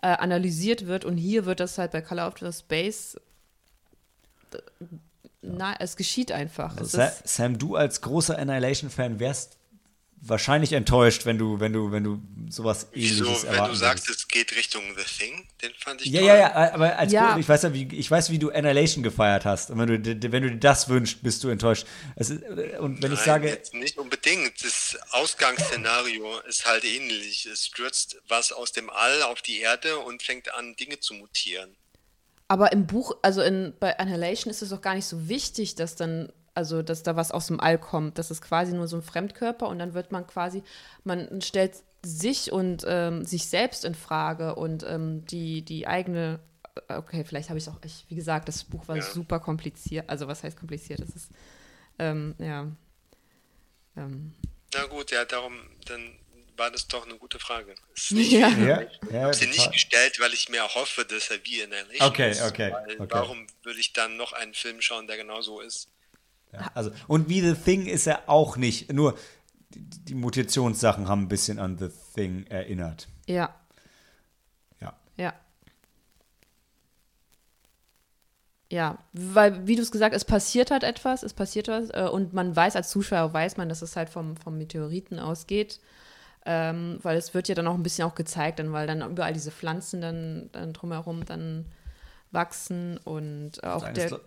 äh, 0.00 0.06
analysiert 0.06 0.86
wird. 0.86 1.04
Und 1.04 1.18
hier 1.18 1.44
wird 1.44 1.60
das 1.60 1.76
halt 1.76 1.92
bei 1.92 2.00
Color 2.00 2.28
of 2.28 2.38
the 2.38 2.52
Space 2.52 3.16
na, 5.42 5.74
es 5.80 5.96
geschieht 5.96 6.30
einfach. 6.30 6.76
Es 6.76 6.92
Sam, 7.24 7.58
du 7.58 7.74
als 7.74 8.00
großer 8.00 8.38
Annihilation-Fan 8.38 9.18
wärst 9.18 9.58
wahrscheinlich 10.24 10.72
enttäuscht, 10.72 11.26
wenn 11.26 11.36
du, 11.36 11.58
wenn 11.58 11.72
du, 11.72 11.90
wenn 11.90 12.04
du 12.04 12.22
sowas 12.48 12.86
ähnliches 12.92 13.20
Wieso, 13.20 13.48
wenn 13.48 13.64
du 13.64 13.74
sagst, 13.74 14.08
es 14.08 14.28
geht 14.28 14.54
Richtung 14.54 14.82
The 14.96 15.04
Thing, 15.04 15.48
den 15.60 15.72
fand 15.76 16.00
ich 16.00 16.12
ja, 16.12 16.20
toll. 16.20 16.28
Ja, 16.28 16.36
ja, 16.36 16.74
aber 16.74 16.98
als 16.98 17.12
ja. 17.12 17.36
ich 17.36 17.48
weiß 17.48 17.64
ja, 17.64 17.74
wie, 17.74 17.88
ich 17.92 18.08
weiß, 18.08 18.30
wie 18.30 18.38
du 18.38 18.50
Annihilation 18.50 19.02
gefeiert 19.02 19.44
hast. 19.44 19.70
Und 19.70 19.78
wenn 19.80 20.02
du, 20.02 20.32
wenn 20.32 20.42
du 20.42 20.50
dir 20.50 20.58
das 20.58 20.88
wünschst, 20.88 21.22
bist 21.22 21.42
du 21.42 21.48
enttäuscht. 21.48 21.86
Ist, 22.16 22.30
und 22.30 22.40
wenn 22.40 23.10
Nein, 23.10 23.12
ich 23.12 23.18
sage. 23.18 23.48
Jetzt 23.48 23.74
nicht 23.74 23.98
unbedingt. 23.98 24.64
Das 24.64 24.96
Ausgangsszenario 25.10 26.38
ist 26.48 26.66
halt 26.66 26.84
ähnlich. 26.84 27.46
Es 27.46 27.66
stürzt 27.66 28.16
was 28.28 28.52
aus 28.52 28.70
dem 28.70 28.90
All 28.90 29.22
auf 29.22 29.42
die 29.42 29.58
Erde 29.58 29.98
und 29.98 30.22
fängt 30.22 30.54
an, 30.54 30.76
Dinge 30.76 31.00
zu 31.00 31.14
mutieren. 31.14 31.74
Aber 32.46 32.70
im 32.70 32.86
Buch, 32.86 33.16
also 33.22 33.42
in, 33.42 33.74
bei 33.80 33.98
Annihilation 33.98 34.50
ist 34.50 34.62
es 34.62 34.72
auch 34.72 34.82
gar 34.82 34.94
nicht 34.94 35.06
so 35.06 35.28
wichtig, 35.28 35.74
dass 35.74 35.96
dann 35.96 36.32
also 36.54 36.82
dass 36.82 37.02
da 37.02 37.16
was 37.16 37.30
aus 37.30 37.46
dem 37.46 37.60
All 37.60 37.78
kommt. 37.78 38.18
Das 38.18 38.30
ist 38.30 38.42
quasi 38.42 38.72
nur 38.72 38.88
so 38.88 38.96
ein 38.96 39.02
Fremdkörper 39.02 39.68
und 39.68 39.78
dann 39.78 39.94
wird 39.94 40.12
man 40.12 40.26
quasi, 40.26 40.62
man 41.04 41.40
stellt 41.40 41.76
sich 42.02 42.52
und 42.52 42.84
ähm, 42.86 43.24
sich 43.24 43.46
selbst 43.46 43.84
in 43.84 43.94
Frage 43.94 44.54
und 44.54 44.84
ähm, 44.84 45.24
die, 45.26 45.62
die 45.62 45.86
eigene, 45.86 46.40
äh, 46.88 46.94
okay, 46.94 47.24
vielleicht 47.24 47.48
habe 47.48 47.58
ich 47.58 47.68
auch, 47.68 47.78
ich, 47.84 48.04
wie 48.08 48.16
gesagt, 48.16 48.48
das 48.48 48.64
Buch 48.64 48.88
war 48.88 48.96
ja. 48.96 49.02
super 49.02 49.40
kompliziert. 49.40 50.08
Also 50.10 50.26
was 50.26 50.42
heißt 50.42 50.58
kompliziert? 50.58 51.00
Das 51.00 51.10
ist, 51.10 51.30
ähm, 51.98 52.34
ja. 52.38 52.66
Ähm. 53.96 54.34
Na 54.74 54.86
gut, 54.86 55.10
ja, 55.10 55.24
darum, 55.24 55.54
dann 55.86 56.18
war 56.56 56.70
das 56.70 56.86
doch 56.88 57.06
eine 57.06 57.16
gute 57.16 57.38
Frage. 57.38 57.74
Nicht, 58.10 58.32
ja. 58.32 58.48
ja, 58.48 58.82
ich 58.82 59.12
habe 59.14 59.34
sie 59.34 59.46
nicht 59.46 59.72
gestellt, 59.72 60.20
weil 60.20 60.32
ich 60.32 60.48
mir 60.48 60.62
hoffe, 60.74 61.04
dass 61.04 61.30
er 61.30 61.44
wie 61.44 61.60
in 61.60 61.72
Annihilation 61.72 62.08
okay, 62.08 62.30
ist. 62.30 62.42
Okay, 62.42 62.74
okay. 62.98 63.06
Warum 63.10 63.46
würde 63.62 63.80
ich 63.80 63.92
dann 63.92 64.16
noch 64.16 64.32
einen 64.32 64.54
Film 64.54 64.80
schauen, 64.80 65.06
der 65.06 65.16
genau 65.16 65.40
so 65.40 65.60
ist? 65.60 65.88
Ja, 66.52 66.70
also, 66.74 66.90
und 67.08 67.28
wie 67.28 67.40
The 67.40 67.54
Thing 67.54 67.86
ist 67.86 68.06
er 68.06 68.28
auch 68.28 68.56
nicht. 68.56 68.92
Nur 68.92 69.16
die, 69.70 69.80
die 69.80 70.14
Mutationssachen 70.14 71.08
haben 71.08 71.22
ein 71.22 71.28
bisschen 71.28 71.58
an 71.58 71.78
The 71.78 71.88
Thing 72.14 72.46
erinnert. 72.48 73.08
Ja. 73.26 73.54
Ja. 74.80 74.94
Ja. 75.16 75.34
ja, 78.70 78.98
weil, 79.12 79.66
wie 79.66 79.76
du 79.76 79.82
es 79.82 79.90
gesagt 79.90 80.14
hast, 80.14 80.22
es 80.22 80.26
passiert 80.26 80.70
halt 80.70 80.82
etwas, 80.82 81.22
es 81.22 81.34
passiert 81.34 81.68
was 81.68 81.90
äh, 81.90 82.08
und 82.10 82.32
man 82.32 82.56
weiß, 82.56 82.74
als 82.74 82.88
Zuschauer 82.90 83.32
weiß 83.32 83.58
man, 83.58 83.68
dass 83.68 83.82
es 83.82 83.96
halt 83.96 84.08
vom, 84.08 84.36
vom 84.36 84.56
Meteoriten 84.58 85.18
ausgeht. 85.18 85.78
Ähm, 86.44 86.98
weil 87.02 87.16
es 87.16 87.34
wird 87.34 87.48
ja 87.48 87.54
dann 87.54 87.68
auch 87.68 87.74
ein 87.74 87.84
bisschen 87.84 88.04
auch 88.04 88.16
gezeigt, 88.16 88.58
dann, 88.58 88.72
weil 88.72 88.86
dann 88.86 89.08
überall 89.08 89.32
diese 89.32 89.52
Pflanzen 89.52 90.00
dann, 90.00 90.48
dann 90.52 90.72
drumherum 90.72 91.24
dann 91.24 91.66
wachsen 92.32 92.98
und 93.04 93.62
auch 93.62 93.88
der. 93.90 94.20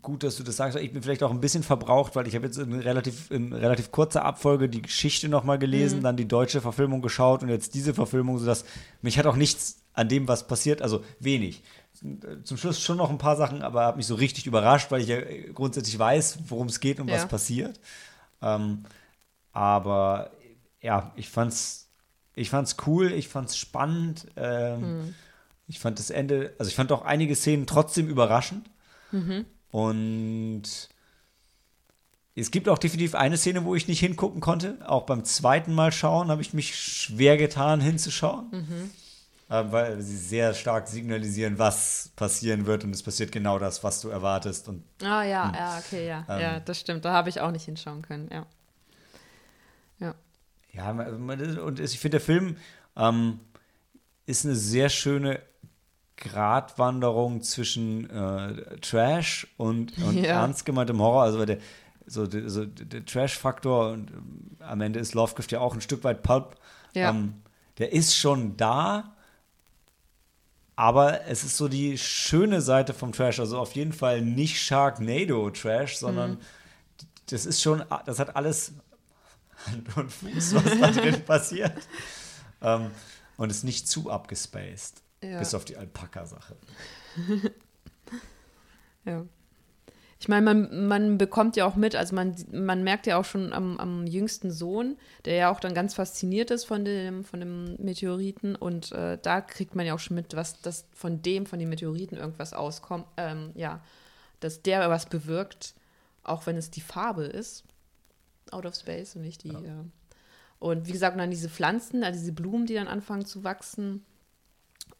Gut, 0.00 0.22
dass 0.22 0.36
du 0.36 0.42
das 0.42 0.56
sagst. 0.56 0.78
Ich 0.78 0.92
bin 0.92 1.02
vielleicht 1.02 1.22
auch 1.22 1.30
ein 1.30 1.40
bisschen 1.40 1.62
verbraucht, 1.62 2.16
weil 2.16 2.26
ich 2.26 2.34
habe 2.34 2.46
jetzt 2.46 2.56
in 2.56 2.72
relativ, 2.72 3.30
in 3.30 3.52
relativ 3.52 3.90
kurzer 3.90 4.24
Abfolge 4.24 4.68
die 4.68 4.82
Geschichte 4.82 5.28
nochmal 5.28 5.58
gelesen, 5.58 5.98
mhm. 5.98 6.02
dann 6.04 6.16
die 6.16 6.28
deutsche 6.28 6.60
Verfilmung 6.60 7.02
geschaut 7.02 7.42
und 7.42 7.48
jetzt 7.48 7.74
diese 7.74 7.92
Verfilmung, 7.92 8.38
sodass 8.38 8.64
mich 9.02 9.18
hat 9.18 9.26
auch 9.26 9.36
nichts 9.36 9.82
an 9.94 10.08
dem, 10.08 10.28
was 10.28 10.46
passiert, 10.46 10.80
also 10.80 11.04
wenig 11.20 11.62
zum 12.44 12.56
Schluss 12.56 12.80
schon 12.80 12.96
noch 12.96 13.10
ein 13.10 13.18
paar 13.18 13.36
Sachen, 13.36 13.62
aber 13.62 13.82
habe 13.82 13.98
mich 13.98 14.06
so 14.06 14.14
richtig 14.14 14.46
überrascht, 14.46 14.90
weil 14.90 15.02
ich 15.02 15.08
ja 15.08 15.18
grundsätzlich 15.54 15.98
weiß, 15.98 16.38
worum 16.48 16.66
es 16.66 16.80
geht 16.80 16.98
und 16.98 17.08
ja. 17.08 17.14
was 17.14 17.28
passiert. 17.28 17.78
Ähm, 18.40 18.84
aber 19.52 20.30
ja, 20.80 21.12
ich 21.14 21.28
fand's, 21.28 21.88
ich 22.34 22.50
fand's 22.50 22.76
cool, 22.86 23.12
ich 23.12 23.28
fand's 23.28 23.56
spannend. 23.56 24.26
Ähm, 24.36 24.80
mhm. 24.80 25.14
Ich 25.68 25.78
fand 25.78 25.98
das 25.98 26.10
Ende, 26.10 26.54
also 26.58 26.68
ich 26.68 26.74
fand 26.74 26.90
auch 26.90 27.02
einige 27.02 27.36
Szenen 27.36 27.66
trotzdem 27.66 28.08
überraschend. 28.08 28.68
Mhm. 29.12 29.46
Und 29.72 30.62
es 32.36 32.50
gibt 32.50 32.68
auch 32.68 32.78
definitiv 32.78 33.14
eine 33.14 33.36
Szene, 33.36 33.64
wo 33.64 33.74
ich 33.74 33.88
nicht 33.88 34.00
hingucken 34.00 34.40
konnte. 34.40 34.78
Auch 34.86 35.04
beim 35.04 35.24
zweiten 35.24 35.74
Mal 35.74 35.90
schauen 35.90 36.28
habe 36.28 36.42
ich 36.42 36.54
mich 36.54 36.76
schwer 36.76 37.36
getan, 37.36 37.80
hinzuschauen. 37.80 38.46
Mhm. 38.52 38.90
Äh, 39.48 39.70
weil 39.72 40.00
sie 40.00 40.16
sehr 40.16 40.54
stark 40.54 40.88
signalisieren, 40.88 41.58
was 41.58 42.10
passieren 42.16 42.66
wird 42.66 42.84
und 42.84 42.94
es 42.94 43.02
passiert 43.02 43.32
genau 43.32 43.58
das, 43.58 43.82
was 43.82 44.00
du 44.00 44.08
erwartest. 44.08 44.68
Und, 44.68 44.84
ah 45.02 45.24
ja, 45.24 45.48
hm. 45.48 45.54
ja, 45.54 45.78
okay, 45.78 46.06
ja. 46.06 46.26
Ähm, 46.28 46.40
ja, 46.40 46.60
das 46.60 46.80
stimmt. 46.80 47.04
Da 47.04 47.12
habe 47.12 47.28
ich 47.28 47.40
auch 47.40 47.50
nicht 47.50 47.64
hinschauen 47.64 48.02
können, 48.02 48.30
ja. 48.32 48.46
Ja. 49.98 50.14
Ja, 50.72 50.90
und 50.90 51.80
ich 51.80 51.98
finde, 51.98 52.18
der 52.18 52.20
Film 52.20 52.56
ähm, 52.96 53.40
ist 54.24 54.46
eine 54.46 54.54
sehr 54.54 54.88
schöne 54.88 55.42
Gratwanderung 56.22 57.42
zwischen 57.42 58.08
äh, 58.08 58.78
Trash 58.80 59.48
und, 59.56 59.98
und 59.98 60.14
ja. 60.14 60.40
ernst 60.40 60.64
gemeintem 60.64 61.00
Horror. 61.00 61.24
Also 61.24 61.44
der, 61.44 61.58
so, 62.06 62.26
der, 62.26 62.48
so 62.48 62.64
der 62.64 63.04
Trash-Faktor 63.04 63.90
und 63.90 64.10
ähm, 64.12 64.56
am 64.60 64.80
Ende 64.80 65.00
ist 65.00 65.14
Lovecraft 65.14 65.48
ja 65.50 65.60
auch 65.60 65.74
ein 65.74 65.80
Stück 65.80 66.04
weit 66.04 66.22
Pulp. 66.22 66.56
Ja. 66.94 67.10
Ähm, 67.10 67.34
der 67.78 67.92
ist 67.92 68.16
schon 68.16 68.56
da, 68.56 69.16
aber 70.76 71.26
es 71.26 71.42
ist 71.42 71.56
so 71.56 71.66
die 71.66 71.98
schöne 71.98 72.60
Seite 72.60 72.94
vom 72.94 73.12
Trash. 73.12 73.40
Also 73.40 73.58
auf 73.58 73.72
jeden 73.72 73.92
Fall 73.92 74.22
nicht 74.22 74.60
Sharknado-Trash, 74.60 75.96
sondern 75.96 76.32
mhm. 76.32 76.38
das 77.26 77.46
ist 77.46 77.60
schon, 77.60 77.82
das 78.06 78.20
hat 78.20 78.36
alles 78.36 78.74
Hand 79.66 79.96
und 79.96 80.12
Fuß, 80.12 80.54
was 80.54 80.80
da 80.80 80.90
drin 80.92 81.24
passiert. 81.26 81.76
Ähm, 82.60 82.92
und 83.36 83.50
ist 83.50 83.64
nicht 83.64 83.88
zu 83.88 84.08
abgespaced. 84.08 85.02
Ja. 85.22 85.38
Bis 85.38 85.54
auf 85.54 85.64
die 85.64 85.76
Alpaka-Sache. 85.76 86.56
ja. 89.04 89.24
Ich 90.18 90.28
meine, 90.28 90.54
man, 90.54 90.86
man 90.86 91.18
bekommt 91.18 91.56
ja 91.56 91.66
auch 91.66 91.74
mit, 91.74 91.96
also 91.96 92.14
man, 92.14 92.36
man 92.52 92.84
merkt 92.84 93.08
ja 93.08 93.18
auch 93.18 93.24
schon 93.24 93.52
am, 93.52 93.78
am 93.78 94.06
jüngsten 94.06 94.52
Sohn, 94.52 94.96
der 95.24 95.34
ja 95.34 95.50
auch 95.50 95.58
dann 95.58 95.74
ganz 95.74 95.94
fasziniert 95.94 96.52
ist 96.52 96.64
von 96.64 96.84
dem, 96.84 97.24
von 97.24 97.40
dem 97.40 97.74
Meteoriten 97.78 98.54
und 98.54 98.92
äh, 98.92 99.18
da 99.20 99.40
kriegt 99.40 99.74
man 99.74 99.84
ja 99.84 99.94
auch 99.94 99.98
schon 99.98 100.14
mit, 100.14 100.36
was 100.36 100.60
das 100.60 100.86
von 100.92 101.22
dem, 101.22 101.44
von 101.44 101.58
den 101.58 101.68
Meteoriten 101.68 102.16
irgendwas 102.16 102.52
auskommt, 102.52 103.06
ähm, 103.16 103.50
ja, 103.56 103.82
dass 104.38 104.62
der 104.62 104.88
was 104.90 105.06
bewirkt, 105.06 105.74
auch 106.22 106.46
wenn 106.46 106.56
es 106.56 106.70
die 106.70 106.82
Farbe 106.82 107.24
ist, 107.24 107.64
out 108.52 108.64
of 108.64 108.76
space 108.76 109.16
und 109.16 109.22
nicht 109.22 109.42
die, 109.42 109.48
ja. 109.48 109.58
äh, 109.58 109.84
und 110.60 110.86
wie 110.86 110.92
gesagt, 110.92 111.18
dann 111.18 111.32
diese 111.32 111.48
Pflanzen, 111.48 112.04
also 112.04 112.20
diese 112.20 112.32
Blumen, 112.32 112.66
die 112.66 112.74
dann 112.74 112.86
anfangen 112.86 113.26
zu 113.26 113.42
wachsen 113.42 114.06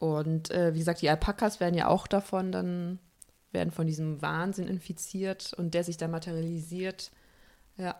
und 0.03 0.51
äh, 0.51 0.73
wie 0.73 0.79
gesagt, 0.79 1.01
die 1.01 1.09
Alpakas 1.09 1.61
werden 1.61 1.75
ja 1.75 1.87
auch 1.87 2.07
davon 2.07 2.51
dann 2.51 2.99
werden 3.53 3.71
von 3.71 3.87
diesem 3.87 4.21
Wahnsinn 4.21 4.67
infiziert 4.67 5.53
und 5.53 5.73
der 5.73 5.85
sich 5.85 5.95
dann 5.95 6.11
materialisiert. 6.11 7.11
Ja. 7.77 7.95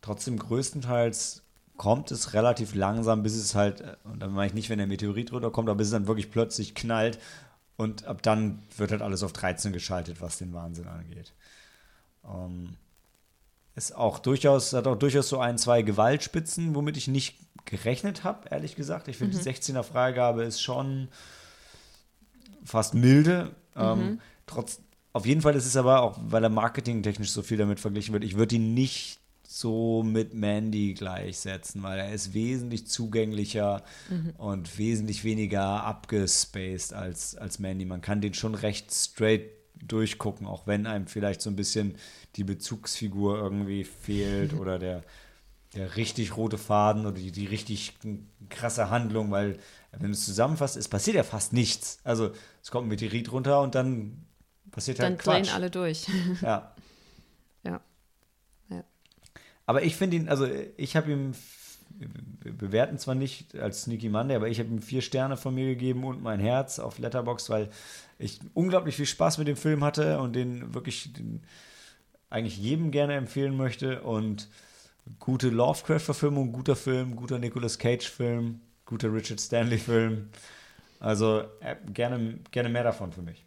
Trotzdem 0.00 0.38
größtenteils 0.38 1.42
kommt 1.76 2.10
es 2.10 2.32
relativ 2.32 2.74
langsam, 2.74 3.22
bis 3.22 3.36
es 3.36 3.54
halt, 3.54 3.84
und 4.04 4.20
dann 4.20 4.32
meine 4.32 4.46
ich 4.46 4.54
nicht, 4.54 4.70
wenn 4.70 4.78
der 4.78 4.86
Meteorit 4.86 5.30
runterkommt, 5.32 5.68
aber 5.68 5.76
bis 5.76 5.88
es 5.88 5.92
dann 5.92 6.06
wirklich 6.06 6.30
plötzlich 6.30 6.74
knallt 6.74 7.18
und 7.76 8.06
ab 8.06 8.22
dann 8.22 8.62
wird 8.78 8.92
halt 8.92 9.02
alles 9.02 9.22
auf 9.22 9.34
13 9.34 9.74
geschaltet, 9.74 10.22
was 10.22 10.38
den 10.38 10.54
Wahnsinn 10.54 10.88
angeht. 10.88 11.34
Ähm, 12.24 12.76
ist 13.74 13.94
auch 13.94 14.20
durchaus, 14.20 14.72
hat 14.72 14.86
auch 14.86 14.96
durchaus 14.96 15.28
so 15.28 15.38
ein, 15.38 15.58
zwei 15.58 15.82
Gewaltspitzen, 15.82 16.74
womit 16.74 16.96
ich 16.96 17.08
nicht 17.08 17.36
gerechnet 17.64 18.24
habe, 18.24 18.48
ehrlich 18.50 18.76
gesagt. 18.76 19.08
Ich 19.08 19.18
finde, 19.18 19.36
mhm. 19.36 19.42
die 19.42 19.50
16er 19.50 19.82
Freigabe 19.82 20.44
ist 20.44 20.62
schon 20.62 21.08
fast 22.64 22.94
milde. 22.94 23.54
Ähm, 23.76 23.98
mhm. 23.98 24.20
Trotz, 24.46 24.80
auf 25.12 25.26
jeden 25.26 25.40
Fall 25.40 25.54
ist 25.54 25.66
es 25.66 25.76
aber 25.76 26.02
auch, 26.02 26.18
weil 26.22 26.42
er 26.42 26.50
marketingtechnisch 26.50 27.30
so 27.30 27.42
viel 27.42 27.58
damit 27.58 27.80
verglichen 27.80 28.12
wird, 28.12 28.24
ich 28.24 28.36
würde 28.36 28.56
ihn 28.56 28.74
nicht 28.74 29.18
so 29.46 30.02
mit 30.02 30.32
Mandy 30.32 30.94
gleichsetzen, 30.94 31.82
weil 31.82 31.98
er 31.98 32.12
ist 32.12 32.32
wesentlich 32.32 32.86
zugänglicher 32.86 33.82
mhm. 34.08 34.32
und 34.38 34.78
wesentlich 34.78 35.24
weniger 35.24 35.84
abgespaced 35.84 36.94
als, 36.94 37.36
als 37.36 37.58
Mandy. 37.58 37.84
Man 37.84 38.00
kann 38.00 38.22
den 38.22 38.32
schon 38.32 38.54
recht 38.54 38.92
straight 38.92 39.50
durchgucken, 39.86 40.46
auch 40.46 40.66
wenn 40.66 40.86
einem 40.86 41.06
vielleicht 41.06 41.42
so 41.42 41.50
ein 41.50 41.56
bisschen 41.56 41.96
die 42.36 42.44
Bezugsfigur 42.44 43.36
irgendwie 43.36 43.84
fehlt 43.84 44.54
oder 44.58 44.78
der, 44.78 45.02
der 45.74 45.96
richtig 45.96 46.36
rote 46.38 46.56
Faden 46.56 47.04
oder 47.04 47.18
die, 47.18 47.30
die 47.30 47.46
richtig 47.46 47.94
krasse 48.48 48.88
Handlung, 48.88 49.30
weil, 49.30 49.58
wenn 49.92 50.08
du 50.08 50.12
es 50.12 50.24
zusammenfasst, 50.24 50.78
es 50.78 50.88
passiert 50.88 51.16
ja 51.16 51.24
fast 51.24 51.52
nichts. 51.52 51.98
Also 52.04 52.32
es 52.62 52.70
kommt 52.70 52.86
ein 52.86 52.88
Meteorit 52.88 53.32
runter 53.32 53.60
und 53.60 53.74
dann 53.74 54.24
Passiert 54.72 54.98
Dann 54.98 55.12
halt 55.12 55.18
Quatsch. 55.20 55.46
drehen 55.46 55.54
alle 55.54 55.70
durch. 55.70 56.06
Ja. 56.40 56.74
ja. 57.62 57.80
ja. 58.70 58.84
Aber 59.66 59.82
ich 59.82 59.96
finde 59.96 60.16
ihn, 60.16 60.28
also 60.28 60.48
ich 60.78 60.96
habe 60.96 61.12
ihm, 61.12 61.32
wir 62.40 62.52
bewerten 62.54 62.98
zwar 62.98 63.14
nicht 63.14 63.54
als 63.54 63.82
Sneaky 63.82 64.08
Monday, 64.08 64.34
aber 64.34 64.48
ich 64.48 64.58
habe 64.58 64.70
ihm 64.70 64.80
vier 64.80 65.02
Sterne 65.02 65.36
von 65.36 65.54
mir 65.54 65.66
gegeben 65.66 66.04
und 66.04 66.22
mein 66.22 66.40
Herz 66.40 66.78
auf 66.78 66.98
Letterbox, 66.98 67.50
weil 67.50 67.68
ich 68.18 68.40
unglaublich 68.54 68.96
viel 68.96 69.06
Spaß 69.06 69.36
mit 69.38 69.46
dem 69.46 69.56
Film 69.56 69.84
hatte 69.84 70.18
und 70.20 70.34
den 70.34 70.72
wirklich 70.72 71.12
den 71.12 71.42
eigentlich 72.30 72.56
jedem 72.56 72.90
gerne 72.92 73.12
empfehlen 73.14 73.54
möchte 73.58 74.00
und 74.02 74.48
gute 75.18 75.50
Lovecraft-Verfilmung, 75.50 76.52
guter 76.52 76.76
Film, 76.76 77.14
guter 77.14 77.38
Nicolas 77.38 77.78
Cage-Film, 77.78 78.60
guter 78.86 79.12
Richard 79.12 79.38
Stanley-Film. 79.38 80.30
Also 81.02 81.42
äh, 81.58 81.74
gerne, 81.92 82.38
gerne 82.52 82.68
mehr 82.68 82.84
davon 82.84 83.12
für 83.12 83.22
mich. 83.22 83.44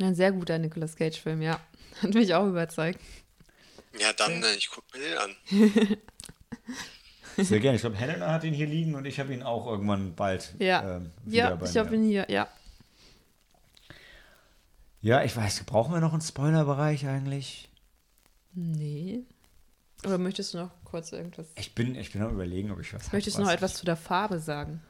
Ein 0.00 0.14
sehr 0.14 0.32
guter 0.32 0.58
Nicolas 0.58 0.96
Cage-Film, 0.96 1.42
ja. 1.42 1.60
Hat 2.02 2.14
mich 2.14 2.32
auch 2.32 2.46
überzeugt. 2.46 2.98
Ja, 4.00 4.14
dann, 4.14 4.42
äh, 4.42 4.54
ich 4.56 4.70
gucke 4.70 4.86
mir 4.96 5.04
den 5.04 5.18
an. 5.18 5.98
Sehr 7.44 7.60
gerne. 7.60 7.76
Ich 7.76 7.82
glaube, 7.82 7.96
Helena 7.96 8.32
hat 8.32 8.42
ihn 8.42 8.52
hier 8.52 8.66
liegen 8.66 8.96
und 8.96 9.04
ich 9.04 9.20
habe 9.20 9.32
ihn 9.32 9.44
auch 9.44 9.66
irgendwann 9.66 10.16
bald. 10.16 10.54
Ja, 10.58 10.96
ähm, 10.96 11.12
ja 11.24 11.56
ich 11.62 11.76
habe 11.76 11.94
ihn 11.94 12.02
hier, 12.02 12.26
ja. 12.28 12.48
Ja, 15.00 15.22
ich 15.22 15.36
weiß, 15.36 15.62
brauchen 15.64 15.92
wir 15.94 16.00
noch 16.00 16.12
einen 16.12 16.22
Spoilerbereich 16.22 17.06
eigentlich? 17.06 17.68
Nee. 18.54 19.20
Oder 20.04 20.18
möchtest 20.18 20.54
du 20.54 20.58
noch 20.58 20.70
kurz 20.82 21.12
irgendwas? 21.12 21.46
Ich 21.54 21.76
bin, 21.76 21.94
ich 21.94 22.12
bin 22.12 22.22
am 22.22 22.32
überlegen, 22.32 22.72
ob 22.72 22.80
ich 22.80 22.92
was 22.92 23.12
Möchtest 23.12 23.36
hab, 23.36 23.44
du 23.44 23.46
noch 23.46 23.54
etwas 23.54 23.74
zu 23.74 23.84
der 23.84 23.96
Farbe 23.96 24.40
sagen? 24.40 24.82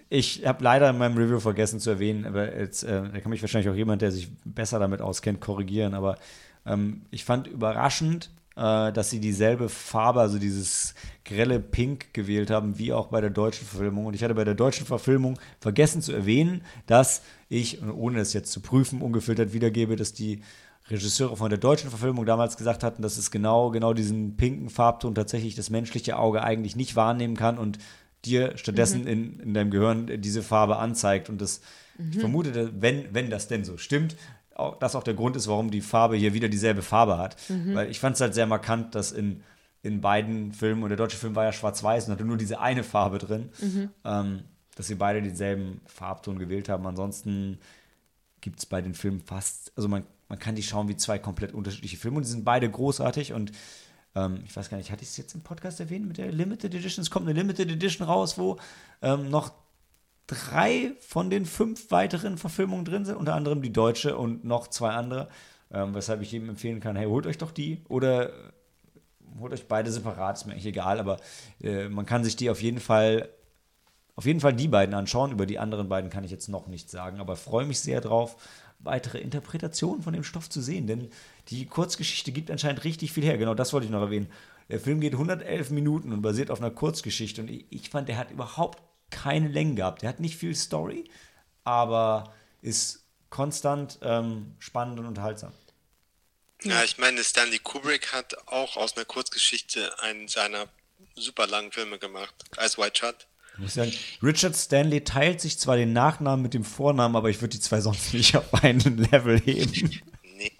Ich 0.09 0.45
habe 0.45 0.63
leider 0.63 0.89
in 0.89 0.97
meinem 0.97 1.17
Review 1.17 1.39
vergessen 1.39 1.79
zu 1.79 1.89
erwähnen, 1.89 2.25
aber 2.25 2.57
jetzt, 2.57 2.83
äh, 2.83 3.01
da 3.11 3.19
kann 3.19 3.31
mich 3.31 3.41
wahrscheinlich 3.41 3.69
auch 3.69 3.75
jemand, 3.75 4.01
der 4.01 4.11
sich 4.11 4.29
besser 4.45 4.79
damit 4.79 5.01
auskennt, 5.01 5.41
korrigieren. 5.41 5.93
Aber 5.93 6.17
ähm, 6.65 7.01
ich 7.11 7.25
fand 7.25 7.47
überraschend, 7.47 8.29
äh, 8.55 8.91
dass 8.91 9.09
sie 9.09 9.19
dieselbe 9.19 9.69
Farbe, 9.69 10.21
also 10.21 10.39
dieses 10.39 10.95
grelle 11.25 11.59
Pink 11.59 12.13
gewählt 12.13 12.49
haben, 12.49 12.77
wie 12.77 12.93
auch 12.93 13.07
bei 13.07 13.21
der 13.21 13.29
deutschen 13.29 13.67
Verfilmung. 13.67 14.05
Und 14.05 14.13
ich 14.13 14.23
hatte 14.23 14.35
bei 14.35 14.43
der 14.43 14.55
deutschen 14.55 14.85
Verfilmung 14.85 15.39
vergessen 15.59 16.01
zu 16.01 16.13
erwähnen, 16.13 16.61
dass 16.87 17.21
ich, 17.49 17.81
ohne 17.83 18.19
es 18.19 18.33
jetzt 18.33 18.51
zu 18.51 18.61
prüfen, 18.61 19.01
ungefiltert 19.01 19.53
wiedergebe, 19.53 19.95
dass 19.95 20.13
die 20.13 20.41
Regisseure 20.89 21.37
von 21.37 21.49
der 21.49 21.59
deutschen 21.59 21.89
Verfilmung 21.89 22.25
damals 22.25 22.57
gesagt 22.57 22.83
hatten, 22.83 23.01
dass 23.01 23.17
es 23.17 23.31
genau, 23.31 23.69
genau 23.71 23.93
diesen 23.93 24.35
pinken 24.35 24.69
Farbton 24.69 25.15
tatsächlich 25.15 25.55
das 25.55 25.69
menschliche 25.69 26.17
Auge 26.17 26.43
eigentlich 26.43 26.75
nicht 26.75 26.95
wahrnehmen 26.95 27.37
kann 27.37 27.57
und 27.57 27.77
dir 28.25 28.57
stattdessen 28.57 29.01
mhm. 29.01 29.07
in, 29.07 29.39
in 29.39 29.53
deinem 29.53 29.71
Gehirn 29.71 30.21
diese 30.21 30.43
Farbe 30.43 30.77
anzeigt. 30.77 31.29
Und 31.29 31.41
das, 31.41 31.61
mhm. 31.97 32.11
ich 32.11 32.19
vermute, 32.19 32.71
wenn, 32.81 33.13
wenn 33.13 33.29
das 33.29 33.47
denn 33.47 33.63
so 33.63 33.77
stimmt, 33.77 34.15
auch, 34.55 34.77
das 34.79 34.95
auch 34.95 35.03
der 35.03 35.13
Grund 35.13 35.35
ist, 35.35 35.47
warum 35.47 35.71
die 35.71 35.81
Farbe 35.81 36.15
hier 36.15 36.33
wieder 36.33 36.49
dieselbe 36.49 36.81
Farbe 36.81 37.17
hat. 37.17 37.35
Mhm. 37.49 37.75
Weil 37.75 37.89
ich 37.89 37.99
fand 37.99 38.15
es 38.15 38.21
halt 38.21 38.33
sehr 38.33 38.47
markant, 38.47 38.95
dass 38.95 39.11
in, 39.11 39.41
in 39.83 40.01
beiden 40.01 40.51
Filmen, 40.51 40.83
und 40.83 40.89
der 40.89 40.97
deutsche 40.97 41.17
Film 41.17 41.35
war 41.35 41.45
ja 41.45 41.53
schwarz-weiß 41.53 42.07
und 42.07 42.13
hatte 42.13 42.25
nur 42.25 42.37
diese 42.37 42.59
eine 42.59 42.83
Farbe 42.83 43.17
drin, 43.17 43.49
mhm. 43.59 43.89
ähm, 44.05 44.43
dass 44.75 44.87
sie 44.87 44.95
beide 44.95 45.21
denselben 45.21 45.81
Farbton 45.85 46.39
gewählt 46.39 46.69
haben. 46.69 46.85
Ansonsten 46.85 47.59
gibt 48.39 48.59
es 48.59 48.65
bei 48.65 48.81
den 48.81 48.93
Filmen 48.93 49.21
fast, 49.21 49.71
also 49.75 49.87
man, 49.87 50.03
man 50.29 50.39
kann 50.39 50.55
die 50.55 50.63
schauen 50.63 50.87
wie 50.87 50.97
zwei 50.97 51.19
komplett 51.19 51.53
unterschiedliche 51.53 51.97
Filme 51.97 52.17
und 52.17 52.25
die 52.25 52.31
sind 52.31 52.45
beide 52.45 52.69
großartig 52.69 53.33
und 53.33 53.51
ähm, 54.15 54.41
ich 54.45 54.55
weiß 54.55 54.69
gar 54.69 54.77
nicht, 54.77 54.91
hatte 54.91 55.03
ich 55.03 55.09
es 55.09 55.17
jetzt 55.17 55.35
im 55.35 55.41
Podcast 55.41 55.79
erwähnt 55.79 56.07
mit 56.07 56.17
der 56.17 56.31
Limited 56.31 56.73
Edition? 56.73 57.01
Es 57.01 57.09
kommt 57.09 57.27
eine 57.27 57.39
Limited 57.39 57.69
Edition 57.69 58.07
raus, 58.07 58.37
wo 58.37 58.57
ähm, 59.01 59.29
noch 59.29 59.51
drei 60.27 60.93
von 60.99 61.29
den 61.29 61.45
fünf 61.45 61.91
weiteren 61.91 62.37
Verfilmungen 62.37 62.85
drin 62.85 63.05
sind, 63.05 63.15
unter 63.15 63.35
anderem 63.35 63.61
die 63.61 63.73
deutsche 63.73 64.17
und 64.17 64.43
noch 64.45 64.67
zwei 64.67 64.91
andere, 64.91 65.27
ähm, 65.71 65.93
weshalb 65.93 66.21
ich 66.21 66.31
jedem 66.31 66.49
empfehlen 66.49 66.79
kann, 66.79 66.95
hey, 66.95 67.07
holt 67.07 67.27
euch 67.27 67.37
doch 67.37 67.51
die 67.51 67.81
oder 67.89 68.29
äh, 68.29 68.33
holt 69.39 69.53
euch 69.53 69.67
beide 69.67 69.91
separat, 69.91 70.37
ist 70.37 70.45
mir 70.45 70.53
eigentlich 70.53 70.65
egal, 70.65 70.99
aber 70.99 71.17
äh, 71.61 71.89
man 71.89 72.05
kann 72.05 72.23
sich 72.23 72.35
die 72.35 72.49
auf 72.49 72.61
jeden 72.61 72.79
Fall 72.79 73.29
auf 74.15 74.25
jeden 74.25 74.41
Fall 74.41 74.53
die 74.53 74.67
beiden 74.67 74.93
anschauen. 74.93 75.31
Über 75.31 75.45
die 75.45 75.57
anderen 75.57 75.89
beiden 75.89 76.09
kann 76.09 76.23
ich 76.23 76.31
jetzt 76.31 76.49
noch 76.49 76.67
nichts 76.67 76.91
sagen, 76.91 77.19
aber 77.19 77.35
freue 77.35 77.65
mich 77.65 77.79
sehr 77.79 78.01
drauf, 78.01 78.35
weitere 78.83 79.19
Interpretationen 79.19 80.03
von 80.03 80.13
dem 80.13 80.23
Stoff 80.23 80.49
zu 80.49 80.61
sehen, 80.61 80.87
denn 80.87 81.09
die 81.49 81.65
Kurzgeschichte 81.65 82.31
gibt 82.31 82.51
anscheinend 82.51 82.83
richtig 82.83 83.11
viel 83.13 83.23
her. 83.23 83.37
Genau 83.37 83.53
das 83.53 83.73
wollte 83.73 83.85
ich 83.85 83.91
noch 83.91 84.01
erwähnen. 84.01 84.31
Der 84.69 84.79
Film 84.79 85.01
geht 85.01 85.13
111 85.13 85.69
Minuten 85.71 86.13
und 86.13 86.21
basiert 86.21 86.49
auf 86.49 86.59
einer 86.59 86.71
Kurzgeschichte 86.71 87.41
und 87.41 87.49
ich, 87.49 87.65
ich 87.69 87.89
fand, 87.89 88.07
der 88.07 88.17
hat 88.17 88.31
überhaupt 88.31 88.81
keine 89.09 89.49
Länge 89.49 89.75
gehabt. 89.75 90.01
Der 90.01 90.09
hat 90.09 90.19
nicht 90.19 90.37
viel 90.37 90.55
Story, 90.55 91.09
aber 91.63 92.33
ist 92.61 93.05
konstant 93.29 93.99
ähm, 94.01 94.55
spannend 94.59 94.99
und 94.99 95.05
unterhaltsam. 95.05 95.51
Ja, 96.63 96.83
ich 96.83 96.97
meine, 96.99 97.23
Stanley 97.23 97.59
Kubrick 97.59 98.13
hat 98.13 98.35
auch 98.47 98.77
aus 98.77 98.95
einer 98.95 99.05
Kurzgeschichte 99.05 99.99
einen 99.99 100.27
seiner 100.27 100.67
super 101.15 101.47
langen 101.47 101.71
Filme 101.71 101.97
gemacht. 101.97 102.35
Eyes 102.57 102.77
White 102.77 102.99
Shut. 102.99 103.27
Ich 103.61 103.65
muss 103.65 103.73
sagen, 103.75 103.93
Richard 104.23 104.55
Stanley 104.55 105.03
teilt 105.03 105.39
sich 105.39 105.59
zwar 105.59 105.75
den 105.75 105.93
Nachnamen 105.93 106.41
mit 106.41 106.55
dem 106.55 106.63
Vornamen, 106.63 107.15
aber 107.15 107.29
ich 107.29 107.41
würde 107.41 107.51
die 107.51 107.59
zwei 107.59 107.79
sonst 107.79 108.11
nicht 108.15 108.35
auf 108.35 108.51
einen 108.55 108.97
Level 108.97 109.39
heben. 109.39 110.01
Nee, 110.35 110.51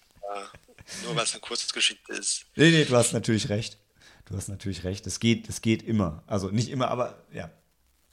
nur 1.06 1.16
was 1.16 1.32
eine 1.32 1.42
Kurzgeschichte 1.42 2.14
ist. 2.14 2.46
Nee, 2.56 2.70
nee, 2.70 2.86
du 2.86 2.96
hast 2.96 3.14
natürlich 3.14 3.50
recht. 3.50 3.80
Du 4.26 4.36
hast 4.36 4.50
natürlich 4.50 4.84
recht. 4.84 5.08
Es 5.08 5.20
geht, 5.20 5.50
es 5.50 5.62
geht 5.62 5.82
immer. 5.82 6.24
Also 6.28 6.50
nicht 6.50 6.70
immer, 6.70 6.90
aber 6.90 7.26
ja, 7.34 7.50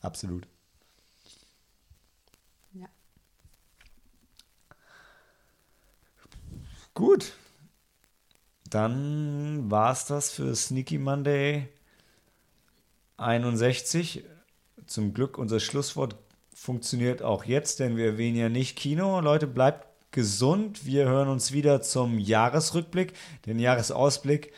absolut. 0.00 0.48
Ja. 2.72 2.86
Gut. 6.94 7.34
Dann 8.70 9.70
war 9.70 9.92
es 9.92 10.06
das 10.06 10.30
für 10.30 10.56
Sneaky 10.56 10.96
Monday 10.96 11.68
61 13.18 14.24
zum 14.88 15.14
Glück 15.14 15.38
unser 15.38 15.60
Schlusswort 15.60 16.16
funktioniert 16.54 17.22
auch 17.22 17.44
jetzt, 17.44 17.80
denn 17.80 17.96
wir 17.96 18.06
erwähnen 18.06 18.36
ja 18.36 18.48
nicht 18.48 18.76
Kino. 18.76 19.20
Leute, 19.20 19.46
bleibt 19.46 19.86
gesund. 20.10 20.84
Wir 20.84 21.06
hören 21.06 21.28
uns 21.28 21.52
wieder 21.52 21.82
zum 21.82 22.18
Jahresrückblick. 22.18 23.12
Den 23.46 23.58
Jahresausblick, 23.58 24.52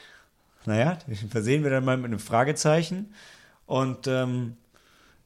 naja, 0.64 0.98
den 1.06 1.16
versehen 1.28 1.62
wir 1.62 1.70
dann 1.70 1.84
mal 1.84 1.96
mit 1.96 2.06
einem 2.06 2.18
Fragezeichen. 2.18 3.14
Und 3.66 4.06
ähm, 4.06 4.56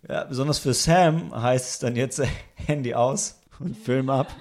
ja, 0.09 0.25
besonders 0.25 0.59
für 0.59 0.75
Sam 0.75 1.35
heißt 1.35 1.71
es 1.71 1.79
dann 1.79 1.97
jetzt 1.97 2.21
Handy 2.55 2.95
aus 2.95 3.41
und 3.61 3.77
Film 3.77 4.11
ab. 4.11 4.35